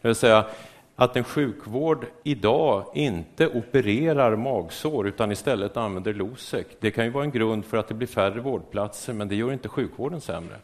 Det 0.00 0.08
vill 0.08 0.14
säga, 0.14 0.44
att 1.00 1.16
en 1.16 1.24
sjukvård 1.24 2.06
idag 2.22 2.84
inte 2.94 3.48
opererar 3.48 4.36
magsår 4.36 5.08
utan 5.08 5.32
istället 5.32 5.76
använder 5.76 6.14
Losec. 6.14 6.66
Det 6.80 6.90
kan 6.90 7.04
ju 7.04 7.10
vara 7.10 7.24
en 7.24 7.30
grund 7.30 7.64
för 7.64 7.76
att 7.76 7.88
det 7.88 7.94
blir 7.94 8.08
färre 8.08 8.40
vårdplatser, 8.40 9.12
men 9.12 9.28
det 9.28 9.34
gör 9.34 9.52
inte 9.52 9.68
sjukvården 9.68 10.20
sämre. 10.20 10.56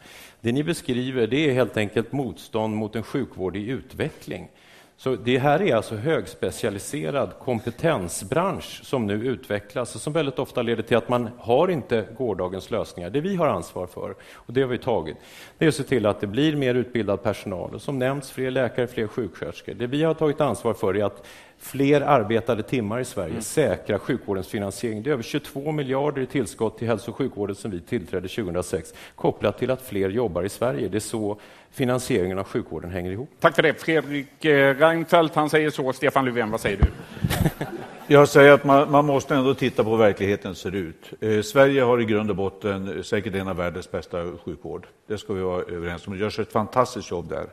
Det 0.45 0.53
ni 0.53 0.64
beskriver 0.64 1.26
det 1.26 1.51
är 1.51 1.53
helt 1.53 1.76
enkelt 1.76 2.12
motstånd 2.12 2.76
mot 2.76 2.97
en 2.97 3.03
sjukvård 3.03 3.57
i 3.57 3.68
utveckling. 3.68 4.49
Så 4.97 5.16
det 5.16 5.38
här 5.38 5.62
är 5.62 5.74
alltså 5.74 5.97
högspecialiserad 5.97 7.30
kompetensbransch 7.38 8.80
som 8.84 9.07
nu 9.07 9.14
utvecklas 9.26 9.95
och 9.95 10.01
som 10.01 10.12
väldigt 10.12 10.38
ofta 10.38 10.62
leder 10.62 10.82
till 10.82 10.97
att 10.97 11.09
man 11.09 11.30
har 11.38 11.68
inte 11.68 12.07
gårdagens 12.16 12.70
lösningar. 12.70 13.11
Det 13.11 13.20
vi 13.20 13.36
har 13.36 13.47
ansvar 13.47 13.86
för, 13.86 14.14
och 14.34 14.53
det 14.53 14.61
har 14.61 14.68
vi 14.68 14.78
tagit, 14.78 15.16
det 15.59 15.64
är 15.64 15.68
att 15.68 15.74
se 15.74 15.82
till 15.82 16.07
att 16.07 16.20
det 16.20 16.26
blir 16.26 16.57
mer 16.57 16.74
utbildad 16.74 17.22
personal 17.22 17.74
och 17.74 17.82
som 17.82 17.99
nämnts 17.99 18.30
fler 18.30 18.51
läkare, 18.51 18.86
fler 18.86 19.07
sjuksköterskor. 19.07 19.74
Det 19.74 19.86
vi 19.86 20.03
har 20.03 20.14
tagit 20.14 20.40
ansvar 20.40 20.74
för 20.74 20.97
är 20.97 21.05
att 21.05 21.26
fler 21.65 22.01
arbetade 22.01 22.62
timmar 22.62 23.01
i 23.01 23.05
Sverige, 23.05 23.31
mm. 23.31 23.43
säkra 23.43 23.99
sjukvårdens 23.99 24.49
finansiering. 24.49 25.03
Det 25.03 25.11
är 25.11 25.12
över 25.12 25.23
22 25.23 25.73
miljarder 25.73 26.23
i 26.23 26.27
tillskott 26.27 26.79
till 26.79 26.89
hälso 26.89 27.11
och 27.11 27.17
sjukvården 27.17 27.57
som 27.57 27.71
vi 27.71 27.81
tillträdde 27.81 28.29
2006, 28.29 28.95
kopplat 29.15 29.59
till 29.59 29.71
att 29.71 29.83
fler 29.83 30.09
jobbar 30.09 30.43
i 30.43 30.49
Sverige. 30.49 30.89
Det 30.89 30.99
är 30.99 31.01
så 31.01 31.39
finansieringen 31.71 32.39
av 32.39 32.45
sjukvården 32.45 32.91
hänger 32.91 33.11
ihop. 33.11 33.31
Tack 33.41 33.55
för 33.55 33.62
det. 33.62 33.81
Fredrik 33.81 34.45
eh, 34.45 34.77
Reinfeldt, 34.77 35.35
han 35.35 35.51
säger 35.51 35.71
så. 35.71 35.93
Stefan 35.93 36.25
Löfven, 36.25 36.51
vad 36.51 36.61
säger 36.61 36.77
du? 36.77 36.87
Jag 38.07 38.29
säger 38.29 38.53
att 38.53 38.65
man, 38.65 38.91
man, 38.91 39.07
måste 39.07 39.35
ändå 39.35 39.55
titta 39.55 39.85
på 39.85 39.91
hur 39.91 39.97
verkligheten 39.97 40.55
ser 40.55 40.75
ut. 40.75 41.12
Eh, 41.21 41.41
Sverige 41.41 41.83
har 41.83 42.01
i 42.01 42.05
grund 42.05 42.31
och 42.31 42.37
botten 42.37 43.05
säkert 43.05 43.35
en 43.35 43.49
av 43.49 43.57
världens 43.57 43.91
bästa 43.91 44.25
sjukvård. 44.45 44.87
Det 45.07 45.19
ska 45.19 45.33
vi 45.33 45.43
vara 45.43 45.62
överens 45.62 46.07
om. 46.07 46.12
Det 46.12 46.19
görs 46.19 46.39
ett 46.39 46.53
fantastiskt 46.53 47.11
jobb 47.11 47.29
där. 47.29 47.47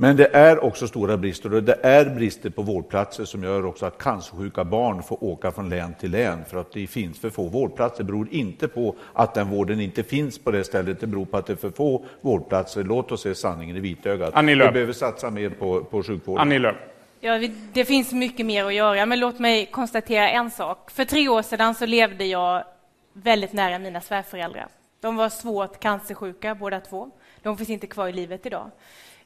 Men 0.00 0.16
det 0.16 0.26
är 0.32 0.64
också 0.64 0.88
stora 0.88 1.16
brister 1.16 1.54
och 1.54 1.62
det 1.62 1.78
är 1.82 2.04
brister 2.04 2.50
på 2.50 2.62
vårdplatser 2.62 3.24
som 3.24 3.42
gör 3.42 3.66
också 3.66 3.86
att 3.86 3.98
cancersjuka 3.98 4.64
barn 4.64 5.02
får 5.02 5.24
åka 5.24 5.52
från 5.52 5.68
län 5.68 5.94
till 6.00 6.10
län 6.10 6.44
för 6.48 6.60
att 6.60 6.72
det 6.72 6.86
finns 6.86 7.18
för 7.18 7.30
få 7.30 7.48
vårdplatser. 7.48 7.98
Det 7.98 8.04
beror 8.04 8.28
inte 8.30 8.68
på 8.68 8.94
att 9.12 9.34
den 9.34 9.50
vården 9.50 9.80
inte 9.80 10.02
finns 10.02 10.38
på 10.38 10.50
det 10.50 10.64
stället, 10.64 11.00
det 11.00 11.06
beror 11.06 11.24
på 11.24 11.36
att 11.36 11.46
det 11.46 11.52
är 11.52 11.56
för 11.56 11.70
få 11.70 12.04
vårdplatser. 12.20 12.84
Låt 12.84 13.12
oss 13.12 13.22
se 13.22 13.34
sanningen 13.34 13.76
i 13.76 13.80
vitögat. 13.80 14.34
Vi 14.44 14.56
behöver 14.56 14.92
satsa 14.92 15.30
mer 15.30 15.50
på, 15.50 15.84
på 15.84 16.02
sjukvården. 16.02 16.42
Annie 16.42 16.58
Lööf. 16.58 16.76
Ja, 17.20 17.48
det 17.72 17.84
finns 17.84 18.12
mycket 18.12 18.46
mer 18.46 18.64
att 18.64 18.74
göra, 18.74 19.06
men 19.06 19.20
låt 19.20 19.38
mig 19.38 19.66
konstatera 19.66 20.28
en 20.30 20.50
sak. 20.50 20.90
För 20.90 21.04
tre 21.04 21.28
år 21.28 21.42
sedan 21.42 21.74
så 21.74 21.86
levde 21.86 22.24
jag 22.24 22.64
väldigt 23.12 23.52
nära 23.52 23.78
mina 23.78 24.00
svärföräldrar. 24.00 24.68
De 25.00 25.16
var 25.16 25.28
svårt 25.28 25.80
cancersjuka 25.80 26.54
båda 26.54 26.80
två. 26.80 27.10
De 27.42 27.56
finns 27.56 27.70
inte 27.70 27.86
kvar 27.86 28.08
i 28.08 28.12
livet 28.12 28.46
idag. 28.46 28.70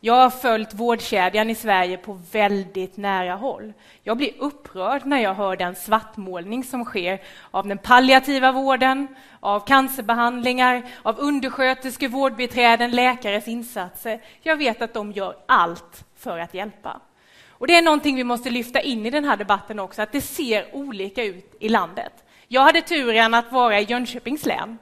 Jag 0.06 0.14
har 0.14 0.30
följt 0.30 0.74
vårdkedjan 0.74 1.50
i 1.50 1.54
Sverige 1.54 1.96
på 1.96 2.20
väldigt 2.32 2.96
nära 2.96 3.34
håll. 3.34 3.72
Jag 4.02 4.16
blir 4.16 4.30
upprörd 4.38 5.06
när 5.06 5.18
jag 5.18 5.34
hör 5.34 5.56
den 5.56 5.74
svartmålning 5.74 6.64
som 6.64 6.84
sker 6.84 7.22
av 7.50 7.66
den 7.66 7.78
palliativa 7.78 8.52
vården, 8.52 9.08
av 9.40 9.60
cancerbehandlingar, 9.66 10.82
av 11.02 11.18
undersköterskor, 11.18 12.08
vårdbiträden, 12.08 12.90
läkares 12.90 13.48
insatser. 13.48 14.20
Jag 14.42 14.56
vet 14.56 14.82
att 14.82 14.94
de 14.94 15.12
gör 15.12 15.36
allt 15.46 16.04
för 16.16 16.38
att 16.38 16.54
hjälpa. 16.54 17.00
Och 17.48 17.66
Det 17.66 17.74
är 17.74 17.82
någonting 17.82 18.16
vi 18.16 18.24
måste 18.24 18.50
lyfta 18.50 18.80
in 18.80 19.06
i 19.06 19.10
den 19.10 19.24
här 19.24 19.36
debatten 19.36 19.78
också, 19.78 20.02
att 20.02 20.12
det 20.12 20.20
ser 20.20 20.76
olika 20.76 21.24
ut 21.24 21.56
i 21.60 21.68
landet. 21.68 22.24
Jag 22.48 22.62
hade 22.62 22.82
turen 22.82 23.34
att 23.34 23.52
vara 23.52 23.80
i 23.80 23.84
Jönköpings 23.84 24.46
län 24.46 24.78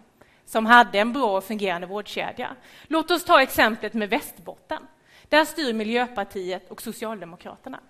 som 0.47 0.67
hade 0.67 0.99
en 0.99 1.13
bra 1.13 1.37
och 1.37 1.45
fungerande 1.45 1.87
vårdkedja. 1.87 2.49
Låt 2.87 3.11
oss 3.11 3.25
ta 3.25 3.43
exemplet 3.43 3.95
med 3.95 4.11
Västerbotten. 4.11 4.83
Där 5.33 5.45
styr 5.45 5.73
Miljöpartiet 5.73 6.71
och 6.71 6.83
Socialdemokraterna. 6.83 7.81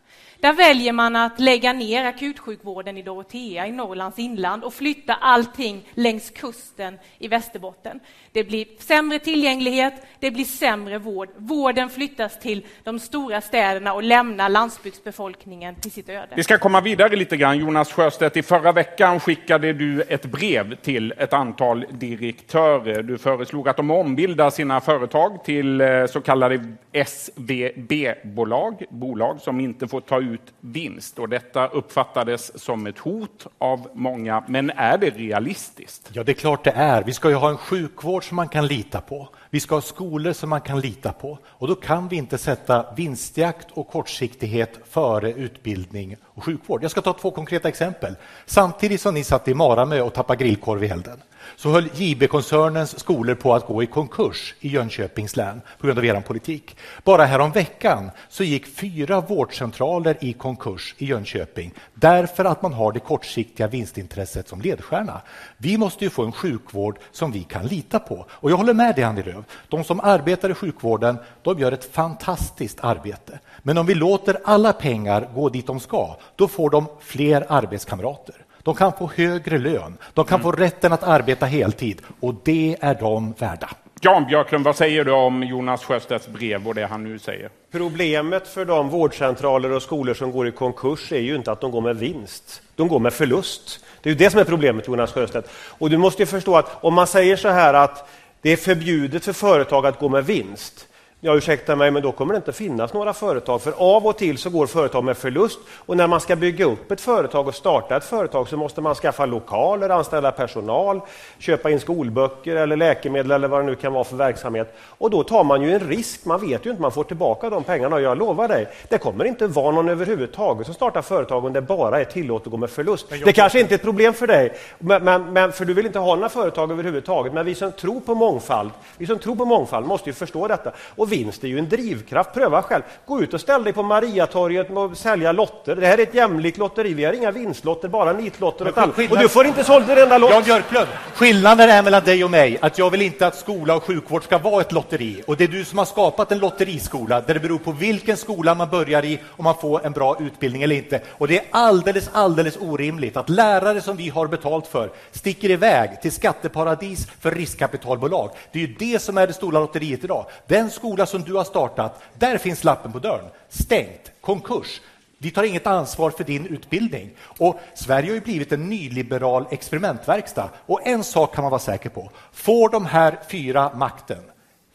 Där 0.43 0.53
väljer 0.53 0.93
man 0.93 1.17
att 1.17 1.41
lägga 1.41 1.73
ner 1.73 2.05
akutsjukvården 2.05 2.99
i 2.99 3.03
Dorotea 3.03 3.67
i 3.67 3.73
Norrlands 3.73 4.19
inland 4.19 4.65
och 4.65 4.75
flytta 4.75 5.15
allting 5.15 5.89
längs 5.95 6.31
kusten 6.31 6.99
i 7.19 7.29
Västerbotten. 7.29 8.01
Det 8.33 8.45
blir 8.45 8.67
sämre 8.79 9.19
tillgänglighet, 9.19 9.95
det 10.21 10.31
blir 10.31 10.45
sämre 10.45 10.99
vård. 10.99 11.29
Vården 11.37 11.91
flyttas 11.91 12.41
till 12.41 12.67
de 12.85 12.99
stora 12.99 13.41
städerna 13.41 13.93
och 13.93 14.03
lämnar 14.03 14.49
landsbygdsbefolkningen 14.49 15.75
till 15.75 15.91
sitt 15.91 16.09
öde. 16.09 16.29
Vi 16.37 16.43
ska 16.43 16.59
komma 16.59 16.81
vidare 16.81 17.17
lite 17.17 17.37
grann. 17.37 17.59
Jonas 17.59 17.93
Sjöstedt, 17.93 18.37
i 18.37 18.43
förra 18.43 18.73
veckan 18.73 19.21
skickade 19.21 19.73
du 19.73 20.03
ett 20.03 20.27
brev 20.27 20.75
till 20.75 21.15
ett 21.19 21.33
antal 21.33 21.85
direktörer. 21.91 23.03
Du 23.03 23.19
föreslog 23.19 23.69
att 23.69 23.77
de 23.77 23.91
ombildar 23.91 24.51
sina 24.51 24.81
företag 24.81 25.45
till 25.45 25.81
eh, 25.81 26.07
så 26.07 26.21
kallade 26.21 26.65
SVB-bolag, 26.93 28.85
bolag 28.91 29.41
som 29.41 29.61
inte 29.61 29.89
får 29.89 30.01
ta 30.07 30.21
ut 30.21 30.53
vinst. 30.61 31.19
Och 31.19 31.29
detta 31.29 31.67
uppfattades 31.67 32.63
som 32.63 32.87
ett 32.87 32.99
hot 32.99 33.47
av 33.59 33.89
många. 33.95 34.45
Men 34.49 34.71
är 34.71 34.99
det 34.99 35.11
realistiskt? 35.11 36.11
Ja, 36.13 36.25
det 36.25 36.33
är 36.33 36.35
klart 36.35 36.65
det 36.65 36.71
är. 36.71 37.03
Vi 37.03 37.13
ska 37.13 37.29
ju 37.29 37.35
ha 37.35 37.49
en 37.49 37.57
sjukvård 37.57 38.29
som 38.29 38.37
man 38.37 38.49
kan 38.49 38.67
lita 38.67 39.01
på. 39.01 39.29
Vi 39.55 39.61
ska 39.61 39.75
ha 39.75 39.83
skolor 39.83 40.33
som 40.33 40.51
man 40.51 40.61
kan 40.61 40.81
lita 40.81 41.13
på 41.13 41.39
och 41.47 41.69
då 41.69 41.75
kan 41.75 42.09
vi 42.09 42.17
inte 42.17 42.39
sätta 42.39 42.87
vinstjakt 42.97 43.67
och 43.71 43.89
kortsiktighet 43.89 44.79
före 44.91 45.33
utbildning 45.33 46.17
och 46.25 46.45
sjukvård. 46.45 46.85
Jag 46.85 46.91
ska 46.91 47.01
ta 47.01 47.13
två 47.13 47.31
konkreta 47.31 47.69
exempel. 47.69 48.15
Samtidigt 48.47 49.01
som 49.01 49.15
ni 49.15 49.25
satt 49.25 49.49
i 49.49 49.55
Maramö 49.55 50.01
och 50.01 50.15
tappade 50.15 50.45
grillkorv 50.45 50.85
i 50.85 50.89
elden 50.89 51.23
så 51.57 51.71
höll 51.71 51.89
JB-koncernens 51.95 52.99
skolor 52.99 53.35
på 53.35 53.55
att 53.55 53.67
gå 53.67 53.83
i 53.83 53.87
konkurs 53.87 54.55
i 54.61 54.69
Jönköpings 54.69 55.37
län 55.37 55.61
på 55.79 55.87
grund 55.87 55.99
av 55.99 56.05
er 56.05 56.21
politik. 56.21 56.77
Bara 57.05 57.25
häromveckan 57.25 58.11
så 58.29 58.45
gick 58.45 58.67
fyra 58.67 59.21
vårdcentraler 59.21 60.17
i 60.21 60.33
konkurs 60.33 60.95
i 60.99 61.07
Jönköping 61.07 61.75
därför 61.95 62.45
att 62.45 62.63
man 62.63 62.73
har 62.73 62.93
det 62.93 63.01
kortsiktiga 63.01 63.69
vinstintresset 63.69 64.49
som 64.49 64.61
ledstjärna. 64.61 65.21
Vi 65.57 65.79
måste 65.79 66.05
ju 66.05 66.11
få 66.11 66.25
en 66.25 66.33
sjukvård 66.33 66.99
som 67.13 67.33
vi 67.33 67.43
kan 67.43 67.67
lita 67.67 67.99
på. 67.99 68.27
Och 68.31 68.51
jag 68.51 68.57
håller 68.57 68.75
med 68.75 68.95
dig, 68.95 69.05
Annie 69.05 69.23
Lööf. 69.23 69.42
De 69.69 69.85
som 69.85 70.01
arbetar 70.01 70.51
i 70.51 70.55
sjukvården 70.55 71.19
de 71.43 71.59
gör 71.59 71.73
ett 71.73 71.95
fantastiskt 71.95 72.79
arbete. 72.81 73.39
Men 73.63 73.79
om 73.79 73.87
vi 73.87 73.95
låter 73.95 74.39
alla 74.45 74.73
pengar 74.73 75.29
gå 75.35 75.49
dit 75.49 75.67
de 75.67 75.81
ska, 75.81 76.17
då 76.37 76.49
får 76.49 76.71
de 76.71 76.87
fler 77.01 77.47
arbetskamrater. 77.49 78.35
De 78.63 78.75
kan 78.75 78.93
få 78.93 79.11
högre 79.17 79.59
lön, 79.59 79.99
de 80.15 80.25
kan 80.25 80.41
få 80.41 80.53
rätten 80.53 80.93
att 80.93 81.03
arbeta 81.03 81.47
heltid 81.47 82.01
och 82.21 82.35
det 82.45 82.77
är 82.81 82.95
de 82.95 83.33
värda. 83.39 83.71
Jan 84.05 84.27
Björklund, 84.27 84.65
vad 84.65 84.77
säger 84.77 85.05
du 85.05 85.13
om 85.13 85.43
Jonas 85.43 85.85
Sjöstedts 85.85 86.29
brev 86.29 86.69
och 86.69 86.75
det 86.75 86.87
han 86.87 87.05
nu 87.05 87.19
säger? 87.19 87.51
Problemet 87.73 88.49
för 88.49 88.65
de 88.65 88.89
vårdcentraler 88.89 89.73
och 89.73 89.83
skolor 89.83 90.15
som 90.15 90.33
går 90.33 90.49
i 90.49 90.53
konkurs 90.53 91.13
är 91.13 91.19
ju 91.19 91.37
inte 91.37 91.53
att 91.53 91.61
de 91.61 91.71
går 91.71 91.81
med 91.81 91.97
vinst. 91.97 92.63
De 92.77 92.89
går 92.89 92.99
med 92.99 93.13
förlust. 93.13 93.85
Det 94.03 94.09
är 94.09 94.13
ju 94.13 94.19
det 94.19 94.31
som 94.31 94.41
är 94.41 94.45
problemet, 94.45 94.89
Jonas 94.89 95.13
Sjöstedt. 95.13 95.51
Och 95.55 95.91
du 95.91 95.97
måste 95.97 96.23
ju 96.23 96.27
förstå 96.27 96.57
att 96.57 96.85
om 96.85 96.95
man 96.95 97.07
säger 97.07 97.37
så 97.37 97.49
här 97.49 97.75
att 97.75 98.09
det 98.43 98.51
är 98.51 98.57
förbjudet 98.57 99.25
för 99.25 99.33
företag 99.33 99.87
att 99.87 99.99
gå 99.99 100.09
med 100.09 100.27
vinst, 100.27 100.89
Ja, 101.25 101.37
ursäkta 101.37 101.77
mig, 101.77 101.91
men 101.91 102.03
då 102.03 102.13
kommer 102.13 102.35
det 102.35 102.37
inte 102.37 102.53
finnas 102.53 102.93
några 102.93 103.13
företag. 103.13 103.63
För 103.63 103.73
av 103.77 104.07
och 104.07 104.19
till 104.19 104.39
så 104.39 104.51
går 104.51 104.67
företag 104.67 105.05
med 105.05 105.17
förlust 105.17 105.59
och 105.77 105.97
när 105.97 106.07
man 106.07 106.21
ska 106.21 106.37
bygga 106.37 106.65
upp 106.65 106.91
ett 106.91 107.01
företag 107.01 107.49
och 107.49 107.55
starta 107.55 107.97
ett 107.97 108.05
företag 108.05 108.49
så 108.49 108.57
måste 108.57 108.81
man 108.81 108.95
skaffa 108.95 109.27
lokaler, 109.27 109.89
anställa 109.89 110.33
personal, 110.33 111.01
köpa 111.39 111.71
in 111.71 111.81
skolböcker 111.81 112.57
eller 112.57 112.77
läkemedel 112.77 113.31
eller 113.31 113.49
vad 113.49 113.61
det 113.61 113.67
nu 113.67 113.75
kan 113.75 113.93
vara 113.93 114.05
för 114.05 114.17
verksamhet. 114.17 114.75
Och 114.79 115.11
då 115.11 115.23
tar 115.25 115.45
man 115.45 115.63
ju 115.63 115.75
en 115.75 115.81
risk. 115.81 116.25
Man 116.25 116.41
vet 116.41 116.67
ju 116.67 116.71
inte 116.71 116.71
om 116.71 116.83
man 116.83 116.93
får 116.93 117.05
tillbaka 117.05 117.51
de 117.51 117.65
pengarna 117.65 117.97
och 117.97 118.03
jag 118.03 118.19
lovar 118.19 118.49
dig, 118.49 118.69
det 118.89 118.99
kommer 118.99 119.25
inte 119.25 119.47
vara 119.47 119.71
någon 119.71 119.89
överhuvudtaget 119.89 120.67
som 120.67 120.75
startar 120.75 121.03
företag 121.03 121.45
om 121.45 121.53
det 121.53 121.63
bara 121.63 122.01
är 122.01 122.05
tillåtet 122.05 122.47
att 122.47 122.51
gå 122.51 122.57
med 122.57 122.71
förlust. 122.71 123.07
Det 123.25 123.33
kanske 123.33 123.61
inte 123.61 123.75
är 123.75 123.77
ett 123.77 123.83
problem 123.83 124.15
för 124.15 124.27
dig, 124.27 124.53
men, 124.79 125.05
men, 125.05 125.33
men, 125.33 125.53
för 125.53 125.65
du 125.65 125.75
vill 125.75 125.87
inte 125.87 125.99
ha 125.99 126.15
några 126.15 126.29
företag 126.29 126.71
överhuvudtaget. 126.71 127.33
Men 127.33 127.47
vi 127.47 127.55
som 127.55 127.73
tror 127.73 128.01
på 128.01 128.15
mångfald, 128.15 128.71
vi 128.97 129.07
som 129.07 129.19
tror 129.19 129.37
på 129.37 129.45
mångfald 129.45 129.87
måste 129.87 130.11
ju 130.11 130.15
förstå 130.15 130.49
detta. 130.49 130.73
Och 130.97 131.12
vinst 131.13 131.45
är 131.45 131.49
ju 131.49 131.59
en 131.59 131.69
drivkraft. 131.69 132.35
Pröva 132.35 132.63
själv. 132.63 132.83
Gå 133.07 133.23
ut 133.23 133.35
och 133.35 133.41
ställ 133.41 133.65
dig 133.65 133.73
på 133.73 133.83
Mariatorget 133.83 134.71
och 134.71 134.97
sälja 134.97 135.33
lotter. 135.33 135.77
Det 135.77 135.87
här 135.87 135.99
är 135.99 136.03
ett 136.03 136.15
jämlikt 136.15 136.59
lotteri. 136.59 136.95
Vi 136.95 137.05
har 137.05 137.13
inga 137.13 137.31
vinstlotter, 137.31 137.89
bara 137.89 138.13
nitlotter 138.13 138.69
och 138.69 138.75
tal. 138.75 138.91
Och 139.11 139.19
du 139.19 139.29
får 139.29 139.47
inte 139.47 139.65
sålt 139.65 139.89
en 139.89 139.99
enda 139.99 140.19
lott. 140.19 140.31
Jan 140.31 140.43
Björklund, 140.43 140.89
skillnaden 141.15 141.71
är 141.71 141.83
mellan 141.83 142.05
dig 142.05 142.25
och 142.25 142.31
mig 142.31 142.59
att 142.61 142.79
jag 142.79 142.91
vill 142.91 143.03
inte 143.03 143.27
att 143.27 143.37
skola 143.37 143.77
och 143.77 143.83
sjukvård 143.83 144.25
ska 144.25 144.39
vara 144.39 144.61
ett 144.61 144.73
lotteri. 144.73 145.23
Och 145.27 145.37
det 145.37 145.45
är 145.45 145.49
du 145.49 145.65
som 145.65 145.79
har 145.79 145.85
skapat 145.85 146.33
en 146.33 146.39
lotteriskola 146.39 147.21
där 147.21 147.35
det 147.35 147.41
beror 147.41 147.59
på 147.59 147.73
vilken 147.73 148.17
skola 148.17 148.55
man 148.55 148.69
börjar 148.69 149.05
i 149.05 149.19
om 149.29 149.45
man 149.45 149.55
får 149.55 149.87
en 149.87 149.93
bra 149.93 150.17
utbildning 150.21 150.63
eller 150.63 150.77
inte. 150.77 151.01
Och 151.09 151.29
det 151.29 151.39
är 151.39 151.45
alldeles, 151.51 152.11
alldeles 152.13 152.57
orimligt 152.61 153.17
att 153.17 153.29
lärare 153.29 153.81
som 153.81 153.97
vi 153.97 154.09
har 154.09 154.27
betalt 154.27 154.67
för 154.67 154.91
sticker 155.13 155.51
iväg 155.51 156.03
till 156.03 156.13
skatteparadis 156.13 157.07
för 157.21 157.31
riskkapitalbolag. 157.31 158.31
Det 158.53 158.63
är 158.63 158.67
ju 158.67 158.75
det 158.79 159.03
som 159.03 159.19
är 159.19 159.27
det 159.27 159.33
stora 159.33 159.61
lotteriet 159.61 160.05
idag. 160.05 160.27
Den 160.47 160.71
skola 160.71 161.02
som 161.07 161.23
du 161.23 161.35
har 161.35 161.45
startat, 161.45 162.03
där 162.19 162.39
finns 162.39 162.65
lappen 162.65 162.93
på 162.93 162.99
dörren. 162.99 163.29
Stängt, 163.49 164.13
konkurs. 164.21 164.81
Vi 165.19 165.31
tar 165.31 165.43
inget 165.43 165.67
ansvar 165.67 166.11
för 166.11 166.25
din 166.25 166.47
utbildning. 166.47 167.11
Och 167.21 167.61
Sverige 167.75 168.11
har 168.11 168.15
ju 168.15 168.21
blivit 168.21 168.53
en 168.53 168.69
nyliberal 168.69 169.47
experimentverkstad. 169.51 170.49
Och 170.67 170.87
en 170.87 171.05
sak 171.05 171.35
kan 171.35 171.43
man 171.43 171.51
vara 171.51 171.61
säker 171.61 171.89
på. 171.89 172.11
Får 172.33 172.69
de 172.69 172.87
här 172.87 173.19
fyra 173.29 173.73
makten, 173.75 174.23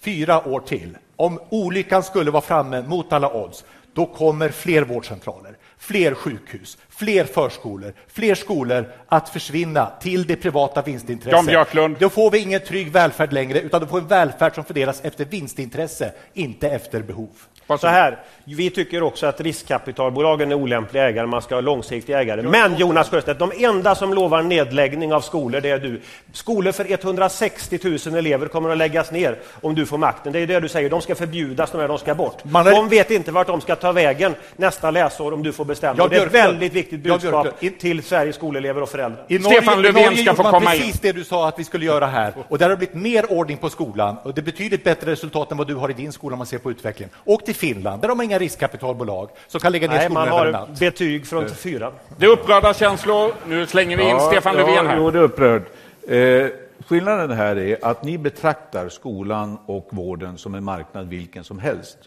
fyra 0.01 0.47
år 0.47 0.59
till, 0.59 0.97
om 1.15 1.39
olyckan 1.49 2.03
skulle 2.03 2.31
vara 2.31 2.41
framme 2.41 2.81
mot 2.81 3.13
alla 3.13 3.33
odds, 3.33 3.65
då 3.93 4.05
kommer 4.05 4.49
fler 4.49 4.81
vårdcentraler, 4.81 5.56
fler 5.79 6.13
sjukhus, 6.13 6.77
fler 6.89 7.25
förskolor, 7.25 7.93
fler 8.07 8.35
skolor 8.35 8.93
att 9.07 9.29
försvinna 9.29 9.91
till 10.01 10.27
det 10.27 10.35
privata 10.35 10.81
vinstintresset. 10.81 11.99
Då 11.99 12.09
får 12.09 12.31
vi 12.31 12.39
ingen 12.39 12.61
trygg 12.61 12.91
välfärd 12.91 13.33
längre, 13.33 13.61
utan 13.61 13.81
då 13.81 13.87
får 13.87 13.97
vi 13.97 14.01
en 14.01 14.07
välfärd 14.07 14.55
som 14.55 14.63
fördelas 14.63 15.01
efter 15.01 15.25
vinstintresse, 15.25 16.11
inte 16.33 16.69
efter 16.69 17.01
behov. 17.01 17.29
Så 17.67 17.87
här, 17.87 18.17
vi 18.43 18.69
tycker 18.69 19.03
också 19.03 19.25
att 19.25 19.41
riskkapitalbolagen 19.41 20.51
är 20.51 20.55
olämpliga 20.55 21.03
ägare, 21.09 21.27
man 21.27 21.41
ska 21.41 21.55
ha 21.55 21.61
långsiktiga 21.61 22.19
ägare. 22.21 22.41
Men 22.41 22.75
Jonas 22.77 23.09
Sjöstedt, 23.09 23.39
de 23.39 23.51
enda 23.57 23.95
som 23.95 24.13
lovar 24.13 24.41
nedläggning 24.41 25.13
av 25.13 25.21
skolor, 25.21 25.61
det 25.61 25.69
är 25.69 25.79
du. 25.79 26.01
Skolor 26.33 26.71
för 26.71 26.91
160 26.91 27.79
000 28.07 28.15
elever 28.17 28.47
kommer 28.47 28.69
att 28.69 28.77
läggas 28.77 29.11
ner 29.11 29.35
om 29.61 29.75
du 29.75 29.85
får 29.85 29.97
makten. 29.97 30.33
Det 30.33 30.39
är 30.39 30.47
det 30.47 30.59
du 30.59 30.67
säger, 30.69 30.89
de 30.89 31.01
ska 31.01 31.15
förbjudas, 31.15 31.71
de, 31.71 31.81
här, 31.81 31.87
de 31.87 31.97
ska 31.97 32.15
bort. 32.15 32.43
Man 32.43 32.67
är- 32.67 32.71
De 32.71 32.89
vet 32.89 33.11
inte 33.11 33.31
vart 33.31 33.47
de 33.47 33.61
ska 33.61 33.75
ta 33.75 33.91
vägen 33.91 34.35
nästa 34.55 34.91
läsår 34.91 35.33
om 35.33 35.43
du 35.43 35.51
får 35.53 35.65
bestämma. 35.65 36.03
Och 36.03 36.09
det 36.09 36.17
är 36.17 36.25
ett 36.25 36.33
väldigt 36.33 36.73
viktigt 36.73 36.99
budskap 36.99 37.47
till 37.79 38.03
Sveriges 38.03 38.35
skolelever 38.35 38.81
och 38.81 38.89
föräldrar. 38.89 39.25
I 39.27 39.39
Norge, 39.39 39.61
i 39.61 39.65
Norge 39.93 40.21
gjorde 40.21 40.43
man 40.43 40.61
precis 40.61 40.99
det 40.99 41.11
du 41.11 41.23
sa 41.23 41.47
att 41.47 41.59
vi 41.59 41.63
skulle 41.63 41.85
göra 41.85 42.05
här. 42.07 42.33
Och 42.49 42.57
där 42.57 42.65
har 42.65 42.69
det 42.69 42.77
blivit 42.77 42.95
mer 42.95 43.31
ordning 43.31 43.57
på 43.57 43.69
skolan. 43.69 44.15
Och 44.23 44.33
det 44.33 44.41
är 44.41 44.43
betydligt 44.43 44.83
bättre 44.83 45.11
resultat 45.11 45.51
än 45.51 45.57
vad 45.57 45.67
du 45.67 45.75
har 45.75 45.89
i 45.89 45.93
din 45.93 46.11
skola 46.11 46.33
om 46.33 46.37
man 46.37 46.47
ser 46.47 46.57
på 46.57 46.71
utvecklingen. 46.71 47.13
Åk 47.25 47.45
till 47.45 47.55
Finland, 47.57 48.01
där 48.01 48.09
har 48.09 48.15
man 48.15 48.25
inga 48.25 48.39
riskkapitalbolag 48.39 49.29
som 49.47 49.59
kan 49.59 49.71
lägga 49.71 49.87
ner 49.87 49.95
Nej, 49.95 50.05
skolor 50.05 50.25
man 50.25 50.53
har 50.53 50.79
betyg 50.79 51.27
från 51.27 51.49
fyra. 51.49 51.91
Det 52.17 52.25
är 52.25 52.29
upprörda 52.29 52.73
känslor. 52.73 53.33
Nu 53.47 53.65
slänger 53.65 53.97
vi 53.97 54.03
in 54.09 54.19
Stefan 54.19 54.55
ja, 54.57 54.65
Löfven 54.65 54.87
här. 54.87 54.97
Jo, 54.97 55.11
det 55.11 55.19
är 55.19 55.23
upprörd. 55.23 55.63
Eh, 56.07 56.47
skillnaden 56.87 57.31
här 57.31 57.55
är 57.57 57.77
att 57.81 58.03
ni 58.03 58.17
betraktar 58.17 58.89
skolan 58.89 59.57
och 59.65 59.87
vården 59.91 60.37
som 60.37 60.55
en 60.55 60.63
marknad 60.63 61.09
vilken 61.09 61.43
som 61.43 61.59
helst. 61.59 61.97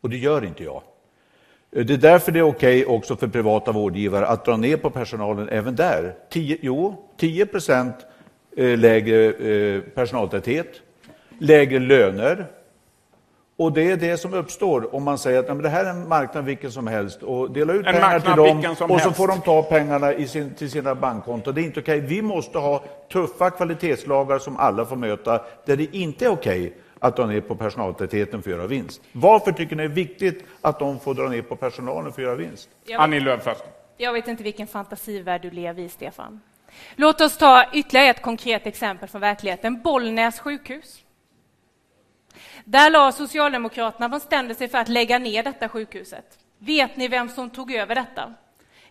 Och 0.00 0.10
det 0.10 0.16
gör 0.16 0.44
inte 0.44 0.64
jag. 0.64 0.82
Eh, 1.72 1.84
Det 1.84 1.94
är 1.94 1.98
därför 1.98 2.32
det 2.32 2.38
är 2.38 2.42
okej 2.46 2.86
också 2.86 3.16
för 3.16 3.28
privata 3.28 3.72
vårdgivare 3.72 4.26
att 4.26 4.44
dra 4.44 4.56
ner 4.56 4.76
på 4.76 4.90
personalen 4.90 5.48
även 5.48 5.76
där. 5.76 6.14
10, 6.30 6.58
jo, 6.62 7.08
10 7.16 7.46
procent 7.46 7.94
eh, 8.56 8.78
lägre 8.78 9.24
eh, 9.24 9.80
personaltäthet, 9.80 10.68
lägre 11.38 11.78
löner. 11.78 12.46
Och 13.58 13.72
det 13.72 13.90
är 13.90 13.96
det 13.96 14.16
som 14.16 14.34
uppstår 14.34 14.94
om 14.94 15.02
man 15.02 15.18
säger 15.18 15.38
att 15.38 15.46
"Nej, 15.46 15.54
men 15.54 15.62
det 15.62 15.68
här 15.68 15.84
är 15.84 15.90
en 15.90 16.08
marknad 16.08 16.44
vilken 16.44 16.72
som 16.72 16.86
helst 16.86 17.22
och 17.22 17.50
dela 17.50 17.72
ut 17.72 17.86
En 17.86 17.92
pengar 17.94 18.20
till 18.20 18.30
dem 18.36 18.58
och 18.70 18.76
så 18.76 18.86
helst. 18.96 19.16
får 19.16 19.28
de 19.28 19.40
ta 19.40 19.62
pengarna 19.62 20.12
i 20.14 20.28
sin, 20.28 20.54
till 20.54 20.70
sina 20.70 20.94
bankkonton. 20.94 21.54
Det 21.54 21.60
är 21.60 21.64
inte 21.64 21.80
okej. 21.80 22.00
Vi 22.00 22.22
måste 22.22 22.58
ha 22.58 22.84
tuffa 23.12 23.50
kvalitetslagar 23.50 24.38
som 24.38 24.56
alla 24.56 24.86
får 24.86 24.96
möta 24.96 25.40
där 25.66 25.76
det 25.76 25.96
inte 25.96 26.24
är 26.24 26.28
okej 26.28 26.74
att 27.00 27.16
dra 27.16 27.26
ner 27.26 27.40
på 27.40 27.54
personaltätheten 27.54 28.42
för 28.42 28.50
att 28.50 28.56
göra 28.56 28.66
vinst. 28.66 29.00
Varför 29.12 29.52
tycker 29.52 29.76
ni 29.76 29.82
det 29.82 29.92
är 29.92 29.94
viktigt 29.94 30.44
att 30.60 30.78
de 30.78 31.00
får 31.00 31.14
dra 31.14 31.28
ner 31.28 31.42
på 31.42 31.56
personalen 31.56 32.12
för 32.12 32.22
att 32.22 32.26
göra 32.26 32.36
vinst? 32.36 32.68
Jag- 32.86 33.00
Annie 33.00 33.20
Lööf 33.20 33.42
först. 33.42 33.64
Jag 33.96 34.12
vet 34.12 34.28
inte 34.28 34.42
vilken 34.42 34.66
fantasivärld 34.66 35.42
du 35.42 35.50
lever 35.50 35.82
i, 35.82 35.88
Stefan. 35.88 36.40
Låt 36.96 37.20
oss 37.20 37.36
ta 37.38 37.64
ytterligare 37.72 38.06
ett 38.10 38.22
konkret 38.22 38.66
exempel 38.66 39.08
från 39.08 39.20
verkligheten. 39.20 39.82
Bollnäs 39.82 40.40
sjukhus. 40.40 40.98
Där 42.70 42.90
la 42.90 43.12
Socialdemokraterna, 43.12 44.08
de 44.08 44.20
stämde 44.20 44.54
sig 44.54 44.68
för 44.68 44.78
att 44.78 44.88
lägga 44.88 45.18
ner 45.18 45.42
detta 45.42 45.68
sjukhuset. 45.68 46.38
Vet 46.58 46.96
ni 46.96 47.08
vem 47.08 47.28
som 47.28 47.50
tog 47.50 47.72
över 47.72 47.94
detta? 47.94 48.34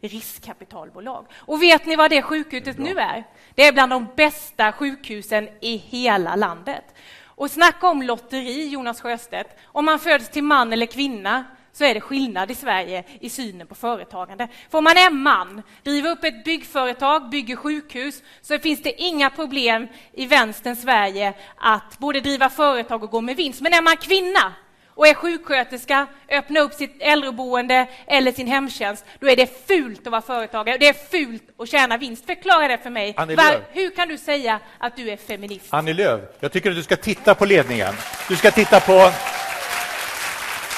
Riskkapitalbolag. 0.02 1.26
Och 1.36 1.62
vet 1.62 1.86
ni 1.86 1.96
vad 1.96 2.10
det 2.10 2.22
sjukhuset 2.22 2.78
nu 2.78 3.00
är? 3.00 3.24
Det 3.56 3.68
är 3.68 3.74
bland 3.74 3.92
de 3.92 4.08
bästa 4.16 4.72
sjukhusen 4.72 5.50
i 5.62 5.78
hela 5.78 6.36
landet. 6.36 6.84
Och 7.24 7.52
snacka 7.52 7.88
om 7.88 8.02
lotteri, 8.02 8.68
Jonas 8.68 9.02
Sjöstedt. 9.02 9.58
Om 9.66 9.86
man 9.86 10.00
föds 10.00 10.30
till 10.30 10.44
man 10.44 10.74
eller 10.74 10.86
kvinna 10.86 11.46
så 11.78 11.84
är 11.84 11.94
det 11.94 12.02
skillnad 12.02 12.52
i 12.52 12.56
Sverige 12.56 13.04
i 13.20 13.30
synen 13.30 13.68
på 13.68 13.76
företagande. 13.76 14.48
Får 14.70 14.82
man 14.82 14.98
är 14.98 15.10
man, 15.10 15.62
driver 15.84 16.10
upp 16.10 16.24
ett 16.24 16.44
byggföretag, 16.44 17.30
bygger 17.30 17.56
sjukhus, 17.56 18.24
så 18.42 18.60
finns 18.60 18.84
det 18.84 19.02
inga 19.02 19.30
problem 19.30 19.88
i 20.14 20.26
vänsterns 20.26 20.82
Sverige 20.82 21.34
att 21.58 22.00
både 22.00 22.20
driva 22.20 22.50
företag 22.50 23.04
och 23.04 23.10
gå 23.10 23.22
med 23.22 23.36
vinst. 23.36 23.62
Men 23.62 23.74
är 23.74 23.82
man 23.82 23.98
kvinna 23.98 24.54
och 24.98 25.08
är 25.08 25.14
sjuksköterska, 25.14 26.08
öppna 26.30 26.60
upp 26.60 26.74
sitt 26.74 26.96
äldreboende 27.00 27.88
eller 28.08 28.32
sin 28.32 28.48
hemtjänst, 28.48 29.06
då 29.20 29.30
är 29.30 29.36
det 29.36 29.68
fult 29.68 30.08
att 30.08 30.12
vara 30.12 30.22
företagare. 30.22 30.78
Det 30.78 30.88
är 30.88 30.94
fult 30.94 31.44
att 31.58 31.70
tjäna 31.70 31.98
vinst. 31.98 32.26
Förklara 32.26 32.68
det 32.68 32.78
för 32.78 32.90
mig. 32.90 33.14
Var, 33.18 33.62
hur 33.72 33.90
kan 33.90 34.08
du 34.08 34.18
säga 34.18 34.60
att 34.78 34.96
du 34.96 35.10
är 35.10 35.18
feminist? 35.18 35.74
Annie 35.74 35.94
Lööf, 35.94 36.22
jag 36.40 36.52
tycker 36.52 36.70
att 36.70 36.76
du 36.76 36.84
ska 36.84 36.96
titta 36.96 37.36
på 37.36 37.46
ledningen. 37.46 37.94
Du 38.30 38.36
ska 38.36 38.52
titta 38.52 38.80
på, 38.80 39.12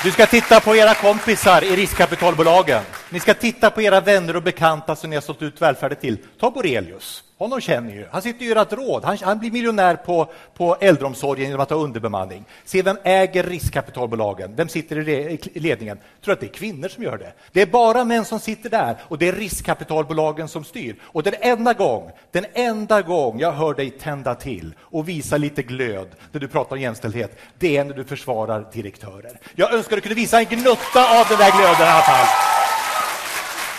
du 0.04 0.12
ska 0.12 0.26
titta 0.26 0.60
på 0.60 0.76
era 0.76 0.94
kompisar 0.94 1.64
i 1.64 1.76
riskkapitalbolagen. 1.76 2.84
Ni 3.10 3.20
ska 3.20 3.34
titta 3.34 3.70
på 3.70 3.82
era 3.82 4.02
vänner 4.02 4.36
och 4.36 4.44
bekanta 4.44 4.96
som 4.96 5.10
ni 5.10 5.16
har 5.16 5.22
sålt 5.22 5.42
ut 5.42 5.62
välfärden 5.62 5.98
till. 5.98 6.18
Ta 6.40 6.52
Borelius. 6.52 7.24
Honom 7.40 7.62
känner 7.62 7.94
ju. 7.94 8.08
Han 8.12 8.22
sitter 8.22 8.46
i 8.46 8.52
ert 8.52 8.74
råd. 8.74 9.04
Han, 9.04 9.18
han, 9.22 9.40
blir 9.40 9.52
miljonär 9.52 9.96
på, 9.96 10.30
på 10.54 10.76
äldreomsorgen 10.76 11.46
genom 11.46 11.62
att 11.62 11.70
ha 11.70 11.78
underbemanning. 11.78 12.46
Se 12.66 12.82
vem 12.82 12.98
äger 13.04 13.44
riskkapitalbolagen? 13.44 14.56
Vem 14.56 14.70
sitter 14.70 15.10
i 15.10 15.60
ledningen? 15.60 16.00
Tror 16.24 16.34
att 16.34 16.40
det 16.40 16.46
är 16.46 16.54
kvinnor 16.54 16.88
som 16.88 17.04
gör 17.04 17.18
det? 17.18 17.34
Det 17.52 17.62
är 17.62 17.66
bara 17.66 18.04
män 18.04 18.26
som 18.26 18.40
sitter 18.40 18.70
där 18.70 18.96
och 19.02 19.18
det 19.18 19.28
är 19.28 19.34
riskkapitalbolagen 19.34 20.48
som 20.48 20.64
styr. 20.64 20.96
Och 21.02 21.24
den 21.24 21.34
enda 21.42 21.74
gång, 21.74 22.12
den 22.32 22.46
enda 22.54 23.02
gång 23.02 23.40
jag 23.40 23.52
hör 23.52 23.74
dig 23.74 23.90
tända 23.90 24.36
till 24.36 24.74
och 24.80 25.10
visa 25.10 25.38
lite 25.38 25.64
glöd 25.64 26.08
när 26.32 26.40
du 26.40 26.48
pratar 26.48 26.76
om 26.76 26.82
jämställdhet, 26.82 27.40
det 27.60 27.78
är 27.78 27.84
när 27.84 27.94
du 27.94 28.04
försvarar 28.04 28.68
direktörer. 28.74 29.40
Jag 29.56 29.74
önskar 29.74 29.96
du 29.96 30.02
kunde 30.02 30.16
visa 30.16 30.40
en 30.40 30.46
gnutta 30.46 31.20
av 31.20 31.26
den 31.30 31.38
där 31.38 31.58
glöden 31.58 31.88
i 31.88 31.90
alla 31.90 32.02
fall. 32.02 32.59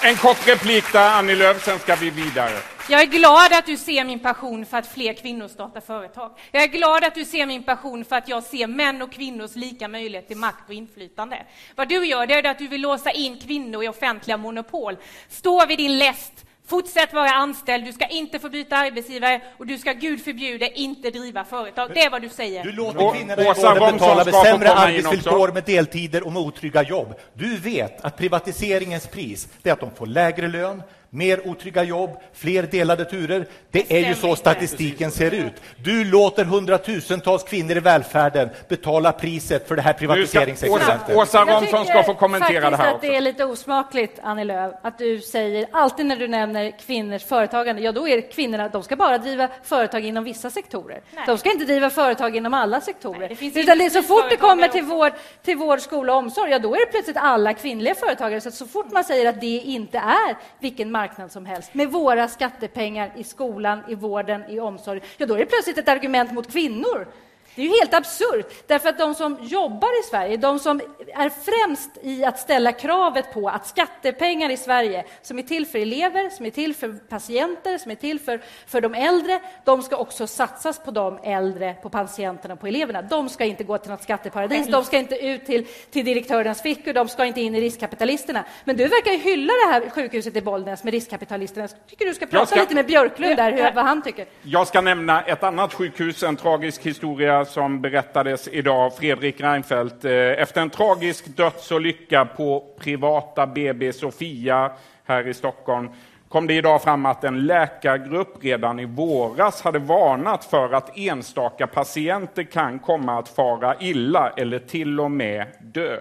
En 0.02 0.16
kort 0.16 0.48
replik 0.48 0.92
där, 0.92 1.10
Annie 1.10 1.34
Lööf, 1.34 1.64
sen 1.64 1.78
ska 1.78 1.96
vi 1.96 2.10
vidare. 2.10 2.58
Jag 2.88 3.00
är 3.00 3.06
glad 3.06 3.52
att 3.52 3.66
du 3.66 3.76
ser 3.76 4.04
min 4.04 4.18
passion 4.18 4.66
för 4.66 4.76
att 4.76 4.86
fler 4.86 5.14
kvinnor 5.14 5.48
startar 5.48 5.80
företag. 5.80 6.38
Jag 6.50 6.62
är 6.62 6.66
glad 6.66 7.04
att 7.04 7.14
du 7.14 7.24
ser 7.24 7.46
min 7.46 7.62
passion 7.62 8.04
för 8.04 8.16
att 8.16 8.28
jag 8.28 8.42
ser 8.42 8.66
män 8.66 9.02
och 9.02 9.12
kvinnors 9.12 9.56
lika 9.56 9.88
möjlighet 9.88 10.28
till 10.28 10.36
makt 10.36 10.68
och 10.68 10.74
inflytande. 10.74 11.46
Vad 11.76 11.88
du 11.88 12.06
gör, 12.06 12.26
det 12.26 12.34
är 12.34 12.50
att 12.50 12.58
du 12.58 12.68
vill 12.68 12.80
låsa 12.80 13.10
in 13.10 13.40
kvinnor 13.40 13.84
i 13.84 13.88
offentliga 13.88 14.36
monopol. 14.36 14.96
Stå 15.28 15.66
vid 15.66 15.78
din 15.78 15.98
läst, 15.98 16.44
Fortsätt 16.70 17.12
vara 17.12 17.30
anställd, 17.30 17.84
du 17.84 17.92
ska 17.92 18.06
inte 18.06 18.38
få 18.38 18.48
byta 18.48 18.76
arbetsgivare 18.76 19.40
och 19.58 19.66
du 19.66 19.78
ska 19.78 19.92
gud 19.92 20.24
förbjude 20.24 20.80
inte 20.80 21.10
driva 21.10 21.44
företag. 21.44 21.90
Det 21.94 22.02
är 22.02 22.10
vad 22.10 22.22
du 22.22 22.28
säger. 22.28 22.64
Du 22.64 22.72
låter 22.72 23.12
kvinnorna 23.12 23.42
i 23.42 23.44
vården 23.44 23.92
betala 23.92 24.24
med 24.24 24.34
sämre 24.34 24.72
arbetsvillkor, 24.72 25.52
med 25.52 25.64
deltider 25.64 26.26
och 26.26 26.32
med 26.32 26.42
otrygga 26.42 26.82
jobb. 26.82 27.14
Du 27.34 27.56
vet 27.56 28.04
att 28.04 28.16
privatiseringens 28.16 29.06
pris 29.06 29.48
är 29.62 29.72
att 29.72 29.80
de 29.80 29.90
får 29.90 30.06
lägre 30.06 30.48
lön, 30.48 30.82
mer 31.10 31.48
otrygga 31.48 31.82
jobb, 31.82 32.10
fler 32.32 32.62
delade 32.62 33.04
turer. 33.04 33.46
Det 33.70 33.92
är 33.92 34.08
ju 34.08 34.14
så 34.14 34.36
statistiken 34.36 35.10
ser 35.10 35.34
ut. 35.34 35.52
Du 35.84 36.04
låter 36.04 36.44
hundratusentals 36.44 37.42
kvinnor 37.42 37.76
i 37.76 37.80
välfärden 37.80 38.48
betala 38.68 39.12
priset 39.12 39.68
för 39.68 39.76
det 39.76 39.82
här 39.82 39.92
privatiseringsexemplet. 39.92 41.16
Åsa 41.16 41.44
Romson 41.44 41.86
ska 41.86 42.02
få 42.02 42.14
kommentera 42.14 42.70
det 42.70 42.76
här 42.76 42.88
att 42.88 42.94
också. 42.94 43.06
det 43.06 43.16
är 43.16 43.20
lite 43.20 43.44
osmakligt, 43.44 44.18
Annie 44.22 44.44
Lööf, 44.44 44.74
att 44.82 44.98
du 44.98 45.20
säger 45.20 45.66
alltid 45.72 46.06
när 46.06 46.16
du 46.16 46.28
nämner 46.28 46.78
kvinnors 46.86 47.24
företagande, 47.24 47.82
ja 47.82 47.92
då 47.92 48.08
är 48.08 48.16
det 48.16 48.22
kvinnorna, 48.22 48.68
de 48.68 48.82
ska 48.82 48.96
bara 48.96 49.18
driva 49.18 49.48
företag 49.62 50.04
inom 50.04 50.24
vissa 50.24 50.50
sektorer. 50.50 51.00
De 51.26 51.38
ska 51.38 51.52
inte 51.52 51.64
driva 51.64 51.90
företag 51.90 52.36
inom 52.36 52.54
alla 52.54 52.80
sektorer. 52.80 53.28
det 53.28 53.36
finns 53.36 53.56
Utan 53.56 53.78
det 53.78 53.84
är 53.84 53.90
så 53.90 54.02
fort 54.02 54.30
det 54.30 54.36
kommer 54.36 54.68
till 54.68 54.84
vård, 54.84 55.12
till 55.42 55.56
vård, 55.56 55.80
skola 55.80 56.12
och 56.12 56.18
omsorg, 56.18 56.50
ja 56.50 56.58
då 56.58 56.74
är 56.74 56.78
det 56.78 56.92
plötsligt 56.92 57.16
alla 57.16 57.54
kvinnliga 57.54 57.94
företagare. 57.94 58.40
Så 58.40 58.50
så 58.50 58.66
fort 58.66 58.92
man 58.92 59.04
säger 59.04 59.28
att 59.28 59.40
det 59.40 59.46
inte 59.46 59.98
är 59.98 60.36
vilken 60.58 60.90
marknad 61.00 61.32
som 61.32 61.46
helst, 61.46 61.74
med 61.74 61.92
våra 61.92 62.28
skattepengar 62.28 63.12
i 63.16 63.24
skolan, 63.24 63.78
i 63.88 63.94
vården, 63.94 64.44
i 64.48 64.60
omsorgen, 64.60 65.04
ja 65.16 65.26
då 65.26 65.34
är 65.34 65.38
det 65.38 65.46
plötsligt 65.46 65.78
ett 65.78 65.88
argument 65.88 66.32
mot 66.32 66.52
kvinnor. 66.52 67.06
Det 67.54 67.62
är 67.62 67.66
ju 67.66 67.72
helt 67.80 67.94
absurt, 67.94 68.62
därför 68.66 68.88
att 68.88 68.98
de 68.98 69.14
som 69.14 69.38
jobbar 69.40 70.00
i 70.00 70.02
Sverige, 70.02 70.36
de 70.36 70.58
som 70.58 70.80
är 71.14 71.28
främst 71.28 71.90
i 72.02 72.24
att 72.24 72.38
ställa 72.38 72.72
kravet 72.72 73.32
på 73.32 73.48
att 73.48 73.66
skattepengar 73.66 74.50
i 74.50 74.56
Sverige, 74.56 75.04
som 75.22 75.38
är 75.38 75.42
till 75.42 75.66
för 75.66 75.78
elever, 75.78 76.30
som 76.30 76.46
är 76.46 76.50
till 76.50 76.74
för 76.74 76.92
patienter, 77.08 77.78
som 77.78 77.90
är 77.90 77.94
till 77.94 78.20
för, 78.20 78.40
för 78.66 78.80
de 78.80 78.94
äldre, 78.94 79.40
de 79.64 79.82
ska 79.82 79.96
också 79.96 80.26
satsas 80.26 80.78
på 80.78 80.90
de 80.90 81.18
äldre, 81.24 81.74
på 81.82 81.90
patienterna, 81.90 82.56
på 82.56 82.66
eleverna. 82.66 83.02
De 83.02 83.28
ska 83.28 83.44
inte 83.44 83.64
gå 83.64 83.78
till 83.78 83.90
något 83.90 84.02
skatteparadis, 84.02 84.66
de 84.66 84.84
ska 84.84 84.98
inte 84.98 85.26
ut 85.26 85.46
till, 85.46 85.66
till 85.90 86.04
direktörens 86.04 86.62
fickor, 86.62 86.92
de 86.92 87.08
ska 87.08 87.24
inte 87.24 87.40
in 87.40 87.54
i 87.54 87.60
riskkapitalisterna. 87.60 88.44
Men 88.64 88.76
du 88.76 88.82
verkar 88.82 89.10
ju 89.12 89.18
hylla 89.18 89.52
det 89.52 89.72
här 89.72 89.90
sjukhuset 89.90 90.36
i 90.36 90.42
Bollnäs 90.42 90.84
med 90.84 90.92
riskkapitalisterna. 90.94 91.62
Jag 91.62 91.86
tycker 91.86 92.06
du 92.06 92.14
ska 92.14 92.26
prata 92.26 92.46
ska- 92.46 92.60
lite 92.60 92.74
med 92.74 92.86
Björklund 92.86 93.36
där, 93.36 93.52
hur, 93.52 93.72
vad 93.74 93.84
han 93.84 94.02
tycker. 94.02 94.26
Jag 94.42 94.68
ska 94.68 94.80
nämna 94.80 95.22
ett 95.22 95.42
annat 95.42 95.74
sjukhus, 95.74 96.22
en 96.22 96.36
tragisk 96.36 96.82
historia 96.86 97.39
som 97.44 97.80
berättades 97.80 98.48
idag, 98.48 98.96
Fredrik 98.96 99.40
Reinfeldt. 99.40 100.04
Eh, 100.04 100.12
efter 100.12 100.60
en 100.60 100.70
tragisk 100.70 101.36
dödsolycka 101.36 102.24
på 102.24 102.64
privata 102.78 103.46
BB 103.46 103.92
Sofia 103.92 104.72
här 105.04 105.28
i 105.28 105.34
Stockholm 105.34 105.88
kom 106.28 106.46
det 106.46 106.54
idag 106.54 106.82
fram 106.82 107.06
att 107.06 107.24
en 107.24 107.46
läkargrupp 107.46 108.44
redan 108.44 108.80
i 108.80 108.84
våras 108.84 109.62
hade 109.62 109.78
varnat 109.78 110.44
för 110.44 110.72
att 110.72 110.98
enstaka 110.98 111.66
patienter 111.66 112.42
kan 112.42 112.78
komma 112.78 113.18
att 113.18 113.28
fara 113.28 113.74
illa 113.80 114.30
eller 114.36 114.58
till 114.58 115.00
och 115.00 115.10
med 115.10 115.46
dö. 115.60 115.96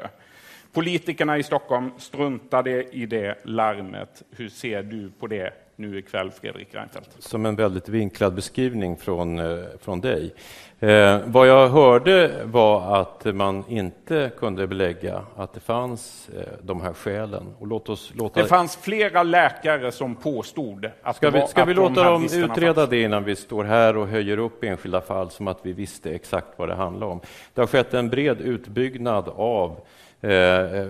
Politikerna 0.73 1.37
i 1.37 1.43
Stockholm 1.43 1.91
struntade 1.97 2.83
i 2.83 3.05
det 3.05 3.45
larmet. 3.45 4.23
Hur 4.37 4.49
ser 4.49 4.83
du 4.83 5.11
på 5.19 5.27
det 5.27 5.68
nu 5.79 5.97
ikväll, 5.97 6.31
Fredrik 6.31 6.75
Reinfeldt? 6.75 7.09
som 7.19 7.45
en 7.45 7.55
väldigt 7.55 7.89
vinklad 7.89 8.33
beskrivning 8.33 8.97
från, 8.97 9.39
eh, 9.39 9.57
från 9.81 10.01
dig. 10.01 10.33
Eh, 10.79 11.19
vad 11.25 11.47
jag 11.47 11.69
hörde 11.69 12.31
var 12.43 13.01
att 13.01 13.25
man 13.25 13.63
inte 13.67 14.31
kunde 14.37 14.67
belägga 14.67 15.21
att 15.35 15.53
det 15.53 15.59
fanns 15.59 16.29
eh, 16.37 16.43
de 16.61 16.81
här 16.81 16.93
skälen. 16.93 17.55
Och 17.59 17.67
låt 17.67 17.89
oss 17.89 18.11
låta... 18.15 18.41
Det 18.41 18.47
fanns 18.47 18.75
flera 18.75 19.23
läkare 19.23 19.91
som 19.91 20.15
påstod 20.15 20.91
att 21.01 21.15
Ska 21.15 21.29
vi, 21.29 21.47
ska 21.47 21.65
vi 21.65 21.73
de 21.73 21.79
låta 21.79 22.03
dem 22.03 22.23
utreda 22.23 22.73
fanns. 22.73 22.89
det 22.89 23.01
innan 23.01 23.23
vi 23.23 23.35
står 23.35 23.63
här 23.63 23.97
och 23.97 24.07
höjer 24.07 24.37
upp 24.37 24.63
enskilda 24.63 25.01
fall 25.01 25.29
som 25.29 25.47
att 25.47 25.59
vi 25.63 25.73
visste 25.73 26.11
exakt 26.11 26.47
vad 26.55 26.69
det 26.69 26.75
handlar 26.75 27.07
om? 27.07 27.19
Det 27.53 27.61
har 27.61 27.67
skett 27.67 27.93
en 27.93 28.09
bred 28.09 28.41
utbyggnad 28.41 29.29
av 29.35 29.79
Eh, 30.21 30.31
eh, 30.31 30.87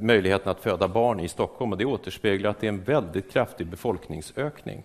möjligheten 0.00 0.50
att 0.50 0.60
föda 0.60 0.88
barn 0.88 1.20
i 1.20 1.28
Stockholm 1.28 1.72
och 1.72 1.78
det 1.78 1.84
återspeglar 1.84 2.50
att 2.50 2.60
det 2.60 2.66
är 2.66 2.68
en 2.68 2.82
väldigt 2.82 3.32
kraftig 3.32 3.66
befolkningsökning. 3.66 4.82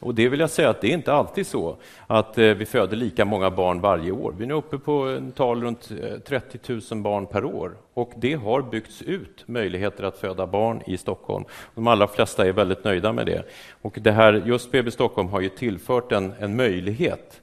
Och 0.00 0.14
det 0.14 0.28
vill 0.28 0.40
jag 0.40 0.50
säga 0.50 0.70
att 0.70 0.80
det 0.80 0.86
är 0.86 0.94
inte 0.94 1.12
alltid 1.12 1.46
så 1.46 1.76
att 2.06 2.38
eh, 2.38 2.44
vi 2.44 2.66
föder 2.66 2.96
lika 2.96 3.24
många 3.24 3.50
barn 3.50 3.80
varje 3.80 4.10
år. 4.10 4.34
Vi 4.38 4.44
är 4.44 4.48
nu 4.48 4.54
uppe 4.54 4.78
på 4.78 4.92
en 4.92 5.32
tal 5.32 5.62
runt 5.62 5.90
eh, 6.02 6.18
30 6.18 6.58
000 6.90 7.02
barn 7.02 7.26
per 7.26 7.44
år 7.44 7.76
och 7.94 8.12
det 8.16 8.34
har 8.34 8.62
byggts 8.62 9.02
ut 9.02 9.44
möjligheter 9.46 10.04
att 10.04 10.18
föda 10.18 10.46
barn 10.46 10.82
i 10.86 10.96
Stockholm. 10.96 11.44
De 11.74 11.86
allra 11.86 12.06
flesta 12.06 12.46
är 12.46 12.52
väldigt 12.52 12.84
nöjda 12.84 13.12
med 13.12 13.26
det. 13.26 13.42
Och 13.82 13.98
det 14.00 14.12
här, 14.12 14.42
just 14.46 14.70
BB 14.70 14.90
Stockholm 14.90 15.28
har 15.28 15.40
ju 15.40 15.48
tillfört 15.48 16.12
en, 16.12 16.32
en 16.38 16.56
möjlighet 16.56 17.40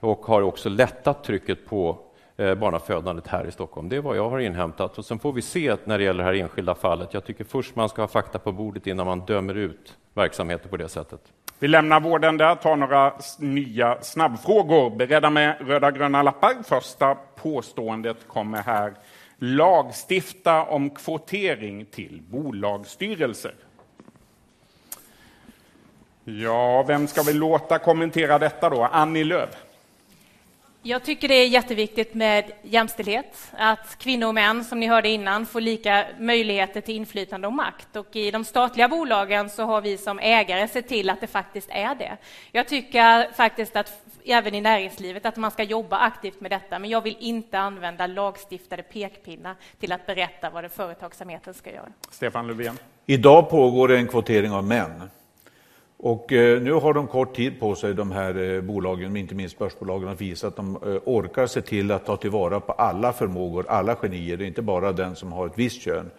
och 0.00 0.26
har 0.26 0.42
också 0.42 0.68
lättat 0.68 1.24
trycket 1.24 1.66
på 1.66 1.98
Eh, 2.36 2.54
barnafödandet 2.54 3.26
här 3.26 3.46
i 3.46 3.52
Stockholm. 3.52 3.88
Det 3.88 3.96
är 3.96 4.00
vad 4.00 4.16
jag 4.16 4.30
har 4.30 4.38
inhämtat. 4.38 4.98
Och 4.98 5.04
sen 5.04 5.18
får 5.18 5.32
vi 5.32 5.42
se 5.42 5.76
när 5.84 5.98
det 5.98 6.04
gäller 6.04 6.24
det 6.24 6.30
här 6.30 6.34
enskilda 6.34 6.74
fallet. 6.74 7.14
Jag 7.14 7.24
tycker 7.24 7.44
först 7.44 7.76
man 7.76 7.88
ska 7.88 8.02
ha 8.02 8.08
fakta 8.08 8.38
på 8.38 8.52
bordet 8.52 8.86
innan 8.86 9.06
man 9.06 9.20
dömer 9.20 9.54
ut 9.54 9.96
verksamheter 10.14 10.68
på 10.68 10.76
det 10.76 10.88
sättet. 10.88 11.20
Vi 11.58 11.68
lämnar 11.68 12.00
vården 12.00 12.36
där, 12.36 12.54
tar 12.54 12.76
några 12.76 13.12
nya 13.38 14.02
snabbfrågor. 14.02 14.90
Beredda 14.90 15.30
med 15.30 15.56
röda 15.60 15.90
gröna 15.90 16.22
lappar. 16.22 16.62
Första 16.64 17.14
påståendet 17.14 18.28
kommer 18.28 18.62
här. 18.62 18.94
Lagstifta 19.38 20.64
om 20.64 20.90
kvotering 20.90 21.86
till 21.86 22.22
bolagsstyrelser. 22.30 23.54
Ja, 26.24 26.82
vem 26.82 27.06
ska 27.06 27.22
vi 27.22 27.32
låta 27.32 27.78
kommentera 27.78 28.38
detta 28.38 28.70
då? 28.70 28.82
Annie 28.92 29.24
Lööf. 29.24 29.56
Jag 30.84 31.02
tycker 31.02 31.28
det 31.28 31.34
är 31.34 31.48
jätteviktigt 31.48 32.14
med 32.14 32.52
jämställdhet, 32.62 33.52
att 33.52 33.98
kvinnor 33.98 34.28
och 34.28 34.34
män, 34.34 34.64
som 34.64 34.80
ni 34.80 34.86
hörde 34.86 35.08
innan, 35.08 35.46
får 35.46 35.60
lika 35.60 36.06
möjligheter 36.18 36.80
till 36.80 36.96
inflytande 36.96 37.46
och 37.46 37.52
makt. 37.52 37.96
Och 37.96 38.16
I 38.16 38.30
de 38.30 38.44
statliga 38.44 38.88
bolagen 38.88 39.50
så 39.50 39.62
har 39.62 39.80
vi 39.80 39.98
som 39.98 40.18
ägare 40.18 40.68
sett 40.68 40.88
till 40.88 41.10
att 41.10 41.20
det 41.20 41.26
faktiskt 41.26 41.68
är 41.70 41.94
det. 41.94 42.16
Jag 42.52 42.68
tycker 42.68 43.32
faktiskt 43.32 43.76
att 43.76 44.04
även 44.24 44.54
i 44.54 44.60
näringslivet 44.60 45.26
att 45.26 45.36
man 45.36 45.50
ska 45.50 45.62
jobba 45.62 45.98
aktivt 45.98 46.40
med 46.40 46.50
detta, 46.50 46.78
men 46.78 46.90
jag 46.90 47.00
vill 47.00 47.16
inte 47.18 47.58
använda 47.58 48.06
lagstiftade 48.06 48.82
pekpinnar 48.82 49.54
till 49.80 49.92
att 49.92 50.06
berätta 50.06 50.50
vad 50.50 50.64
det 50.64 50.68
företagsamheten 50.68 51.54
ska 51.54 51.70
göra. 51.70 51.88
Stefan 52.10 52.46
Löfven. 52.46 52.78
Idag 53.06 53.50
pågår 53.50 53.88
det 53.88 53.96
en 53.96 54.08
kvotering 54.08 54.52
av 54.52 54.64
män. 54.64 55.10
Och 56.04 56.32
eh, 56.32 56.62
nu 56.62 56.72
har 56.72 56.94
de 56.94 57.06
kort 57.06 57.36
tid 57.36 57.60
på 57.60 57.74
sig, 57.74 57.94
de 57.94 58.12
här 58.12 58.54
eh, 58.54 58.60
bolagen, 58.60 59.16
inte 59.16 59.34
minst 59.34 59.58
börsbolagen, 59.58 60.08
att 60.08 60.20
visa 60.20 60.46
att 60.46 60.56
de 60.56 60.76
eh, 60.76 60.96
orkar 61.04 61.46
se 61.46 61.60
till 61.60 61.90
att 61.90 62.06
ta 62.06 62.16
tillvara 62.16 62.60
på 62.60 62.72
alla 62.72 63.12
förmågor, 63.12 63.66
alla 63.68 63.94
genier, 63.94 64.42
inte 64.42 64.62
bara 64.62 64.92
den 64.92 65.16
som 65.16 65.32
har 65.32 65.46
ett 65.46 65.52
visst 65.58 65.82
kön. 65.82 66.10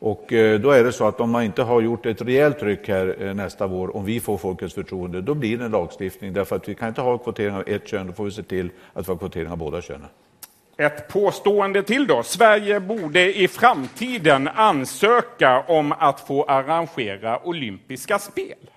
Och 0.00 0.24
då 0.60 0.70
är 0.70 0.84
det 0.84 0.92
så 0.92 1.08
att 1.08 1.20
om 1.20 1.30
man 1.30 1.42
inte 1.42 1.62
har 1.62 1.80
gjort 1.80 2.06
ett 2.06 2.22
rejält 2.22 2.58
tryck 2.58 2.88
här 2.88 3.34
nästa 3.34 3.66
vår, 3.66 3.96
om 3.96 4.04
vi 4.04 4.20
får 4.20 4.38
folkets 4.38 4.74
förtroende, 4.74 5.20
då 5.20 5.34
blir 5.34 5.58
det 5.58 5.64
en 5.64 5.70
lagstiftning. 5.70 6.32
Därför 6.32 6.56
att 6.56 6.68
vi 6.68 6.74
kan 6.74 6.88
inte 6.88 7.00
ha 7.00 7.18
kvotering 7.18 7.54
av 7.54 7.64
ett 7.66 7.88
kön, 7.88 8.06
då 8.06 8.12
får 8.12 8.24
vi 8.24 8.30
se 8.30 8.42
till 8.42 8.70
att 8.92 9.08
vi 9.08 9.12
har 9.12 9.18
kvotering 9.18 9.50
av 9.50 9.58
båda 9.58 9.82
könen. 9.82 10.08
Ett 10.76 11.08
påstående 11.08 11.82
till 11.82 12.06
då. 12.06 12.22
Sverige 12.22 12.80
borde 12.80 13.38
i 13.38 13.48
framtiden 13.48 14.48
ansöka 14.48 15.64
om 15.68 15.92
att 15.98 16.20
få 16.20 16.44
arrangera 16.44 17.46
olympiska 17.46 18.18
spel. 18.18 18.70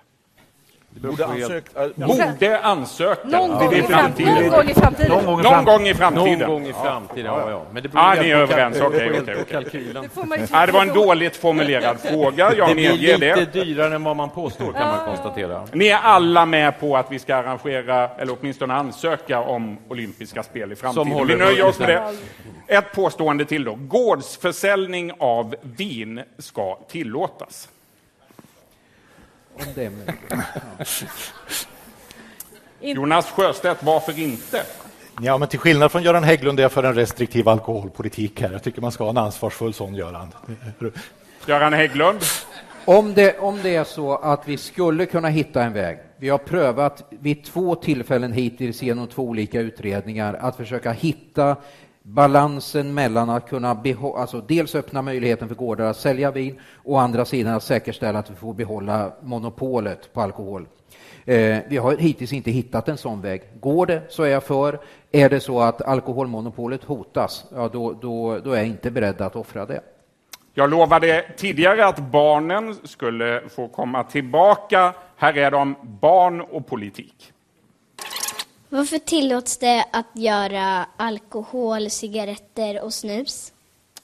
Borde 1.00 1.26
ansöka. 1.26 1.88
Borde 1.96 2.60
ansöka. 2.60 3.28
Någon 3.28 3.50
Det 3.50 3.54
är 3.54 3.58
gång 3.58 3.74
i 3.74 3.80
det 3.80 3.86
framtiden. 3.86 4.34
Någon 4.34 4.50
gång 4.50 4.68
i 4.68 4.74
framtiden. 4.74 5.08
Någon 5.10 5.24
gång 5.24 5.40
i 5.40 5.44
framtiden. 5.44 5.58
Någon 5.58 5.64
gång 5.64 5.86
i 5.86 5.94
framtiden. 5.94 6.38
Någon 6.38 6.48
gång 6.48 6.66
i 6.66 6.72
framtiden, 6.72 7.24
ja, 7.26 7.50
ja. 7.50 7.62
Men 7.72 7.82
det 7.82 7.88
ah, 7.94 8.14
ni 8.14 8.30
är 8.30 8.36
överens. 8.36 8.80
Okej, 8.80 9.20
okej, 9.20 9.64
okej. 9.66 10.46
Ah, 10.52 10.66
det 10.66 10.72
var 10.72 10.82
en 10.82 10.94
dåligt 10.94 11.36
formulerad 11.36 12.00
fråga, 12.10 12.54
jag 12.54 12.68
det 12.68 12.74
blir 12.74 12.90
medger 12.90 13.18
lite 13.18 13.34
det. 13.34 13.64
dyrare 13.64 13.94
än 13.94 14.04
vad 14.04 14.16
man 14.16 14.30
påstår, 14.30 14.72
kan 14.72 14.88
man 14.88 15.06
konstatera. 15.06 15.66
Ni 15.72 15.86
är 15.88 15.98
alla 15.98 16.46
med 16.46 16.80
på 16.80 16.96
att 16.96 17.12
vi 17.12 17.18
ska 17.18 17.36
arrangera, 17.36 18.08
eller 18.08 18.36
åtminstone 18.40 18.74
ansöka 18.74 19.40
om 19.40 19.78
olympiska 19.88 20.42
spel 20.42 20.72
i 20.72 20.76
framtiden. 20.76 21.26
Vi 21.26 21.36
nöjer 21.36 21.66
oss 21.66 21.78
med 21.78 21.88
det. 21.88 22.02
det. 22.66 22.74
Ett 22.74 22.92
påstående 22.92 23.44
till 23.44 23.64
då. 23.64 23.74
Gårdsförsäljning 23.74 25.12
av 25.18 25.54
vin 25.62 26.20
ska 26.38 26.78
tillåtas. 26.88 27.68
Om 29.54 29.64
det 29.74 29.84
är 29.84 29.90
möjligt. 29.90 31.04
Jonas 32.96 33.30
Sjöstedt, 33.30 33.82
varför 33.82 34.18
inte? 34.18 34.62
Ja, 35.20 35.38
men 35.38 35.48
till 35.48 35.58
skillnad 35.58 35.92
från 35.92 36.02
Göran 36.02 36.24
Hägglund 36.24 36.58
är 36.58 36.62
jag 36.62 36.72
för 36.72 36.82
en 36.82 36.94
restriktiv 36.94 37.48
alkoholpolitik 37.48 38.40
här. 38.40 38.52
Jag 38.52 38.62
tycker 38.62 38.80
man 38.80 38.92
ska 38.92 39.04
ha 39.04 39.10
en 39.10 39.18
ansvarsfull 39.18 39.74
sån, 39.74 39.94
Göran. 39.94 40.28
Göran 41.46 41.72
Hägglund? 41.72 42.20
Om 42.84 43.14
det, 43.14 43.38
om 43.38 43.58
det 43.62 43.76
är 43.76 43.84
så 43.84 44.16
att 44.16 44.48
vi 44.48 44.56
skulle 44.56 45.06
kunna 45.06 45.28
hitta 45.28 45.62
en 45.62 45.72
väg, 45.72 45.98
vi 46.16 46.28
har 46.28 46.38
prövat 46.38 47.04
vid 47.10 47.44
två 47.44 47.74
tillfällen 47.74 48.32
hittills 48.32 48.82
genom 48.82 49.06
två 49.06 49.22
olika 49.22 49.60
utredningar 49.60 50.34
att 50.34 50.56
försöka 50.56 50.92
hitta 50.92 51.56
balansen 52.02 52.94
mellan 52.94 53.30
att 53.30 53.48
kunna 53.48 53.74
behålla, 53.74 54.18
alltså 54.18 54.40
dels 54.40 54.74
öppna 54.74 55.02
möjligheten 55.02 55.48
för 55.48 55.54
gårdar 55.54 55.84
att 55.84 55.96
sälja 55.96 56.30
vin 56.30 56.60
och 56.76 56.94
å 56.94 56.96
andra 56.96 57.24
sidan 57.24 57.54
att 57.54 57.62
säkerställa 57.62 58.18
att 58.18 58.30
vi 58.30 58.34
får 58.34 58.54
behålla 58.54 59.12
monopolet 59.22 60.12
på 60.12 60.20
alkohol. 60.20 60.66
Eh, 61.24 61.58
vi 61.68 61.76
har 61.76 61.96
hittills 61.96 62.32
inte 62.32 62.50
hittat 62.50 62.88
en 62.88 62.96
sån 62.96 63.20
väg. 63.20 63.42
Går 63.60 63.86
det 63.86 64.02
så 64.08 64.22
är 64.22 64.28
jag 64.28 64.42
för. 64.42 64.80
Är 65.12 65.30
det 65.30 65.40
så 65.40 65.60
att 65.60 65.82
alkoholmonopolet 65.82 66.84
hotas, 66.84 67.44
ja, 67.54 67.70
då, 67.72 67.92
då, 67.92 68.38
då 68.38 68.52
är 68.52 68.56
jag 68.56 68.66
inte 68.66 68.90
beredd 68.90 69.20
att 69.20 69.36
offra 69.36 69.66
det. 69.66 69.80
Jag 70.54 70.70
lovade 70.70 71.24
tidigare 71.36 71.86
att 71.86 71.98
barnen 71.98 72.74
skulle 72.84 73.42
få 73.48 73.68
komma 73.68 74.04
tillbaka. 74.04 74.94
Här 75.16 75.38
är 75.38 75.50
de, 75.50 75.76
barn 76.00 76.40
och 76.40 76.66
politik. 76.66 77.32
Varför 78.74 78.98
tillåts 78.98 79.56
det 79.56 79.84
att 79.90 80.06
göra 80.14 80.86
alkohol, 80.96 81.90
cigaretter 81.90 82.82
och 82.84 82.94
snus? 82.94 83.52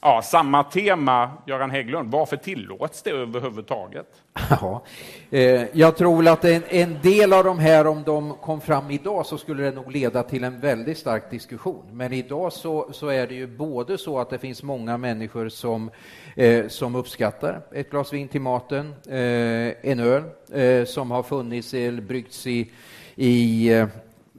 Ja, 0.01 0.23
samma 0.23 0.65
tema, 0.65 1.31
Göran 1.47 1.71
Hägglund. 1.71 2.13
Varför 2.13 2.37
tillåts 2.37 3.03
det 3.03 3.11
överhuvudtaget? 3.11 4.07
Ja, 4.51 4.85
eh, 5.31 5.65
jag 5.73 5.97
tror 5.97 6.29
att 6.29 6.45
en, 6.45 6.63
en 6.69 6.99
del 7.03 7.33
av 7.33 7.45
de 7.45 7.59
här, 7.59 7.87
om 7.87 8.03
de 8.03 8.35
kom 8.35 8.61
fram 8.61 8.91
idag, 8.91 9.27
så 9.27 9.39
skulle 9.39 9.63
det 9.63 9.71
nog 9.71 9.93
leda 9.93 10.23
till 10.23 10.45
en 10.45 10.61
väldigt 10.61 10.99
stark 10.99 11.31
diskussion. 11.31 11.85
Men 11.93 12.13
idag 12.13 12.53
så, 12.53 12.89
så 12.93 13.09
är 13.09 13.27
det 13.27 13.35
ju 13.35 13.47
både 13.47 13.99
så 13.99 14.19
att 14.19 14.31
det 14.31 14.39
finns 14.39 14.63
många 14.63 14.97
människor 14.97 15.49
som, 15.49 15.91
eh, 16.37 16.69
som 16.69 16.95
uppskattar 16.95 17.61
ett 17.73 17.91
glas 17.91 18.13
vin 18.13 18.29
till 18.29 18.41
maten, 18.41 18.95
eh, 19.07 19.91
en 19.91 20.01
öl 20.01 20.23
eh, 20.53 20.85
som 20.85 21.11
har 21.11 21.23
funnits 21.23 21.75
eller 21.75 22.03
bryggts 22.03 22.47
i, 22.47 22.71
i 23.17 23.69
eh, 23.73 23.87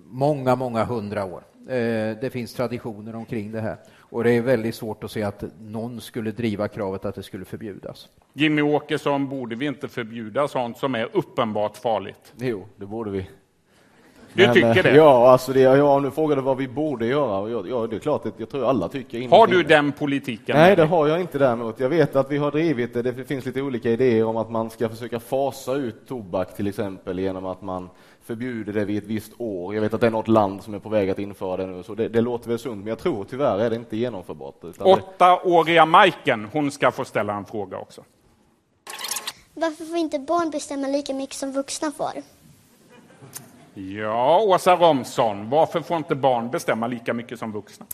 många, 0.10 0.56
många 0.56 0.86
hundra 0.86 1.26
år. 1.26 1.44
Eh, 1.68 2.18
det 2.22 2.32
finns 2.34 2.54
traditioner 2.54 3.16
omkring 3.16 3.52
det 3.52 3.62
här. 3.62 3.78
Och 4.00 4.24
det 4.24 4.32
är 4.32 4.42
väldigt 4.42 4.76
svårt 4.76 5.04
att 5.04 5.12
se 5.12 5.24
att 5.24 5.44
någon 5.62 6.02
skulle 6.02 6.32
driva 6.32 6.68
kravet 6.68 7.06
att 7.06 7.16
det 7.16 7.24
skulle 7.24 7.46
förbjudas. 7.46 8.10
Jimmy 8.34 8.62
Åkesson, 8.62 9.30
borde 9.30 9.56
vi 9.56 9.66
inte 9.66 9.88
förbjuda 9.88 10.48
sånt 10.48 10.78
som 10.78 10.96
är 10.96 11.10
uppenbart 11.14 11.78
farligt? 11.78 12.34
Jo, 12.38 12.66
det 12.78 12.86
borde 12.86 13.12
vi. 13.12 13.30
Du 14.34 14.46
Men, 14.46 14.54
tycker 14.54 14.78
eh, 14.78 14.84
det? 14.84 14.96
Ja, 14.96 15.32
alltså 15.32 15.54
det, 15.54 15.60
ja, 15.60 16.12
frågade 16.12 16.42
du 16.42 16.46
vad 16.46 16.58
vi 16.58 16.68
borde 16.68 17.06
göra. 17.06 17.50
Ja, 17.50 17.88
det 17.88 17.96
är 17.96 18.00
klart, 18.00 18.26
att 18.26 18.40
jag 18.40 18.50
tror 18.50 18.70
alla 18.70 18.90
tycker 18.90 19.18
innerst 19.18 19.34
Har 19.34 19.48
du 19.48 19.64
den 19.64 19.92
politiken? 19.92 20.56
Nej, 20.58 20.76
det 20.76 20.86
har 20.86 21.08
jag 21.08 21.22
inte 21.22 21.38
däremot. 21.38 21.80
Jag 21.80 21.90
vet 21.90 22.16
att 22.16 22.32
vi 22.32 22.38
har 22.38 22.52
drivit 22.52 22.94
det. 22.94 23.02
Det 23.02 23.24
finns 23.24 23.46
lite 23.46 23.62
olika 23.62 23.90
idéer 23.90 24.26
om 24.26 24.38
att 24.38 24.52
man 24.52 24.70
ska 24.70 24.90
försöka 24.90 25.20
fasa 25.20 25.74
ut 25.74 26.08
tobak 26.08 26.56
till 26.56 26.68
exempel 26.68 27.20
genom 27.20 27.46
att 27.46 27.62
man 27.62 27.90
förbjuder 28.30 28.74
det 28.74 28.86
vid 28.86 28.98
ett 28.98 29.10
visst 29.10 29.32
år. 29.38 29.76
Jag 29.76 29.82
vet 29.82 29.94
att 29.94 30.02
det 30.02 30.08
är 30.08 30.12
något 30.12 30.28
land 30.28 30.64
som 30.64 30.74
är 30.74 30.80
på 30.80 30.90
väg 30.90 31.10
att 31.10 31.20
införa 31.20 31.58
det 31.58 31.68
nu, 31.68 31.84
så 31.84 31.96
det, 31.96 32.08
det 32.10 32.22
låter 32.22 32.50
väl 32.50 32.60
sunt. 32.60 32.78
Men 32.78 32.88
jag 32.88 33.00
tror 33.00 33.26
tyvärr 33.30 33.60
är 33.60 33.70
det 33.70 33.76
inte 33.76 33.98
genomförbart. 33.98 34.56
Åttaåriga 34.80 35.86
Majken, 35.86 36.48
hon 36.52 36.72
ska 36.72 36.92
få 36.92 37.06
ställa 37.06 37.34
en 37.34 37.46
fråga 37.46 37.78
också. 37.78 38.04
Varför 39.54 39.86
får 39.86 39.98
inte 39.98 40.20
barn 40.20 40.50
bestämma 40.50 40.88
lika 40.88 41.14
mycket 41.14 41.36
som 41.36 41.52
vuxna 41.52 41.92
får? 41.92 42.12
Ja, 43.74 44.42
Åsa 44.42 44.76
Romson, 44.76 45.50
varför 45.50 45.82
får 45.82 45.98
inte 45.98 46.16
barn 46.16 46.50
bestämma 46.50 46.88
lika 46.88 47.14
mycket 47.14 47.40
som 47.40 47.52
vuxna? 47.52 47.86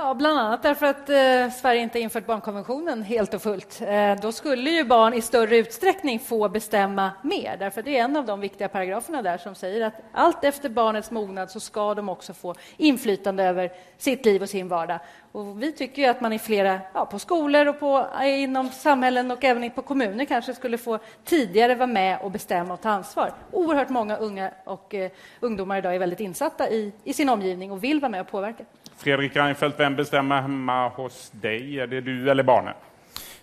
Ja, 0.00 0.14
bland 0.14 0.38
annat 0.38 0.62
därför 0.62 0.86
att 0.86 1.08
eh, 1.10 1.58
Sverige 1.60 1.80
inte 1.80 2.00
infört 2.00 2.26
barnkonventionen 2.26 3.02
helt 3.02 3.34
och 3.34 3.42
fullt. 3.42 3.82
Eh, 3.82 4.14
då 4.22 4.32
skulle 4.32 4.70
ju 4.70 4.84
barn 4.84 5.14
i 5.14 5.22
större 5.22 5.56
utsträckning 5.56 6.18
få 6.18 6.48
bestämma 6.48 7.10
mer, 7.22 7.56
därför 7.58 7.82
det 7.82 7.98
är 7.98 8.04
en 8.04 8.16
av 8.16 8.26
de 8.26 8.40
viktiga 8.40 8.68
paragraferna 8.68 9.22
där 9.22 9.38
som 9.38 9.54
säger 9.54 9.86
att 9.86 9.94
allt 10.12 10.44
efter 10.44 10.68
barnets 10.68 11.10
mognad 11.10 11.50
så 11.50 11.60
ska 11.60 11.94
de 11.94 12.08
också 12.08 12.34
få 12.34 12.54
inflytande 12.76 13.44
över 13.44 13.72
sitt 13.96 14.24
liv 14.24 14.42
och 14.42 14.48
sin 14.48 14.68
vardag. 14.68 14.98
Och 15.32 15.62
vi 15.62 15.72
tycker 15.72 16.02
ju 16.02 16.08
att 16.08 16.20
man 16.20 16.32
i 16.32 16.38
flera, 16.38 16.80
ja, 16.94 17.06
på 17.06 17.18
skolor 17.18 17.66
och 17.68 17.80
på, 17.80 18.06
eh, 18.20 18.42
inom 18.42 18.68
samhällen 18.68 19.30
och 19.30 19.44
även 19.44 19.70
på 19.70 19.82
kommuner 19.82 20.24
kanske 20.24 20.54
skulle 20.54 20.78
få 20.78 20.98
tidigare 21.24 21.74
vara 21.74 21.86
med 21.86 22.18
och 22.20 22.30
bestämma 22.30 22.74
och 22.74 22.80
ta 22.80 22.90
ansvar. 22.90 23.32
Oerhört 23.52 23.88
många 23.88 24.16
unga 24.16 24.50
och 24.64 24.94
eh, 24.94 25.10
ungdomar 25.40 25.78
idag 25.78 25.94
är 25.94 25.98
väldigt 25.98 26.20
insatta 26.20 26.70
i, 26.70 26.92
i 27.04 27.12
sin 27.12 27.28
omgivning 27.28 27.72
och 27.72 27.84
vill 27.84 28.00
vara 28.00 28.10
med 28.10 28.20
och 28.20 28.30
påverka. 28.30 28.64
Fredrik 28.98 29.36
Reinfeldt, 29.36 29.80
vem 29.80 29.96
bestämmer 29.96 30.42
hemma 30.42 30.88
hos 30.88 31.30
dig? 31.30 31.80
Är 31.80 31.86
det 31.86 32.00
du 32.00 32.30
eller 32.30 32.42
barnen? 32.42 32.74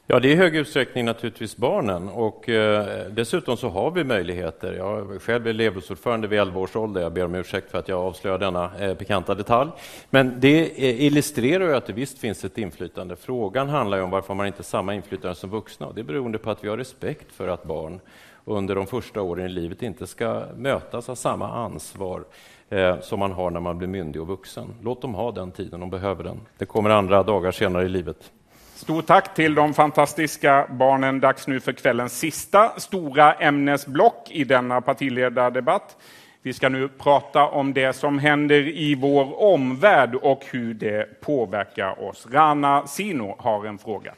Ja, 0.08 0.20
det 0.20 0.28
är 0.28 0.32
i 0.32 0.36
hög 0.36 0.56
utsträckning 0.56 1.06
naturligtvis 1.06 1.58
barnen 1.58 2.10
och 2.10 2.50
eh, 2.50 3.08
dessutom 3.12 3.58
så 3.58 3.70
har 3.70 3.92
vi 3.92 4.04
möjligheter. 4.04 4.74
Jag 4.74 5.22
själv 5.22 5.48
är 5.48 5.50
elevrådsordförande 5.50 6.28
vid 6.28 6.40
11 6.40 6.60
års 6.60 6.76
ålder. 6.76 7.02
Jag 7.02 7.14
ber 7.14 7.26
om 7.26 7.36
ursäkt 7.36 7.72
för 7.72 7.78
att 7.78 7.88
jag 7.88 8.00
avslöjar 8.00 8.38
denna 8.38 8.72
eh, 8.80 8.96
pikanta 8.96 9.36
detalj. 9.36 9.70
Men 10.10 10.40
det 10.40 10.62
eh, 10.62 11.06
illustrerar 11.06 11.68
ju 11.68 11.76
att 11.76 11.86
det 11.86 11.94
visst 11.94 12.20
finns 12.20 12.46
ett 12.46 12.58
inflytande. 12.58 13.16
Frågan 13.16 13.70
handlar 13.70 13.98
ju 13.98 14.04
om 14.04 14.10
varför 14.10 14.34
man 14.34 14.48
inte 14.48 14.60
har 14.60 14.64
samma 14.64 14.96
inflytande 14.96 15.36
som 15.36 15.50
vuxna. 15.50 15.88
Och 15.88 15.96
det 15.96 16.02
är 16.02 16.06
beroende 16.06 16.38
på 16.38 16.52
att 16.52 16.64
vi 16.64 16.70
har 16.70 16.78
respekt 16.78 17.32
för 17.32 17.48
att 17.48 17.64
barn 17.64 18.00
under 18.46 18.76
de 18.76 18.88
första 18.88 19.22
åren 19.22 19.46
i 19.46 19.50
livet 19.50 19.82
inte 19.82 20.08
ska 20.08 20.44
mötas 20.56 21.10
av 21.10 21.16
samma 21.16 21.52
ansvar 21.52 22.24
eh, 22.70 23.00
som 23.00 23.20
man 23.20 23.32
har 23.32 23.50
när 23.50 23.60
man 23.60 23.78
blir 23.78 23.88
myndig 23.88 24.22
och 24.22 24.28
vuxen. 24.28 24.76
Låt 24.82 25.02
dem 25.02 25.14
ha 25.14 25.32
den 25.32 25.52
tiden, 25.52 25.80
de 25.80 25.90
behöver 25.90 26.24
den. 26.24 26.40
Det 26.58 26.66
kommer 26.66 26.90
andra 26.90 27.24
dagar 27.24 27.52
senare 27.52 27.86
i 27.86 27.90
livet. 27.90 28.32
Stort 28.76 29.06
tack 29.06 29.36
till 29.36 29.56
de 29.56 29.74
fantastiska 29.74 30.68
barnen. 30.70 31.20
Dags 31.20 31.48
nu 31.48 31.60
för 31.60 31.74
kvällens 31.74 32.20
sista 32.20 32.80
stora 32.80 33.34
ämnesblock 33.34 34.32
i 34.32 34.44
denna 34.44 34.82
partiledardebatt. 34.82 35.98
Vi 36.42 36.54
ska 36.54 36.70
nu 36.70 36.88
prata 36.88 37.48
om 37.48 37.74
det 37.74 37.94
som 37.94 38.20
händer 38.20 38.68
i 38.68 38.96
vår 38.96 39.42
omvärld 39.42 40.16
och 40.16 40.46
hur 40.52 40.74
det 40.74 41.22
påverkar 41.22 42.10
oss. 42.10 42.28
Rana 42.32 42.88
Sino 42.88 43.36
har 43.38 43.66
en 43.66 43.78
fråga. 43.78 44.14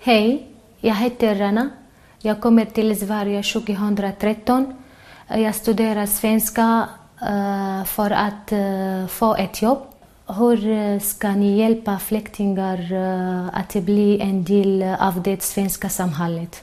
Hej, 0.00 0.46
jag 0.80 0.94
heter 0.94 1.34
Rana. 1.34 1.68
Jag 2.18 2.40
kommer 2.40 2.64
till 2.64 3.00
Sverige 3.00 3.42
2013. 3.42 4.74
Jag 5.28 5.54
studerar 5.54 6.06
svenska 6.06 6.88
Eh, 7.22 7.84
för 7.84 8.10
att 8.10 8.52
eh, 8.52 9.06
få 9.08 9.36
ett 9.36 9.62
jobb. 9.62 9.78
Hur 10.26 10.70
eh, 10.70 11.00
ska 11.00 11.28
ni 11.28 11.58
hjälpa 11.58 11.98
flyktingar 11.98 12.92
att 13.52 13.72
bli 13.72 14.20
en 14.20 14.44
del 14.44 14.82
av 14.98 15.22
det 15.22 15.42
svenska 15.42 15.88
samhället? 15.88 16.62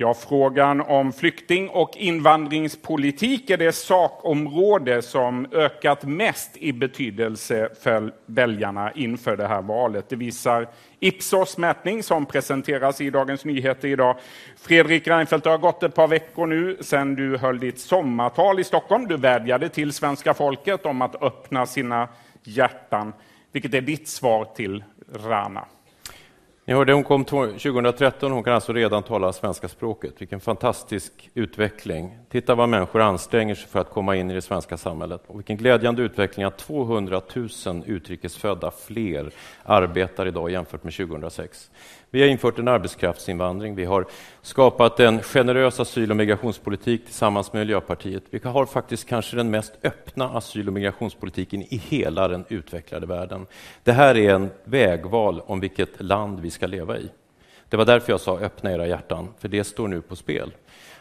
Ja, 0.00 0.14
frågan 0.14 0.80
om 0.80 1.12
flykting 1.12 1.68
och 1.68 1.96
invandringspolitik 1.96 3.50
är 3.50 3.56
det 3.56 3.72
sakområde 3.72 5.02
som 5.02 5.46
ökat 5.52 6.04
mest 6.04 6.56
i 6.56 6.72
betydelse 6.72 7.68
för 7.82 8.14
väljarna 8.26 8.92
inför 8.92 9.36
det 9.36 9.46
här 9.46 9.62
valet. 9.62 10.08
Det 10.08 10.16
visar 10.16 10.68
Ipsos 11.00 11.58
mätning 11.58 12.02
som 12.02 12.26
presenteras 12.26 13.00
i 13.00 13.10
Dagens 13.10 13.44
Nyheter 13.44 13.88
idag. 13.88 14.16
Fredrik 14.56 15.08
Reinfeldt, 15.08 15.44
det 15.44 15.50
har 15.50 15.58
gått 15.58 15.82
ett 15.82 15.94
par 15.94 16.08
veckor 16.08 16.46
nu 16.46 16.76
sedan 16.80 17.14
du 17.14 17.36
höll 17.36 17.58
ditt 17.58 17.80
sommartal 17.80 18.60
i 18.60 18.64
Stockholm. 18.64 19.08
Du 19.08 19.16
vädjade 19.16 19.68
till 19.68 19.92
svenska 19.92 20.34
folket 20.34 20.86
om 20.86 21.02
att 21.02 21.22
öppna 21.22 21.66
sina 21.66 22.08
hjärtan. 22.42 23.12
Vilket 23.52 23.74
är 23.74 23.80
ditt 23.80 24.08
svar 24.08 24.44
till 24.44 24.84
Rana? 25.14 25.64
Ni 26.68 26.74
hörde 26.74 26.92
hon 26.92 27.04
kom 27.04 27.24
2013, 27.24 28.32
hon 28.32 28.44
kan 28.44 28.54
alltså 28.54 28.72
redan 28.72 29.02
tala 29.02 29.32
svenska 29.32 29.68
språket. 29.68 30.14
Vilken 30.18 30.40
fantastisk 30.40 31.30
utveckling. 31.34 32.18
Titta 32.30 32.54
vad 32.54 32.68
människor 32.68 33.00
anstränger 33.00 33.54
sig 33.54 33.68
för 33.68 33.80
att 33.80 33.90
komma 33.90 34.16
in 34.16 34.30
i 34.30 34.34
det 34.34 34.42
svenska 34.42 34.76
samhället. 34.76 35.22
Och 35.26 35.38
vilken 35.38 35.56
glädjande 35.56 36.02
utveckling 36.02 36.46
att 36.46 36.58
200 36.58 37.20
000 37.34 37.48
utrikesfödda 37.86 38.70
fler 38.70 39.30
arbetar 39.64 40.26
idag 40.26 40.50
jämfört 40.50 40.84
med 40.84 40.94
2006. 40.94 41.70
Vi 42.10 42.20
har 42.20 42.28
infört 42.28 42.58
en 42.58 42.68
arbetskraftsinvandring. 42.68 43.74
Vi 43.74 43.84
har 43.84 44.06
skapat 44.42 45.00
en 45.00 45.22
generös 45.22 45.80
asyl 45.80 46.10
och 46.10 46.16
migrationspolitik 46.16 47.04
tillsammans 47.04 47.52
med 47.52 47.60
Miljöpartiet. 47.60 48.22
Vi 48.30 48.48
har 48.48 48.66
faktiskt 48.66 49.08
kanske 49.08 49.36
den 49.36 49.50
mest 49.50 49.72
öppna 49.82 50.28
asyl 50.30 50.68
och 50.68 50.74
migrationspolitiken 50.74 51.62
i 51.62 51.76
hela 51.76 52.28
den 52.28 52.44
utvecklade 52.48 53.06
världen. 53.06 53.46
Det 53.84 53.92
här 53.92 54.16
är 54.16 54.34
en 54.34 54.50
vägval 54.64 55.42
om 55.46 55.60
vilket 55.60 56.02
land 56.02 56.40
vi 56.40 56.50
ska 56.50 56.66
leva 56.66 56.98
i. 56.98 57.10
Det 57.68 57.76
var 57.76 57.84
därför 57.84 58.12
jag 58.12 58.20
sa 58.20 58.38
öppna 58.38 58.72
era 58.72 58.86
hjärtan, 58.86 59.28
för 59.38 59.48
det 59.48 59.64
står 59.64 59.88
nu 59.88 60.00
på 60.00 60.16
spel. 60.16 60.52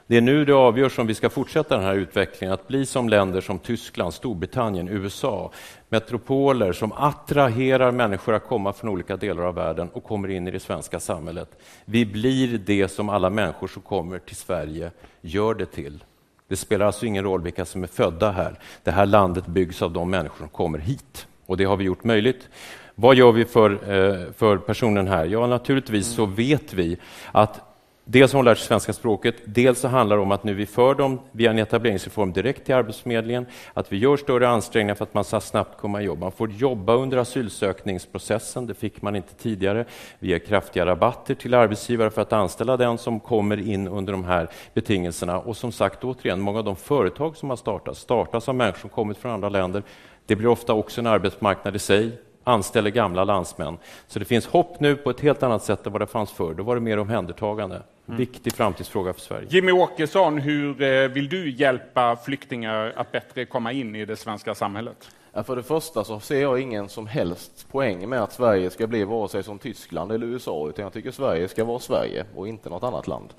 Det 0.09 0.17
är 0.17 0.21
nu 0.21 0.45
det 0.45 0.53
avgörs 0.53 0.99
om 0.99 1.07
vi 1.07 1.15
ska 1.15 1.29
fortsätta 1.29 1.75
den 1.75 1.85
här 1.85 1.95
utvecklingen, 1.95 2.53
att 2.53 2.67
bli 2.67 2.85
som 2.85 3.09
länder 3.09 3.41
som 3.41 3.59
Tyskland, 3.59 4.13
Storbritannien, 4.13 4.87
USA, 4.87 5.51
metropoler 5.89 6.73
som 6.73 6.91
attraherar 6.91 7.91
människor 7.91 8.33
att 8.33 8.47
komma 8.47 8.73
från 8.73 8.89
olika 8.89 9.17
delar 9.17 9.43
av 9.43 9.55
världen 9.55 9.89
och 9.93 10.03
kommer 10.03 10.27
in 10.27 10.47
i 10.47 10.51
det 10.51 10.59
svenska 10.59 10.99
samhället. 10.99 11.49
Vi 11.85 12.05
blir 12.05 12.57
det 12.57 12.87
som 12.87 13.09
alla 13.09 13.29
människor 13.29 13.67
som 13.67 13.81
kommer 13.81 14.19
till 14.19 14.35
Sverige 14.35 14.91
gör 15.21 15.53
det 15.53 15.65
till. 15.65 16.03
Det 16.47 16.55
spelar 16.55 16.85
alltså 16.85 17.05
ingen 17.05 17.23
roll 17.23 17.41
vilka 17.41 17.65
som 17.65 17.83
är 17.83 17.87
födda 17.87 18.31
här. 18.31 18.59
Det 18.83 18.91
här 18.91 19.05
landet 19.05 19.47
byggs 19.47 19.81
av 19.81 19.91
de 19.91 20.09
människor 20.09 20.37
som 20.37 20.49
kommer 20.49 20.79
hit 20.79 21.27
och 21.45 21.57
det 21.57 21.63
har 21.63 21.77
vi 21.77 21.83
gjort 21.83 22.03
möjligt. 22.03 22.49
Vad 22.95 23.15
gör 23.15 23.31
vi 23.31 23.45
för, 23.45 23.71
eh, 23.71 24.31
för 24.31 24.57
personen 24.57 25.07
här? 25.07 25.25
Ja, 25.25 25.47
naturligtvis 25.47 26.07
så 26.07 26.25
vet 26.25 26.73
vi 26.73 26.97
att 27.31 27.66
Dels 28.09 28.33
har 28.33 28.37
hon 28.37 28.45
lärt 28.45 28.57
sig 28.57 28.67
svenska 28.67 28.93
språket, 28.93 29.35
dels 29.45 29.79
så 29.79 29.87
handlar 29.87 30.15
det 30.15 30.21
om 30.21 30.31
att 30.31 30.43
nu 30.43 30.53
vi 30.53 30.65
för 30.65 30.95
dem 30.95 31.19
via 31.31 31.51
en 31.51 31.59
etableringsreform 31.59 32.33
direkt 32.33 32.65
till 32.65 32.75
Arbetsförmedlingen, 32.75 33.45
att 33.73 33.91
vi 33.91 33.97
gör 33.97 34.17
större 34.17 34.49
ansträngningar 34.49 34.95
för 34.95 35.03
att 35.03 35.13
man 35.13 35.23
ska 35.23 35.39
snabbt 35.39 35.77
komma 35.77 36.01
i 36.01 36.05
jobb. 36.05 36.19
Man 36.19 36.31
får 36.31 36.51
jobba 36.51 36.93
under 36.93 37.17
asylsökningsprocessen, 37.17 38.67
det 38.67 38.73
fick 38.73 39.01
man 39.01 39.15
inte 39.15 39.33
tidigare. 39.33 39.85
Vi 40.19 40.27
ger 40.27 40.39
kraftiga 40.39 40.85
rabatter 40.85 41.35
till 41.35 41.53
arbetsgivare 41.53 42.09
för 42.09 42.21
att 42.21 42.33
anställa 42.33 42.77
den 42.77 42.97
som 42.97 43.19
kommer 43.19 43.69
in 43.69 43.87
under 43.87 44.13
de 44.13 44.23
här 44.23 44.49
betingelserna. 44.73 45.39
Och 45.39 45.57
som 45.57 45.71
sagt, 45.71 46.03
återigen, 46.03 46.41
många 46.41 46.59
av 46.59 46.65
de 46.65 46.75
företag 46.75 47.37
som 47.37 47.49
har 47.49 47.57
startats, 47.57 47.99
startas 47.99 48.49
av 48.49 48.55
människor 48.55 48.79
som 48.79 48.89
kommit 48.89 49.17
från 49.17 49.31
andra 49.31 49.49
länder. 49.49 49.83
Det 50.25 50.35
blir 50.35 50.47
ofta 50.47 50.73
också 50.73 51.01
en 51.01 51.07
arbetsmarknad 51.07 51.75
i 51.75 51.79
sig 51.79 52.11
anställer 52.47 52.89
gamla 52.89 53.23
landsmän. 53.23 53.77
Så 54.07 54.19
det 54.19 54.25
finns 54.25 54.47
hopp 54.47 54.79
nu 54.79 54.95
på 54.95 55.09
ett 55.09 55.19
helt 55.19 55.43
annat 55.43 55.63
sätt 55.63 55.85
än 55.85 55.91
vad 55.91 56.01
det 56.01 56.07
fanns 56.07 56.31
förr. 56.31 56.53
Då 56.53 56.63
var 56.63 56.75
det 56.75 56.81
mer 56.81 56.99
omhändertagande. 56.99 57.81
Mm. 58.07 58.17
Viktig 58.17 58.53
framtidsfråga 58.53 59.13
för 59.13 59.21
Sverige. 59.21 59.47
Jimmy 59.49 59.71
Åkesson, 59.71 60.37
hur 60.37 60.81
eh, 60.81 61.07
vill 61.07 61.29
du 61.29 61.49
hjälpa 61.51 62.15
flyktingar 62.15 62.93
att 62.95 63.11
bättre 63.11 63.45
komma 63.45 63.71
in 63.71 63.95
i 63.95 64.05
det 64.05 64.15
svenska 64.15 64.55
samhället? 64.55 65.09
För 65.43 65.55
det 65.55 65.63
första 65.63 66.03
så 66.03 66.19
ser 66.19 66.41
jag 66.41 66.59
ingen 66.59 66.89
som 66.89 67.07
helst 67.07 67.67
poäng 67.71 68.09
med 68.09 68.23
att 68.23 68.33
Sverige 68.33 68.69
ska 68.69 68.87
bli 68.87 69.03
vare 69.03 69.29
sig 69.29 69.43
som 69.43 69.59
Tyskland 69.59 70.11
eller 70.11 70.27
USA, 70.27 70.67
utan 70.69 70.83
jag 70.83 70.93
tycker 70.93 71.11
Sverige 71.11 71.47
ska 71.47 71.63
vara 71.63 71.79
Sverige 71.79 72.25
och 72.35 72.47
inte 72.47 72.69
något 72.69 72.83
annat 72.83 73.07
land. 73.07 73.29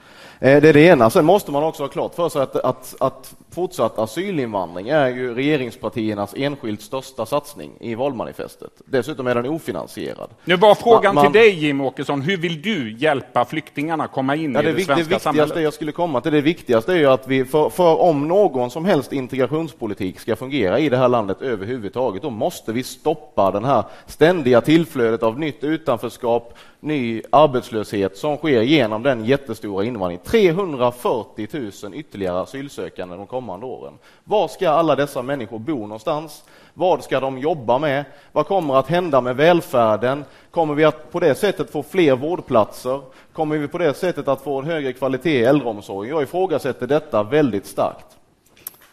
Eh, 0.41 0.62
det 0.62 0.69
är 0.69 0.73
det 0.73 0.81
ena. 0.81 1.11
Sen 1.11 1.25
måste 1.25 1.53
man 1.53 1.65
också 1.65 1.83
ha 1.83 1.89
klart 1.89 2.15
för 2.15 2.29
sig 2.29 2.43
att, 2.43 2.57
att, 2.57 2.95
att 3.01 3.35
fortsatt 3.51 3.99
asylinvandring 3.99 4.89
är 4.89 5.09
ju 5.09 5.35
regeringspartiernas 5.35 6.35
enskilt 6.37 6.83
största 6.83 7.27
satsning 7.27 7.73
i 7.81 7.95
valmanifestet. 7.95 8.70
Dessutom 8.85 9.27
är 9.27 9.35
den 9.35 9.47
ofinansierad. 9.47 10.31
Nu 10.45 10.57
var 10.57 10.75
frågan 10.75 11.15
man, 11.15 11.25
till 11.25 11.41
dig, 11.41 11.51
Jim 11.51 11.81
Åkesson. 11.81 12.23
Hur 12.23 12.37
vill 12.37 12.62
du 12.62 12.97
hjälpa 12.97 13.45
flyktingarna 13.45 14.07
komma 14.07 14.37
in 14.37 14.55
ja, 14.55 14.62
det, 14.62 14.70
i 14.70 14.73
det, 14.73 14.85
svenska 14.85 15.15
det 15.15 15.20
samhället? 15.20 15.55
Det 15.55 15.62
jag 15.62 15.75
skulle 15.75 15.93
komma 15.93 16.20
till, 16.20 16.33
det 16.33 16.41
viktigaste 16.41 16.93
är 16.93 16.97
ju 16.97 17.07
att 17.07 17.29
vi, 17.29 17.45
för, 17.45 17.70
för 17.70 18.01
om 18.01 18.29
någon 18.29 18.70
som 18.70 18.85
helst 18.85 19.12
integrationspolitik 19.12 20.20
ska 20.20 20.37
fungera 20.37 20.79
i 20.79 20.89
det 20.89 20.97
här 20.97 21.09
landet 21.09 21.43
överhuvudtaget, 21.43 21.88
då 21.93 22.31
måste 22.31 22.73
vi 22.73 22.82
stoppa 22.82 23.51
den 23.51 23.65
här 23.65 23.85
ständiga 24.06 24.60
tillflödet 24.60 25.23
av 25.23 25.39
nytt 25.39 25.65
utanförskap, 25.65 26.55
ny 26.81 27.23
arbetslöshet 27.31 28.16
som 28.16 28.36
sker 28.36 28.62
genom 28.62 29.02
den 29.02 29.24
jättestora 29.24 29.85
invandringen. 29.85 30.24
340 30.24 31.48
000 31.82 31.94
ytterligare 31.94 32.40
asylsökande 32.40 33.16
de 33.16 33.27
kommande 33.27 33.66
åren. 33.66 33.94
Var 34.24 34.48
ska 34.48 34.70
alla 34.70 34.97
dessa 34.97 35.23
människor 35.23 35.59
bo 35.59 35.78
någonstans? 35.78 36.44
Vad 36.74 37.05
ska 37.05 37.20
de 37.20 37.39
jobba 37.39 37.78
med? 37.78 38.05
Vad 38.32 38.47
kommer 38.47 38.74
att 38.74 38.89
hända 38.89 39.20
med 39.20 39.36
välfärden? 39.36 40.24
Kommer 40.51 40.74
vi 40.74 40.85
att 40.85 41.12
på 41.12 41.20
det 41.20 41.35
sättet 41.35 41.70
få 41.70 41.82
fler 41.82 42.16
vårdplatser? 42.16 43.01
Kommer 43.32 43.59
vi 43.59 43.69
på 43.69 43.78
det 43.78 43.94
sättet 43.94 44.28
att 44.28 44.40
få 44.40 44.59
en 44.59 44.66
högre 44.66 44.93
kvalitet 44.93 45.40
i 45.40 45.44
äldreomsorgen? 45.44 46.15
Jag 46.15 46.23
ifrågasätter 46.23 46.86
detta 46.86 47.23
väldigt 47.23 47.66
starkt. 47.66 48.18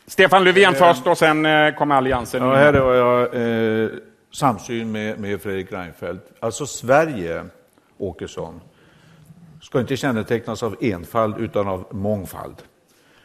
Stefan 0.08 0.44
Löfven 0.44 0.74
först 0.74 1.08
och 1.08 1.18
sen 1.18 1.46
eh, 1.46 1.76
kommer 1.76 1.96
Alliansen. 1.96 2.44
Ja, 2.44 2.56
här 2.56 2.74
har 2.74 2.94
jag 2.94 3.84
eh, 3.84 3.90
samsyn 4.34 4.92
med, 4.92 5.20
med 5.20 5.42
Fredrik 5.42 5.72
Reinfeldt. 5.72 6.24
Alltså 6.40 6.66
Sverige 6.66 7.46
Åkesson, 7.98 8.62
ska 9.62 9.80
inte 9.80 9.98
kännetecknas 9.98 10.64
av 10.64 10.76
enfald 10.82 11.38
utan 11.38 11.68
av 11.68 11.88
mångfald. 11.92 12.56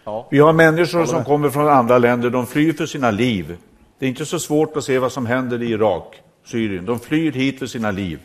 Ja. 0.05 0.28
Vi 0.31 0.39
har 0.39 0.52
människor 0.52 1.05
som 1.05 1.24
kommer 1.24 1.51
från 1.51 1.69
andra 1.69 1.98
länder, 1.98 2.31
de 2.31 2.47
flyr 2.47 2.73
för 2.73 2.86
sina 2.86 3.11
liv. 3.11 3.57
Det 3.98 4.07
är 4.07 4.09
inte 4.09 4.27
så 4.27 4.39
svårt 4.39 4.77
att 4.77 4.85
se 4.85 4.98
vad 4.98 5.12
som 5.12 5.27
händer 5.27 5.62
i 5.62 5.70
Irak, 5.70 6.23
Syrien. 6.44 6.85
De 6.85 6.98
flyr 6.98 7.32
hit 7.32 7.59
för 7.59 7.66
sina 7.66 7.90
liv. 7.90 8.19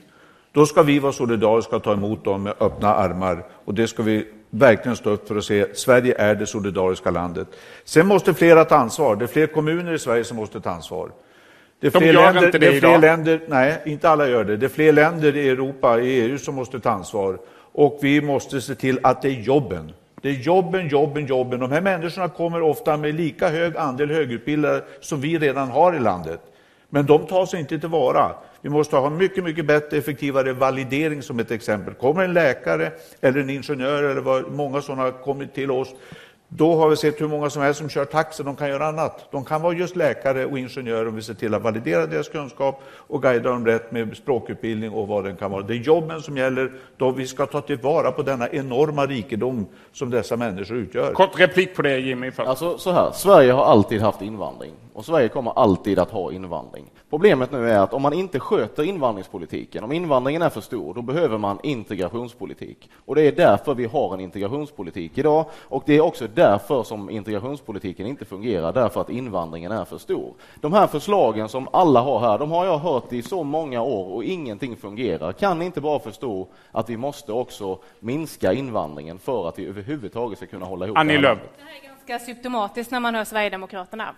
Då 0.52 0.65
ska 0.65 0.84
vi 0.84 0.99
vara 0.99 1.11
solidariska 1.11 1.76
och 1.76 1.84
ta 1.84 1.94
emot 1.94 2.23
dem 2.23 2.44
med 2.44 2.53
öppna 2.60 2.95
armar. 2.95 3.45
Och 3.65 3.73
det 3.73 3.88
ska 3.88 4.03
vi 4.03 4.27
verkligen 4.49 4.95
stå 4.95 5.09
upp 5.09 5.27
för 5.27 5.35
att 5.35 5.43
se. 5.43 5.76
Sverige 5.76 6.15
är 6.17 6.35
det 6.35 6.45
solidariska 6.45 7.11
landet. 7.11 7.47
Sen 7.84 8.07
måste 8.07 8.34
flera 8.34 8.65
ta 8.65 8.76
ansvar. 8.76 9.15
Det 9.15 9.26
är 9.26 9.27
fler 9.27 9.47
kommuner 9.47 9.93
i 9.93 9.99
Sverige 9.99 10.23
som 10.23 10.38
måste 10.38 10.61
ta 10.61 10.69
ansvar. 10.69 11.11
Det 11.80 11.88
är 11.88 11.91
fler, 11.91 12.13
De 12.13 12.13
länder, 12.13 12.51
det, 12.51 12.57
det 12.57 12.67
är 12.67 12.80
fler 12.80 12.97
länder, 12.97 13.41
nej, 13.47 13.81
inte 13.85 14.09
alla 14.09 14.27
gör 14.27 14.43
det. 14.43 14.57
Det 14.57 14.65
är 14.65 14.69
fler 14.69 14.91
länder 14.93 15.38
i 15.38 15.49
Europa, 15.49 15.99
i 15.99 16.22
EU, 16.22 16.38
som 16.38 16.55
måste 16.55 16.80
ta 16.80 16.89
ansvar. 16.89 17.38
Och 17.72 17.99
vi 18.01 18.22
måste 18.22 18.61
se 18.61 18.76
till 18.76 18.99
att 19.03 19.22
det 19.22 19.27
är 19.27 19.41
jobben. 19.41 19.91
Det 20.22 20.30
är 20.30 20.34
jobben, 20.34 20.88
jobben, 20.88 21.26
jobben. 21.26 21.59
De 21.59 21.72
här 21.72 21.81
människorna 21.81 22.30
kommer 22.30 22.61
ofta 22.61 22.97
med 22.97 23.15
lika 23.15 23.49
hög 23.49 23.77
andel 23.77 24.11
högutbildade 24.11 24.84
som 24.99 25.22
vi 25.22 25.38
redan 25.38 25.69
har 25.69 25.95
i 25.95 25.99
landet. 25.99 26.39
Men 26.89 27.05
de 27.05 27.26
tas 27.27 27.53
inte 27.53 27.80
tillvara. 27.80 28.31
Vi 28.66 28.72
måste 28.72 28.96
ha 28.96 29.10
mycket, 29.10 29.44
mycket 29.44 29.66
bättre, 29.66 29.98
effektivare 29.98 30.54
validering 30.54 31.22
som 31.22 31.40
ett 31.40 31.52
exempel. 31.52 31.94
Kommer 31.94 32.24
en 32.24 32.34
läkare 32.34 32.92
eller 33.22 33.40
en 33.40 33.50
ingenjör, 33.50 34.04
eller 34.04 34.22
vad, 34.22 34.52
många 34.52 34.82
sådana 34.82 35.02
har 35.04 35.12
kommit 35.12 35.54
till 35.54 35.72
oss, 35.72 35.88
då 36.48 36.76
har 36.76 36.90
vi 36.90 36.96
sett 36.96 37.22
hur 37.22 37.28
många 37.28 37.50
som 37.50 37.62
helst 37.62 37.80
som 37.80 37.90
kör 37.90 38.06
taxi, 38.06 38.44
de 38.44 38.56
kan 38.56 38.70
göra 38.70 38.88
annat. 38.88 39.28
De 39.32 39.46
kan 39.46 39.62
vara 39.62 39.74
just 39.74 39.96
läkare 39.96 40.46
och 40.46 40.60
ingenjörer 40.60 41.08
om 41.08 41.16
vi 41.16 41.22
ser 41.22 41.34
till 41.34 41.54
att 41.54 41.62
validera 41.62 42.06
deras 42.06 42.30
kunskap 42.30 42.82
och 42.88 43.22
guida 43.22 43.50
dem 43.50 43.66
rätt 43.66 43.92
med 43.92 44.18
språkutbildning 44.18 44.92
och 44.92 45.08
vad 45.08 45.24
den 45.24 45.36
kan 45.36 45.52
vara. 45.52 45.62
Det 45.62 45.74
är 45.74 45.78
jobben 45.78 46.22
som 46.22 46.38
gäller, 46.38 46.72
då 46.98 47.12
vi 47.12 47.28
ska 47.28 47.46
ta 47.46 47.62
tillvara 47.62 48.12
på 48.12 48.22
denna 48.22 48.50
enorma 48.50 49.06
rikedom 49.06 49.66
som 49.92 50.10
dessa 50.10 50.38
människor 50.38 50.78
utgör. 50.78 51.14
Kort 51.14 51.40
replik 51.40 51.76
på 51.76 51.82
det 51.82 52.00
Jimmy. 52.00 52.32
Alltså 52.38 52.78
så 52.78 52.92
här, 52.92 53.12
Sverige 53.12 53.52
har 53.52 53.66
alltid 53.66 54.02
haft 54.02 54.22
invandring 54.22 54.74
och 54.94 55.06
Sverige 55.06 55.28
kommer 55.28 55.60
alltid 55.60 56.00
att 56.00 56.12
ha 56.12 56.32
invandring. 56.32 56.86
Problemet 57.16 57.52
nu 57.52 57.70
är 57.70 57.80
att 57.80 57.94
om 57.94 58.02
man 58.02 58.14
inte 58.14 58.40
sköter 58.40 58.84
invandringspolitiken, 58.84 59.84
om 59.84 59.92
invandringen 59.92 60.42
är 60.42 60.50
för 60.50 60.62
stor, 60.62 60.94
då 60.94 61.02
behöver 61.02 61.38
man 61.38 61.60
integrationspolitik. 61.64 62.90
Och 63.06 63.16
det 63.16 63.22
är 63.22 63.32
därför 63.32 63.76
vi 63.76 63.86
har 63.86 64.14
en 64.14 64.20
integrationspolitik 64.20 65.18
idag 65.18 65.46
och 65.54 65.84
det 65.86 65.94
är 65.94 66.02
också 66.02 66.28
därför 66.28 66.84
som 66.84 67.10
integrationspolitiken 67.10 68.08
inte 68.08 68.26
fungerar, 68.26 68.74
därför 68.74 69.02
att 69.02 69.10
invandringen 69.10 69.72
är 69.72 69.86
för 69.86 69.98
stor. 69.98 70.34
De 70.62 70.74
här 70.74 70.88
förslagen 70.88 71.50
som 71.50 71.68
alla 71.74 72.02
har 72.02 72.20
här, 72.20 72.38
de 72.38 72.52
har 72.52 72.66
jag 72.66 72.78
hört 72.78 73.14
i 73.14 73.22
så 73.22 73.44
många 73.44 73.82
år 73.82 74.14
och 74.14 74.24
ingenting 74.24 74.76
fungerar. 74.76 75.32
Kan 75.32 75.60
ni 75.60 75.66
inte 75.66 75.82
bara 75.82 76.00
förstå 76.00 76.48
att 76.72 76.90
vi 76.90 76.98
måste 76.98 77.32
också 77.32 77.80
minska 78.00 78.54
invandringen 78.54 79.20
för 79.20 79.50
att 79.50 79.60
vi 79.60 79.66
överhuvudtaget 79.66 80.38
ska 80.38 80.48
kunna 80.48 80.66
hålla 80.66 80.86
ihop 80.86 80.98
Annie 80.98 81.18
Lööf. 81.18 81.40
Det 81.58 81.64
här 81.64 81.76
är 81.84 81.88
ganska 81.88 82.26
symptomatiskt 82.26 82.92
när 82.92 83.00
man 83.00 83.16
hör 83.16 83.24
Sverigedemokraterna. 83.24 84.16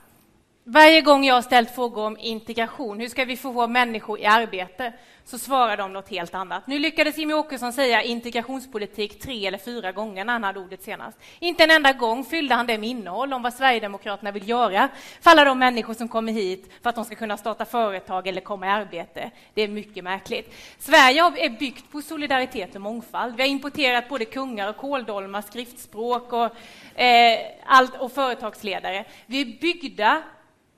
Varje 0.69 1.01
gång 1.01 1.23
jag 1.23 1.35
har 1.35 1.41
ställt 1.41 1.75
frågor 1.75 2.05
om 2.05 2.17
integration, 2.19 2.99
hur 2.99 3.07
ska 3.07 3.25
vi 3.25 3.37
få 3.37 3.67
människor 3.67 4.19
i 4.19 4.25
arbete, 4.25 4.93
så 5.25 5.37
svarar 5.37 5.77
de 5.77 5.93
något 5.93 6.09
helt 6.09 6.35
annat. 6.35 6.67
Nu 6.67 6.79
lyckades 6.79 7.17
Jimmie 7.17 7.35
Åkesson 7.35 7.73
säga 7.73 8.03
integrationspolitik 8.03 9.19
tre 9.19 9.47
eller 9.47 9.57
fyra 9.57 9.91
gånger 9.91 10.25
när 10.25 10.33
han 10.33 10.43
hade 10.43 10.59
ordet 10.59 10.83
senast. 10.83 11.17
Inte 11.39 11.63
en 11.63 11.71
enda 11.71 11.93
gång 11.93 12.25
fyllde 12.25 12.55
han 12.55 12.67
det 12.67 12.77
med 12.77 12.89
innehåll 12.89 13.33
om 13.33 13.41
vad 13.41 13.53
Sverigedemokraterna 13.53 14.31
vill 14.31 14.49
göra 14.49 14.89
för 15.21 15.31
alla 15.31 15.45
de 15.45 15.59
människor 15.59 15.93
som 15.93 16.07
kommer 16.07 16.31
hit 16.31 16.71
för 16.81 16.89
att 16.89 16.95
de 16.95 17.05
ska 17.05 17.15
kunna 17.15 17.37
starta 17.37 17.65
företag 17.65 18.27
eller 18.27 18.41
komma 18.41 18.67
i 18.67 18.69
arbete. 18.69 19.31
Det 19.53 19.61
är 19.61 19.67
mycket 19.67 20.03
märkligt. 20.03 20.53
Sverige 20.79 21.21
är 21.21 21.59
byggt 21.59 21.91
på 21.91 22.01
solidaritet 22.01 22.75
och 22.75 22.81
mångfald. 22.81 23.35
Vi 23.35 23.43
har 23.43 23.49
importerat 23.49 24.09
både 24.09 24.25
kungar 24.25 24.69
och 24.69 24.77
kåldolmar, 24.77 25.41
skriftspråk 25.41 26.33
och, 26.33 26.99
eh, 27.01 27.39
allt, 27.65 27.95
och 27.95 28.11
företagsledare. 28.11 29.05
Vi 29.25 29.41
är 29.41 29.61
byggda 29.61 30.23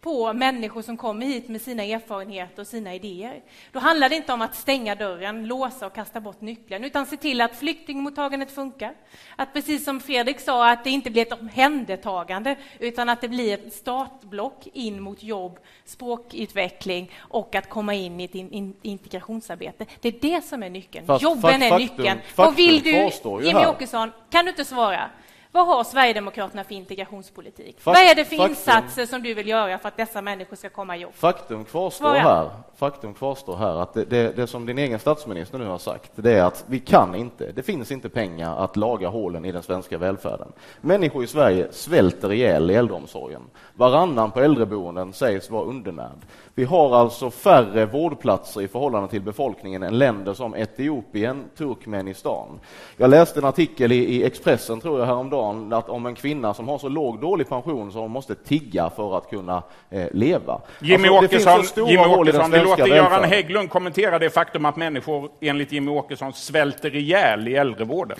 på 0.01 0.33
människor 0.33 0.81
som 0.81 0.97
kommer 0.97 1.25
hit 1.25 1.49
med 1.49 1.61
sina 1.61 1.83
erfarenheter 1.83 2.61
och 2.61 2.67
sina 2.67 2.95
idéer. 2.95 3.41
Då 3.71 3.79
handlar 3.79 4.09
det 4.09 4.15
inte 4.15 4.33
om 4.33 4.41
att 4.41 4.55
stänga 4.55 4.95
dörren, 4.95 5.47
låsa 5.47 5.87
och 5.87 5.95
kasta 5.95 6.21
bort 6.21 6.41
nyckeln, 6.41 6.83
utan 6.83 7.05
se 7.05 7.17
till 7.17 7.41
att 7.41 7.55
flyktingmottagandet 7.55 8.51
funkar. 8.51 8.93
Att 9.35 9.53
precis 9.53 9.85
som 9.85 9.99
Fredrik 9.99 10.39
sa, 10.39 10.69
att 10.69 10.83
det 10.83 10.89
inte 10.89 11.11
blir 11.11 11.21
ett 11.21 11.41
omhändertagande, 11.41 12.55
utan 12.79 13.09
att 13.09 13.21
det 13.21 13.27
blir 13.27 13.53
ett 13.53 13.73
startblock 13.73 14.67
in 14.73 15.01
mot 15.01 15.23
jobb, 15.23 15.59
språkutveckling 15.85 17.11
och 17.17 17.55
att 17.55 17.69
komma 17.69 17.93
in 17.93 18.19
i 18.19 18.23
ett 18.23 18.35
in 18.35 18.73
integrationsarbete. 18.81 19.85
Det 20.01 20.07
är 20.07 20.19
det 20.21 20.41
som 20.41 20.63
är 20.63 20.69
nyckeln. 20.69 21.05
Fast, 21.05 21.23
Jobben 21.23 21.41
fakt, 21.41 21.63
är 21.63 21.69
faktum, 21.69 21.97
nyckeln. 21.97 22.19
Faktum 22.19 22.45
Vad 22.45 22.55
vill 22.55 22.83
du, 22.83 23.09
Jimmy 23.47 23.65
Åkesson, 23.65 24.11
kan 24.29 24.45
du 24.45 24.51
inte 24.51 24.65
svara? 24.65 25.09
Vad 25.51 25.67
har 25.67 25.83
Sverigedemokraterna 25.83 26.63
för 26.63 26.75
integrationspolitik? 26.75 27.79
Fakt, 27.79 27.85
Vad 27.85 28.11
är 28.11 28.15
det 28.15 28.25
för 28.25 28.35
faktum. 28.35 28.49
insatser 28.51 29.05
som 29.05 29.23
du 29.23 29.33
vill 29.33 29.47
göra 29.47 29.77
för 29.77 29.87
att 29.87 29.97
dessa 29.97 30.21
människor 30.21 30.55
ska 30.55 30.69
komma 30.69 30.97
i 30.97 30.99
jobb? 30.99 31.13
Faktum 31.13 31.65
kvarstår 31.65 32.05
Svara. 32.05 32.19
här, 32.19 32.49
faktum 32.75 33.13
kvarstår 33.13 33.55
här 33.55 33.81
att 33.81 33.93
det, 33.93 34.05
det, 34.05 34.35
det 34.35 34.47
som 34.47 34.65
din 34.65 34.77
egen 34.77 34.99
statsminister 34.99 35.57
nu 35.57 35.65
har 35.65 35.77
sagt, 35.77 36.11
det 36.15 36.33
är 36.33 36.43
att 36.43 36.63
vi 36.67 36.79
kan 36.79 37.15
inte, 37.15 37.51
det 37.51 37.63
finns 37.63 37.91
inte 37.91 38.09
pengar 38.09 38.57
att 38.57 38.77
laga 38.77 39.07
hålen 39.07 39.45
i 39.45 39.51
den 39.51 39.63
svenska 39.63 39.97
välfärden. 39.97 40.51
Människor 40.81 41.23
i 41.23 41.27
Sverige 41.27 41.67
svälter 41.71 42.33
ihjäl 42.33 42.71
i 42.71 42.75
äldreomsorgen. 42.75 43.41
Varannan 43.73 44.31
på 44.31 44.39
äldreboenden 44.39 45.13
sägs 45.13 45.49
vara 45.49 45.63
undernärd. 45.63 46.19
Vi 46.59 46.65
har 46.65 46.95
alltså 46.95 47.31
färre 47.31 47.85
vårdplatser 47.85 48.61
i 48.61 48.67
förhållande 48.67 49.09
till 49.09 49.21
befolkningen 49.21 49.83
än 49.83 49.97
länder 49.97 50.33
som 50.33 50.55
Etiopien, 50.55 51.43
Turkmenistan. 51.57 52.59
Jag 52.97 53.09
läste 53.09 53.39
en 53.39 53.45
artikel 53.45 53.91
i, 53.91 54.23
Expressen, 54.23 54.81
tror 54.81 54.99
jag, 54.99 55.05
häromdagen 55.05 55.73
att 55.73 55.89
om 55.89 56.05
en 56.05 56.15
kvinna 56.15 56.53
som 56.53 56.67
har 56.67 56.77
så 56.77 56.89
låg 56.89 57.21
dålig 57.21 57.49
pension 57.49 57.91
så 57.91 57.99
hon 57.99 58.11
måste 58.11 58.35
tigga 58.35 58.89
för 58.89 59.17
att 59.17 59.29
kunna 59.29 59.63
eh, 59.89 60.07
leva. 60.11 60.61
Jimmy 60.81 61.07
Alltså, 61.07 61.25
Åkesson, 61.25 61.87
Jimmy 61.87 62.05
Åkesson 62.05 62.51
vi 62.51 62.59
låter 62.59 62.87
Göran. 62.87 63.23
Hägglund 63.23 63.69
kommentera 63.69 64.19
det 64.19 64.29
faktum 64.29 64.65
att 64.65 64.75
människor 64.75 65.29
enligt 65.41 65.71
Jimmy 65.71 65.91
Åkesson 65.91 66.33
svälter 66.33 66.95
ihjäl 66.95 67.47
i 67.47 67.55
äldrevården. 67.55 68.17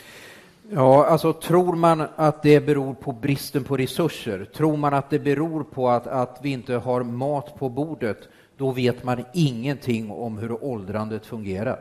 Ja, 0.72 1.06
alltså 1.06 1.34
tror 1.34 1.76
man 1.76 2.08
att 2.16 2.44
det 2.44 2.66
beror 2.66 2.94
på 2.94 3.12
bristen 3.12 3.64
på 3.64 3.78
resurser, 3.78 4.46
tror 4.46 4.78
man 4.78 4.94
att 4.94 5.10
det 5.10 5.20
beror 5.20 5.64
på 5.64 5.90
att, 5.90 6.08
att 6.08 6.40
vi 6.42 6.50
inte 6.50 6.74
har 6.74 7.04
mat 7.04 7.56
på 7.56 7.70
bordet, 7.70 8.18
då 8.58 8.72
vet 8.72 9.04
man 9.04 9.26
ingenting 9.34 10.12
om 10.12 10.38
hur 10.38 10.64
åldrandet 10.64 11.26
fungerar. 11.26 11.80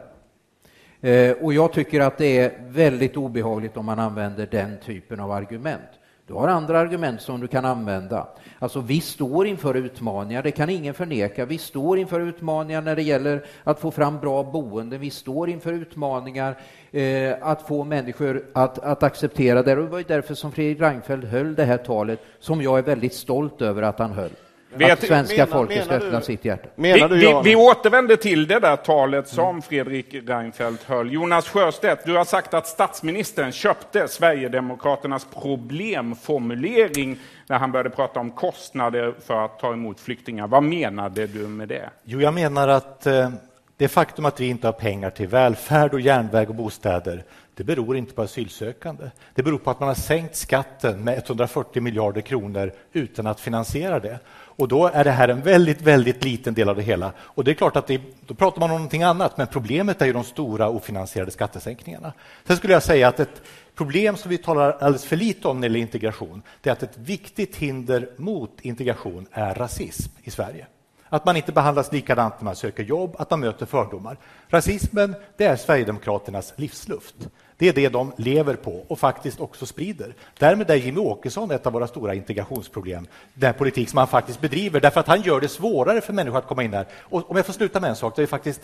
Eh, 1.01 1.33
och 1.33 1.53
jag 1.53 1.73
tycker 1.73 2.01
att 2.01 2.19
det 2.19 2.39
är 2.39 2.53
väldigt 2.69 3.17
obehagligt 3.17 3.77
om 3.77 3.87
man 3.87 3.99
använder 3.99 4.49
den 4.51 4.79
typen 4.85 5.21
av 5.21 5.31
argument. 5.31 5.98
Du 6.29 6.35
har 6.35 6.49
andra 6.49 6.79
argument 6.79 7.21
som 7.21 7.41
du 7.41 7.47
kan 7.47 7.65
använda. 7.65 8.29
Alltså, 8.59 8.81
vi 8.81 9.01
står 9.01 9.47
inför 9.47 9.75
utmaningar, 9.75 10.43
det 10.43 10.51
kan 10.51 10.71
ingen 10.71 10.95
förneka. 10.95 11.45
Vi 11.45 11.59
står 11.59 11.99
inför 11.99 12.21
utmaningar 12.21 12.83
när 12.83 12.97
det 12.97 13.03
gäller 13.03 13.45
att 13.65 13.81
få 13.81 13.91
fram 13.91 14.19
bra 14.21 14.43
boenden. 14.43 15.01
Vi 15.01 15.11
står 15.11 15.49
inför 15.49 15.73
utmaningar 15.73 16.59
eh, 16.91 17.35
att 17.41 17.63
få 17.63 17.85
människor 17.85 18.45
att, 18.55 18.79
att 18.79 19.03
acceptera 19.03 19.63
det. 19.63 19.77
Och 19.77 19.83
det 19.83 19.91
var 19.91 19.99
ju 19.99 20.05
därför 20.09 20.35
som 20.35 20.53
Fredrik 20.53 20.81
Reinfeldt 20.81 21.29
höll 21.29 21.55
det 21.55 21.65
här 21.65 21.77
talet, 21.77 22.21
som 22.39 22.63
jag 22.63 22.79
är 22.79 22.83
väldigt 22.83 23.15
stolt 23.15 23.63
över 23.63 23.83
att 23.83 23.99
han 23.99 24.13
höll. 24.13 24.31
Vet- 24.75 24.93
att 24.93 25.03
svenska 25.07 25.35
menar- 25.35 25.47
folket 25.53 25.85
ska 25.85 25.93
menar 25.95 26.07
öppna 26.07 26.21
sitt 26.21 26.45
hjärta. 26.45 26.69
Vi, 26.75 26.93
vi, 27.11 27.41
vi 27.45 27.57
återvänder 27.57 28.17
till 28.17 28.47
det 28.47 28.59
där 28.61 28.77
talet 28.77 29.29
som 29.29 29.63
Fredrik 29.63 30.15
Reinfeldt 30.29 30.83
höll. 30.83 31.13
Jonas 31.13 31.49
Sjöstedt, 31.49 32.07
du 32.07 32.17
har 32.17 32.25
sagt 32.25 32.55
att 32.55 32.67
statsministern 32.67 33.53
köpte 33.53 34.09
Sverigedemokraternas 34.09 35.27
problemformulering 35.43 37.19
när 37.47 37.59
han 37.59 37.73
började 37.73 37.91
prata 37.91 38.21
om 38.21 38.31
kostnader 38.31 39.15
för 39.27 39.45
att 39.45 39.59
ta 39.59 39.73
emot 39.73 40.01
flyktingar. 40.01 40.47
Vad 40.47 40.63
menade 40.63 41.27
du 41.27 41.39
med 41.39 41.69
det? 41.69 41.91
Jo, 42.05 42.21
jag 42.21 42.35
menar 42.35 42.69
att 42.69 43.07
eh, 43.07 43.31
det 43.77 43.89
faktum 43.89 44.25
att 44.25 44.41
vi 44.41 44.47
inte 44.47 44.67
har 44.67 44.73
pengar 44.73 45.11
till 45.11 45.27
välfärd 45.29 45.95
och 45.95 46.01
järnväg 46.01 46.49
och 46.49 46.55
bostäder, 46.55 47.25
det 47.55 47.65
beror 47.65 47.97
inte 47.97 48.15
på 48.15 48.23
asylsökande. 48.23 49.05
Det 49.35 49.43
beror 49.43 49.59
på 49.59 49.71
att 49.71 49.81
man 49.81 49.89
har 49.89 49.95
sänkt 49.95 50.37
skatten 50.37 51.05
med 51.05 51.19
140 51.19 51.83
miljarder 51.83 52.21
kronor 52.21 52.73
utan 52.93 53.27
att 53.27 53.41
finansiera 53.41 54.01
det. 54.01 54.19
Och 54.59 54.69
då 54.69 54.87
är 54.87 55.05
det 55.05 55.11
här 55.11 55.29
en 55.29 55.43
väldigt, 55.43 55.83
väldigt 55.83 56.25
liten 56.25 56.55
del 56.55 56.69
av 56.69 56.77
det 56.77 56.83
hela. 56.83 57.13
Och 57.19 57.45
det 57.45 57.51
är 57.51 57.55
klart 57.55 57.77
att 57.77 57.87
det, 57.87 58.01
då 58.27 58.35
pratar 58.35 58.61
man 58.61 58.71
om 58.71 58.77
någonting 58.77 59.03
annat, 59.03 59.37
men 59.37 59.47
problemet 59.47 60.03
är 60.03 60.07
ju 60.07 60.13
de 60.13 60.25
stora 60.25 60.69
ofinansierade 60.69 61.31
skattesänkningarna. 61.31 62.13
Sen 62.45 62.57
skulle 62.57 62.73
jag 62.73 62.83
säga 62.83 63.09
att 63.09 63.21
ett 63.21 63.43
problem 63.75 64.17
som 64.17 64.31
vi 64.31 64.39
talar 64.39 64.73
alldeles 64.73 65.05
för 65.05 65.17
lite 65.17 65.49
om 65.49 65.57
när 65.57 65.61
det 65.61 65.67
gäller 65.67 65.81
integration, 65.81 66.43
det 66.61 66.71
är 66.71 66.73
att 66.73 66.83
ett 66.83 66.99
viktigt 66.99 67.57
hinder 67.57 68.11
mot 68.17 68.61
integration 68.61 69.27
är 69.33 69.55
rasism 69.55 70.13
i 70.23 70.31
Sverige. 70.31 70.67
Att 71.09 71.25
man 71.25 71.37
inte 71.37 71.53
behandlas 71.53 71.93
likadant 71.93 72.35
när 72.39 72.45
man 72.45 72.57
söker 72.57 72.83
jobb, 72.83 73.17
att 73.19 73.31
man 73.31 73.41
möter 73.41 73.67
fördomar. 73.67 74.19
Rasismen, 74.49 75.15
det 75.37 75.45
är 75.45 75.57
Sverigedemokraternas 75.57 76.55
livsluft. 76.57 77.29
Det 77.59 77.69
är 77.69 77.73
det 77.73 77.89
de 77.89 78.13
lever 78.17 78.55
på 78.55 78.85
och 78.89 78.99
faktiskt 78.99 79.41
också 79.41 79.67
sprider. 79.67 80.15
Därmed 80.39 80.71
är 80.71 80.75
Jimmy 80.75 81.01
Åkesson 81.01 81.51
ett 81.51 81.67
av 81.67 81.73
våra 81.73 81.87
stora 81.87 82.15
integrationsproblem. 82.15 83.07
Den 83.35 83.55
politik 83.55 83.89
som 83.89 83.99
han 83.99 84.09
faktiskt 84.09 84.41
bedriver, 84.41 84.81
därför 84.81 85.01
att 85.01 85.07
han 85.07 85.23
gör 85.23 85.41
det 85.41 85.49
svårare 85.49 86.01
för 86.01 86.13
människor 86.13 86.39
att 86.39 86.47
komma 86.47 86.65
in 86.65 86.75
här. 86.75 86.87
Och 87.01 87.31
om 87.31 87.37
jag 87.37 87.47
får 87.47 87.53
sluta 87.53 87.81
med 87.81 87.91
en 87.91 87.97
sak, 87.97 88.17
det 88.17 88.23
är 88.23 88.27
faktiskt 88.27 88.61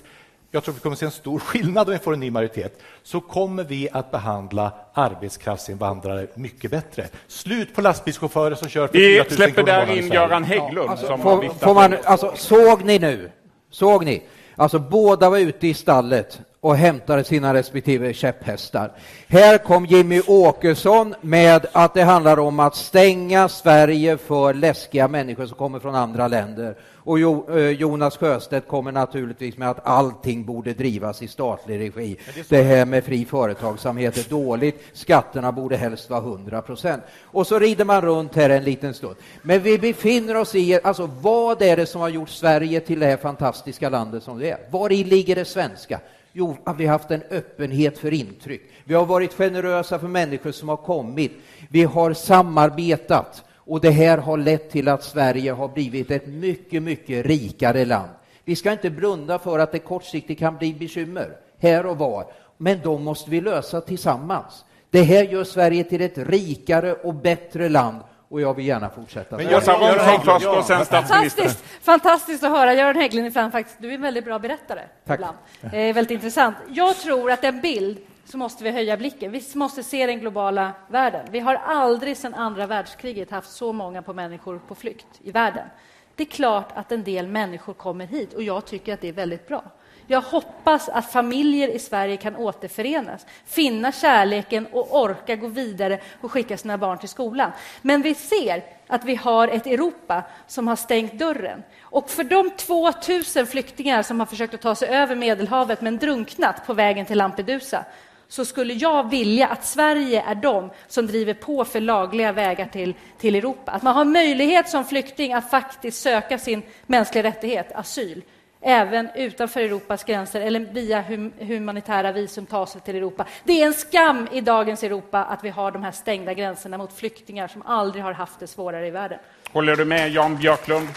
jag 0.55 0.65
tror 0.65 0.75
vi 0.75 0.81
kommer 0.81 0.95
att 0.95 0.99
se 0.99 1.07
en 1.07 1.13
stor 1.13 1.39
skillnad 1.39 1.89
om 1.89 1.93
vi 1.93 1.99
får 1.99 2.13
en 2.13 2.21
ny 2.21 2.31
majoritet, 2.31 2.83
så 3.03 3.21
kommer 3.21 3.65
vi 3.65 3.89
att 3.93 4.11
behandla 4.11 4.73
arbetskraftsinvandrare 4.93 6.27
mycket 6.35 6.71
bättre. 6.71 7.07
Slut 7.27 7.75
på 7.75 7.81
lastbilschaufförer 7.81 8.55
som 8.55 8.69
kör 8.69 8.87
för 8.87 8.99
Vi 8.99 9.15
4 9.15 9.25
000 9.25 9.33
släpper 9.33 9.63
kronor 9.63 9.69
i 9.69 9.87
där 9.87 9.99
in. 9.99 10.13
Göran 10.13 10.45
Hägglund 10.45 10.91
Alltså, 10.91 11.07
som 11.07 11.21
har 11.21 11.43
får, 11.43 11.49
får 11.55 11.75
man, 11.75 11.97
alltså, 12.05 12.33
såg 12.37 12.85
ni 12.85 12.99
nu? 12.99 13.31
Såg 13.71 14.05
ni? 14.05 14.23
Alltså 14.57 14.79
båda 14.79 15.31
var 15.31 15.39
ute 15.39 15.67
i 15.67 15.75
stallet 15.75 16.41
och 16.65 16.77
hämtade 16.77 17.25
sina 17.25 17.55
respektive 17.55 18.13
käpphästar. 18.15 18.93
Här 19.29 19.59
kom 19.59 19.87
Jimmy 19.87 20.21
Åkesson 20.27 21.15
med 21.21 21.67
att 21.73 21.95
det 21.95 22.03
handlar 22.03 22.39
om 22.39 22.61
att 22.61 22.77
stänga 22.77 23.49
Sverige 23.49 24.17
för 24.17 24.55
läskiga 24.55 25.09
människor 25.09 25.47
som 25.47 25.57
kommer 25.57 25.79
från 25.79 25.95
andra 25.95 26.29
länder. 26.29 26.77
Och 26.97 27.19
eh, 27.19 27.69
Jonas 27.69 28.17
Sjöstedt 28.17 28.69
kommer 28.69 28.93
naturligtvis 28.93 29.57
med 29.57 29.71
att 29.71 29.87
allting 29.87 30.45
borde 30.45 30.75
drivas 30.75 31.23
i 31.23 31.29
statlig 31.29 31.81
regi. 31.81 32.17
Det 32.49 32.63
här 32.63 32.87
med 32.87 33.05
fri 33.05 33.25
företagsamhet 33.25 34.17
är 34.17 34.31
dåligt, 34.31 34.83
skatterna 34.93 35.53
borde 35.53 35.77
helst 35.77 36.11
vara 36.11 36.21
100 36.21 36.63
procent. 36.63 37.03
Och 37.25 37.47
så 37.47 37.59
rider 37.59 37.85
man 37.85 38.01
runt 38.01 38.35
här 38.35 38.51
en 38.51 38.65
liten 38.65 38.95
stund. 38.95 39.17
Men 39.43 39.63
vi 39.63 39.79
befinner 39.79 40.37
oss 40.37 40.55
i, 40.55 40.81
alltså 40.85 41.11
vad 41.21 41.63
är 41.63 41.77
det 41.77 41.87
som 41.87 42.01
har 42.01 42.09
gjort 42.09 42.31
Sverige 42.31 42.81
till 42.81 43.01
det 43.01 43.07
här 43.07 43.17
fantastiska 43.17 43.89
landet 43.89 44.23
som 44.23 44.39
det 44.39 44.51
är? 44.51 44.59
Var 44.71 44.91
ligger 44.91 45.35
det 45.35 45.45
svenska? 45.45 46.01
Jo, 46.37 46.57
att 46.65 46.77
vi 46.77 46.87
har 46.87 46.93
haft 46.93 47.11
en 47.11 47.23
öppenhet 47.31 47.99
för 47.99 48.15
intryck. 48.15 48.63
Vi 48.85 48.95
har 48.95 49.07
varit 49.07 49.35
generösa 49.35 49.99
för 49.99 50.09
människor 50.09 50.53
som 50.53 50.69
har 50.69 50.77
kommit. 50.77 51.33
Vi 51.69 51.83
har 51.83 52.13
samarbetat 52.13 53.45
och 53.55 53.81
det 53.81 53.91
här 53.91 54.19
har 54.19 54.37
lett 54.37 54.71
till 54.71 54.89
att 54.89 55.05
Sverige 55.05 55.53
har 55.53 55.69
blivit 55.69 56.11
ett 56.11 56.27
mycket, 56.27 56.83
mycket 56.83 57.27
rikare 57.27 57.85
land. 57.85 58.11
Vi 58.45 58.57
ska 58.57 58.73
inte 58.73 58.91
blunda 58.91 59.39
för 59.39 59.59
att 59.59 59.73
det 59.73 59.79
kortsiktigt 59.79 60.41
kan 60.41 60.57
bli 60.57 60.75
bekymmer 60.75 61.37
här 61.59 61.87
och 61.87 61.99
var, 61.99 62.27
men 62.57 62.81
de 62.83 63.05
måste 63.05 63.31
vi 63.31 63.41
lösa 63.41 63.81
tillsammans. 63.81 64.65
Det 64.91 65.03
här 65.03 65.25
gör 65.25 65.45
Sverige 65.45 65.85
till 65.85 66.01
ett 66.01 66.19
rikare 66.19 66.93
och 66.93 67.15
bättre 67.15 67.69
land 67.69 68.01
och 68.29 68.41
jag 68.41 68.55
vill 68.55 68.67
gärna 68.67 68.91
fortsätta. 68.91 69.37
Men 69.37 69.55
Åsa 69.55 69.73
Romson 69.73 70.21
först 70.25 70.47
och 70.47 70.65
sen 70.65 70.85
statsministern. 70.85 71.45
Fantastiskt, 71.45 71.85
fantastiskt 71.85 72.45
att 72.45 72.51
höra. 72.51 72.75
Göran 72.75 72.97
Hägglund 72.97 73.27
ibland 73.27 73.53
faktiskt, 73.53 73.77
du 73.81 73.91
är 73.91 73.95
en 73.95 74.03
väldigt 74.03 74.25
bra 74.25 74.39
berättare. 74.39 74.83
Tack. 75.05 75.21
Ibland. 75.21 75.37
Eh, 75.63 75.71
väldigt 75.95 76.11
intressant. 76.11 76.57
Jag 76.69 76.97
tror 76.97 77.31
att 77.31 77.45
en 77.45 77.61
bild 77.61 77.99
så 78.25 78.39
måste 78.39 78.65
vi 78.65 78.71
höja 78.71 78.97
blicken. 78.97 79.33
Vi 79.33 79.43
måste 79.55 79.83
se 79.83 80.07
den 80.07 80.21
globala 80.21 80.73
världen. 80.89 81.27
Vi 81.31 81.41
har 81.41 81.55
aldrig 81.55 82.17
sedan 82.17 82.35
andra 82.35 82.67
världskriget 82.67 83.31
haft 83.31 83.51
så 83.51 83.73
många 83.73 84.03
på 84.03 84.13
människor 84.13 84.61
på 84.69 84.75
flykt 84.75 85.07
i 85.23 85.31
världen. 85.31 85.67
Det 86.15 86.23
är 86.23 86.29
klart 86.29 86.69
att 86.75 86.93
en 86.93 87.05
del 87.05 87.29
människor 87.29 87.75
kommer 87.75 88.07
hit 88.07 88.33
och 88.35 88.43
jag 88.43 88.65
tycker 88.67 88.95
att 88.95 89.01
det 89.01 89.09
är 89.09 89.13
väldigt 89.13 89.49
bra. 89.49 89.63
Jag 90.07 90.21
hoppas 90.21 90.89
att 90.89 91.13
familjer 91.13 91.69
i 91.69 91.79
Sverige 91.79 92.17
kan 92.17 92.37
återförenas, 92.37 93.27
finna 93.45 93.93
kärleken 93.93 94.67
och 94.73 95.01
orka 95.01 95.37
gå 95.37 95.47
vidare 95.47 95.99
och 96.21 96.33
skicka 96.33 96.57
sina 96.57 96.79
barn 96.79 96.99
till 96.99 97.09
skolan. 97.09 97.51
Men 97.83 98.03
vi 98.03 98.15
ser 98.15 98.65
att 98.87 99.05
vi 99.05 99.15
har 99.15 99.49
ett 99.49 99.67
Europa 99.67 100.23
som 100.47 100.69
har 100.69 100.77
stängt 100.77 101.19
dörren. 101.19 101.63
Och 101.81 102.11
för 102.11 102.25
de 102.25 102.51
2000 102.51 103.47
flyktingar 103.47 104.03
som 104.03 104.21
har 104.21 104.27
försökt 104.27 104.55
att 104.55 104.61
ta 104.61 104.75
sig 104.75 104.89
över 104.89 105.17
Medelhavet 105.17 105.81
men 105.81 105.99
drunknat 105.99 106.67
på 106.67 106.75
vägen 106.75 107.07
till 107.07 107.19
Lampedusa 107.19 107.85
så 108.29 108.45
skulle 108.45 108.75
jag 108.75 109.11
vilja 109.11 109.47
att 109.47 109.65
Sverige 109.67 110.25
är 110.27 110.35
de 110.35 110.71
som 110.89 111.07
driver 111.07 111.35
på 111.35 111.65
för 111.65 111.81
lagliga 111.81 112.33
vägar 112.33 112.67
till, 112.67 112.95
till 113.19 113.35
Europa. 113.35 113.73
Att 113.73 113.83
man 113.83 113.95
har 113.95 114.05
möjlighet 114.05 114.69
som 114.69 114.85
flykting 114.85 115.33
att 115.33 115.51
faktiskt 115.51 116.03
söka 116.03 116.39
sin 116.39 116.63
mänskliga 116.87 117.25
rättighet, 117.25 117.73
asyl, 117.75 118.23
även 118.65 119.09
utanför 119.15 119.61
Europas 119.61 120.05
gränser 120.05 120.41
eller 120.41 120.61
via 120.61 121.03
hum, 121.03 121.33
humanitära 121.39 122.13
visum 122.13 122.47
ta 122.47 122.67
sig 122.67 122.81
till 122.81 122.97
Europa. 122.97 123.27
Det 123.45 123.63
är 123.63 123.67
en 123.67 123.75
skam 123.75 124.29
i 124.33 124.41
dagens 124.41 124.83
Europa 124.83 125.25
att 125.25 125.45
vi 125.45 125.49
har 125.49 125.71
de 125.71 125.83
här 125.83 125.93
stängda 125.93 126.35
gränserna 126.35 126.79
mot 126.79 126.93
flyktingar 126.93 127.49
som 127.49 127.63
aldrig 127.63 128.05
har 128.05 128.13
haft 128.13 128.41
det 128.41 128.47
svårare 128.47 128.87
i 128.87 128.91
världen. 128.91 129.19
Håller 129.53 129.77
du 129.77 129.85
med 129.85 130.11
Jan 130.11 130.37
Björklund? 130.37 130.89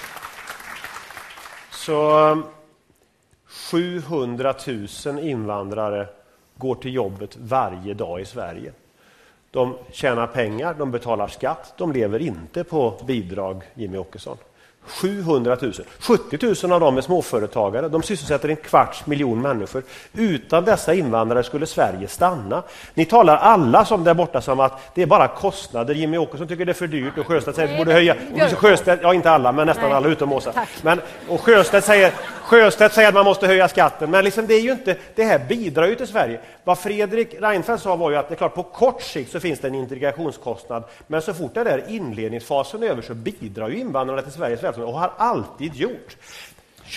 Så 1.71 2.29
um, 2.31 2.43
700 3.47 4.53
000 5.05 5.19
invandrare 5.19 6.07
går 6.55 6.75
till 6.75 6.93
jobbet 6.93 7.37
varje 7.37 7.93
dag 7.93 8.21
i 8.21 8.25
Sverige. 8.25 8.71
De 9.51 9.77
tjänar 9.91 10.27
pengar, 10.27 10.73
de 10.73 10.91
betalar 10.91 11.27
skatt, 11.27 11.73
de 11.77 11.91
lever 11.91 12.19
inte 12.21 12.63
på 12.63 13.01
bidrag, 13.05 13.63
Jimmy 13.73 13.97
Åkesson. 13.97 14.37
700 14.87 15.57
000. 15.61 15.73
70 15.99 16.65
000 16.67 16.71
av 16.71 16.79
dem 16.79 16.97
är 16.97 17.01
småföretagare. 17.01 17.89
De 17.89 18.03
sysselsätter 18.03 18.49
en 18.49 18.55
kvarts 18.55 19.05
miljon 19.05 19.41
människor. 19.41 19.83
Utan 20.13 20.65
dessa 20.65 20.93
invandrare 20.93 21.43
skulle 21.43 21.65
Sverige 21.65 22.07
stanna. 22.07 22.63
Ni 22.93 23.05
talar 23.05 23.37
alla 23.37 23.85
som 23.85 24.03
där 24.03 24.13
borta 24.13 24.41
som 24.41 24.59
att 24.59 24.79
det 24.95 25.01
är 25.01 25.05
bara 25.05 25.27
kostnader. 25.27 25.93
Jimmy 25.93 26.17
Åkesson 26.17 26.47
tycker 26.47 26.65
det 26.65 26.71
är 26.71 26.73
för 26.73 26.87
dyrt 26.87 27.17
och 27.17 27.27
Sjöstedt 27.27 27.55
säger 27.55 27.67
att 27.69 27.73
vi 27.73 27.77
borde 27.77 27.93
höja... 27.93 28.15
Sjöstedt, 28.55 29.03
ja, 29.03 29.13
inte 29.13 29.31
alla, 29.31 29.51
men 29.51 29.67
nästan 29.67 29.85
Nej. 29.89 29.93
alla 29.93 30.07
utom 30.07 30.33
Åsa. 30.33 30.53
Men, 30.81 31.01
och 31.27 31.41
Sjöstedt 31.41 31.85
säger, 31.85 32.13
Sjöstedt 32.41 32.93
säger 32.93 33.07
att 33.07 33.13
man 33.13 33.25
måste 33.25 33.47
höja 33.47 33.67
skatten. 33.67 34.11
Men 34.11 34.23
liksom, 34.23 34.47
det, 34.47 34.53
är 34.53 34.61
ju 34.61 34.71
inte, 34.71 34.95
det 35.15 35.23
här 35.23 35.39
bidrar 35.39 35.87
ju 35.87 35.95
till 35.95 36.07
Sverige. 36.07 36.39
Vad 36.63 36.79
Fredrik 36.79 37.35
Reinfeldt 37.41 37.83
sa 37.83 37.95
var 37.95 38.11
ju 38.11 38.17
att 38.17 38.27
det 38.27 38.33
är 38.33 38.37
klart, 38.37 38.55
på 38.55 38.63
kort 38.63 39.01
sikt 39.01 39.31
så 39.31 39.39
finns 39.39 39.59
det 39.59 39.67
en 39.67 39.75
integrationskostnad. 39.75 40.83
Men 41.07 41.21
så 41.21 41.33
fort 41.33 41.53
det 41.53 41.63
där 41.63 41.83
inledningsfasen 41.87 42.83
är 42.83 42.87
över 42.87 43.01
så 43.01 43.13
bidrar 43.13 43.69
ju 43.69 43.77
invandrarna 43.77 44.21
till 44.21 44.31
Sveriges 44.31 44.63
välstånd 44.63 44.76
och 44.83 44.93
har 44.93 45.11
alltid 45.17 45.75
gjort. 45.75 46.17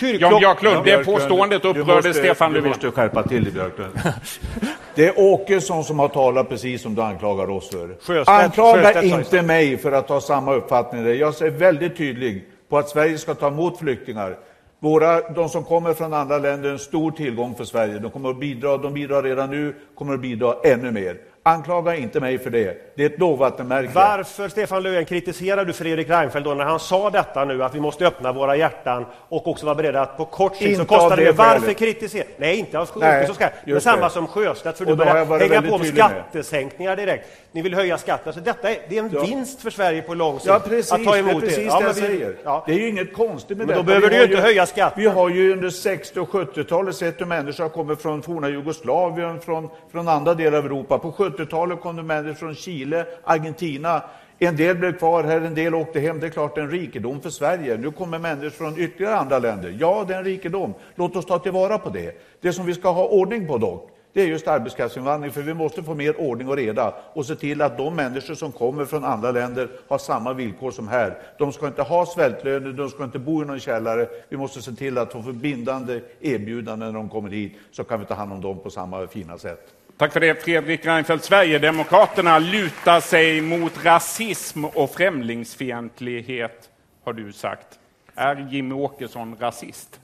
Jan 0.01 0.39
Björklund, 0.39 0.85
det 0.85 1.05
påståendet 1.05 1.61
du 1.61 1.67
upprörde 1.69 1.93
måste- 1.93 2.13
Stefan 2.13 2.49
Du 2.51 2.55
Löfven. 2.55 2.69
måste 2.69 2.91
skärpa 2.91 3.23
till 3.23 3.43
dig, 3.43 3.53
Björklund. 3.53 3.91
Det 4.95 5.07
är 5.07 5.19
Åkesson 5.19 5.83
som 5.83 5.99
har 5.99 6.07
talat 6.07 6.49
precis 6.49 6.81
som 6.81 6.95
du 6.95 7.01
anklagar 7.01 7.49
oss 7.49 7.69
för. 7.69 7.87
Sjöstedt- 7.87 8.43
Anklaga 8.43 8.81
Sjöstedt 8.93 9.05
inte 9.05 9.41
mig 9.41 9.77
för 9.77 9.91
att 9.91 10.09
ha 10.09 10.21
samma 10.21 10.53
uppfattning. 10.53 11.05
Jag 11.05 11.41
är 11.41 11.49
väldigt 11.49 11.97
tydlig 11.97 12.45
på 12.69 12.77
att 12.77 12.89
Sverige 12.89 13.17
ska 13.17 13.33
ta 13.33 13.47
emot 13.47 13.79
flyktingar. 13.79 14.37
Våra, 14.79 15.29
de 15.31 15.49
som 15.49 15.63
kommer 15.63 15.93
från 15.93 16.13
andra 16.13 16.37
länder 16.37 16.69
är 16.69 16.73
en 16.73 16.79
stor 16.79 17.11
tillgång 17.11 17.55
för 17.55 17.63
Sverige. 17.63 17.99
De 17.99 18.11
kommer 18.11 18.29
att 18.29 18.39
bidra, 18.39 18.77
de 18.77 18.93
bidrar 18.93 19.23
redan 19.23 19.49
nu, 19.49 19.75
kommer 19.95 20.13
att 20.13 20.19
bidra 20.21 20.55
ännu 20.63 20.91
mer. 20.91 21.17
Anklaga 21.43 21.95
inte 21.95 22.19
mig 22.19 22.37
för 22.39 22.49
det. 22.49 22.77
Det 22.95 23.03
är 23.03 23.05
ett 23.09 23.19
lågvattenmärke. 23.19 23.89
Varför, 23.93 24.49
Stefan 24.49 24.83
Löfven, 24.83 25.05
kritiserar 25.05 25.65
du 25.65 25.73
Fredrik 25.73 26.09
Reinfeldt 26.09 26.45
då 26.47 26.53
när 26.53 26.65
han 26.65 26.79
sa 26.79 27.09
detta 27.09 27.45
nu, 27.45 27.63
att 27.63 27.75
vi 27.75 27.79
måste 27.79 28.07
öppna 28.07 28.31
våra 28.33 28.55
hjärtan 28.55 29.05
och 29.29 29.47
också 29.47 29.65
vara 29.65 29.75
beredda 29.75 30.01
att 30.01 30.17
på 30.17 30.25
kort 30.25 30.55
sikt 30.55 30.77
så 30.79 30.85
kostar 30.85 31.17
det 31.17 31.23
det. 31.25 31.31
Varför 31.31 31.73
kritisera? 31.73 32.23
Nej, 32.37 32.55
inte 32.57 32.79
av 32.79 32.85
ska 32.85 32.99
Men 32.99 33.27
just 33.65 33.83
samma 33.83 34.03
det. 34.03 34.09
som 34.09 34.27
Sjöstedt, 34.27 34.77
för 34.77 34.85
du 34.85 34.91
Och 34.93 34.99
jag 35.07 35.27
börjar 35.27 35.49
hänga 35.49 35.61
på 35.71 35.77
med 35.77 35.87
skattesänkningar 35.87 36.95
direkt. 36.95 37.27
Ni 37.51 37.61
vill 37.61 37.73
höja 37.75 37.97
skatten. 37.97 38.33
Så 38.33 38.39
detta 38.39 38.69
är, 38.69 38.77
det 38.89 38.97
är 38.97 39.03
en 39.03 39.11
Ja. 39.13 39.21
vinst 39.21 39.61
för 39.61 39.69
Sverige 39.69 40.01
på 40.01 40.13
lång 40.13 40.39
sikt 40.39 40.47
Ja, 40.47 40.59
precis. 40.59 40.91
att 40.91 41.03
ta 41.03 41.17
emot 41.17 41.31
det 41.31 41.37
är 41.37 41.39
precis 41.41 41.57
det 41.57 41.63
Ja, 41.63 41.73
jag 41.73 41.83
men 41.83 41.93
vi- 41.93 42.01
säger. 42.01 42.35
Ja. 42.43 42.63
Det 42.67 42.73
är 42.73 42.77
ju 42.77 42.89
inget 42.89 43.13
konstigt 43.13 43.57
med 43.57 43.67
Men 43.67 43.77
då 43.77 43.83
behöver 43.83 44.09
du 44.09 44.15
ju 44.17 44.23
inte 44.23 44.37
höja 44.41 44.65
skatten. 44.65 45.01
Vi 45.03 45.07
har 45.09 45.29
ju 45.29 45.53
under 45.53 45.69
60 45.69 46.19
och 46.19 46.29
70-talet 46.29 46.95
sett 46.95 47.21
hur 47.21 47.25
människor 47.25 47.63
har 47.63 47.69
kommit 47.69 48.01
från 48.01 48.21
forna 48.21 48.49
Jugoslavien, 48.49 49.39
från, 49.39 49.69
från 49.91 50.07
andra 50.07 50.33
delar 50.33 50.57
av 50.57 50.65
Europa. 50.65 50.97
På 50.99 51.11
70-talet 51.31 51.81
kom 51.81 51.95
det 51.95 52.03
människor 52.03 52.33
från 52.33 52.55
Chile, 52.55 53.05
Argentina. 53.23 54.03
En 54.39 54.55
del 54.55 54.75
blev 54.77 54.97
kvar 54.97 55.23
här, 55.23 55.41
en 55.41 55.55
del 55.55 55.75
åkte 55.75 55.99
hem. 55.99 56.19
Det 56.19 56.27
är 56.27 56.29
klart 56.29 56.55
det 56.55 56.61
är 56.61 56.65
en 56.65 56.71
rikedom 56.71 57.21
för 57.21 57.29
Sverige. 57.29 57.77
Nu 57.77 57.91
kommer 57.91 58.19
människor 58.19 58.49
från 58.49 58.79
ytterligare 58.79 59.15
andra 59.15 59.39
länder. 59.39 59.77
Ja, 59.79 60.05
det 60.07 60.13
är 60.13 60.17
en 60.17 60.23
rikedom. 60.23 60.73
Låt 60.95 61.15
oss 61.15 61.25
ta 61.25 61.39
tillvara 61.39 61.77
på 61.77 61.89
det. 61.89 62.21
Det 62.41 62.53
som 62.53 62.65
vi 62.65 62.73
ska 62.73 62.91
ha 62.91 63.07
ordning 63.07 63.47
på 63.47 63.57
dock, 63.57 63.89
det 64.13 64.21
är 64.21 64.27
just 64.27 64.47
arbetskraftsinvandring, 64.47 65.31
för 65.31 65.41
vi 65.41 65.53
måste 65.53 65.83
få 65.83 65.95
mer 65.95 66.21
ordning 66.21 66.47
och 66.47 66.55
reda 66.55 66.93
och 67.13 67.25
se 67.25 67.35
till 67.35 67.61
att 67.61 67.77
de 67.77 67.95
människor 67.95 68.33
som 68.33 68.51
kommer 68.51 68.85
från 68.85 69.03
andra 69.03 69.31
länder 69.31 69.69
har 69.87 69.97
samma 69.97 70.33
villkor 70.33 70.71
som 70.71 70.87
här. 70.87 71.17
De 71.37 71.53
ska 71.53 71.67
inte 71.67 71.81
ha 71.81 72.05
svältlöner, 72.05 72.71
de 72.73 72.89
ska 72.89 73.03
inte 73.03 73.19
bo 73.19 73.43
i 73.43 73.45
någon 73.45 73.59
källare. 73.59 74.07
Vi 74.29 74.37
måste 74.37 74.61
se 74.61 74.71
till 74.71 74.97
att 74.97 75.11
få 75.11 75.23
för 75.23 75.31
bindande 75.31 76.01
erbjudanden 76.21 76.93
när 76.93 76.99
de 76.99 77.09
kommer 77.09 77.29
hit, 77.29 77.53
så 77.71 77.83
kan 77.83 77.99
vi 77.99 78.05
ta 78.05 78.13
hand 78.13 78.33
om 78.33 78.41
dem 78.41 78.59
på 78.59 78.69
samma 78.69 79.07
fina 79.07 79.37
sätt. 79.37 79.73
Tack 80.01 80.13
för 80.13 80.19
det, 80.19 80.43
Fredrik 80.43 80.85
Reinfeldt. 80.85 81.23
Sverigedemokraterna 81.25 82.39
lutar 82.39 82.99
sig 82.99 83.41
mot 83.41 83.85
rasism 83.85 84.65
och 84.65 84.91
främlingsfientlighet, 84.93 86.69
har 87.03 87.13
du 87.13 87.31
sagt. 87.31 87.79
Är 88.15 88.47
Jimmy 88.51 88.75
Åkesson 88.75 89.35
rasist? 89.39 89.99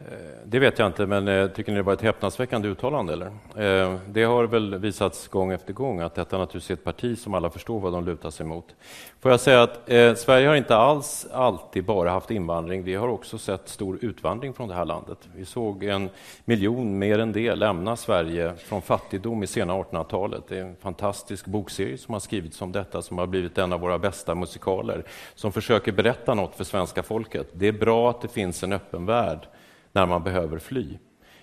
Eh, 0.00 0.06
det 0.44 0.58
vet 0.58 0.78
jag 0.78 0.86
inte, 0.86 1.06
men 1.06 1.28
eh, 1.28 1.48
tycker 1.48 1.72
ni 1.72 1.78
det 1.78 1.82
var 1.82 1.92
ett 1.92 2.02
häpnadsväckande 2.02 2.68
uttalande? 2.68 3.12
Eller? 3.12 3.26
Eh, 3.26 3.96
det 4.08 4.24
har 4.24 4.44
väl 4.44 4.78
visats 4.78 5.28
gång 5.28 5.52
efter 5.52 5.72
gång 5.72 6.00
att 6.00 6.14
detta 6.14 6.38
naturligtvis 6.38 6.70
är 6.70 6.74
ett 6.74 6.84
parti 6.84 7.18
som 7.18 7.34
alla 7.34 7.50
förstår 7.50 7.80
vad 7.80 7.92
de 7.92 8.04
lutar 8.04 8.30
sig 8.30 8.46
mot. 8.46 8.74
Får 9.20 9.30
jag 9.30 9.40
säga 9.40 9.62
att 9.62 9.90
eh, 9.90 10.14
Sverige 10.14 10.48
har 10.48 10.56
inte 10.56 10.76
alls 10.76 11.26
alltid 11.32 11.84
bara 11.84 12.10
haft 12.10 12.30
invandring. 12.30 12.82
Vi 12.82 12.94
har 12.94 13.08
också 13.08 13.38
sett 13.38 13.68
stor 13.68 13.98
utvandring 14.00 14.54
från 14.54 14.68
det 14.68 14.74
här 14.74 14.84
landet. 14.84 15.18
Vi 15.34 15.44
såg 15.44 15.84
en 15.84 16.10
miljon, 16.44 16.98
mer 16.98 17.18
än 17.18 17.32
det, 17.32 17.54
lämna 17.54 17.96
Sverige 17.96 18.52
från 18.56 18.82
fattigdom 18.82 19.42
i 19.42 19.46
sena 19.46 19.72
1800-talet. 19.72 20.42
Det 20.48 20.58
är 20.58 20.62
en 20.62 20.76
fantastisk 20.76 21.46
bokserie 21.46 21.98
som 21.98 22.12
har 22.12 22.20
skrivits 22.20 22.62
om 22.62 22.72
detta, 22.72 23.02
som 23.02 23.18
har 23.18 23.26
blivit 23.26 23.58
en 23.58 23.72
av 23.72 23.80
våra 23.80 23.98
bästa 23.98 24.34
musikaler, 24.34 25.04
som 25.34 25.52
försöker 25.52 25.92
berätta 25.92 26.34
något 26.34 26.54
för 26.54 26.64
svenska 26.64 27.02
folket. 27.02 27.48
Det 27.52 27.68
är 27.68 27.72
bra 27.72 28.10
att 28.10 28.20
det 28.20 28.28
finns 28.28 28.62
en 28.62 28.72
öppen 28.72 29.06
värld 29.06 29.48
när 29.92 30.06
man 30.06 30.22
behöver 30.22 30.58
fly. 30.58 30.98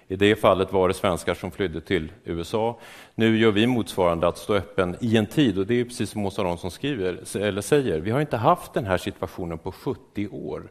I 0.07 0.15
det 0.15 0.35
fallet 0.35 0.73
var 0.73 0.87
det 0.87 0.93
svenskar 0.93 1.33
som 1.33 1.51
flydde 1.51 1.81
till 1.81 2.11
USA. 2.23 2.79
Nu 3.15 3.37
gör 3.37 3.51
vi 3.51 3.67
motsvarande 3.67 4.27
att 4.27 4.37
stå 4.37 4.53
öppen 4.53 4.95
i 5.01 5.17
en 5.17 5.25
tid, 5.25 5.57
och 5.57 5.67
det 5.67 5.79
är 5.79 5.83
precis 5.83 6.09
som 6.09 6.25
Åsa 6.25 6.43
Romson 6.43 6.71
skriver, 6.71 7.37
eller 7.37 7.61
säger, 7.61 7.99
vi 7.99 8.11
har 8.11 8.21
inte 8.21 8.37
haft 8.37 8.73
den 8.73 8.85
här 8.85 8.97
situationen 8.97 9.57
på 9.57 9.71
70 9.71 10.27
år. 10.27 10.63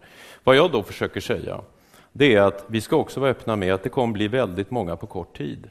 Vad 0.44 0.56
jag 0.56 0.72
då 0.72 0.82
försöker 0.82 1.20
säga, 1.20 1.60
det 2.12 2.34
är 2.34 2.40
att 2.40 2.64
vi 2.68 2.80
ska 2.80 2.96
också 2.96 3.20
vara 3.20 3.30
öppna 3.30 3.56
med 3.56 3.74
att 3.74 3.82
det 3.82 3.88
kommer 3.88 4.12
bli 4.12 4.28
väldigt 4.28 4.70
många 4.70 4.96
på 4.96 5.06
kort 5.06 5.36
tid. 5.36 5.68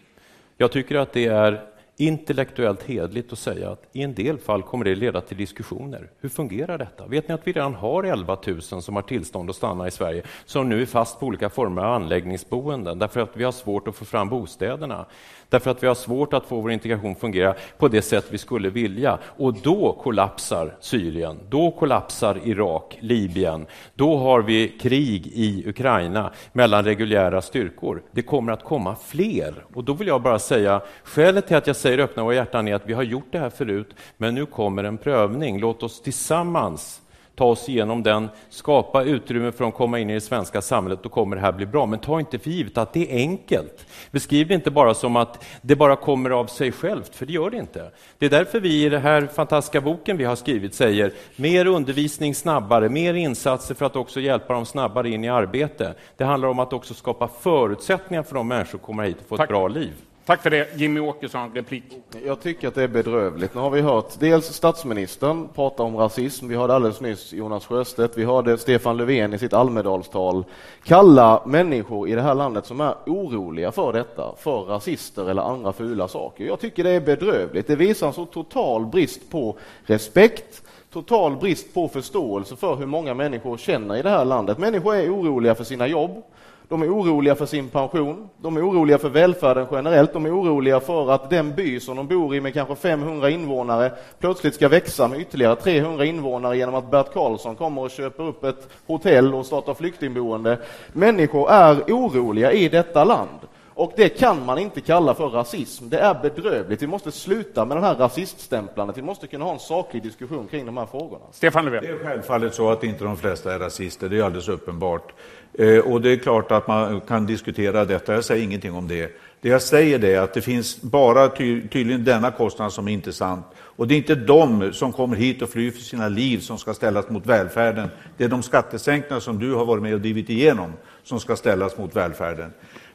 Jag 0.58 0.72
tycker 0.72 0.96
att 0.96 1.14
det 1.14 1.26
är 1.26 1.73
intellektuellt 1.98 2.84
hedligt 2.84 3.34
att 3.34 3.40
säga 3.40 3.70
att 3.70 3.84
i 3.92 4.02
en 4.02 4.14
del 4.14 4.38
fall 4.38 4.64
kommer 4.64 4.86
det 4.86 4.96
leda 4.96 5.22
till 5.22 5.38
diskussioner. 5.38 6.10
Hur 6.20 6.30
fungerar 6.30 6.78
detta? 6.78 7.08
Vet 7.08 7.28
ni 7.28 7.34
att 7.34 7.48
vi 7.48 7.52
redan 7.52 7.76
har 7.76 8.04
11 8.04 8.38
000 8.48 8.62
som 8.62 8.96
har 8.96 9.02
tillstånd 9.02 9.50
att 9.50 9.56
stanna 9.56 9.88
i 9.88 9.92
Sverige, 9.92 10.24
som 10.46 10.70
nu 10.70 10.82
är 10.82 10.86
fast 10.86 11.20
på 11.20 11.26
olika 11.26 11.50
former 11.50 11.82
av 11.82 11.94
anläggningsboenden, 11.94 13.00
därför 13.00 13.20
att 13.20 13.38
vi 13.38 13.44
har 13.44 13.52
svårt 13.52 13.88
att 13.88 13.96
få 13.96 14.06
fram 14.06 14.30
bostäderna, 14.30 15.06
därför 15.54 15.72
att 15.72 15.84
vi 15.84 15.88
har 15.88 15.96
svårt 15.96 16.34
att 16.34 16.46
få 16.46 16.62
vår 16.62 16.72
integration 16.72 17.16
fungera 17.16 17.56
på 17.78 17.88
det 17.88 18.02
sätt 18.02 18.26
vi 18.30 18.38
skulle 18.38 18.70
vilja. 18.70 19.18
Och 19.38 19.54
då 19.54 20.00
kollapsar 20.04 20.76
Syrien, 20.80 21.40
då 21.50 21.72
kollapsar 21.72 22.40
Irak, 22.44 22.98
Libyen, 23.00 23.66
då 23.96 24.18
har 24.18 24.42
vi 24.42 24.68
krig 24.68 25.28
i 25.28 25.64
Ukraina 25.68 26.32
mellan 26.54 26.86
reguljära 26.86 27.42
styrkor. 27.42 28.04
Det 28.12 28.22
kommer 28.22 28.52
att 28.52 28.64
komma 28.64 28.96
fler. 28.96 29.66
Och 29.74 29.84
då 29.84 29.94
vill 29.94 30.08
jag 30.08 30.22
bara 30.22 30.40
säga, 30.40 30.82
skälet 31.04 31.48
till 31.48 31.58
att 31.58 31.68
jag 31.68 31.76
säger 31.76 32.00
öppna 32.00 32.24
våra 32.24 32.36
hjärtan 32.36 32.68
är 32.68 32.76
att 32.76 32.86
vi 32.86 32.94
har 32.94 33.04
gjort 33.04 33.32
det 33.32 33.40
här 33.40 33.50
förut, 33.50 33.96
men 34.18 34.36
nu 34.36 34.46
kommer 34.46 34.84
en 34.84 34.98
prövning. 34.98 35.60
Låt 35.60 35.84
oss 35.84 36.02
tillsammans 36.02 37.03
ta 37.36 37.46
oss 37.46 37.70
igenom 37.70 38.04
den, 38.04 38.30
skapa 38.50 39.04
utrymme 39.04 39.52
för 39.52 39.68
att 39.68 39.74
komma 39.74 40.00
in 40.00 40.10
i 40.10 40.14
det 40.14 40.22
svenska 40.22 40.62
samhället, 40.62 41.04
då 41.04 41.10
kommer 41.10 41.36
det 41.36 41.42
här 41.42 41.52
bli 41.52 41.66
bra. 41.66 41.86
Men 41.86 42.00
ta 42.00 42.20
inte 42.20 42.40
för 42.40 42.50
givet 42.50 42.78
att 42.78 42.94
det 42.94 43.12
är 43.12 43.18
enkelt. 43.18 43.86
Beskriv 44.12 44.48
det 44.48 44.54
inte 44.54 44.72
bara 44.72 44.94
som 44.94 45.16
att 45.16 45.46
det 45.62 45.76
bara 45.76 45.96
kommer 45.96 46.30
av 46.30 46.46
sig 46.46 46.72
självt, 46.72 47.16
för 47.16 47.26
det 47.26 47.34
gör 47.34 47.50
det 47.50 47.58
inte. 47.58 47.92
Det 48.18 48.26
är 48.26 48.30
därför 48.30 48.60
vi 48.60 48.86
i 48.86 48.90
den 48.90 49.02
här 49.02 49.28
fantastiska 49.28 49.82
boken 49.82 50.18
vi 50.18 50.24
har 50.24 50.36
skrivit 50.36 50.74
säger 50.74 51.14
mer 51.36 51.66
undervisning 51.66 52.36
snabbare, 52.36 52.90
mer 52.90 53.14
insatser 53.14 53.76
för 53.76 53.86
att 53.86 53.96
också 53.96 54.20
hjälpa 54.20 54.54
dem 54.54 54.66
snabbare 54.66 55.10
in 55.10 55.24
i 55.24 55.30
arbete. 55.30 55.94
Det 56.18 56.24
handlar 56.24 56.50
om 56.50 56.60
att 56.60 56.74
också 56.74 56.94
skapa 56.94 57.28
förutsättningar 57.28 58.24
för 58.24 58.36
de 58.36 58.48
människor 58.48 58.72
som 58.72 58.80
kommer 58.80 59.04
hit 59.04 59.18
att 59.22 59.28
få 59.28 59.44
ett 59.44 59.50
bra 59.50 59.68
liv. 59.68 59.94
Tack 60.26 60.42
för 60.42 60.50
det. 60.50 60.68
Jimmy 60.76 61.00
Åkesson, 61.00 61.52
replik. 61.54 61.84
Jag 62.26 62.42
tycker 62.42 62.68
att 62.68 62.76
det 62.76 62.84
är 62.84 62.88
bedrövligt. 62.88 63.56
Nu 63.56 63.62
har 63.62 63.70
vi 63.70 63.82
hört 63.82 64.20
dels 64.20 64.46
statsministern 64.54 65.48
prata 65.56 65.84
om 65.84 65.98
rasism, 65.98 66.48
vi 66.48 66.56
hörde 66.56 66.74
alldeles 66.74 67.02
nyss 67.02 67.34
Jonas 67.34 67.66
Sjöstedt, 67.66 68.18
vi 68.18 68.24
hörde 68.24 68.58
Stefan 68.58 68.98
Löfven 68.98 69.34
i 69.34 69.38
sitt 69.38 69.54
Almedalstal 69.54 70.46
kalla 70.84 71.42
människor 71.46 72.10
i 72.10 72.16
det 72.16 72.22
här 72.22 72.36
landet 72.36 72.66
som 72.66 72.82
är 72.82 72.96
oroliga 73.06 73.72
för 73.72 73.94
detta 73.94 74.36
för 74.38 74.62
rasister 74.62 75.30
eller 75.30 75.42
andra 75.42 75.74
fula 75.74 76.08
saker. 76.08 76.46
Jag 76.46 76.60
tycker 76.60 76.84
det 76.84 76.92
är 76.92 77.02
bedrövligt. 77.02 77.68
Det 77.68 77.76
visar 77.76 78.08
en 78.08 78.14
så 78.14 78.26
total 78.26 78.86
brist 78.86 79.32
på 79.32 79.58
respekt, 79.86 80.64
total 80.94 81.36
brist 81.38 81.74
på 81.74 81.88
förståelse 81.88 82.56
för 82.56 82.76
hur 82.76 82.86
många 82.86 83.14
människor 83.14 83.58
känner 83.58 83.96
i 83.96 84.02
det 84.02 84.10
här 84.10 84.26
landet. 84.26 84.58
Människor 84.58 84.96
är 84.96 85.16
oroliga 85.16 85.56
för 85.56 85.64
sina 85.64 85.88
jobb, 85.88 86.24
de 86.70 86.82
är 86.82 86.88
oroliga 86.88 87.36
för 87.36 87.46
sin 87.46 87.70
pension, 87.70 88.30
de 88.42 88.58
är 88.58 88.70
oroliga 88.70 88.98
för 88.98 89.10
välfärden 89.10 89.68
generellt, 89.72 90.14
de 90.14 90.26
är 90.26 90.40
oroliga 90.40 90.80
för 90.80 91.12
att 91.12 91.30
den 91.30 91.56
by 91.56 91.80
som 91.80 91.98
de 91.98 92.08
bor 92.08 92.36
i 92.36 92.42
med 92.42 92.54
kanske 92.54 92.76
500 92.76 93.30
invånare 93.30 93.92
plötsligt 94.20 94.56
ska 94.56 94.70
växa 94.70 95.08
med 95.08 95.20
ytterligare 95.20 95.56
300 95.56 96.06
invånare 96.06 96.58
genom 96.58 96.76
att 96.76 96.92
Bert 96.92 97.14
Karlsson 97.14 97.56
kommer 97.56 97.82
och 97.82 97.92
köper 97.92 98.24
upp 98.24 98.44
ett 98.44 98.68
hotell 98.88 99.34
och 99.34 99.46
startar 99.46 99.74
flyktingboende. 99.74 100.60
Människor 100.94 101.52
är 101.52 101.76
oroliga 101.76 102.52
i 102.52 102.70
detta 102.70 103.04
land. 103.04 103.40
Och 103.76 103.94
det 103.96 104.10
kan 104.10 104.46
man 104.46 104.58
inte 104.58 104.82
kalla 104.82 105.14
för 105.14 105.30
rasism. 105.30 105.90
Det 105.90 106.00
är 106.00 106.14
bedrövligt. 106.22 106.82
Vi 106.82 106.88
måste 106.88 107.12
sluta 107.12 107.66
med 107.66 107.78
den 107.78 107.84
här 107.84 107.96
rasiststämplandet. 107.96 108.98
Vi 108.98 109.02
måste 109.02 109.28
kunna 109.28 109.46
ha 109.46 109.54
en 109.54 109.60
saklig 109.60 110.04
diskussion 110.04 110.48
kring 110.48 110.66
de 110.66 110.78
här 110.78 110.86
frågorna. 110.86 111.26
Stefan 111.32 111.66
Löfven. 111.66 111.84
Det 111.84 111.90
är 111.90 112.10
självfallet 112.10 112.56
så 112.56 112.72
att 112.72 112.84
inte 112.84 113.04
de 113.04 113.18
flesta 113.18 113.54
är 113.54 113.60
rasister, 113.60 114.10
det 114.10 114.18
är 114.18 114.24
alldeles 114.24 114.48
uppenbart. 114.48 115.14
Eh, 115.54 115.78
och 115.78 116.02
det 116.02 116.10
är 116.12 116.18
klart 116.18 116.52
att 116.52 116.68
man 116.68 117.02
kan 117.02 117.26
diskutera 117.26 117.86
detta, 117.86 118.14
jag 118.14 118.24
säger 118.24 118.44
ingenting 118.44 118.74
om 118.74 118.88
det. 118.88 119.20
Det 119.42 119.50
jag 119.50 119.62
säger 119.62 120.04
är 120.04 120.20
att 120.20 120.34
det 120.34 120.42
finns 120.42 120.82
bara 120.82 121.28
ty 121.28 121.68
tydligen 121.68 122.04
denna 122.04 122.32
kostnad 122.32 122.74
som 122.74 122.88
är 122.88 122.92
intressant. 122.92 123.46
Och 123.60 123.88
det 123.88 123.94
är 123.94 123.98
inte 123.98 124.16
de 124.16 124.74
som 124.74 124.94
kommer 124.94 125.16
hit 125.16 125.42
och 125.42 125.50
flyr 125.50 125.72
för 125.72 125.80
sina 125.80 126.10
liv 126.10 126.40
som 126.40 126.58
ska 126.58 126.74
ställas 126.74 127.10
mot 127.10 127.26
välfärden. 127.26 127.90
Det 128.18 128.24
är 128.24 128.28
de 128.28 128.44
skattesänkningar 128.44 129.20
som 129.20 129.40
du 129.40 129.54
har 129.54 129.66
varit 129.66 129.84
med 129.84 129.94
och 129.94 130.02
drivit 130.02 130.30
igenom 130.30 130.74
som 131.04 131.20
ska 131.20 131.36
ställas 131.36 131.78
mot 131.78 131.96
välfärden. 131.96 132.54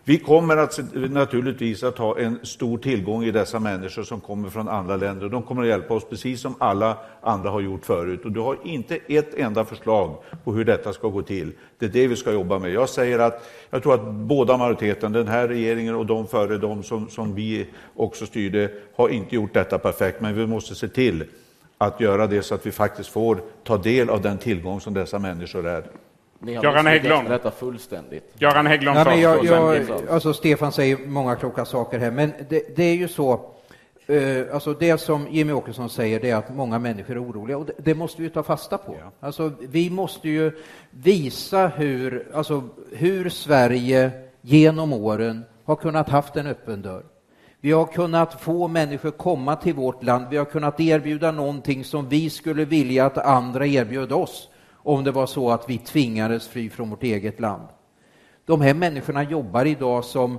Vi 0.08 0.18
kommer 0.18 0.56
att, 0.56 0.80
naturligtvis 0.94 1.82
att 1.82 1.98
ha 1.98 2.18
en 2.18 2.38
stor 2.42 2.78
tillgång 2.78 3.24
i 3.24 3.30
dessa 3.30 3.58
människor 3.58 4.02
som 4.02 4.20
kommer 4.20 4.50
från 4.50 4.68
andra 4.68 4.96
länder. 4.96 5.28
De 5.28 5.42
kommer 5.42 5.62
att 5.62 5.68
hjälpa 5.68 5.94
oss 5.94 6.04
precis 6.04 6.40
som 6.40 6.54
alla 6.58 6.98
andra 7.20 7.50
har 7.50 7.60
gjort 7.60 7.86
förut. 7.86 8.24
Och 8.24 8.32
du 8.32 8.40
har 8.40 8.58
inte 8.64 8.98
ett 9.08 9.34
enda 9.34 9.64
förslag 9.64 10.16
på 10.44 10.52
hur 10.52 10.64
detta 10.64 10.92
ska 10.92 11.08
gå 11.08 11.22
till. 11.22 11.52
Det 11.78 11.86
är 11.86 11.90
det 11.90 12.06
vi 12.06 12.16
ska 12.16 12.32
jobba 12.32 12.58
med. 12.58 12.72
Jag 12.72 12.88
säger 12.88 13.18
att 13.18 13.48
jag 13.70 13.82
tror 13.82 13.94
att 13.94 14.04
båda 14.14 14.56
majoriteten, 14.56 15.12
den 15.12 15.28
här 15.28 15.48
regeringen 15.48 15.94
och 15.94 16.06
de 16.06 16.26
före 16.26 16.58
dem 16.58 16.82
som, 16.82 17.08
som 17.08 17.34
vi 17.34 17.66
också 17.96 18.26
styrde, 18.26 18.70
har 18.96 19.08
inte 19.08 19.34
gjort 19.34 19.54
detta 19.54 19.78
perfekt. 19.78 20.20
Men 20.20 20.34
vi 20.34 20.46
måste 20.46 20.74
se 20.74 20.88
till 20.88 21.24
att 21.78 22.00
göra 22.00 22.26
det 22.26 22.42
så 22.42 22.54
att 22.54 22.66
vi 22.66 22.72
faktiskt 22.72 23.10
får 23.10 23.40
ta 23.64 23.76
del 23.76 24.10
av 24.10 24.22
den 24.22 24.38
tillgång 24.38 24.80
som 24.80 24.94
dessa 24.94 25.18
människor 25.18 25.66
är. 25.66 25.84
Ni 26.38 26.54
har 26.54 26.64
Göran 26.64 26.86
Hägglund. 26.86 27.28
detta 27.28 27.50
fullständigt. 27.50 28.34
Göran 28.38 28.66
Hägglund 28.66 28.94
Nej, 28.94 29.04
men 29.04 29.20
jag, 29.20 29.44
jag, 29.44 29.90
alltså 30.10 30.34
Stefan 30.34 30.72
säger 30.72 30.98
många 31.06 31.36
kloka 31.36 31.64
saker 31.64 31.98
här, 31.98 32.10
men 32.10 32.32
det, 32.48 32.76
det 32.76 32.84
är 32.84 32.94
ju 32.94 33.08
så, 33.08 33.40
eh, 34.06 34.54
alltså 34.54 34.74
det 34.74 34.98
som 34.98 35.26
Jimmy 35.30 35.52
Åkesson 35.52 35.90
säger, 35.90 36.20
det 36.20 36.30
är 36.30 36.36
att 36.36 36.54
många 36.54 36.78
människor 36.78 37.14
är 37.14 37.22
oroliga 37.22 37.58
och 37.58 37.66
det, 37.66 37.72
det 37.78 37.94
måste 37.94 38.22
vi 38.22 38.30
ta 38.30 38.42
fasta 38.42 38.78
på. 38.78 38.96
Alltså, 39.20 39.52
vi 39.60 39.90
måste 39.90 40.28
ju 40.28 40.52
visa 40.90 41.66
hur, 41.66 42.26
alltså, 42.34 42.62
hur 42.92 43.28
Sverige 43.28 44.10
genom 44.40 44.92
åren 44.92 45.44
har 45.64 45.76
kunnat 45.76 46.08
haft 46.08 46.36
en 46.36 46.46
öppen 46.46 46.82
dörr. 46.82 47.02
Vi 47.60 47.72
har 47.72 47.86
kunnat 47.86 48.40
få 48.40 48.68
människor 48.68 49.10
komma 49.10 49.56
till 49.56 49.74
vårt 49.74 50.02
land, 50.02 50.26
vi 50.30 50.36
har 50.36 50.44
kunnat 50.44 50.80
erbjuda 50.80 51.30
någonting 51.30 51.84
som 51.84 52.08
vi 52.08 52.30
skulle 52.30 52.64
vilja 52.64 53.06
att 53.06 53.18
andra 53.18 53.66
erbjöd 53.66 54.12
oss 54.12 54.48
om 54.88 55.04
det 55.04 55.10
var 55.10 55.26
så 55.26 55.50
att 55.50 55.70
vi 55.70 55.78
tvingades 55.78 56.48
fly 56.48 56.70
från 56.70 56.90
vårt 56.90 57.02
eget 57.02 57.40
land. 57.40 57.68
De 58.44 58.60
här 58.60 58.74
människorna 58.74 59.22
jobbar 59.22 59.64
idag 59.64 60.04
som 60.04 60.38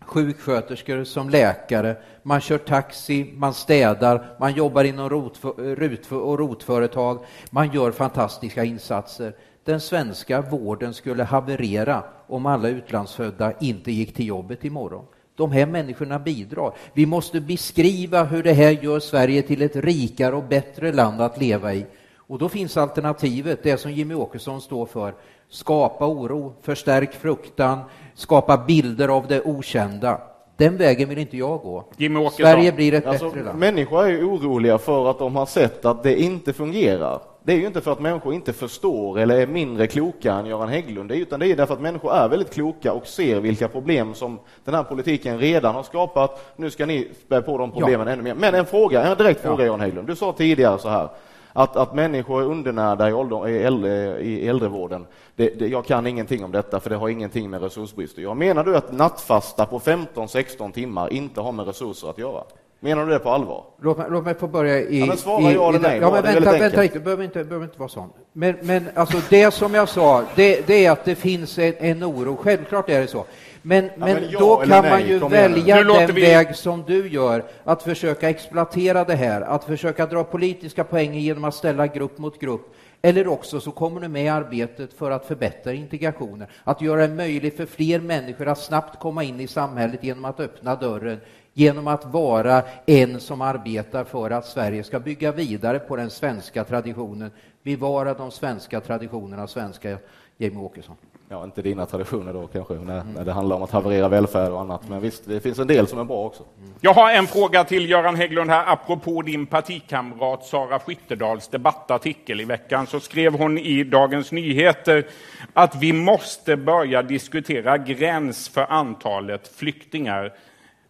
sjuksköterskor, 0.00 1.04
som 1.04 1.30
läkare, 1.30 1.96
man 2.22 2.40
kör 2.40 2.58
taxi, 2.58 3.32
man 3.36 3.54
städar, 3.54 4.36
man 4.40 4.52
jobbar 4.52 4.84
inom 4.84 5.10
rut- 5.10 6.12
och 6.12 6.38
rotföretag, 6.38 7.24
man 7.50 7.72
gör 7.72 7.92
fantastiska 7.92 8.64
insatser. 8.64 9.34
Den 9.64 9.80
svenska 9.80 10.40
vården 10.40 10.94
skulle 10.94 11.24
haverera 11.24 12.04
om 12.26 12.46
alla 12.46 12.68
utlandsfödda 12.68 13.52
inte 13.60 13.92
gick 13.92 14.14
till 14.14 14.26
jobbet 14.26 14.64
imorgon. 14.64 15.04
De 15.34 15.52
här 15.52 15.66
människorna 15.66 16.18
bidrar. 16.18 16.74
Vi 16.92 17.06
måste 17.06 17.40
beskriva 17.40 18.24
hur 18.24 18.42
det 18.42 18.52
här 18.52 18.70
gör 18.70 19.00
Sverige 19.00 19.42
till 19.42 19.62
ett 19.62 19.76
rikare 19.76 20.34
och 20.34 20.44
bättre 20.44 20.92
land 20.92 21.20
att 21.20 21.40
leva 21.40 21.74
i. 21.74 21.86
Och 22.30 22.38
då 22.38 22.48
finns 22.48 22.76
alternativet, 22.76 23.62
det 23.62 23.76
som 23.76 23.92
Jimmy 23.92 24.14
Åkesson 24.14 24.60
står 24.60 24.86
för. 24.86 25.14
Skapa 25.48 26.06
oro, 26.06 26.54
förstärk 26.62 27.14
fruktan, 27.14 27.78
skapa 28.14 28.58
bilder 28.58 29.08
av 29.08 29.26
det 29.26 29.42
okända. 29.42 30.20
Den 30.56 30.76
vägen 30.76 31.08
vill 31.08 31.18
inte 31.18 31.36
jag 31.36 31.60
gå. 31.60 31.84
Sverige 32.32 32.72
blir 32.72 32.94
ett 32.94 33.06
Alltså, 33.06 33.24
bättre 33.24 33.42
land. 33.42 33.58
Människor 33.58 34.04
är 34.04 34.08
ju 34.08 34.24
oroliga 34.24 34.78
för 34.78 35.10
att 35.10 35.18
de 35.18 35.36
har 35.36 35.46
sett 35.46 35.84
att 35.84 36.02
det 36.02 36.20
inte 36.20 36.52
fungerar. 36.52 37.20
Det 37.42 37.52
är 37.52 37.56
ju 37.56 37.66
inte 37.66 37.80
för 37.80 37.92
att 37.92 38.00
människor 38.00 38.34
inte 38.34 38.52
förstår 38.52 39.18
eller 39.18 39.40
är 39.40 39.46
mindre 39.46 39.86
kloka 39.86 40.32
än 40.32 40.46
Göran 40.46 40.68
Hägglund, 40.68 41.12
utan 41.12 41.40
det 41.40 41.46
är 41.46 41.56
därför 41.56 41.74
att 41.74 41.80
människor 41.80 42.12
är 42.14 42.28
väldigt 42.28 42.52
kloka 42.52 42.92
och 42.92 43.06
ser 43.06 43.40
vilka 43.40 43.68
problem 43.68 44.14
som 44.14 44.38
den 44.64 44.74
här 44.74 44.82
politiken 44.82 45.38
redan 45.38 45.74
har 45.74 45.82
skapat. 45.82 46.52
Nu 46.56 46.70
ska 46.70 46.86
ni 46.86 47.08
spä 47.26 47.42
på 47.42 47.58
de 47.58 47.72
problemen 47.72 48.08
ännu 48.08 48.22
mer. 48.22 48.34
Men 48.34 48.54
en 48.54 48.66
fråga, 48.66 49.02
en 49.02 49.16
direkt 49.18 49.40
fråga 49.40 49.64
Göran 49.64 49.80
Hägglund. 49.80 50.06
Du 50.08 50.16
sa 50.16 50.32
tidigare 50.32 50.78
så 50.78 50.88
här 50.88 51.08
att, 51.52 51.76
att 51.76 51.94
människor 51.94 52.42
är 52.42 52.46
undernärda 52.46 53.08
i, 53.08 53.12
ålder, 53.12 53.48
i, 53.48 53.62
äldre, 53.62 54.20
i 54.20 54.48
äldrevården. 54.48 55.06
Det, 55.36 55.58
det, 55.58 55.68
jag 55.68 55.84
kan 55.84 56.06
ingenting 56.06 56.44
om 56.44 56.52
detta 56.52 56.80
för 56.80 56.90
det 56.90 56.96
har 56.96 57.08
ingenting 57.08 57.50
med 57.50 57.62
resursbrist 57.62 58.18
att 58.18 58.22
göra. 58.22 58.34
Menar 58.34 58.64
du 58.64 58.76
att 58.76 58.92
nattfasta 58.92 59.66
på 59.66 59.78
15-16 59.78 60.72
timmar 60.72 61.12
inte 61.12 61.40
har 61.40 61.52
med 61.52 61.66
resurser 61.66 62.10
att 62.10 62.18
göra? 62.18 62.42
Menar 62.82 63.06
du 63.06 63.12
det 63.12 63.18
på 63.18 63.30
allvar? 63.30 63.64
Låt 63.80 63.98
mig, 63.98 64.06
låt 64.10 64.24
mig 64.24 64.34
få 64.34 64.48
börja 64.48 64.80
i... 64.80 65.00
Ja, 65.00 65.06
men 65.06 65.16
svara 65.16 65.50
i, 65.50 65.54
ja 65.54 65.68
eller 65.68 65.78
nej 65.78 65.98
Ja, 66.00 66.10
men 66.10 66.22
vänta, 66.22 66.52
vänta 66.52 66.82
lite, 66.82 67.00
behöver 67.00 67.24
inte, 67.24 67.44
behöver 67.44 67.66
inte 67.66 67.78
vara 67.78 67.88
sån. 67.88 68.10
Men, 68.32 68.56
men 68.62 68.88
alltså 68.94 69.18
det 69.30 69.54
som 69.54 69.74
jag 69.74 69.88
sa, 69.88 70.24
det, 70.34 70.66
det 70.66 70.86
är 70.86 70.90
att 70.90 71.04
det 71.04 71.14
finns 71.14 71.58
en, 71.58 71.74
en 71.78 72.04
oro. 72.04 72.36
Självklart 72.36 72.90
är 72.90 73.00
det 73.00 73.06
så. 73.06 73.24
Men, 73.62 73.84
men, 73.84 74.14
men 74.14 74.30
ja 74.30 74.38
då 74.38 74.56
kan 74.56 74.68
nej, 74.68 74.90
man 74.90 75.00
ju 75.00 75.16
igen 75.16 75.30
välja 75.30 75.84
den 75.84 76.14
vi- 76.14 76.20
väg 76.20 76.56
som 76.56 76.84
du 76.86 77.08
gör, 77.08 77.44
att 77.64 77.82
försöka 77.82 78.30
exploatera 78.30 79.04
det 79.04 79.14
här, 79.14 79.40
att 79.40 79.64
försöka 79.64 80.06
dra 80.06 80.24
politiska 80.24 80.84
poäng 80.84 81.14
genom 81.14 81.44
att 81.44 81.54
ställa 81.54 81.86
grupp 81.86 82.18
mot 82.18 82.40
grupp. 82.40 82.74
Eller 83.02 83.28
också 83.28 83.60
så 83.60 83.70
kommer 83.70 84.00
du 84.00 84.08
med 84.08 84.24
i 84.24 84.28
arbetet 84.28 84.92
för 84.92 85.10
att 85.10 85.26
förbättra 85.26 85.72
integrationen, 85.72 86.48
att 86.64 86.80
göra 86.80 87.06
det 87.06 87.14
möjligt 87.14 87.56
för 87.56 87.66
fler 87.66 88.00
människor 88.00 88.48
att 88.48 88.58
snabbt 88.58 89.00
komma 89.00 89.24
in 89.24 89.40
i 89.40 89.46
samhället 89.46 90.04
genom 90.04 90.24
att 90.24 90.40
öppna 90.40 90.76
dörren, 90.76 91.20
genom 91.52 91.86
att 91.86 92.04
vara 92.04 92.62
en 92.86 93.20
som 93.20 93.40
arbetar 93.40 94.04
för 94.04 94.30
att 94.30 94.46
Sverige 94.46 94.84
ska 94.84 95.00
bygga 95.00 95.32
vidare 95.32 95.78
på 95.78 95.96
den 95.96 96.10
svenska 96.10 96.64
traditionen, 96.64 97.30
bevara 97.62 98.14
de 98.14 98.30
svenska 98.30 98.80
traditionerna, 98.80 99.46
svenska 99.46 99.98
Jimmie 100.38 100.64
Åkesson. 100.64 100.96
Ja, 101.32 101.44
inte 101.44 101.62
dina 101.62 101.86
traditioner 101.86 102.32
då 102.32 102.46
kanske, 102.46 102.74
när, 102.74 103.04
när 103.04 103.24
det 103.24 103.32
handlar 103.32 103.56
om 103.56 103.62
att 103.62 103.70
haverera 103.70 104.08
välfärd 104.08 104.52
och 104.52 104.60
annat. 104.60 104.88
Men 104.88 105.00
visst, 105.00 105.22
det 105.26 105.40
finns 105.40 105.58
en 105.58 105.66
del 105.66 105.86
som 105.86 105.98
är 105.98 106.04
bra 106.04 106.24
också. 106.24 106.42
Jag 106.80 106.94
har 106.94 107.10
en 107.10 107.26
fråga 107.26 107.64
till 107.64 107.90
Göran 107.90 108.16
Hägglund 108.16 108.50
här. 108.50 108.72
Apropå 108.72 109.22
din 109.22 109.46
partikamrat 109.46 110.44
Sara 110.44 110.78
Skyttedals 110.78 111.48
debattartikel 111.48 112.40
i 112.40 112.44
veckan 112.44 112.86
så 112.86 113.00
skrev 113.00 113.34
hon 113.34 113.58
i 113.58 113.84
Dagens 113.84 114.32
Nyheter 114.32 115.06
att 115.52 115.76
vi 115.76 115.92
måste 115.92 116.56
börja 116.56 117.02
diskutera 117.02 117.78
gräns 117.78 118.48
för 118.48 118.66
antalet 118.72 119.48
flyktingar. 119.48 120.32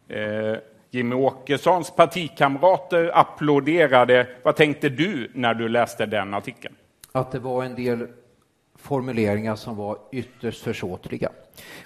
Eh, 0.09 0.59
Jimmie 0.91 1.19
Åkessons 1.19 1.91
partikamrater 1.91 3.11
applåderade. 3.15 4.27
Vad 4.43 4.57
tänkte 4.57 4.89
du 4.89 5.31
när 5.35 5.55
du 5.55 5.69
läste 5.69 6.07
den 6.07 6.35
artikeln? 6.35 6.75
att 7.13 7.33
det 7.33 7.39
var 7.39 7.65
en 7.65 7.75
del 7.75 8.07
formuleringar 8.83 9.57
som 9.57 9.77
var 9.77 9.99
ytterst 10.13 10.63
försåtliga. 10.63 11.31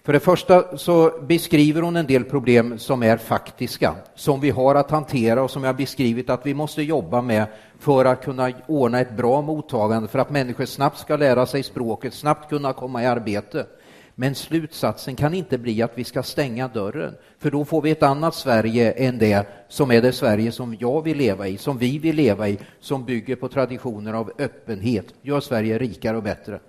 För 0.03 0.13
det 0.13 0.21
första 0.21 0.79
så 0.79 1.13
beskriver 1.23 1.83
hon 1.83 1.97
en 1.97 2.07
del 2.07 2.25
problem 2.25 2.79
som 2.79 3.03
är 3.03 3.17
faktiska, 3.17 3.95
som 4.15 4.41
vi 4.41 4.51
har 4.51 4.75
att 4.75 4.91
hantera 4.91 5.43
och 5.43 5.51
som 5.51 5.65
jag 5.65 5.77
beskrivit 5.77 6.31
att 6.31 6.47
vi 6.47 6.55
måste 6.55 6.83
jobba 6.83 7.23
med 7.23 7.47
för 7.79 8.05
att 8.05 8.25
kunna 8.25 8.53
ordna 8.67 9.01
ett 9.01 9.17
bra 9.17 9.43
mottagande, 9.43 10.09
för 10.09 10.19
att 10.19 10.31
människor 10.31 10.65
snabbt 10.65 10.99
ska 10.99 11.17
lära 11.17 11.47
sig 11.47 11.63
språket, 11.63 12.15
snabbt 12.15 12.49
kunna 12.49 12.73
komma 12.73 13.03
i 13.03 13.07
arbete. 13.07 13.67
Men 14.15 14.35
slutsatsen 14.35 15.17
kan 15.17 15.35
inte 15.35 15.59
bli 15.59 15.83
att 15.83 15.99
vi 15.99 16.05
ska 16.05 16.23
stänga 16.23 16.69
dörren, 16.69 17.15
för 17.39 17.51
då 17.51 17.65
får 17.65 17.83
vi 17.83 17.91
ett 17.91 18.03
annat 18.03 18.35
Sverige 18.35 18.93
än 18.93 19.19
det 19.19 19.47
som 19.69 19.91
är 19.91 20.03
det 20.03 20.13
Sverige 20.13 20.53
som 20.53 20.77
jag 20.81 21.03
vill 21.03 21.17
leva 21.17 21.49
i, 21.49 21.59
som 21.59 21.79
vi 21.79 21.99
vill 21.99 22.17
leva 22.17 22.49
i, 22.49 22.59
som 22.81 23.05
bygger 23.05 23.37
på 23.37 23.49
traditioner 23.49 24.13
av 24.13 24.33
öppenhet, 24.39 25.07
gör 25.23 25.41
Sverige 25.41 25.79
rikare 25.79 26.17
och 26.17 26.23
bättre. 26.23 26.61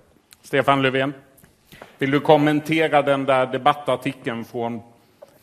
Stefan 0.45 0.81
Löfven, 0.81 1.13
vill 1.97 2.11
du 2.11 2.19
kommentera 2.19 3.01
den 3.01 3.25
där 3.25 3.45
debattartikeln 3.45 4.45
från 4.45 4.81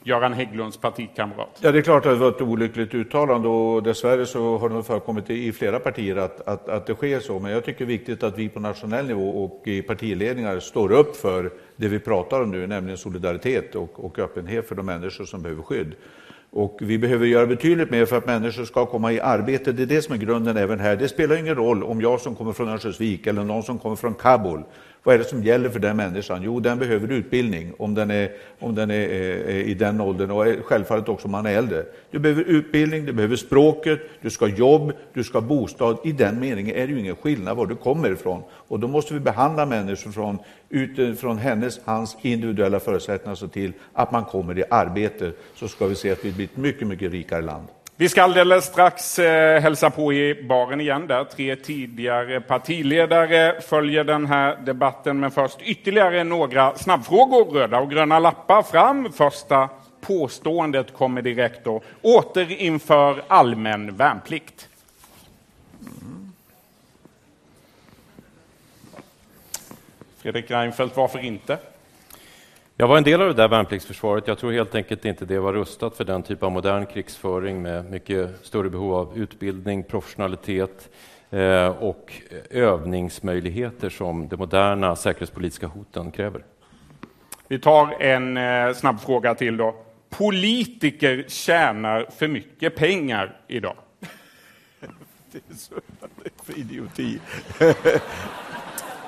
Göran 0.02 0.32
Hägglunds 0.32 0.76
partikamrat? 0.76 1.58
Ja, 1.60 1.72
det 1.72 1.78
är 1.78 1.82
klart 1.82 2.06
att 2.06 2.12
det 2.12 2.18
var 2.18 2.28
ett 2.28 2.40
olyckligt 2.40 2.94
uttalande 2.94 3.48
och 3.48 3.82
dessvärre 3.82 4.26
så 4.26 4.58
har 4.58 4.68
det 4.68 4.82
förekommit 4.82 5.30
i 5.30 5.46
i 5.46 5.52
flera 5.52 5.78
partier 5.78 6.16
att, 6.16 6.48
att, 6.48 6.68
att 6.68 6.86
det 6.86 6.94
sker 6.94 7.20
så. 7.20 7.38
Men 7.38 7.52
jag 7.52 7.64
tycker 7.64 7.78
det 7.78 7.92
är 7.92 7.98
viktigt 7.98 8.22
att 8.22 8.38
vi 8.38 8.48
på 8.48 8.60
nationell 8.60 9.06
nivå 9.06 9.44
och 9.44 9.68
i 9.68 9.82
partiledningar 9.82 10.60
står 10.60 10.92
upp 10.92 11.16
för 11.16 11.50
det 11.76 11.88
vi 11.88 11.98
pratar 11.98 12.42
om 12.42 12.50
nu, 12.50 12.66
nämligen 12.66 12.98
solidaritet 12.98 13.74
och, 13.74 14.04
och 14.04 14.18
öppenhet 14.18 14.68
för 14.68 14.74
de 14.74 14.86
människor 14.86 15.24
som 15.24 15.42
behöver 15.42 15.62
skydd. 15.62 15.94
Och 16.54 16.78
vi 16.80 16.98
behöver 16.98 17.26
göra 17.26 17.46
betydligt 17.46 17.90
mer 17.90 18.06
för 18.06 18.16
att 18.16 18.26
människor 18.26 18.64
ska 18.64 18.86
komma 18.86 19.12
i 19.12 19.20
arbete. 19.20 19.72
Det 19.72 19.82
är 19.82 19.86
det 19.86 20.02
som 20.02 20.14
är 20.14 20.18
grunden 20.18 20.56
även 20.56 20.80
här. 20.80 20.96
Det 20.96 21.08
spelar 21.08 21.36
ingen 21.36 21.54
roll 21.54 21.84
om 21.84 22.00
jag 22.00 22.20
som 22.20 22.34
kommer 22.34 22.52
från 22.52 22.68
Örnsköldsvik 22.68 23.26
eller 23.26 23.44
någon 23.44 23.62
som 23.62 23.78
kommer 23.78 23.96
från 23.96 24.14
Kabul 24.14 24.62
vad 25.04 25.14
är 25.14 25.18
det 25.18 25.24
som 25.24 25.42
gäller 25.42 25.68
för 25.68 25.80
den 25.80 25.96
människan? 25.96 26.42
Jo, 26.42 26.60
den 26.60 26.78
behöver 26.78 27.12
utbildning 27.12 27.72
om 27.78 27.94
den 27.94 28.10
är, 28.10 28.32
om 28.58 28.74
den 28.74 28.90
är, 28.90 29.04
i 29.48 29.74
den 29.74 30.00
åldern 30.00 30.30
och 30.30 30.46
självfallet 30.64 31.08
också 31.08 31.24
om 31.24 31.32
man 31.32 31.46
är 31.46 31.56
äldre. 31.56 31.84
Du 32.10 32.18
behöver 32.18 32.42
utbildning, 32.42 33.04
du 33.04 33.12
behöver 33.12 33.36
språket, 33.36 34.00
du 34.20 34.30
ska 34.30 34.44
ha 34.44 34.52
jobb, 34.52 34.92
du 35.12 35.24
ska 35.24 35.38
ha 35.38 35.46
bostad. 35.46 35.98
I 36.04 36.12
den 36.12 36.40
meningen 36.40 36.76
är 36.76 36.86
det 36.86 36.92
ju 36.92 37.00
ingen 37.00 37.16
skillnad 37.16 37.56
var 37.56 37.66
du 37.66 37.76
kommer 37.76 38.12
ifrån. 38.12 38.42
Och 38.50 38.80
då 38.80 38.88
måste 38.88 39.14
vi 39.14 39.20
behandla 39.20 39.66
människor 39.66 40.10
från, 40.10 40.38
utifrån 40.68 41.38
hennes, 41.38 41.80
hans 41.84 42.16
individuella 42.22 42.80
förutsättningar 42.80 43.34
så 43.34 43.46
se 43.46 43.52
till 43.52 43.72
att 43.92 44.12
man 44.12 44.24
kommer 44.24 44.58
i 44.58 44.64
arbete. 44.70 45.32
Så 45.54 45.68
ska 45.68 45.86
vi 45.86 45.94
se 45.94 46.10
att 46.10 46.24
vi 46.24 46.32
blir 46.32 46.44
ett 46.44 46.56
mycket, 46.56 46.88
mycket 46.88 47.12
rikare 47.12 47.42
land. 47.42 47.66
Vi 48.02 48.08
ska 48.08 48.22
alldeles 48.22 48.64
strax 48.64 49.18
eh, 49.18 49.60
hälsa 49.60 49.90
på 49.90 50.12
i 50.12 50.44
baren 50.48 50.80
igen 50.80 51.06
där 51.06 51.24
tre 51.24 51.56
tidigare 51.56 52.40
partiledare 52.40 53.60
följer 53.60 54.04
den 54.04 54.26
här 54.26 54.56
debatten. 54.56 55.20
Men 55.20 55.30
först 55.30 55.62
ytterligare 55.62 56.24
några 56.24 56.74
snabbfrågor. 56.76 57.44
Röda 57.44 57.80
och 57.80 57.90
gröna 57.90 58.18
lappar 58.18 58.62
fram. 58.62 59.12
Första 59.12 59.68
påståendet 60.00 60.94
kommer 60.94 61.22
direkt 61.22 61.64
då. 61.64 61.82
Återinför 62.02 63.22
allmän 63.28 63.96
värnplikt. 63.96 64.68
Mm. 65.80 66.32
Fredrik 70.22 70.50
Reinfeldt, 70.50 70.96
varför 70.96 71.18
inte? 71.18 71.58
Jag 72.82 72.88
var 72.88 72.96
en 72.96 73.04
del 73.04 73.20
av 73.20 73.28
det 73.28 73.34
där 73.34 73.48
värnpliktsförsvaret. 73.48 74.26
Jag 74.26 74.38
tror 74.38 74.52
helt 74.52 74.74
enkelt 74.74 75.04
inte 75.04 75.24
det 75.24 75.38
var 75.38 75.52
rustat 75.52 75.96
för 75.96 76.04
den 76.04 76.22
typ 76.22 76.42
av 76.42 76.52
modern 76.52 76.86
krigsföring 76.86 77.62
med 77.62 77.90
mycket 77.90 78.30
större 78.42 78.70
behov 78.70 78.94
av 78.94 79.18
utbildning, 79.18 79.82
professionalitet 79.82 80.90
eh, 81.30 81.66
och 81.66 82.12
övningsmöjligheter 82.50 83.90
som 83.90 84.28
de 84.28 84.36
moderna 84.36 84.96
säkerhetspolitiska 84.96 85.66
hoten 85.66 86.10
kräver. 86.10 86.44
Vi 87.48 87.58
tar 87.58 88.02
en 88.02 88.36
eh, 88.36 88.74
snabb 88.74 89.00
fråga 89.00 89.34
till 89.34 89.56
då. 89.56 89.74
Politiker 90.10 91.24
tjänar 91.28 92.06
för 92.18 92.28
mycket 92.28 92.76
pengar 92.76 93.36
idag. 93.48 93.76
det 95.32 95.38
är 95.38 95.54
så 95.54 95.74
idioti. 96.56 97.18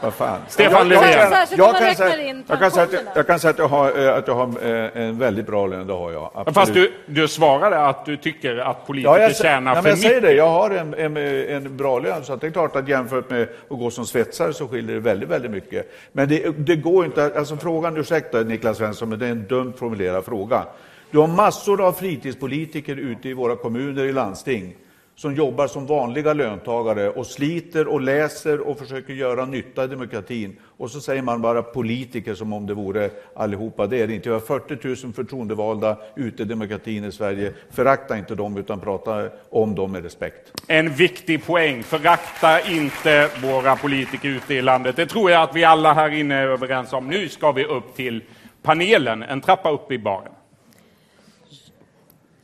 Vad 0.04 0.14
fan. 0.14 0.40
Stefan 0.48 0.72
jag, 0.72 0.80
jag, 0.80 0.88
Löfven. 0.88 1.48
jag, 1.50 1.58
man 1.58 1.68
jag, 1.72 1.78
kan 1.78 1.94
säga, 1.96 2.22
in 2.22 2.44
jag 2.46 2.58
kan 2.58 2.70
säga 2.70 2.84
att 2.84 2.92
jag, 2.92 3.02
jag 3.14 3.26
kan 3.26 3.40
säga 3.40 3.50
att 3.50 3.58
jag 3.58 3.68
har, 3.68 4.06
eh, 4.06 4.16
att 4.16 4.28
jag 4.28 4.34
har 4.34 4.46
eh, 4.46 5.02
en 5.02 5.18
väldigt 5.18 5.46
bra 5.46 5.66
lön, 5.66 5.86
det 5.86 5.92
har 5.92 6.12
jag. 6.12 6.30
Absolut. 6.34 6.54
Fast 6.54 6.74
du, 6.74 6.92
du 7.06 7.28
svarade 7.28 7.86
att 7.86 8.04
du 8.04 8.16
tycker 8.16 8.56
att 8.56 8.86
politiker 8.86 9.12
Ja, 9.12 9.18
jag, 9.18 9.36
tjänar 9.36 9.70
ja, 9.70 9.74
för 9.74 9.82
men 9.82 9.90
jag 9.90 9.98
säger 9.98 10.14
mycket. 10.14 10.30
det, 10.30 10.34
jag 10.34 10.48
har 10.48 10.70
en, 10.70 10.94
en, 10.94 11.16
en 11.16 11.76
bra 11.76 11.98
lön, 11.98 12.24
så 12.24 12.32
att 12.32 12.40
det 12.40 12.46
är 12.46 12.50
klart 12.50 12.76
att 12.76 12.88
jämfört 12.88 13.30
med 13.30 13.42
att 13.42 13.78
gå 13.78 13.90
som 13.90 14.06
svetsare 14.06 14.52
så 14.52 14.68
skiljer 14.68 14.94
det 14.94 15.00
väldigt, 15.00 15.28
väldigt 15.28 15.50
mycket. 15.50 15.92
Men 16.12 16.28
det, 16.28 16.50
det 16.58 16.76
går 16.76 17.04
inte, 17.04 17.32
alltså 17.36 17.56
frågan, 17.56 17.96
ursäkta 17.96 18.40
Niklas 18.40 18.76
Svensson, 18.76 19.08
men 19.08 19.18
det 19.18 19.26
är 19.26 19.30
en 19.30 19.46
dumt 19.48 19.72
formulerad 19.78 20.24
fråga. 20.24 20.64
Du 21.10 21.18
har 21.18 21.26
massor 21.26 21.86
av 21.86 21.92
fritidspolitiker 21.92 22.96
ute 22.96 23.28
i 23.28 23.32
våra 23.32 23.56
kommuner 23.56 24.04
i 24.04 24.12
landsting 24.12 24.74
som 25.16 25.34
jobbar 25.34 25.66
som 25.66 25.86
vanliga 25.86 26.32
löntagare 26.32 27.10
och 27.10 27.26
sliter 27.26 27.88
och 27.88 28.00
läser 28.00 28.60
och 28.60 28.78
försöker 28.78 29.12
göra 29.12 29.44
nytta 29.46 29.84
i 29.84 29.86
demokratin. 29.86 30.56
Och 30.76 30.90
så 30.90 31.00
säger 31.00 31.22
man 31.22 31.42
bara 31.42 31.62
politiker 31.62 32.34
som 32.34 32.52
om 32.52 32.66
det 32.66 32.74
vore 32.74 33.10
allihopa. 33.34 33.86
Det 33.86 34.00
är 34.00 34.06
det 34.06 34.14
inte. 34.14 34.28
Vi 34.28 34.32
har 34.32 34.40
40 34.40 35.04
000 35.04 35.12
förtroendevalda 35.12 35.96
ute 36.16 36.42
i 36.42 36.46
demokratin 36.46 37.04
i 37.04 37.12
Sverige. 37.12 37.52
Förakta 37.70 38.18
inte 38.18 38.34
dem 38.34 38.56
utan 38.56 38.80
prata 38.80 39.28
om 39.50 39.74
dem 39.74 39.92
med 39.92 40.02
respekt. 40.02 40.52
En 40.66 40.90
viktig 40.90 41.46
poäng. 41.46 41.82
Förakta 41.82 42.60
inte 42.60 43.30
våra 43.42 43.76
politiker 43.76 44.28
ute 44.28 44.54
i 44.54 44.62
landet. 44.62 44.96
Det 44.96 45.06
tror 45.06 45.30
jag 45.30 45.42
att 45.42 45.56
vi 45.56 45.64
alla 45.64 45.92
här 45.94 46.10
inne 46.10 46.34
är 46.34 46.46
överens 46.46 46.92
om. 46.92 47.08
Nu 47.08 47.28
ska 47.28 47.52
vi 47.52 47.64
upp 47.64 47.96
till 47.96 48.22
panelen, 48.62 49.22
en 49.22 49.40
trappa 49.40 49.70
upp 49.70 49.92
i 49.92 49.98
baren. 49.98 50.32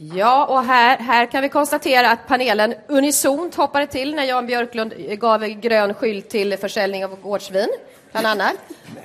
Ja, 0.02 0.46
och 0.46 0.62
här, 0.64 0.98
här 0.98 1.26
kan 1.26 1.42
vi 1.42 1.48
konstatera 1.48 2.10
att 2.10 2.26
panelen 2.26 2.74
unisont 2.88 3.54
hoppade 3.54 3.86
till 3.86 4.14
när 4.14 4.24
Jan 4.24 4.46
Björklund 4.46 4.94
gav 4.96 5.46
grön 5.46 5.94
skylt 5.94 6.28
till 6.28 6.56
försäljning 6.56 7.04
av 7.04 7.20
gårdsvin, 7.22 7.68
bland 8.12 8.26
annat. 8.26 8.54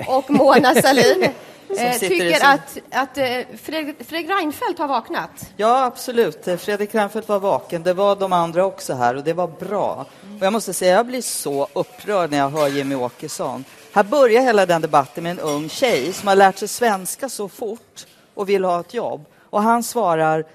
Och 0.08 0.30
Mona 0.32 0.76
Sahlin 0.76 1.24
eh, 1.78 1.92
tycker 2.00 2.34
sin- 2.34 2.46
att, 2.46 2.78
att 2.92 3.18
eh, 3.18 3.26
Fredrik, 3.64 3.96
Fredrik 4.08 4.30
Reinfeldt 4.30 4.80
har 4.80 4.88
vaknat. 4.88 5.50
Ja, 5.58 5.84
absolut. 5.86 6.44
Fredrik 6.60 6.96
Reinfeldt 6.96 7.30
var 7.30 7.40
vaken. 7.40 7.84
Det 7.84 7.94
var 7.94 8.16
de 8.16 8.34
andra 8.34 8.66
också 8.66 8.94
här 8.94 9.16
och 9.16 9.24
det 9.24 9.34
var 9.34 9.48
bra. 9.48 10.06
Och 10.40 10.46
jag 10.46 10.54
måste 10.54 10.74
säga, 10.74 10.96
jag 10.96 11.06
blir 11.06 11.22
så 11.22 11.68
upprörd 11.74 12.32
när 12.32 12.38
jag 12.38 12.50
hör 12.50 12.68
Jimmy 12.68 12.96
Åkesson. 12.96 13.66
Här 13.94 14.04
börjar 14.04 14.42
hela 14.42 14.66
den 14.66 14.82
debatten 14.82 15.24
med 15.24 15.32
en 15.32 15.40
ung 15.40 15.70
tjej 15.70 16.14
som 16.14 16.28
har 16.28 16.36
lärt 16.36 16.58
sig 16.58 16.68
svenska 16.68 17.30
så 17.30 17.50
fort 17.50 18.06
och 18.34 18.50
vill 18.50 18.66
ha 18.66 18.80
ett 18.80 18.94
jobb. 18.94 19.26
Och 19.50 19.62
han 19.62 19.84
svarar 19.84 20.46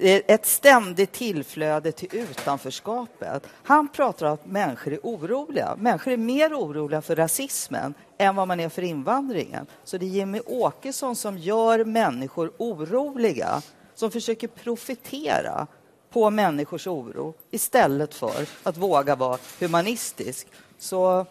Eh, 0.00 0.20
ett 0.26 0.46
ständigt 0.46 1.12
tillflöde 1.12 1.92
till 1.92 2.08
utanförskapet. 2.12 3.46
Han 3.62 3.88
pratar 3.88 4.26
om 4.26 4.32
att 4.32 4.46
människor 4.46 4.92
är 4.92 5.00
oroliga. 5.02 5.76
Människor 5.78 6.12
är 6.12 6.16
mer 6.16 6.54
oroliga 6.54 7.02
för 7.02 7.16
rasismen 7.16 7.94
än 8.18 8.36
vad 8.36 8.48
man 8.48 8.60
är 8.60 8.68
för 8.68 8.82
invandringen. 8.82 9.66
Så 9.84 9.98
det 9.98 10.06
är 10.06 10.10
Jimmy 10.10 10.40
Åkesson 10.46 11.16
som 11.16 11.38
gör 11.38 11.84
människor 11.84 12.52
oroliga, 12.56 13.62
som 13.94 14.10
försöker 14.10 14.48
profitera 14.48 15.66
på 16.10 16.30
människors 16.30 16.86
oro 16.86 17.34
istället 17.50 18.14
för 18.14 18.46
att 18.62 18.76
våga 18.76 19.16
vara 19.16 19.38
humanistisk. 19.60 20.46
Så 20.78 21.26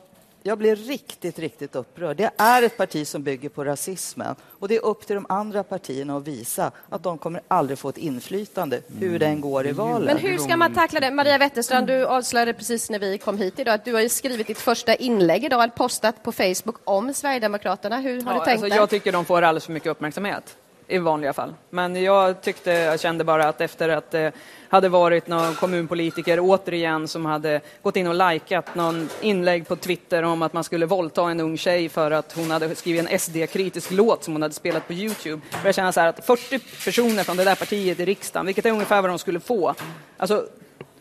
jag 0.47 0.57
blir 0.57 0.75
riktigt, 0.75 1.39
riktigt 1.39 1.75
upprörd. 1.75 2.17
Det 2.17 2.31
är 2.37 2.63
ett 2.63 2.77
parti 2.77 3.07
som 3.07 3.23
bygger 3.23 3.49
på 3.49 3.63
rasismen 3.63 4.35
och 4.59 4.67
det 4.67 4.75
är 4.75 4.85
upp 4.85 5.07
till 5.07 5.15
de 5.15 5.25
andra 5.29 5.63
partierna 5.63 6.17
att 6.17 6.27
visa 6.27 6.71
att 6.89 7.03
de 7.03 7.17
kommer 7.17 7.41
aldrig 7.47 7.79
få 7.79 7.89
ett 7.89 7.97
inflytande 7.97 8.81
hur 8.99 9.19
den 9.19 9.41
går 9.41 9.67
i 9.67 9.71
valen. 9.71 10.05
Men 10.05 10.17
hur 10.17 10.37
ska 10.37 10.57
man 10.57 10.73
tackla 10.73 10.99
det? 10.99 11.11
Maria 11.11 11.37
Wetterstrand, 11.37 11.87
du 11.87 12.05
avslöjade 12.05 12.53
precis 12.53 12.89
när 12.89 12.99
vi 12.99 13.17
kom 13.17 13.37
hit 13.37 13.59
idag 13.59 13.73
att 13.73 13.85
du 13.85 13.93
har 13.93 14.01
ju 14.01 14.09
skrivit 14.09 14.47
ditt 14.47 14.59
första 14.59 14.95
inlägg 14.95 15.43
idag, 15.43 15.75
postat 15.75 16.23
på 16.23 16.31
Facebook 16.31 16.75
om 16.83 17.13
Sverigedemokraterna. 17.13 17.97
Hur 17.99 18.21
har 18.21 18.33
Ja, 18.33 18.39
du 18.39 18.45
tänkt 18.45 18.63
alltså, 18.63 18.77
jag 18.77 18.89
tycker 18.89 19.11
de 19.11 19.25
får 19.25 19.41
alldeles 19.41 19.65
för 19.65 19.73
mycket 19.73 19.89
uppmärksamhet 19.89 20.57
i 20.87 20.97
vanliga 20.97 21.33
fall. 21.33 21.53
Men 21.69 22.03
jag 22.03 22.41
tyckte, 22.41 22.71
jag 22.71 22.99
kände 22.99 23.23
bara 23.23 23.47
att 23.47 23.61
efter 23.61 23.89
att 23.89 24.11
det 24.11 24.31
hade 24.69 24.89
varit 24.89 25.27
någon 25.27 25.55
kommunpolitiker 25.55 26.39
återigen 26.41 27.07
som 27.07 27.25
hade 27.25 27.61
gått 27.81 27.95
in 27.95 28.07
och 28.07 28.31
likat 28.31 28.75
någon 28.75 29.09
inlägg 29.21 29.67
på 29.67 29.75
Twitter 29.75 30.23
om 30.23 30.41
att 30.41 30.53
man 30.53 30.63
skulle 30.63 30.85
våldta 30.85 31.31
en 31.31 31.39
ung 31.39 31.57
tjej 31.57 31.89
för 31.89 32.11
att 32.11 32.33
hon 32.33 32.51
hade 32.51 32.75
skrivit 32.75 33.09
en 33.09 33.19
SD-kritisk 33.19 33.91
låt 33.91 34.23
som 34.23 34.33
hon 34.33 34.41
hade 34.41 34.53
spelat 34.53 34.87
på 34.87 34.93
Youtube. 34.93 35.41
Och 35.61 35.67
jag 35.67 35.75
känner 35.75 35.91
så 35.91 35.99
här 35.99 36.07
att 36.07 36.25
40 36.25 36.59
personer 36.85 37.23
från 37.23 37.37
det 37.37 37.43
där 37.43 37.55
partiet 37.55 37.99
i 37.99 38.05
riksdagen, 38.05 38.45
vilket 38.45 38.65
är 38.65 38.71
ungefär 38.71 39.01
vad 39.01 39.11
de 39.11 39.19
skulle 39.19 39.39
få. 39.39 39.75
Alltså, 40.17 40.47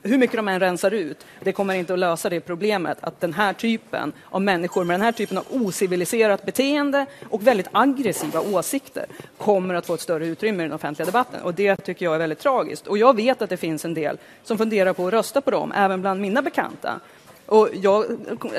hur 0.03 0.19
mycket 0.19 0.37
de 0.37 0.49
än 0.49 0.61
rensar 0.61 0.91
ut, 0.91 1.27
det 1.41 1.53
kommer 1.53 1.75
inte 1.75 1.93
att 1.93 1.99
lösa 1.99 2.31
det 2.31 2.41
problemet 2.41 2.99
att 3.01 3.21
den 3.21 3.33
här 3.33 3.53
typen 3.53 4.13
av 4.25 4.43
människor 4.43 4.85
med 4.85 4.95
den 4.95 5.05
här 5.05 5.13
typen 5.13 5.39
av 5.39 5.45
ociviliserat 5.51 6.47
beteende 6.47 7.07
och 7.29 7.47
väldigt 7.47 7.69
aggressiva 7.73 8.41
åsikter 8.41 9.07
kommer 9.39 9.75
att 9.75 9.87
få 9.87 9.95
ett 9.95 10.01
större 10.01 10.27
utrymme 10.27 10.63
i 10.63 10.67
den 10.67 10.73
offentliga 10.73 11.07
debatten. 11.07 11.43
Och 11.43 11.55
det 11.55 11.77
tycker 11.77 12.05
jag 12.05 12.15
är 12.15 12.19
väldigt 12.19 12.39
tragiskt. 12.39 12.87
Och 12.87 12.99
jag 12.99 13.17
vet 13.17 13.43
att 13.43 13.51
det 13.51 13.57
finns 13.57 13.85
en 13.85 13.95
del 13.95 14.19
som 14.45 14.59
funderar 14.59 14.93
på 14.93 15.07
att 15.07 15.13
rösta 15.13 15.41
på 15.41 15.51
dem, 15.51 15.73
även 15.77 16.01
bland 16.01 16.21
mina 16.21 16.43
bekanta. 16.43 17.01
Och 17.47 17.69
jag 17.73 18.05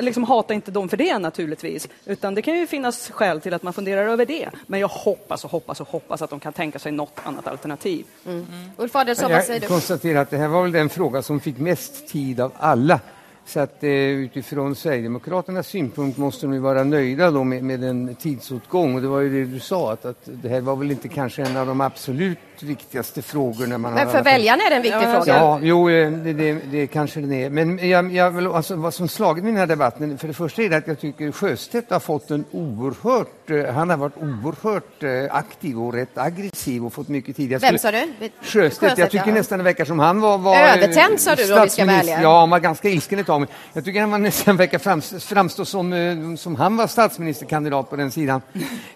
liksom 0.00 0.24
hatar 0.24 0.54
inte 0.54 0.70
dem 0.70 0.88
för 0.88 0.96
det 0.96 1.18
naturligtvis, 1.18 1.88
utan 2.04 2.34
det 2.34 2.42
kan 2.42 2.54
ju 2.54 2.66
finnas 2.66 3.10
skäl 3.10 3.40
till 3.40 3.54
att 3.54 3.62
man 3.62 3.72
funderar 3.72 4.08
över 4.08 4.26
det. 4.26 4.48
Men 4.66 4.80
jag 4.80 4.88
hoppas 4.88 5.44
och 5.44 5.50
hoppas 5.50 5.80
och 5.80 5.88
hoppas 5.88 6.22
att 6.22 6.30
de 6.30 6.40
kan 6.40 6.52
tänka 6.52 6.78
sig 6.78 6.92
något 6.92 7.20
annat 7.24 7.46
alternativ. 7.46 8.06
Mm. 8.26 8.46
Ulf 8.76 8.96
Adelsohn, 8.96 9.32
vad 9.32 9.42
säger 9.44 9.60
Jag 9.60 9.62
du? 9.62 9.72
konstaterar 9.72 10.22
att 10.22 10.30
det 10.30 10.36
här 10.36 10.48
var 10.48 10.62
väl 10.62 10.72
den 10.72 10.88
fråga 10.88 11.22
som 11.22 11.40
fick 11.40 11.58
mest 11.58 12.08
tid 12.08 12.40
av 12.40 12.52
alla. 12.56 13.00
Så 13.46 13.60
att 13.60 13.84
eh, 13.84 13.90
utifrån 13.90 14.74
Sverigedemokraternas 14.74 15.68
synpunkt 15.68 16.18
måste 16.18 16.46
de 16.46 16.54
ju 16.54 16.60
vara 16.60 16.84
nöjda 16.84 17.30
då 17.30 17.44
med, 17.44 17.64
med 17.64 17.84
en 17.84 18.14
tidsåtgång. 18.14 18.94
Och 18.94 19.02
det 19.02 19.08
var 19.08 19.20
ju 19.20 19.44
det 19.44 19.52
du 19.52 19.60
sa, 19.60 19.92
att, 19.92 20.04
att 20.04 20.20
det 20.24 20.48
här 20.48 20.60
var 20.60 20.76
väl 20.76 20.90
inte 20.90 21.08
kanske 21.08 21.42
en 21.42 21.56
av 21.56 21.66
de 21.66 21.80
absolut 21.80 22.38
viktigaste 22.62 23.22
frågorna. 23.22 23.78
Man 23.78 23.94
Men 23.94 24.06
har 24.06 24.14
för 24.14 24.22
väljarna 24.22 24.62
är 24.64 24.70
det 24.70 24.76
en 24.76 24.82
viktig 24.82 24.98
ja, 25.02 25.12
fråga. 25.12 25.36
Ja, 25.36 25.58
jo, 25.62 25.90
eh, 25.90 26.10
det, 26.10 26.32
det, 26.32 26.52
det 26.70 26.86
kanske 26.86 27.20
den 27.20 27.32
är. 27.32 27.50
Men 27.50 27.88
jag, 27.88 28.12
jag 28.12 28.30
vill, 28.30 28.46
alltså, 28.46 28.76
vad 28.76 28.94
som 28.94 29.08
slagit 29.08 29.44
mig 29.44 29.50
i 29.50 29.52
den 29.52 29.60
här 29.60 29.66
debatten, 29.66 30.18
för 30.18 30.28
det 30.28 30.34
första 30.34 30.62
är 30.62 30.68
det 30.68 30.76
att 30.76 30.86
jag 30.86 31.00
tycker 31.00 31.32
Sjöstedt 31.32 31.90
har 31.90 32.00
fått 32.00 32.30
en 32.30 32.44
oerhört, 32.50 33.50
eh, 33.50 33.74
han 33.74 33.90
har 33.90 33.96
varit 33.96 34.16
oerhört 34.16 35.02
eh, 35.02 35.36
aktiv 35.36 35.80
och 35.80 35.92
rätt 35.92 36.18
aggressiv 36.18 36.86
och 36.86 36.92
fått 36.92 37.08
mycket 37.08 37.36
tid. 37.36 37.52
Jag 37.52 37.60
Vem 37.60 37.78
skulle- 37.78 37.78
sa 37.78 38.04
du? 38.20 38.30
Sjöstedt, 38.42 38.98
jag 38.98 39.10
tycker 39.10 39.28
ja. 39.28 39.34
nästan 39.34 39.58
det 39.58 39.64
verkar 39.64 39.84
som 39.84 39.98
han 39.98 40.20
var... 40.20 40.38
var 40.38 40.56
Övertänd, 40.56 41.20
sa 41.20 41.34
du 41.34 41.46
då, 41.46 41.62
vi 41.62 41.68
ska 41.68 41.82
ärliga. 41.82 42.22
Ja, 42.22 42.40
han 42.40 42.50
var 42.50 42.58
ganska 42.58 42.88
ilsken 42.88 43.18
ett 43.18 43.26
tag. 43.26 43.40
Men 43.40 43.48
jag 43.72 43.84
tycker 43.84 44.00
han 44.00 44.10
var 44.10 44.18
nästan 44.28 44.56
verkar 44.56 44.78
frams- 44.78 45.18
framstå 45.20 45.64
som, 45.64 46.36
som 46.38 46.56
han 46.56 46.76
var 46.76 46.86
statsministerkandidat 46.86 47.90
på 47.90 47.96
den 47.96 48.10
sidan. 48.10 48.40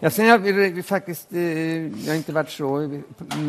Jag, 0.00 0.12
sen, 0.12 0.26
jag 0.26 0.84
faktiskt, 0.84 1.26
jag 1.30 2.12
har 2.12 2.14
inte 2.14 2.32
varit 2.32 2.50
så, 2.50 3.00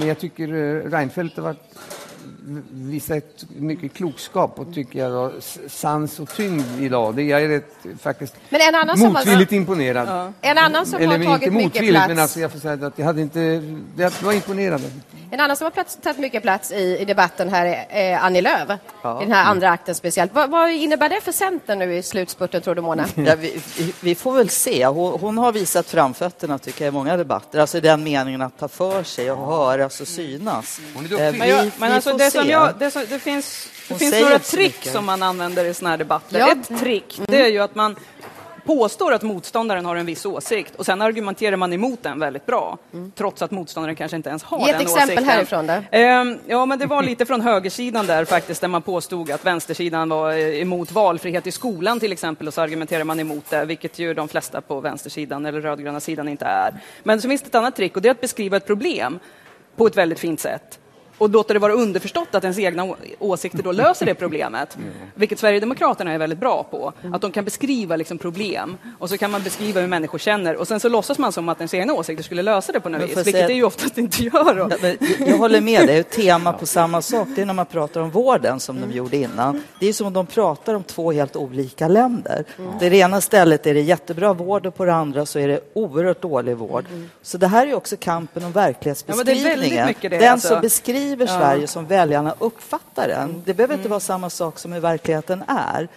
men 0.03 0.07
jag 0.07 0.19
tycker 0.19 0.47
eh, 0.53 0.89
Reinfeldt 0.89 1.35
har 1.37 1.43
varit 1.43 1.79
visar 2.71 3.15
ett 3.15 3.45
mycket 3.55 3.93
klokskap 3.93 4.59
och 4.59 4.73
tycker 4.73 4.99
jag 4.99 5.11
då, 5.11 5.31
sans 5.67 6.19
och 6.19 6.29
tyngd 6.35 6.63
idag. 6.79 7.15
Det 7.15 7.23
jag 7.23 7.43
är 7.43 7.47
rätt, 7.47 7.75
faktiskt 8.01 8.35
Men 8.49 8.61
en 8.61 8.75
annan 8.75 8.97
som 8.97 9.05
har- 9.07 9.13
motvilligt 9.13 9.51
imponerad. 9.51 10.07
Ja. 10.07 10.33
En 10.41 10.57
annan 10.57 10.85
som 10.85 10.95
Eller 10.99 11.07
har 11.07 11.15
inte 11.15 11.27
tagit 11.27 11.53
mycket 11.53 11.89
plats. 11.89 12.07
men 12.07 12.19
alltså 12.19 12.39
jag 12.39 12.51
får 12.51 12.59
säga 12.59 12.87
att 12.87 12.99
jag 12.99 13.05
hade 13.05 13.21
inte, 13.21 13.39
det 13.95 14.21
var 14.23 14.33
imponerande. 14.33 14.87
En 15.31 15.39
annan 15.39 15.57
som 15.57 15.65
har 15.65 15.71
plats, 15.71 15.97
tagit 16.03 16.19
mycket 16.19 16.43
plats 16.43 16.71
i, 16.71 16.97
i 17.01 17.05
debatten 17.05 17.49
här 17.49 17.85
är 17.89 18.11
eh, 18.13 18.23
Annie 18.25 18.41
Lööf. 18.41 18.69
Ja. 19.01 19.21
I 19.21 19.25
den 19.25 19.33
här 19.33 19.45
andra 19.45 19.69
akten 19.69 19.95
speciellt. 19.95 20.33
Vad, 20.33 20.49
vad 20.49 20.71
innebär 20.71 21.09
det 21.09 21.21
för 21.21 21.31
Centern 21.31 21.79
nu 21.79 21.95
i 21.95 22.03
slutspurten 22.03 22.61
tror 22.61 22.75
du 22.75 22.81
Mona? 22.81 23.05
Ja, 23.15 23.35
vi, 23.35 23.61
vi, 24.01 24.15
får 24.15 24.33
väl 24.33 24.49
se. 24.49 24.85
Hon, 24.87 25.19
hon 25.19 25.37
har 25.37 25.51
visat 25.51 25.85
framfötterna 25.87 26.57
tycker 26.59 26.85
jag, 26.85 26.91
i 26.91 26.95
många 26.95 27.17
debatter. 27.17 27.59
Alltså 27.59 27.77
i 27.77 27.81
den 27.81 28.03
meningen 28.03 28.41
att 28.41 28.57
ta 28.59 28.67
för 28.67 29.03
sig 29.03 29.31
och 29.31 29.45
höras 29.47 30.01
och 30.01 30.07
synas. 30.07 30.79
Eh, 30.95 31.01
Men, 31.01 31.31
vi- 31.31 31.49
jag, 31.49 31.71
men 31.77 31.89
vi 31.89 31.95
alltså 31.95 32.09
får 32.11 32.17
det. 32.17 32.31
Som 32.41 32.49
jag, 32.49 32.73
det, 32.79 32.91
som, 32.91 33.05
det 33.09 33.19
finns, 33.19 33.69
det 33.87 33.95
finns 33.95 34.21
några 34.21 34.39
trick 34.39 34.75
mycket. 34.75 34.91
som 34.91 35.05
man 35.05 35.23
använder 35.23 35.65
i 35.65 35.73
såna 35.73 35.89
här 35.89 35.97
debatter. 35.97 36.39
Ja. 36.39 36.51
Ett 36.51 36.79
trick 36.79 37.21
det 37.27 37.41
är 37.41 37.47
ju 37.47 37.59
att 37.59 37.75
man 37.75 37.95
påstår 38.65 39.13
att 39.13 39.21
motståndaren 39.21 39.85
har 39.85 39.95
en 39.95 40.05
viss 40.05 40.25
åsikt 40.25 40.75
och 40.75 40.85
sen 40.85 41.01
argumenterar 41.01 41.55
man 41.55 41.73
emot 41.73 42.03
den 42.03 42.19
väldigt 42.19 42.45
bra, 42.45 42.77
trots 43.15 43.41
att 43.41 43.51
motståndaren 43.51 43.95
kanske 43.95 44.17
inte 44.17 44.29
ens 44.29 44.43
har 44.43 44.59
Ge 44.59 44.69
ett 44.69 44.71
den 44.71 44.81
exempel 44.81 45.03
åsikten. 45.03 45.25
härifrån 45.25 45.67
då. 45.67 45.73
Ehm, 45.91 46.39
ja, 46.47 46.65
men 46.65 46.79
det 46.79 46.85
var 46.85 47.03
lite 47.03 47.25
från 47.25 47.41
högersidan 47.41 48.07
där 48.07 48.25
faktiskt, 48.25 48.61
där 48.61 48.67
man 48.67 48.81
påstod 48.81 49.31
att 49.31 49.45
vänstersidan 49.45 50.09
var 50.09 50.31
eh, 50.31 50.61
emot 50.61 50.91
valfrihet 50.91 51.47
i 51.47 51.51
skolan 51.51 51.99
till 51.99 52.11
exempel, 52.11 52.47
och 52.47 52.53
så 52.53 52.61
argumenterar 52.61 53.03
man 53.03 53.19
emot 53.19 53.49
det, 53.49 53.65
vilket 53.65 53.99
ju 53.99 54.13
de 54.13 54.27
flesta 54.27 54.61
på 54.61 54.79
vänstersidan 54.79 55.45
eller 55.45 55.61
rödgröna 55.61 55.99
sidan 55.99 56.27
inte 56.27 56.45
är. 56.45 56.73
Men 57.03 57.21
så 57.21 57.29
finns 57.29 57.41
det 57.41 57.47
ett 57.47 57.55
annat 57.55 57.75
trick 57.75 57.95
och 57.95 58.01
det 58.01 58.07
är 58.07 58.11
att 58.11 58.21
beskriva 58.21 58.57
ett 58.57 58.67
problem 58.67 59.19
på 59.75 59.87
ett 59.87 59.97
väldigt 59.97 60.19
fint 60.19 60.39
sätt 60.39 60.79
och 61.17 61.29
låta 61.29 61.53
det 61.53 61.59
vara 61.59 61.73
underförstått 61.73 62.35
att 62.35 62.43
ens 62.43 62.59
egna 62.59 62.95
åsikter 63.19 63.63
då 63.63 63.71
löser 63.71 64.05
det 64.05 64.13
problemet. 64.13 64.77
Vilket 65.15 65.39
Sverigedemokraterna 65.39 66.11
är 66.11 66.17
väldigt 66.17 66.39
bra 66.39 66.63
på. 66.71 66.93
Att 67.13 67.21
de 67.21 67.31
kan 67.31 67.45
beskriva 67.45 67.95
liksom 67.95 68.17
problem 68.17 68.77
och 68.99 69.09
så 69.09 69.17
kan 69.17 69.31
man 69.31 69.43
beskriva 69.43 69.81
hur 69.81 69.87
människor 69.87 70.17
känner 70.19 70.55
och 70.55 70.67
sen 70.67 70.79
så 70.79 70.89
låtsas 70.89 71.17
man 71.17 71.31
som 71.31 71.49
att 71.49 71.57
ens 71.59 71.73
egna 71.73 71.93
åsikter 71.93 72.23
skulle 72.23 72.41
lösa 72.41 72.71
det 72.71 72.79
på 72.79 72.89
något 72.89 73.01
vis, 73.01 73.17
vilket 73.17 73.47
det 73.47 73.53
ju 73.53 73.63
oftast 73.63 73.97
inte 73.97 74.23
gör. 74.23 74.57
Ja, 74.57 74.77
men 74.81 74.97
jag 75.27 75.37
håller 75.37 75.61
med 75.61 75.87
dig. 75.87 75.97
Ett 75.97 76.09
tema 76.09 76.53
på 76.53 76.65
samma 76.65 77.01
sak 77.01 77.27
det 77.35 77.41
är 77.41 77.45
när 77.45 77.53
man 77.53 77.65
pratar 77.65 78.01
om 78.01 78.09
vården 78.09 78.59
som 78.59 78.81
de 78.81 78.91
gjorde 78.91 79.17
innan. 79.17 79.63
Det 79.79 79.87
är 79.87 79.93
som 79.93 80.07
om 80.07 80.13
de 80.13 80.25
pratar 80.25 80.73
om 80.73 80.83
två 80.83 81.11
helt 81.11 81.35
olika 81.35 81.87
länder. 81.87 82.45
Det, 82.79 82.89
det 82.89 82.97
ena 82.97 83.21
stället 83.21 83.67
är 83.67 83.73
det 83.73 83.81
jättebra 83.81 84.33
vård 84.33 84.65
och 84.65 84.75
på 84.75 84.85
det 84.85 84.93
andra 84.93 85.25
så 85.25 85.39
är 85.39 85.47
det 85.47 85.59
oerhört 85.73 86.21
dålig 86.21 86.57
vård. 86.57 86.85
Så 87.21 87.37
det 87.37 87.47
här 87.47 87.67
är 87.67 87.73
också 87.73 87.95
kampen 87.99 88.43
om 88.43 88.49
Ja, 88.49 88.49
men 88.49 88.53
det 88.53 88.59
är 88.59 88.65
verklighetsbeskrivningen. 88.67 89.43
väldigt 89.43 89.85
mycket 89.85 90.11
det, 90.11 90.17
den 90.17 90.33
alltså. 90.33 90.47
som 90.47 90.61
beskriver 90.61 91.02
Ja. 91.09 91.27
Sverige 91.27 91.67
som 91.67 91.85
väljarna 91.85 92.35
uppfattar 92.39 93.07
den. 93.07 93.41
Det 93.45 93.53
behöver 93.53 93.75
inte 93.75 93.89
vara 93.89 93.99
samma 93.99 94.29
sak 94.29 94.59
som 94.59 94.73
hur 94.73 94.79
verkligheten 94.79 95.43
är. 95.47 95.87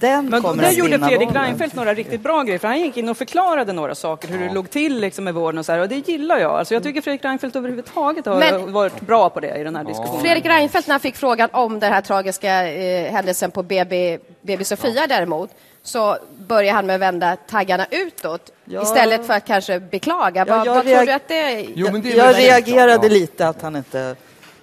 Den 0.00 0.26
Men 0.28 0.42
där 0.42 0.70
gjorde 0.70 0.98
Fredrik. 0.98 1.28
Reinfeldt 1.34 1.74
några 1.74 1.94
riktigt 1.94 2.20
bra 2.20 2.42
grejer, 2.42 2.58
för 2.58 2.68
han 2.68 2.80
gick 2.80 2.96
in 2.96 3.08
och 3.08 3.16
förklarade 3.16 3.72
några 3.72 3.94
saker, 3.94 4.28
hur 4.28 4.38
det 4.48 4.54
låg 4.54 4.70
till 4.70 5.00
liksom 5.00 5.24
med 5.24 5.34
vården 5.34 5.58
och 5.58 5.66
så 5.66 5.72
här, 5.72 5.78
och 5.78 5.88
det 5.88 6.08
gillar 6.08 6.38
jag. 6.38 6.50
Alltså 6.50 6.74
jag 6.74 6.82
tycker 6.82 7.00
Fredrik 7.00 7.24
Reinfeldt 7.24 7.56
överhuvudtaget 7.56 8.26
har 8.26 8.38
Men- 8.38 8.72
varit 8.72 9.00
bra 9.00 9.30
på 9.30 9.40
det 9.40 9.56
i 9.60 9.64
den 9.64 9.76
här 9.76 9.84
diskussionen. 9.84 10.20
Fredrik 10.20 10.46
Reinfeldt, 10.46 10.88
när 10.88 10.92
han 10.92 11.00
fick 11.00 11.16
frågan 11.16 11.48
om 11.52 11.80
den 11.80 11.92
här 11.92 12.00
tragiska 12.00 12.68
eh, 12.72 13.12
händelsen 13.12 13.50
på 13.50 13.62
BB, 13.62 14.18
BB 14.42 14.64
Sofia 14.64 15.06
däremot, 15.06 15.50
så 15.82 16.16
börjar 16.38 16.74
han 16.74 16.86
med 16.86 16.94
att 16.94 17.00
vända 17.00 17.36
taggarna 17.36 17.86
utåt 17.90 18.50
Ja. 18.64 18.82
istället 18.82 19.26
för 19.26 19.34
att 19.34 19.44
kanske 19.44 19.80
beklaga. 19.80 20.44
Ja, 20.48 20.56
vad 20.56 20.66
jag 20.66 20.74
vad 20.74 20.84
tror 20.84 21.06
du 21.06 21.12
att 21.12 21.28
det 21.28 21.40
är? 21.40 21.66
jag 21.74 22.06
jag 22.06 22.38
reagerade 22.38 23.08
lite 23.08 23.48
att 23.48 23.62
han 23.62 23.76
inte 23.76 24.16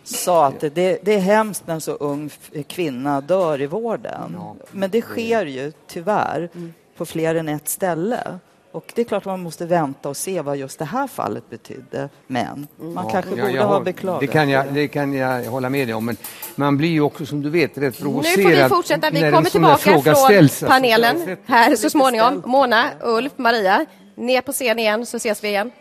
sa 0.04 0.46
att 0.46 0.60
det, 0.60 1.00
det 1.04 1.14
är 1.14 1.20
hemskt 1.20 1.64
när 1.68 1.74
en 1.74 1.82
så 1.82 1.92
ung 1.92 2.30
kvinna 2.68 3.22
dör 3.22 3.62
i 3.62 3.66
vården. 3.68 4.38
Men 4.72 4.90
det 4.90 5.02
sker 5.02 5.46
ju 5.46 5.72
tyvärr 5.88 6.50
på 6.98 7.06
fler 7.06 7.36
än 7.36 7.50
ett 7.50 7.70
ställe. 7.70 8.40
Och 8.72 8.92
det 8.96 9.02
är 9.02 9.06
klart 9.06 9.22
att 9.22 9.26
man 9.26 9.40
måste 9.44 9.66
vänta 9.66 10.10
och 10.10 10.18
se 10.18 10.42
vad 10.42 10.58
just 10.58 10.80
det 10.80 10.86
här 10.86 11.08
fallet 11.08 11.50
betydde. 11.50 12.10
Men 12.28 12.68
man 12.78 13.10
kanske 13.10 13.32
Ja, 13.36 13.44
borde 13.46 13.56
jag 13.58 13.64
ha 13.68 13.74
har- 13.74 13.82
beklagat. 13.82 14.20
Det 14.22 14.28
kan, 14.28 14.50
jag, 14.50 14.74
det 14.74 14.88
kan 14.88 15.14
jag 15.14 15.44
hålla 15.44 15.70
med 15.70 15.88
dig 15.88 15.94
om, 15.94 16.06
men 16.06 16.18
man 16.56 16.78
blir 16.78 16.90
ju 16.90 17.02
också 17.02 17.26
som 17.26 17.42
du 17.42 17.50
vet 17.50 17.78
rätt 17.78 18.00
Nu 18.00 18.04
provocerad. 18.04 18.42
får 18.44 18.50
vi 18.64 18.70
fortsätta. 18.70 19.10
Vi 19.10 19.20
kommer 19.32 19.50
tillbaka 19.50 19.78
fråga 19.78 20.04
från 20.04 20.16
ställs, 20.16 20.52
alltså. 20.52 20.66
panelen 20.66 21.38
här 21.46 21.76
så 21.76 21.90
småningom. 21.90 22.44
Mona, 22.46 22.86
Ulf, 23.02 23.32
Maria, 23.36 23.86
ner 24.16 24.42
på 24.42 24.52
scen 24.52 24.80
igen 24.80 25.06
så 25.06 25.18
ses 25.18 25.44
vi 25.44 25.48
igen. 25.48 25.72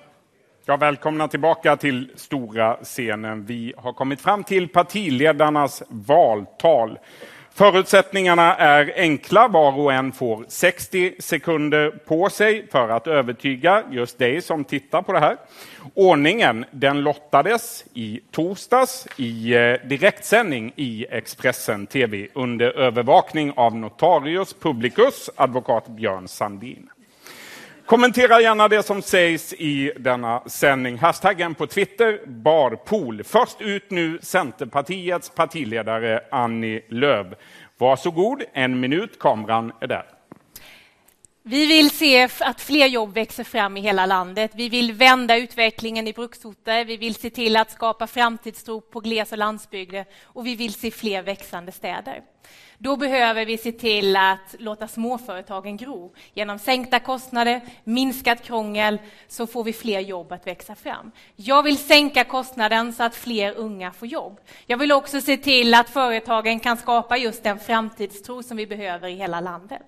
Ja, 0.65 0.77
välkomna 0.77 1.29
tillbaka 1.29 1.77
till 1.77 2.11
stora 2.17 2.77
scenen. 2.83 3.45
Vi 3.45 3.75
har 3.77 3.93
kommit 3.93 4.21
fram 4.21 4.45
till 4.45 4.69
partiledarnas 4.69 5.83
valtal. 5.89 6.99
Förutsättningarna 7.55 8.57
är 8.57 8.93
enkla. 8.97 9.49
Var 9.49 9.79
och 9.79 9.93
en 9.93 10.13
får 10.13 10.45
60 10.49 11.15
sekunder 11.19 11.91
på 11.91 12.31
sig 12.31 12.67
för 12.71 12.89
att 12.89 13.07
övertyga 13.07 13.83
just 13.91 14.19
dig 14.19 14.43
som 14.43 14.65
tittar 14.65 15.03
på 15.03 15.13
det 15.13 15.21
här. 15.21 15.37
Ordningen 15.95 16.65
den 16.71 17.01
lottades 17.01 17.85
i 17.95 18.21
torsdags 18.31 19.07
i 19.17 19.55
eh, 19.55 19.89
direktsändning 19.89 20.73
i 20.77 21.07
Expressen 21.11 21.87
TV 21.87 22.29
under 22.35 22.79
övervakning 22.79 23.53
av 23.57 23.77
notarius 23.77 24.55
publicus, 24.55 25.31
advokat 25.37 25.89
Björn 25.89 26.29
Sandin. 26.29 26.89
Kommentera 27.87 28.41
gärna 28.41 28.69
det 28.69 28.83
som 28.83 29.03
sägs 29.03 29.53
i 29.53 29.93
denna 29.97 30.43
sändning. 30.47 30.99
Hashtaggen 30.99 31.55
på 31.55 31.67
Twitter, 31.67 32.21
barpool. 32.27 33.23
Först 33.25 33.61
ut 33.61 33.91
nu 33.91 34.19
Centerpartiets 34.23 35.31
partiledare 35.31 36.21
Annie 36.31 36.83
Lööf. 36.89 37.27
Varsågod, 37.79 38.43
en 38.53 38.81
minut, 38.81 39.19
kameran 39.19 39.73
är 39.81 39.87
där. 39.87 40.22
Vi 41.45 41.67
vill 41.67 41.91
se 41.91 42.29
att 42.41 42.61
fler 42.61 42.87
jobb 42.87 43.15
växer 43.15 43.45
fram 43.45 43.77
i 43.77 43.81
hela 43.81 44.07
landet. 44.07 44.51
Vi 44.55 44.69
vill 44.69 44.93
vända 44.93 45.37
utvecklingen 45.37 46.09
i 46.09 46.13
bruksorter. 46.13 46.85
Vi 46.85 46.97
vill 46.97 47.15
se 47.15 47.31
till 47.31 47.57
att 47.57 47.71
skapa 47.71 48.07
framtidstro 48.07 48.81
på 48.81 49.01
gles 49.01 49.33
och 49.33 49.39
landsbygder 49.39 50.05
och 50.25 50.47
vi 50.47 50.55
vill 50.55 50.75
se 50.75 50.91
fler 50.91 51.23
växande 51.23 51.73
städer. 51.73 52.23
Då 52.79 52.97
behöver 52.97 53.47
vi 53.47 53.59
se 53.59 53.73
till 53.73 54.17
att 54.17 54.55
låta 54.59 54.89
småföretagen 54.89 55.77
gro. 55.77 56.15
Genom 56.35 56.59
sänkta 56.59 57.01
kostnader, 57.01 57.61
minskat 57.85 58.43
krångel, 58.43 58.99
så 59.29 59.47
får 59.47 59.65
vi 59.65 59.73
fler 59.73 60.01
jobb 60.01 60.33
att 60.33 60.47
växa 60.47 60.75
fram. 60.75 61.11
Jag 61.37 61.63
vill 61.63 61.79
sänka 61.79 62.25
kostnaden 62.25 62.93
så 62.93 63.03
att 63.03 63.17
fler 63.17 63.55
unga 63.55 63.93
får 63.93 64.09
jobb. 64.09 64.41
Jag 64.67 64.79
vill 64.79 64.93
också 64.93 65.21
se 65.21 65.37
till 65.37 65.75
att 65.75 65.91
företagen 65.91 66.61
kan 66.61 66.77
skapa 66.77 67.17
just 67.17 67.43
den 67.43 67.59
framtidstro 67.59 68.43
som 68.43 68.57
vi 68.57 68.67
behöver 68.67 69.09
i 69.09 69.15
hela 69.15 69.41
landet. 69.41 69.83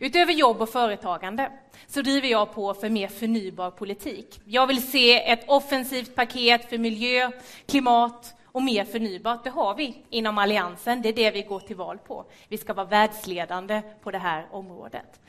Utöver 0.00 0.32
jobb 0.32 0.62
och 0.62 0.68
företagande 0.68 1.52
så 1.86 2.02
driver 2.02 2.28
jag 2.28 2.54
på 2.54 2.74
för 2.74 2.88
mer 2.88 3.08
förnybar 3.08 3.70
politik. 3.70 4.40
Jag 4.44 4.66
vill 4.66 4.90
se 4.90 5.30
ett 5.30 5.48
offensivt 5.48 6.14
paket 6.14 6.68
för 6.68 6.78
miljö, 6.78 7.30
klimat 7.66 8.34
och 8.44 8.62
mer 8.62 8.84
förnybart. 8.84 9.44
Det 9.44 9.50
har 9.50 9.74
vi 9.74 10.02
inom 10.10 10.38
Alliansen. 10.38 11.02
Det 11.02 11.08
är 11.08 11.12
det 11.12 11.30
vi 11.30 11.42
går 11.42 11.60
till 11.60 11.76
val 11.76 11.98
på. 11.98 12.24
Vi 12.48 12.58
ska 12.58 12.74
vara 12.74 12.86
världsledande 12.86 13.82
på 14.02 14.10
det 14.10 14.18
här 14.18 14.46
området. 14.50 15.20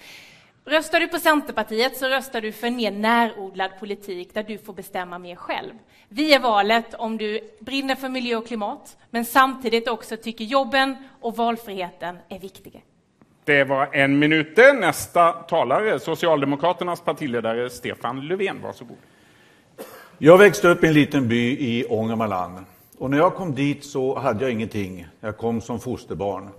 Röstar 0.66 1.00
du 1.00 1.08
på 1.08 1.20
Centerpartiet 1.20 1.98
så 1.98 2.08
röstar 2.08 2.42
du 2.42 2.52
för 2.52 2.68
en 2.68 2.76
mer 2.76 2.92
närodlad 2.92 3.72
politik 3.80 4.34
där 4.34 4.44
du 4.44 4.58
får 4.58 4.74
bestämma 4.74 5.20
mer 5.20 5.36
själv. 5.36 5.74
Vi 6.10 6.34
är 6.34 6.40
valet 6.40 6.94
om 6.94 7.18
du 7.18 7.50
brinner 7.60 7.96
för 7.96 8.10
miljö 8.10 8.38
och 8.38 8.48
klimat 8.48 8.98
men 9.10 9.26
samtidigt 9.26 9.88
också 9.88 10.18
tycker 10.18 10.46
jobben 10.46 10.96
och 11.22 11.38
valfriheten 11.38 12.18
är 12.30 12.40
viktiga. 12.40 12.80
Det 13.48 13.64
var 13.64 13.90
en 13.92 14.20
minut. 14.20 14.58
Nästa 14.58 15.32
talare, 15.32 16.00
Socialdemokraternas 16.00 17.02
partiledare 17.02 17.70
Stefan 17.70 18.28
Löfven. 18.28 18.62
Varsågod. 18.64 18.98
Jag 20.18 20.38
växte 20.38 20.68
upp 20.68 20.84
i 20.84 20.88
en 20.88 20.94
liten 20.94 21.28
by 21.28 21.58
i 21.60 21.86
Ångermanland. 21.90 22.66
Och 22.98 23.10
när 23.10 23.18
jag 23.18 23.36
kom 23.36 23.56
dit 23.56 23.86
så 23.86 24.20
hade 24.20 24.44
jag 24.44 24.52
ingenting. 24.52 25.08
Jag 25.20 25.38
kom 25.38 25.62
som 25.62 25.80
fosterbarn. 25.80 26.50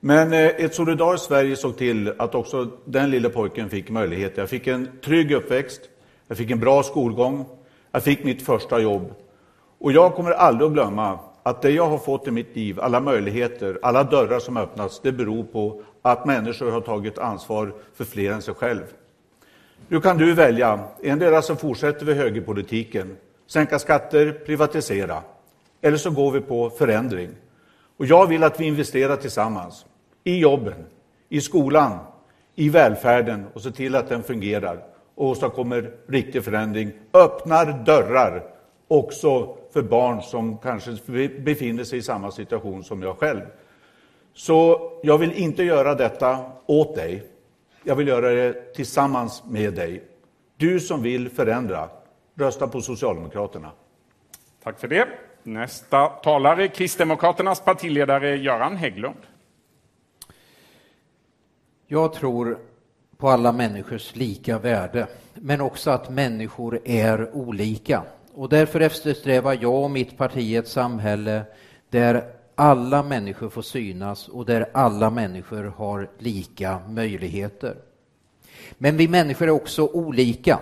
Men 0.00 0.32
eh, 0.32 0.46
ett 0.46 0.74
solidariskt 0.74 1.26
Sverige 1.26 1.56
såg 1.56 1.78
till 1.78 2.12
att 2.18 2.34
också 2.34 2.68
den 2.84 3.10
lilla 3.10 3.28
pojken 3.28 3.70
fick 3.70 3.90
möjlighet. 3.90 4.36
Jag 4.36 4.48
fick 4.48 4.66
en 4.66 4.88
trygg 5.04 5.32
uppväxt, 5.32 5.80
jag 6.28 6.36
fick 6.36 6.50
en 6.50 6.60
bra 6.60 6.82
skolgång, 6.82 7.46
jag 7.92 8.04
fick 8.04 8.24
mitt 8.24 8.42
första 8.42 8.80
jobb. 8.80 9.14
Och 9.78 9.92
jag 9.92 10.14
kommer 10.14 10.30
aldrig 10.30 10.66
att 10.66 10.72
glömma 10.72 11.18
att 11.42 11.62
det 11.62 11.70
jag 11.70 11.86
har 11.86 11.98
fått 11.98 12.28
i 12.28 12.30
mitt 12.30 12.56
liv, 12.56 12.80
alla 12.80 13.00
möjligheter, 13.00 13.78
alla 13.82 14.04
dörrar 14.04 14.38
som 14.38 14.56
öppnats, 14.56 15.00
det 15.02 15.12
beror 15.12 15.44
på 15.44 15.82
att 16.02 16.26
människor 16.26 16.70
har 16.70 16.80
tagit 16.80 17.18
ansvar 17.18 17.72
för 17.94 18.04
fler 18.04 18.32
än 18.32 18.42
sig 18.42 18.54
själv. 18.54 18.84
Nu 19.88 20.00
kan 20.00 20.18
du 20.18 20.34
välja. 20.34 20.80
Endera 21.02 21.42
så 21.42 21.56
fortsätter 21.56 22.06
vi 22.06 22.14
högerpolitiken, 22.14 23.16
sänka 23.46 23.78
skatter, 23.78 24.32
privatisera. 24.46 25.22
Eller 25.80 25.96
så 25.96 26.10
går 26.10 26.30
vi 26.30 26.40
på 26.40 26.70
förändring. 26.70 27.30
Och 27.96 28.06
jag 28.06 28.26
vill 28.26 28.44
att 28.44 28.60
vi 28.60 28.64
investerar 28.64 29.16
tillsammans. 29.16 29.86
I 30.24 30.38
jobben, 30.38 30.86
i 31.28 31.40
skolan, 31.40 31.98
i 32.54 32.68
välfärden 32.68 33.46
och 33.54 33.62
ser 33.62 33.70
till 33.70 33.94
att 33.94 34.08
den 34.08 34.22
fungerar 34.22 34.84
och 35.14 35.26
åstadkommer 35.26 35.90
riktig 36.08 36.44
förändring. 36.44 36.92
Öppnar 37.12 37.84
dörrar 37.84 38.42
också 38.88 39.56
för 39.72 39.82
barn 39.82 40.22
som 40.22 40.58
kanske 40.58 40.98
befinner 41.38 41.84
sig 41.84 41.98
i 41.98 42.02
samma 42.02 42.30
situation 42.30 42.84
som 42.84 43.02
jag 43.02 43.16
själv. 43.18 43.40
Så 44.34 44.90
jag 45.02 45.18
vill 45.18 45.32
inte 45.32 45.62
göra 45.62 45.94
detta 45.94 46.52
åt 46.66 46.94
dig. 46.94 47.22
Jag 47.84 47.96
vill 47.96 48.08
göra 48.08 48.30
det 48.30 48.74
tillsammans 48.74 49.42
med 49.46 49.74
dig. 49.74 50.04
Du 50.56 50.80
som 50.80 51.02
vill 51.02 51.30
förändra, 51.30 51.88
rösta 52.34 52.68
på 52.68 52.80
Socialdemokraterna. 52.80 53.70
Tack 54.62 54.78
för 54.78 54.88
det. 54.88 55.08
Nästa 55.42 56.06
talare, 56.06 56.68
Kristdemokraternas 56.68 57.60
partiledare 57.60 58.36
Göran 58.36 58.76
Hägglund. 58.76 59.26
Jag 61.86 62.12
tror 62.12 62.58
på 63.16 63.28
alla 63.28 63.52
människors 63.52 64.16
lika 64.16 64.58
värde, 64.58 65.06
men 65.34 65.60
också 65.60 65.90
att 65.90 66.10
människor 66.10 66.80
är 66.84 67.34
olika. 67.36 68.02
Och 68.34 68.48
därför 68.48 68.80
eftersträvar 68.80 69.58
jag 69.60 69.84
och 69.84 69.90
mitt 69.90 70.18
parti 70.18 70.56
ett 70.56 70.68
samhälle 70.68 71.42
där 71.88 72.24
alla 72.60 73.02
människor 73.02 73.48
får 73.48 73.62
synas 73.62 74.28
och 74.28 74.46
där 74.46 74.66
alla 74.72 75.10
människor 75.10 75.64
har 75.76 76.10
lika 76.18 76.78
möjligheter. 76.88 77.76
Men 78.78 78.96
vi 78.96 79.08
människor 79.08 79.46
är 79.46 79.50
också 79.50 79.86
olika. 79.86 80.60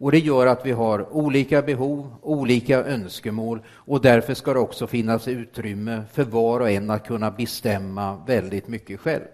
Och 0.00 0.12
Det 0.12 0.18
gör 0.18 0.46
att 0.46 0.66
vi 0.66 0.72
har 0.72 1.16
olika 1.16 1.62
behov, 1.62 2.14
olika 2.22 2.84
önskemål 2.84 3.60
och 3.68 4.00
därför 4.00 4.34
ska 4.34 4.52
det 4.52 4.58
också 4.58 4.86
finnas 4.86 5.28
utrymme 5.28 6.02
för 6.12 6.24
var 6.24 6.60
och 6.60 6.70
en 6.70 6.90
att 6.90 7.06
kunna 7.06 7.30
bestämma 7.30 8.22
väldigt 8.26 8.68
mycket 8.68 9.00
själv. 9.00 9.24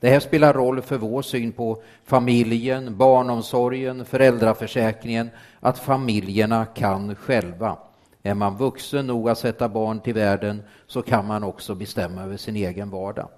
Det 0.00 0.10
här 0.10 0.20
spelar 0.20 0.54
roll 0.54 0.82
för 0.82 0.96
vår 0.98 1.22
syn 1.22 1.52
på 1.52 1.82
familjen, 2.04 2.96
barnomsorgen, 2.96 4.04
föräldraförsäkringen, 4.04 5.30
att 5.60 5.78
familjerna 5.78 6.64
kan 6.64 7.14
själva. 7.14 7.78
Är 8.26 8.34
man 8.34 8.56
vuxen 8.56 9.06
nog 9.06 9.28
att 9.28 9.38
sätta 9.38 9.68
barn 9.68 10.00
till 10.00 10.14
världen 10.14 10.62
så 10.86 11.02
kan 11.02 11.26
man 11.26 11.44
också 11.44 11.74
bestämma 11.74 12.22
över 12.22 12.36
sin 12.36 12.56
egen 12.56 12.90
vardag. 12.90 13.28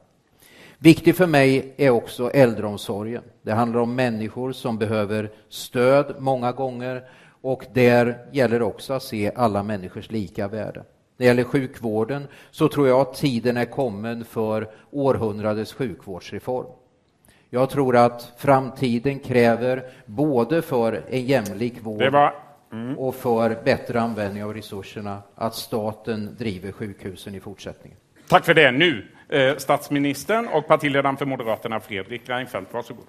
Viktig 0.78 1.16
för 1.16 1.26
mig 1.26 1.74
är 1.76 1.90
också 1.90 2.30
äldreomsorgen. 2.30 3.22
Det 3.42 3.52
handlar 3.52 3.80
om 3.80 3.94
människor 3.94 4.52
som 4.52 4.78
behöver 4.78 5.30
stöd 5.48 6.14
många 6.18 6.52
gånger 6.52 7.04
och 7.40 7.64
där 7.72 8.18
gäller 8.32 8.58
det 8.58 8.64
också 8.64 8.92
att 8.92 9.02
se 9.02 9.32
alla 9.36 9.62
människors 9.62 10.10
lika 10.10 10.48
värde. 10.48 10.80
När 10.80 10.84
det 11.16 11.24
gäller 11.24 11.44
sjukvården 11.44 12.26
så 12.50 12.68
tror 12.68 12.88
jag 12.88 13.00
att 13.00 13.14
tiden 13.14 13.56
är 13.56 13.64
kommen 13.64 14.24
för 14.24 14.68
århundradets 14.90 15.72
sjukvårdsreform. 15.72 16.66
Jag 17.50 17.70
tror 17.70 17.96
att 17.96 18.32
framtiden 18.36 19.18
kräver 19.18 19.84
både 20.06 20.62
för 20.62 21.04
en 21.08 21.26
jämlik 21.26 21.74
vård 21.82 22.12
var 22.12 22.47
mm. 22.72 22.98
och 22.98 23.14
för 23.14 23.58
bättre 23.64 24.00
användning 24.00 24.44
av 24.44 24.54
resurserna 24.54 25.22
att 25.34 25.54
staten 25.54 26.36
driver 26.38 26.72
sjukhusen 26.72 27.34
i 27.34 27.40
fortsättningen. 27.40 27.98
Tack 28.28 28.44
för 28.44 28.54
det. 28.54 28.70
Nu 28.70 29.06
eh, 29.28 29.56
statsministern 29.56 30.48
och 30.48 30.66
partiledaren 30.66 31.16
för 31.16 31.26
Moderaterna, 31.26 31.80
Fredrik 31.80 32.28
Reinfeldt. 32.28 32.74
Varsågod. 32.74 33.04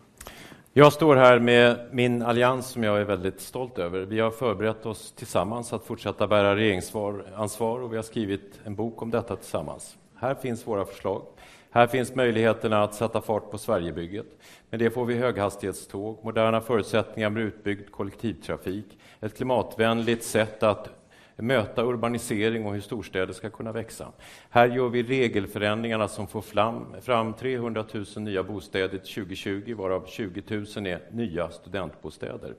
Jag 0.74 0.94
står 0.94 1.16
här 1.16 1.40
med 1.40 1.90
min 1.92 2.22
allians 2.22 2.68
som 2.68 2.84
jag 2.84 3.00
är 3.00 3.04
väldigt 3.04 3.42
stolt 3.42 3.78
över. 3.78 4.00
Vi 4.00 4.20
har 4.20 4.32
förberett 4.32 4.86
oss 4.86 5.12
tillsammans 5.12 5.74
att 5.74 5.86
fortsätta 5.86 6.28
bära 6.28 6.56
regeringsansvar 6.56 7.80
och 7.82 7.92
vi 7.92 7.96
har 7.96 8.04
skrivit 8.04 8.60
en 8.64 8.76
bok 8.76 9.02
om 9.02 9.12
detta 9.12 9.36
tillsammans. 9.36 9.98
Här 10.16 10.36
finns 10.36 10.68
våra 10.68 10.86
förslag. 10.86 11.22
Här 11.72 11.88
finns 11.88 12.16
möjligheterna 12.16 12.84
att 12.84 12.96
sätta 12.96 13.22
fart 13.22 13.52
på 13.52 13.58
Sverigebygget. 13.58 14.26
Med 14.70 14.80
det 14.80 14.90
får 14.90 15.06
vi 15.06 15.16
höghastighetståg, 15.16 16.20
moderna 16.24 16.62
förutsättningar 16.62 17.30
med 17.30 17.44
utbyggd 17.44 17.92
kollektivtrafik, 17.92 18.86
ett 19.20 19.38
klimatvänligt 19.38 20.24
sätt 20.24 20.64
att 20.64 20.90
möta 21.36 21.84
urbanisering 21.84 22.66
och 22.66 22.74
hur 22.74 22.82
storstäder 22.82 23.34
ska 23.34 23.50
kunna 23.50 23.72
växa. 23.72 24.08
Här 24.50 24.68
gör 24.68 24.90
vi 24.90 25.04
regelförändringarna 25.04 26.08
som 26.08 26.28
får 26.28 26.42
fram, 26.42 26.96
fram 27.02 27.34
300 27.34 27.86
000 27.94 28.06
nya 28.16 28.44
bostäder 28.44 28.98
till 28.98 29.14
2020, 29.14 29.76
varav 29.78 30.06
20 30.08 30.44
000 30.48 30.88
är 30.88 31.02
nya 31.12 31.50
studentbostäder. 31.50 32.54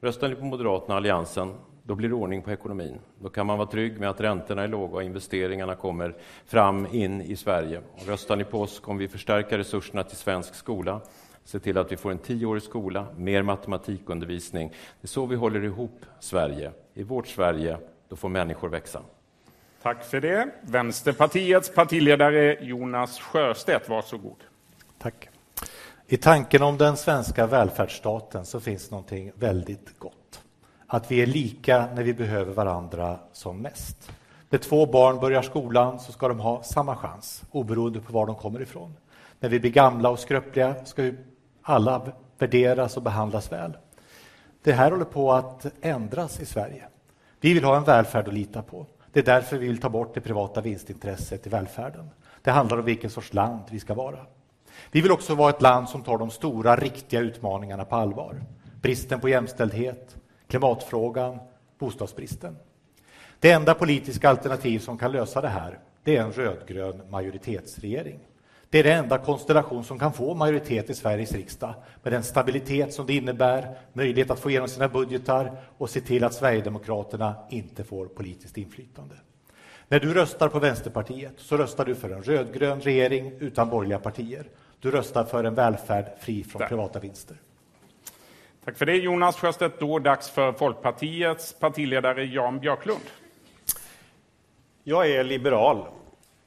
Röstar 0.00 0.28
ni 0.28 0.34
på 0.34 0.44
Moderaterna 0.44 0.94
och 0.94 0.96
Alliansen, 0.96 1.54
då 1.86 1.94
blir 1.94 2.08
det 2.08 2.14
ordning 2.14 2.42
på 2.42 2.50
ekonomin. 2.50 2.98
Då 3.18 3.28
kan 3.28 3.46
man 3.46 3.58
vara 3.58 3.68
trygg 3.68 4.00
med 4.00 4.10
att 4.10 4.20
räntorna 4.20 4.62
är 4.62 4.68
låga 4.68 4.94
och 4.94 5.02
investeringarna 5.02 5.74
kommer 5.74 6.14
fram 6.46 6.86
in 6.92 7.20
i 7.20 7.36
Sverige. 7.36 7.80
Och 7.94 8.06
röstar 8.06 8.36
ni 8.36 8.44
på 8.44 8.60
oss 8.60 8.80
kommer 8.80 9.00
vi 9.00 9.08
förstärka 9.08 9.58
resurserna 9.58 10.02
till 10.02 10.16
svensk 10.16 10.54
skola, 10.54 11.00
se 11.44 11.58
till 11.58 11.78
att 11.78 11.92
vi 11.92 11.96
får 11.96 12.10
en 12.10 12.18
tioårig 12.18 12.62
skola, 12.62 13.06
mer 13.16 13.42
matematikundervisning. 13.42 14.68
Det 14.68 15.04
är 15.04 15.08
så 15.08 15.26
vi 15.26 15.36
håller 15.36 15.64
ihop 15.64 16.06
Sverige. 16.20 16.70
I 16.94 17.02
vårt 17.02 17.26
Sverige 17.26 17.78
då 18.08 18.16
får 18.16 18.28
människor 18.28 18.68
växa. 18.68 19.02
Tack 19.82 20.04
för 20.04 20.20
det. 20.20 20.48
Vänsterpartiets 20.62 21.74
partiledare 21.74 22.58
Jonas 22.60 23.20
Sjöstedt, 23.20 23.88
varsågod. 23.88 24.44
Tack. 24.98 25.28
I 26.06 26.16
tanken 26.16 26.62
om 26.62 26.78
den 26.78 26.96
svenska 26.96 27.46
välfärdsstaten 27.46 28.44
så 28.44 28.60
finns 28.60 28.90
någonting 28.90 29.32
väldigt 29.34 29.98
gott. 29.98 30.25
Att 30.86 31.10
vi 31.10 31.22
är 31.22 31.26
lika 31.26 31.88
när 31.94 32.02
vi 32.02 32.14
behöver 32.14 32.52
varandra 32.52 33.18
som 33.32 33.62
mest. 33.62 34.12
När 34.50 34.58
två 34.58 34.86
barn 34.86 35.20
börjar 35.20 35.42
skolan 35.42 36.00
så 36.00 36.12
ska 36.12 36.28
de 36.28 36.40
ha 36.40 36.62
samma 36.62 36.96
chans, 36.96 37.42
oberoende 37.50 38.00
på 38.00 38.12
var 38.12 38.26
de 38.26 38.34
kommer 38.34 38.62
ifrån. 38.62 38.96
När 39.40 39.48
vi 39.48 39.60
blir 39.60 39.70
gamla 39.70 40.10
och 40.10 40.18
skröpliga 40.18 40.84
ska 40.84 41.02
vi 41.02 41.14
alla 41.62 42.12
värderas 42.38 42.96
och 42.96 43.02
behandlas 43.02 43.52
väl. 43.52 43.76
Det 44.62 44.72
här 44.72 44.90
håller 44.90 45.04
på 45.04 45.32
att 45.32 45.66
ändras 45.80 46.40
i 46.40 46.46
Sverige. 46.46 46.84
Vi 47.40 47.54
vill 47.54 47.64
ha 47.64 47.76
en 47.76 47.84
välfärd 47.84 48.28
att 48.28 48.34
lita 48.34 48.62
på. 48.62 48.86
Det 49.12 49.20
är 49.20 49.24
därför 49.24 49.58
vi 49.58 49.66
vill 49.66 49.80
ta 49.80 49.88
bort 49.88 50.14
det 50.14 50.20
privata 50.20 50.60
vinstintresset 50.60 51.46
i 51.46 51.50
välfärden. 51.50 52.10
Det 52.42 52.50
handlar 52.50 52.78
om 52.78 52.84
vilken 52.84 53.10
sorts 53.10 53.34
land 53.34 53.62
vi 53.70 53.80
ska 53.80 53.94
vara. 53.94 54.18
Vi 54.90 55.00
vill 55.00 55.12
också 55.12 55.34
vara 55.34 55.50
ett 55.50 55.62
land 55.62 55.88
som 55.88 56.02
tar 56.02 56.18
de 56.18 56.30
stora, 56.30 56.76
riktiga 56.76 57.20
utmaningarna 57.20 57.84
på 57.84 57.96
allvar. 57.96 58.42
Bristen 58.80 59.20
på 59.20 59.28
jämställdhet, 59.28 60.16
klimatfrågan, 60.48 61.38
bostadsbristen. 61.78 62.56
Det 63.40 63.50
enda 63.50 63.74
politiska 63.74 64.28
alternativ 64.28 64.78
som 64.78 64.98
kan 64.98 65.12
lösa 65.12 65.40
det 65.40 65.48
här, 65.48 65.78
det 66.02 66.16
är 66.16 66.22
en 66.22 66.32
rödgrön 66.32 67.02
majoritetsregering. 67.10 68.18
Det 68.70 68.78
är 68.78 68.84
den 68.84 69.04
enda 69.04 69.18
konstellation 69.18 69.84
som 69.84 69.98
kan 69.98 70.12
få 70.12 70.34
majoritet 70.34 70.90
i 70.90 70.94
Sveriges 70.94 71.32
riksdag 71.32 71.74
med 72.02 72.12
den 72.12 72.22
stabilitet 72.22 72.94
som 72.94 73.06
det 73.06 73.14
innebär, 73.14 73.78
möjlighet 73.92 74.30
att 74.30 74.40
få 74.40 74.50
igenom 74.50 74.68
sina 74.68 74.88
budgetar 74.88 75.56
och 75.78 75.90
se 75.90 76.00
till 76.00 76.24
att 76.24 76.34
Sverigedemokraterna 76.34 77.34
inte 77.50 77.84
får 77.84 78.06
politiskt 78.06 78.56
inflytande. 78.56 79.14
När 79.88 80.00
du 80.00 80.14
röstar 80.14 80.48
på 80.48 80.58
Vänsterpartiet 80.58 81.32
så 81.36 81.56
röstar 81.56 81.84
du 81.84 81.94
för 81.94 82.10
en 82.10 82.22
rödgrön 82.22 82.80
regering 82.80 83.32
utan 83.38 83.68
borgerliga 83.68 83.98
partier. 83.98 84.48
Du 84.80 84.90
röstar 84.90 85.24
för 85.24 85.44
en 85.44 85.54
välfärd 85.54 86.06
fri 86.20 86.44
från 86.44 86.68
privata 86.68 87.00
vinster. 87.00 87.36
Tack 88.66 88.78
för 88.78 88.86
det, 88.86 88.96
Jonas 88.96 89.36
Sjöstedt. 89.36 89.80
Då 89.80 89.98
dags 89.98 90.30
för 90.30 90.52
Folkpartiets 90.52 91.52
partiledare 91.52 92.24
Jan 92.24 92.60
Björklund. 92.60 93.02
Jag 94.84 95.10
är 95.10 95.24
liberal 95.24 95.84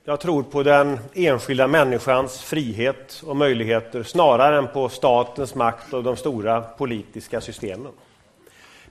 jag 0.03 0.19
tror 0.19 0.43
på 0.43 0.63
den 0.63 0.99
enskilda 1.13 1.67
människans 1.67 2.41
frihet 2.41 3.23
och 3.25 3.35
möjligheter 3.35 4.03
snarare 4.03 4.57
än 4.57 4.67
på 4.67 4.89
statens 4.89 5.55
makt 5.55 5.93
och 5.93 6.03
de 6.03 6.15
stora 6.15 6.61
politiska 6.61 7.41
systemen. 7.41 7.91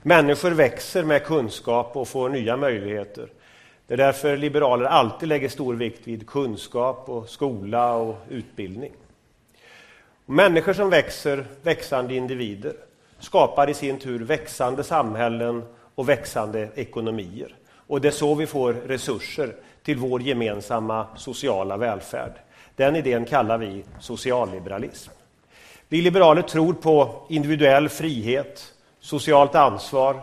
Människor 0.01 0.51
växer 0.51 1.03
med 1.03 1.23
kunskap 1.23 1.97
och 1.97 2.07
får 2.07 2.29
nya 2.29 2.57
möjligheter. 2.57 3.29
Det 3.87 3.93
är 3.93 3.97
därför 3.97 4.37
liberaler 4.37 4.85
alltid 4.85 5.29
lägger 5.29 5.49
stor 5.49 5.75
vikt 5.75 6.07
vid 6.07 6.27
kunskap, 6.27 7.09
och 7.09 7.29
skola 7.29 7.93
och 7.93 8.17
utbildning. 8.29 8.91
Människor 10.25 10.73
som 10.73 10.89
växer, 10.89 11.45
växande 11.61 12.15
individer, 12.15 12.73
skapar 13.19 13.69
i 13.69 13.73
sin 13.73 13.99
tur 13.99 14.19
växande 14.19 14.83
samhällen 14.83 15.63
och 15.95 16.09
växande 16.09 16.69
ekonomier. 16.75 17.55
Och 17.71 18.01
det 18.01 18.07
är 18.07 18.11
så 18.11 18.35
vi 18.35 18.47
får 18.47 18.73
resurser 18.73 19.55
till 19.83 19.97
vår 19.97 20.21
gemensamma 20.21 21.07
sociala 21.15 21.77
välfärd. 21.77 22.31
Den 22.75 22.95
idén 22.95 23.25
kallar 23.25 23.57
vi 23.57 23.83
socialliberalism. 23.99 25.11
Vi 25.87 26.01
liberaler 26.01 26.41
tror 26.41 26.73
på 26.73 27.25
individuell 27.29 27.89
frihet, 27.89 28.73
socialt 28.99 29.55
ansvar, 29.55 30.21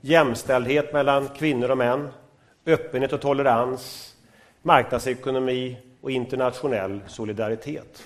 jämställdhet 0.00 0.92
mellan 0.92 1.28
kvinnor 1.28 1.70
och 1.70 1.78
män, 1.78 2.08
öppenhet 2.66 3.12
och 3.12 3.20
tolerans, 3.20 4.14
marknadsekonomi 4.62 5.76
och 6.00 6.10
internationell 6.10 7.00
solidaritet. 7.06 8.02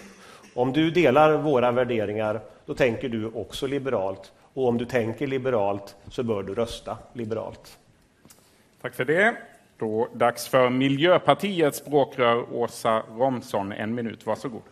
Om 0.55 0.73
du 0.73 0.91
delar 0.91 1.37
våra 1.37 1.73
värderingar, 1.73 2.41
då 2.67 2.75
tänker 2.75 3.09
du 3.09 3.27
också 3.27 3.67
liberalt. 3.67 4.33
Och 4.55 4.69
om 4.69 4.79
du 4.79 4.85
tänker 4.85 5.27
liberalt 5.27 5.97
så 6.11 6.23
bör 6.23 6.43
du 6.43 6.55
rösta 6.55 6.99
liberalt. 7.13 7.79
Tack 8.83 8.95
för 8.95 9.05
det. 9.05 9.37
Då 9.79 10.09
dags 10.15 10.49
för 10.49 10.71
Miljöpartiets 10.71 11.79
språkrör 11.79 12.55
Åsa 12.55 13.03
Romson. 13.11 13.73
En 13.73 13.95
minut, 13.95 14.27
varsågod. 14.27 14.63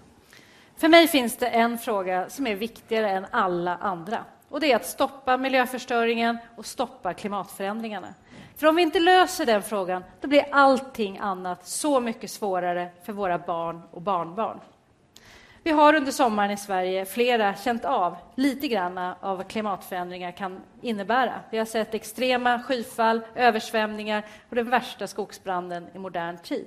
För 0.76 0.88
mig 0.88 1.08
finns 1.08 1.36
det 1.36 1.48
en 1.48 1.78
fråga 1.78 2.28
som 2.28 2.46
är 2.46 2.56
viktigare 2.56 3.10
än 3.10 3.26
alla 3.30 3.76
andra. 3.76 4.24
Och 4.48 4.60
det 4.60 4.72
är 4.72 4.76
att 4.76 4.86
stoppa 4.86 5.36
miljöförstöringen 5.36 6.38
och 6.56 6.66
stoppa 6.66 7.14
klimatförändringarna. 7.14 8.14
För 8.56 8.66
om 8.66 8.76
vi 8.76 8.82
inte 8.82 9.00
löser 9.00 9.46
den 9.46 9.62
frågan, 9.62 10.04
då 10.20 10.28
blir 10.28 10.44
allting 10.50 11.18
annat 11.18 11.66
så 11.66 12.00
mycket 12.00 12.30
svårare 12.30 12.88
för 13.04 13.12
våra 13.12 13.38
barn 13.38 13.80
och 13.90 14.02
barnbarn. 14.02 14.60
Vi 15.68 15.72
har 15.72 15.94
under 15.94 16.12
sommaren 16.12 16.50
i 16.50 16.56
Sverige 16.56 17.04
flera 17.04 17.54
känt 17.54 17.84
av 17.84 18.16
lite 18.34 18.68
grann 18.68 18.98
av 18.98 19.36
vad 19.36 19.48
klimatförändringar 19.48 20.32
kan 20.32 20.60
innebära. 20.82 21.40
Vi 21.50 21.58
har 21.58 21.64
sett 21.64 21.94
extrema 21.94 22.62
skyfall, 22.62 23.20
översvämningar 23.34 24.26
och 24.48 24.56
den 24.56 24.70
värsta 24.70 25.06
skogsbranden 25.06 25.86
i 25.94 25.98
modern 25.98 26.38
tid. 26.38 26.66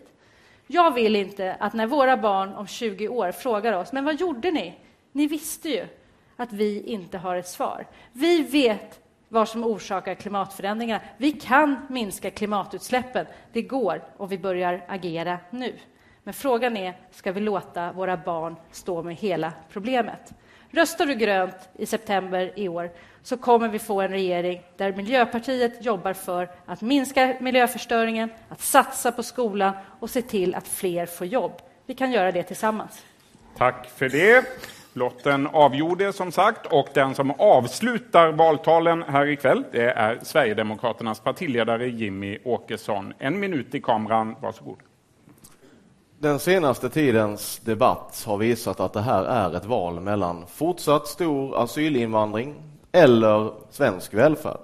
Jag 0.67 0.93
vill 0.93 1.15
inte 1.15 1.55
att 1.59 1.73
när 1.73 1.87
våra 1.87 2.17
barn 2.17 2.53
om 2.53 2.67
20 2.67 3.07
år 3.07 3.31
frågar 3.31 3.73
oss, 3.73 3.91
men 3.91 4.05
vad 4.05 4.15
gjorde 4.19 4.51
ni? 4.51 4.73
Ni 5.11 5.27
visste 5.27 5.69
ju 5.69 5.85
att 6.35 6.53
vi 6.53 6.81
inte 6.83 7.17
har 7.17 7.35
ett 7.35 7.47
svar. 7.47 7.87
Vi 8.11 8.41
vet 8.43 8.99
vad 9.27 9.49
som 9.49 9.63
orsakar 9.63 10.15
klimatförändringarna. 10.15 11.03
Vi 11.17 11.31
kan 11.31 11.75
minska 11.89 12.31
klimatutsläppen. 12.31 13.25
Det 13.53 13.61
går 13.61 14.03
om 14.17 14.27
vi 14.29 14.37
börjar 14.37 14.85
agera 14.87 15.37
nu. 15.49 15.73
Men 16.23 16.33
frågan 16.33 16.77
är, 16.77 16.93
ska 17.11 17.31
vi 17.31 17.39
låta 17.39 17.91
våra 17.91 18.17
barn 18.17 18.55
stå 18.71 19.03
med 19.03 19.15
hela 19.15 19.53
problemet? 19.71 20.33
Röstar 20.69 21.05
du 21.05 21.15
grönt 21.15 21.69
i 21.77 21.85
september 21.85 22.51
i 22.55 22.67
år 22.67 22.91
så 23.23 23.37
kommer 23.37 23.67
vi 23.67 23.79
få 23.79 24.01
en 24.01 24.11
regering 24.11 24.61
där 24.77 24.93
Miljöpartiet 24.93 25.85
jobbar 25.85 26.13
för 26.13 26.49
att 26.65 26.81
minska 26.81 27.35
miljöförstöringen, 27.39 28.29
att 28.49 28.61
satsa 28.61 29.11
på 29.11 29.23
skolan 29.23 29.73
och 29.99 30.09
se 30.09 30.21
till 30.21 30.55
att 30.55 30.67
fler 30.67 31.05
får 31.05 31.27
jobb. 31.27 31.51
Vi 31.85 31.95
kan 31.95 32.11
göra 32.11 32.31
det 32.31 32.43
tillsammans. 32.43 33.05
Tack 33.57 33.89
för 33.89 34.09
det. 34.09 34.45
Lotten 34.93 35.47
avgjorde 35.47 36.13
som 36.13 36.31
sagt 36.31 36.65
och 36.65 36.87
den 36.93 37.15
som 37.15 37.31
avslutar 37.31 38.31
valtalen 38.31 39.03
här 39.03 39.25
ikväll 39.25 39.63
det 39.71 39.91
är 39.91 40.19
Sverigedemokraternas 40.21 41.19
partiledare 41.19 41.87
Jimmy 41.87 42.37
Åkesson. 42.43 43.13
En 43.17 43.39
minut 43.39 43.75
i 43.75 43.81
kameran, 43.81 44.35
varsågod. 44.41 44.77
Den 46.21 46.39
senaste 46.39 46.89
tidens 46.89 47.59
debatt 47.59 48.23
har 48.27 48.37
visat 48.37 48.79
att 48.79 48.93
det 48.93 49.01
här 49.01 49.23
är 49.23 49.55
ett 49.55 49.65
val 49.65 49.99
mellan 49.99 50.45
fortsatt 50.47 51.07
stor 51.07 51.63
asylinvandring 51.63 52.55
eller 52.91 53.51
svensk 53.69 54.13
välfärd. 54.13 54.59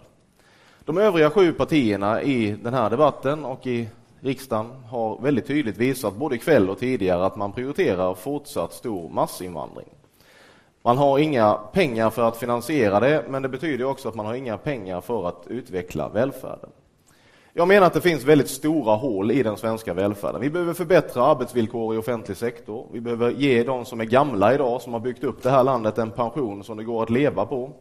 De 0.86 0.98
övriga 0.98 1.30
sju 1.30 1.54
partierna 1.54 2.22
i 2.22 2.52
den 2.52 2.74
här 2.74 2.90
debatten 2.90 3.46
och 3.46 3.68
i 3.68 3.90
riksdagen 4.20 4.72
har 4.90 5.22
väldigt 5.22 5.48
tydligt 5.48 5.78
visat 5.78 6.16
både 6.16 6.36
ikväll 6.36 6.70
och 6.70 6.80
tidigare 6.80 7.26
att 7.26 7.36
man 7.36 7.52
prioriterar 7.52 8.14
fortsatt 8.14 8.74
stor 8.74 9.10
massinvandring. 9.10 9.90
Man 10.82 10.98
har 10.98 11.20
inga 11.20 11.54
pengar 11.54 12.10
för 12.10 12.28
att 12.28 12.38
finansiera 12.38 13.00
det, 13.00 13.24
men 13.30 13.42
det 13.42 13.50
betyder 13.50 13.86
också 13.86 14.10
att 14.10 14.16
man 14.16 14.26
har 14.26 14.34
inga 14.34 14.58
pengar 14.58 15.02
för 15.02 15.28
att 15.28 15.48
utveckla 15.48 16.10
välfärden. 16.10 16.70
Jag 17.58 17.68
menar 17.68 17.88
att 17.88 17.94
det 17.94 18.02
finns 18.02 18.24
väldigt 18.24 18.50
stora 18.50 18.96
hål 18.96 19.32
i 19.32 19.44
den 19.44 19.58
svenska 19.58 19.94
välfärden. 19.94 20.42
Vi 20.42 20.50
behöver 20.50 20.74
förbättra 20.74 21.24
arbetsvillkor 21.24 21.96
i 21.96 21.98
offentlig 21.98 22.38
sektor. 22.38 22.88
Vi 22.92 23.02
behöver 23.02 23.32
ge 23.32 23.64
de 23.64 23.86
som 23.86 24.02
är 24.02 24.06
gamla 24.06 24.54
idag, 24.54 24.82
som 24.82 24.94
har 24.94 25.00
byggt 25.00 25.24
upp 25.24 25.44
det 25.44 25.50
här 25.50 25.64
landet, 25.64 25.98
en 25.98 26.12
pension 26.12 26.64
som 26.64 26.78
det 26.78 26.84
går 26.84 27.04
att 27.04 27.10
leva 27.10 27.46
på. 27.46 27.72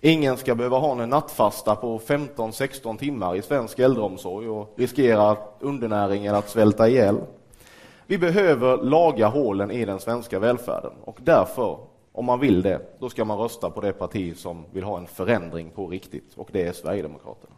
Ingen 0.00 0.36
ska 0.36 0.54
behöva 0.54 0.78
ha 0.78 1.02
en 1.02 1.10
nattfasta 1.10 1.76
på 1.76 1.98
15-16 1.98 2.98
timmar 2.98 3.36
i 3.36 3.42
svensk 3.42 3.78
äldreomsorg 3.78 4.48
och 4.48 4.74
riskera 4.76 5.36
undernäring 5.60 6.26
eller 6.26 6.38
att 6.38 6.48
svälta 6.48 6.88
ihjäl. 6.88 7.16
Vi 8.06 8.18
behöver 8.18 8.76
laga 8.76 9.26
hålen 9.26 9.70
i 9.70 9.84
den 9.84 10.00
svenska 10.00 10.38
välfärden 10.38 10.92
och 11.04 11.18
därför, 11.22 11.78
om 12.12 12.24
man 12.24 12.40
vill 12.40 12.62
det, 12.62 12.80
då 12.98 13.08
ska 13.08 13.24
man 13.24 13.38
rösta 13.38 13.70
på 13.70 13.80
det 13.80 13.92
parti 13.92 14.36
som 14.36 14.64
vill 14.72 14.84
ha 14.84 14.98
en 14.98 15.06
förändring 15.06 15.70
på 15.70 15.86
riktigt 15.86 16.32
och 16.36 16.48
det 16.52 16.66
är 16.66 16.72
Sverigedemokraterna. 16.72 17.55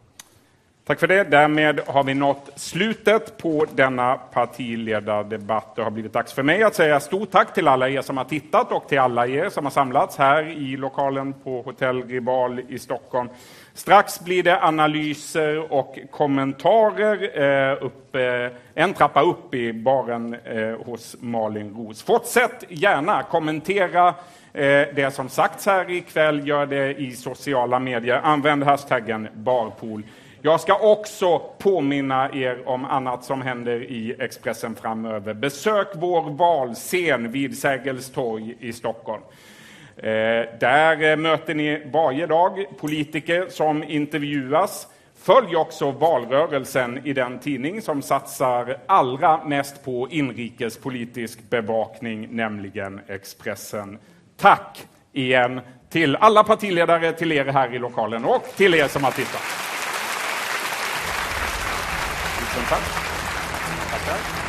Tack 0.89 0.99
för 0.99 1.07
det. 1.07 1.23
Därmed 1.23 1.79
har 1.87 2.03
vi 2.03 2.13
nått 2.13 2.49
slutet 2.55 3.37
på 3.37 3.65
denna 3.75 4.15
partiledardebatt. 4.15 5.75
Det 5.75 5.81
har 5.81 5.91
blivit 5.91 6.13
dags 6.13 6.33
för 6.33 6.43
mig 6.43 6.63
att 6.63 6.75
säga 6.75 6.99
stort 6.99 7.31
tack 7.31 7.53
till 7.53 7.67
alla 7.67 7.89
er 7.89 8.01
som 8.01 8.17
har 8.17 8.23
tittat 8.23 8.71
och 8.71 8.87
till 8.87 8.99
alla 8.99 9.27
er 9.27 9.49
som 9.49 9.65
har 9.65 9.71
samlats 9.71 10.17
här 10.17 10.43
i 10.43 10.77
lokalen 10.77 11.33
på 11.33 11.61
Hotell 11.61 12.03
Rival 12.03 12.61
i 12.67 12.79
Stockholm. 12.79 13.29
Strax 13.73 14.19
blir 14.19 14.43
det 14.43 14.63
analyser 14.63 15.73
och 15.73 15.99
kommentarer 16.11 17.41
eh, 17.41 17.85
upp, 17.85 18.15
eh, 18.15 18.47
en 18.73 18.93
trappa 18.93 19.21
upp 19.21 19.53
i 19.53 19.73
baren 19.73 20.35
eh, 20.43 20.85
hos 20.85 21.15
Malin 21.19 21.73
Ros. 21.77 22.03
Fortsätt 22.03 22.63
gärna 22.69 23.23
kommentera 23.23 24.07
eh, 24.53 24.87
det 24.95 25.13
som 25.13 25.29
sagts 25.29 25.65
här 25.65 25.91
ikväll. 25.91 26.47
Gör 26.47 26.65
det 26.65 26.93
i 26.93 27.11
sociala 27.11 27.79
medier. 27.79 28.21
Använd 28.23 28.63
hashtaggen 28.63 29.27
barpool. 29.33 30.03
Jag 30.41 30.61
ska 30.61 30.77
också 30.77 31.39
påminna 31.39 32.29
er 32.33 32.67
om 32.67 32.85
annat 32.85 33.23
som 33.23 33.41
händer 33.41 33.83
i 33.83 34.15
Expressen 34.19 34.75
framöver. 34.75 35.33
Besök 35.33 35.87
vår 35.93 36.21
valscen 36.21 37.31
vid 37.31 37.57
Sergels 37.57 38.11
torg 38.11 38.55
i 38.59 38.73
Stockholm. 38.73 39.21
Eh, 39.97 40.03
där 40.59 41.11
eh, 41.11 41.17
möter 41.17 41.53
ni 41.53 41.81
varje 41.91 42.27
dag 42.27 42.65
politiker 42.79 43.47
som 43.49 43.83
intervjuas. 43.83 44.87
Följ 45.15 45.55
också 45.55 45.91
valrörelsen 45.91 47.07
i 47.07 47.13
den 47.13 47.39
tidning 47.39 47.81
som 47.81 48.01
satsar 48.01 48.77
allra 48.85 49.43
mest 49.43 49.85
på 49.85 50.07
inrikespolitisk 50.09 51.49
bevakning, 51.49 52.27
nämligen 52.31 53.01
Expressen. 53.07 53.97
Tack 54.37 54.87
igen 55.13 55.61
till 55.89 56.15
alla 56.15 56.43
partiledare, 56.43 57.11
till 57.11 57.31
er 57.31 57.45
här 57.45 57.75
i 57.75 57.79
lokalen 57.79 58.25
och 58.25 58.43
till 58.55 58.75
er 58.75 58.87
som 58.87 59.03
har 59.03 59.11
tittat. 59.11 59.69
Tusen 62.69 62.83
tack. 62.83 64.05
Tackar. 64.05 64.48